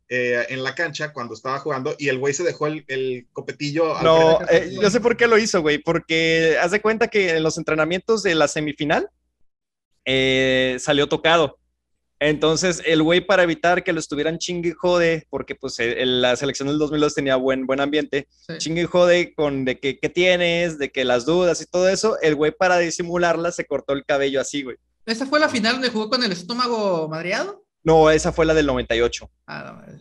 eh, 0.07 0.45
en 0.47 0.63
la 0.63 0.73
cancha 0.73 1.11
cuando 1.11 1.33
estaba 1.33 1.59
jugando 1.59 1.95
y 1.99 2.07
el 2.07 2.17
güey 2.17 2.33
se 2.33 2.45
dejó 2.45 2.67
el, 2.67 3.27
copetillo. 3.33 4.01
No, 4.01 4.39
eh, 4.49 4.73
yo 4.81 4.89
sé 4.89 5.01
por 5.01 5.17
qué 5.17 5.27
lo 5.27 5.37
hizo, 5.37 5.61
güey, 5.61 5.79
porque 5.79 6.57
haz 6.61 6.71
de 6.71 6.81
cuenta 6.81 7.09
que 7.09 7.31
en 7.31 7.43
los 7.43 7.57
entrenamientos 7.57 8.23
de 8.23 8.35
la 8.35 8.47
semifinal 8.47 9.09
eh, 10.05 10.77
salió 10.79 11.09
tocado. 11.09 11.59
Entonces, 12.25 12.81
el 12.85 13.03
güey, 13.03 13.19
para 13.19 13.43
evitar 13.43 13.83
que 13.83 13.91
lo 13.91 13.99
estuvieran 13.99 14.37
chingue 14.37 14.69
y 14.69 14.71
jode, 14.71 15.27
porque 15.29 15.55
pues 15.55 15.77
eh, 15.79 16.05
la 16.05 16.37
selección 16.37 16.69
del 16.69 16.79
2002 16.79 17.15
tenía 17.15 17.35
buen, 17.35 17.67
buen 17.67 17.81
ambiente, 17.81 18.29
chingue 18.59 18.83
y 18.83 18.85
jode 18.85 19.33
con 19.33 19.65
de 19.65 19.77
que 19.77 19.99
qué 19.99 20.07
tienes, 20.07 20.77
de 20.77 20.89
que 20.89 21.03
las 21.03 21.25
dudas 21.25 21.59
y 21.59 21.65
todo 21.65 21.89
eso, 21.89 22.17
el 22.21 22.35
güey, 22.35 22.53
para 22.53 22.77
disimularla, 22.77 23.51
se 23.51 23.65
cortó 23.65 23.91
el 23.91 24.05
cabello 24.05 24.39
así, 24.39 24.63
güey. 24.63 24.77
¿Esa 25.05 25.25
fue 25.25 25.37
la 25.41 25.49
final 25.49 25.73
donde 25.73 25.89
jugó 25.89 26.09
con 26.09 26.23
el 26.23 26.31
estómago 26.31 27.09
madreado? 27.09 27.65
No, 27.83 28.09
esa 28.09 28.31
fue 28.31 28.45
la 28.45 28.53
del 28.53 28.67
98. 28.67 29.29
Ah, 29.47 29.81
no, 29.85 29.93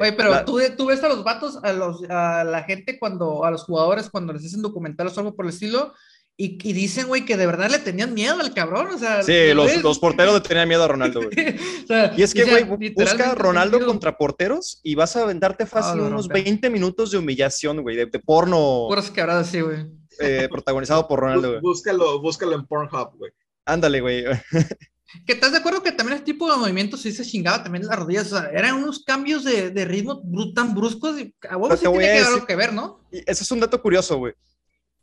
Oye, 0.00 0.12
pero 0.12 0.44
¿tú, 0.44 0.60
tú, 0.76 0.86
ves 0.86 1.02
a 1.02 1.08
los 1.08 1.24
vatos, 1.24 1.58
a, 1.64 1.72
los, 1.72 2.04
a 2.08 2.44
la 2.44 2.62
gente 2.62 3.00
cuando, 3.00 3.44
a 3.44 3.50
los 3.50 3.64
jugadores 3.64 4.10
cuando 4.10 4.32
les 4.32 4.44
hacen 4.44 4.62
documentales 4.62 5.16
o 5.16 5.20
algo 5.20 5.34
por 5.34 5.46
el 5.46 5.50
estilo, 5.50 5.92
y, 6.40 6.72
dicen, 6.72 7.08
güey, 7.08 7.24
que 7.24 7.36
de 7.36 7.46
verdad 7.46 7.68
le 7.68 7.80
tenían 7.80 8.14
miedo 8.14 8.38
al 8.38 8.54
cabrón, 8.54 8.86
o 8.94 8.98
sea. 8.98 9.24
Sí, 9.24 9.52
los, 9.54 9.82
los, 9.82 9.98
porteros 9.98 10.34
le 10.34 10.40
tenían 10.40 10.68
miedo 10.68 10.84
a 10.84 10.88
Ronaldo, 10.88 11.22
güey. 11.22 11.34
y 12.16 12.22
es 12.22 12.32
que, 12.32 12.44
güey, 12.44 12.92
busca 12.92 13.34
Ronaldo 13.34 13.84
contra 13.84 14.16
porteros 14.16 14.78
y 14.84 14.94
vas 14.94 15.16
a 15.16 15.24
aventarte 15.24 15.66
fácil 15.66 16.00
unos 16.00 16.28
20 16.28 16.70
minutos 16.70 17.10
de 17.10 17.18
humillación, 17.18 17.82
güey, 17.82 17.96
de, 17.96 18.06
porno. 18.20 18.86
Puras 18.88 19.10
quebradas, 19.10 19.48
sí, 19.48 19.60
güey. 19.62 19.86
Eh, 20.20 20.46
protagonizado 20.52 21.08
por 21.08 21.18
Ronaldo, 21.18 21.48
güey. 21.48 21.60
Búscalo, 21.60 22.20
búscalo 22.20 22.54
en 22.54 22.64
Pornhub, 22.66 23.16
güey. 23.16 23.32
Ándale, 23.64 24.00
güey. 24.00 24.24
¿Que 25.26 25.32
estás 25.32 25.50
de 25.50 25.58
acuerdo 25.58 25.82
que 25.82 25.90
también 25.90 26.18
este 26.18 26.32
tipo 26.32 26.48
de 26.48 26.56
movimientos 26.56 27.00
sí 27.00 27.10
se 27.10 27.24
chingaba 27.24 27.64
también 27.64 27.84
las 27.84 27.98
rodillas? 27.98 28.32
O 28.32 28.38
sea, 28.38 28.50
eran 28.50 28.76
unos 28.76 29.02
cambios 29.04 29.42
de, 29.42 29.70
de 29.70 29.84
ritmo 29.84 30.22
tan 30.54 30.72
bruscos 30.72 31.18
y 31.18 31.34
a 31.50 31.56
vos 31.56 31.80
sí 31.80 31.84
tiene 31.84 31.98
que 31.98 32.18
algo 32.20 32.46
que 32.46 32.54
ver, 32.54 32.72
¿no? 32.72 33.00
Eso 33.10 33.42
es 33.42 33.50
un 33.50 33.58
dato 33.58 33.82
curioso, 33.82 34.18
güey. 34.18 34.34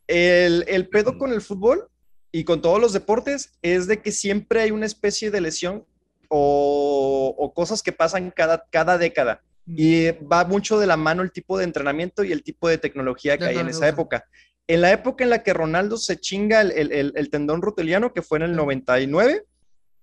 El, 0.08 0.66
el 0.68 0.88
pedo 0.90 1.18
con 1.18 1.32
el 1.32 1.42
fútbol 1.42 1.90
y 2.32 2.44
con 2.44 2.62
todos 2.62 2.82
los 2.82 2.92
deportes 2.92 3.54
es 3.62 3.88
de 3.88 4.02
que 4.02 4.12
siempre 4.12 4.62
hay 4.62 4.72
una 4.72 4.86
especie 4.86 5.32
de 5.32 5.42
lesión 5.42 5.86
o, 6.28 7.34
o 7.38 7.54
cosas 7.54 7.82
que 7.82 7.94
pasan 7.94 8.30
cada, 8.30 8.66
cada 8.70 8.98
década. 8.98 9.42
Y 9.68 10.12
va 10.12 10.44
mucho 10.46 10.78
de 10.78 10.86
la 10.86 10.98
mano 10.98 11.24
el 11.24 11.32
tipo 11.32 11.58
de 11.58 11.64
entrenamiento 11.64 12.24
y 12.24 12.32
el 12.32 12.44
tipo 12.44 12.68
de 12.68 12.78
tecnología 12.78 13.38
que 13.38 13.46
hay 13.46 13.58
en 13.58 13.70
esa 13.70 13.88
época. 13.88 14.26
En 14.68 14.82
la 14.82 14.92
época 14.92 15.24
en 15.24 15.30
la 15.30 15.44
que 15.44 15.54
Ronaldo 15.54 15.98
se 15.98 16.20
chinga 16.20 16.62
el, 16.62 17.30
tendón 17.32 17.62
roteliano, 17.62 18.14
que 18.14 18.22
fue 18.22 18.38
en 18.40 18.44
el 18.44 18.56
99, 18.56 19.44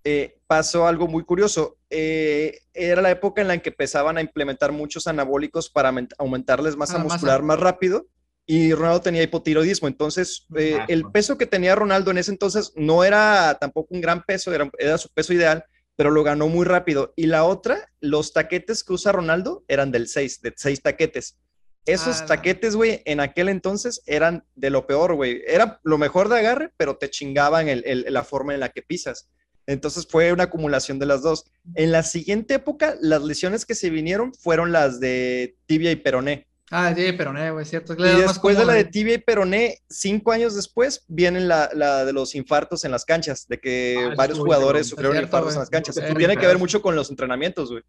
eh, 0.05 0.39
pasó 0.47 0.89
algo 0.89 1.07
muy 1.07 1.25
curioso. 1.25 1.77
Eh, 1.91 2.61
era 2.73 3.03
la 3.03 3.11
época 3.11 3.43
en 3.43 3.49
la 3.49 3.59
que 3.59 3.71
empezaban 3.71 4.17
a 4.17 4.21
implementar 4.21 4.73
muchos 4.73 5.07
anabólicos 5.07 5.69
para 5.69 5.93
aumentarles 6.19 6.77
masa 6.77 6.99
muscular 6.99 7.43
más 7.43 7.61
rápido 7.61 8.07
y 8.53 8.75
Ronaldo 8.75 9.01
tenía 9.01 9.23
hipotiroidismo. 9.23 9.89
Entonces, 9.89 10.47
eh, 10.59 10.79
el 10.89 11.11
peso 11.11 11.39
que 11.39 11.47
tenía 11.47 11.75
Ronaldo 11.75 12.11
en 12.11 12.19
ese 12.19 12.33
entonces 12.33 12.71
no 12.77 13.03
era 13.03 13.57
tampoco 13.59 13.95
un 13.95 14.03
gran 14.03 14.25
peso, 14.25 14.53
era, 14.53 14.71
era, 14.79 14.99
su 14.99 15.09
peso 15.09 15.33
ideal, 15.33 15.65
pero 15.97 16.11
lo 16.11 16.23
ganó 16.23 16.49
muy 16.49 16.67
rápido. 16.67 17.15
Y 17.17 17.29
la 17.29 17.45
otra, 17.45 17.89
los 18.01 18.35
taquetes 18.35 18.85
que 18.85 18.93
usa 18.93 19.11
Ronaldo 19.11 19.65
eran 19.69 19.91
del 19.91 20.07
6, 20.07 20.43
de 20.43 20.53
6 20.55 20.83
taquetes. 20.83 21.39
Esos 21.87 22.21
ah, 22.21 22.27
taquetes, 22.27 22.77
güey, 22.77 23.01
en 23.07 23.21
aquel 23.21 23.49
entonces 23.49 24.03
eran 24.05 24.45
de 24.55 24.69
lo 24.69 24.87
peor, 24.87 25.15
güey. 25.15 25.43
Era 25.47 25.81
lo 25.83 25.97
mejor 25.97 26.29
de 26.29 26.37
agarre, 26.37 26.75
pero 26.77 26.99
te 26.99 27.09
chingaban 27.09 27.69
la 27.87 28.23
forma 28.23 28.53
en 28.53 28.61
la 28.61 28.69
que 28.69 28.83
pisas. 28.83 29.31
Entonces 29.67 30.07
fue 30.07 30.31
una 30.31 30.45
acumulación 30.45 30.99
de 30.99 31.07
las 31.07 31.23
dos. 31.23 31.51
En 31.75 31.91
la 31.91 32.03
siguiente 32.03 32.53
época, 32.53 32.97
las 33.01 33.23
lesiones 33.23 33.65
que 33.65 33.75
se 33.75 33.89
vinieron 33.89 34.35
fueron 34.35 34.73
las 34.73 35.01
de 35.01 35.57
tibia 35.65 35.91
y 35.91 35.97
peroné. 35.97 36.52
Ah, 36.75 36.91
tibia 36.95 37.11
y 37.11 37.13
peroné, 37.13 37.51
güey, 37.51 37.67
cierto. 37.67 37.93
y 37.93 38.21
después 38.23 38.57
de 38.57 38.65
la 38.65 38.73
de 38.73 38.85
tibia 38.85 39.15
y 39.15 39.19
peroné, 39.19 39.83
cinco 39.91 40.33
años 40.33 40.55
después, 40.55 41.05
vienen 41.07 41.47
la, 41.47 41.69
de 41.69 42.13
los 42.15 42.35
infartos 42.35 42.87
en 42.87 42.91
las 42.91 43.05
canchas, 43.05 43.47
de 43.47 43.61
que 43.61 43.99
ah, 44.01 44.15
varios 44.17 44.39
jugadores 44.39 44.87
sufrieron 44.87 45.23
infartos 45.23 45.53
en 45.53 45.61
las 45.61 45.69
canchas. 45.69 46.01
tiene 46.17 46.37
que 46.39 46.47
ver 46.47 46.59
mucho 46.59 46.81
con 46.81 46.97
los 46.97 47.11
entrenamientos, 47.11 47.71
güey. 47.71 47.83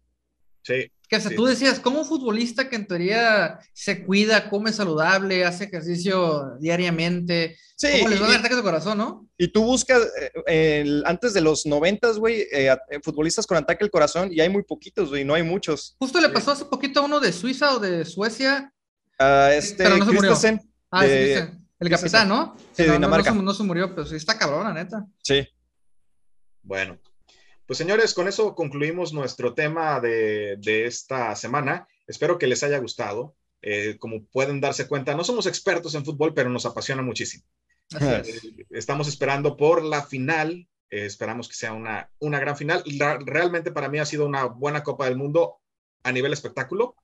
Sí. 0.64 0.90
Que 1.08 1.20
tú 1.20 1.44
decías, 1.46 1.80
como 1.80 2.00
un 2.00 2.06
futbolista 2.06 2.68
que 2.68 2.76
en 2.76 2.86
teoría 2.86 3.58
se 3.72 4.04
cuida, 4.04 4.50
come 4.50 4.72
saludable, 4.72 5.44
hace 5.44 5.64
ejercicio 5.64 6.56
diariamente, 6.58 7.56
sí, 7.76 7.88
¿cómo 7.98 8.08
les 8.08 8.20
va 8.20 8.26
a 8.26 8.28
dar 8.30 8.38
ataques 8.40 8.56
de 8.56 8.62
corazón, 8.62 8.98
no? 8.98 9.28
Y 9.38 9.48
tú 9.48 9.64
buscas, 9.64 10.02
eh, 10.46 11.02
antes 11.04 11.32
de 11.34 11.40
los 11.40 11.66
noventas, 11.66 12.18
güey, 12.18 12.40
eh, 12.50 12.76
eh, 12.90 13.00
futbolistas 13.02 13.46
con 13.46 13.56
ataque 13.56 13.84
al 13.84 13.90
corazón, 13.90 14.32
y 14.32 14.40
hay 14.40 14.48
muy 14.48 14.62
poquitos, 14.62 15.10
güey, 15.10 15.24
no 15.24 15.34
hay 15.34 15.42
muchos. 15.42 15.94
Justo 15.98 16.20
le 16.20 16.30
pasó 16.30 16.50
hace 16.50 16.64
poquito 16.64 17.00
a 17.00 17.04
uno 17.04 17.20
de 17.20 17.32
Suiza 17.32 17.74
o 17.74 17.78
de 17.78 18.04
Suecia. 18.04 18.73
A 19.18 19.54
este, 19.54 19.84
pero 19.84 19.96
no 19.98 20.06
se 20.06 20.12
murió. 20.12 20.34
Ah, 20.90 21.06
El 21.06 21.90
capitán, 21.90 22.28
¿no? 22.28 22.56
Sí, 22.72 22.84
de 22.84 22.92
Dinamarca. 22.92 23.32
No, 23.32 23.42
no, 23.42 23.54
se, 23.54 23.62
murió, 23.62 23.94
pero 23.94 24.06
sí 24.06 24.16
está 24.16 24.38
cabrón, 24.38 24.64
la 24.64 24.72
neta. 24.72 25.06
Sí. 25.22 25.46
Bueno, 26.62 26.98
pues 27.66 27.78
señores, 27.78 28.14
con 28.14 28.28
eso 28.28 28.54
concluimos 28.54 29.12
nuestro 29.12 29.54
tema 29.54 30.00
de, 30.00 30.58
esta 30.86 31.34
semana. 31.34 31.88
Espero 32.06 32.38
que 32.38 32.46
les 32.46 32.62
haya 32.62 32.78
gustado. 32.78 33.36
Eh, 33.62 33.96
como 33.98 34.26
pueden 34.26 34.60
darse 34.60 34.86
cuenta, 34.86 35.14
no 35.14 35.24
somos 35.24 35.46
expertos 35.46 35.94
en 35.94 36.04
fútbol, 36.04 36.34
pero 36.34 36.50
nos 36.50 36.66
apasiona 36.66 37.02
muchísimo. 37.02 37.44
Eh, 38.00 38.22
estamos 38.70 39.08
esperando 39.08 39.56
por 39.56 39.82
la 39.82 40.04
final. 40.04 40.68
Eh, 40.90 41.06
esperamos 41.06 41.48
que 41.48 41.54
sea 41.54 41.72
una, 41.72 42.10
una 42.18 42.38
gran 42.38 42.56
final. 42.56 42.84
realmente 43.24 43.72
para 43.72 43.88
mí 43.88 43.98
ha 43.98 44.06
sido 44.06 44.26
una 44.26 44.44
buena 44.44 44.82
Copa 44.82 45.06
del 45.06 45.16
Mundo 45.16 45.60
a 46.02 46.12
nivel 46.12 46.34
espectáculo. 46.34 46.96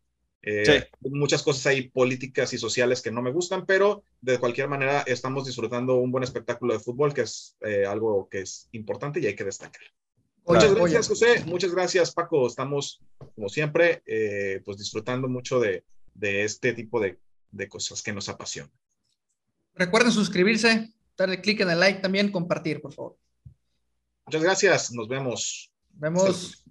Muchas 1.01 1.43
cosas 1.43 1.67
ahí 1.67 1.89
políticas 1.89 2.53
y 2.53 2.59
sociales 2.59 3.03
que 3.03 3.11
no 3.11 3.23
me 3.23 3.33
gustan, 3.33 3.67
pero 3.67 4.05
de 4.21 4.39
cualquier 4.39 4.69
manera 4.69 5.03
estamos 5.07 5.47
disfrutando 5.47 5.97
un 5.97 6.11
buen 6.11 6.25
espectáculo 6.25 6.73
de 6.73 6.81
fútbol, 6.81 7.13
que 7.13 7.23
es 7.23 7.57
algo 7.87 8.29
que 8.29 8.41
es 8.41 8.69
importante 8.73 9.21
y 9.21 9.27
hay 9.27 9.37
que 9.37 9.45
destacar. 9.45 9.83
Muchas 10.47 10.75
gracias, 10.75 11.09
José. 11.09 11.45
Muchas 11.47 11.73
gracias, 11.73 12.13
Paco. 12.13 12.47
Estamos, 12.47 13.01
como 13.35 13.49
siempre, 13.49 14.03
eh, 14.07 14.61
pues 14.65 14.79
disfrutando 14.79 15.29
mucho 15.29 15.61
de, 15.61 15.85
este 16.21 16.73
tipo 16.73 17.01
de, 17.01 17.19
cosas 17.69 18.03
que 18.03 18.13
nos 18.13 18.29
apasionan. 18.29 18.73
Recuerden 19.75 20.13
suscribirse, 20.13 20.93
darle 21.17 21.41
clic 21.41 21.61
en 21.61 21.71
el 21.71 21.81
like 21.81 22.01
también, 22.01 22.33
compartir, 22.33 22.81
por 22.81 22.93
favor. 22.93 23.17
Muchas 24.27 24.43
gracias. 24.43 24.93
Nos 24.93 25.09
vemos. 25.09 25.73
Vemos. 25.93 26.65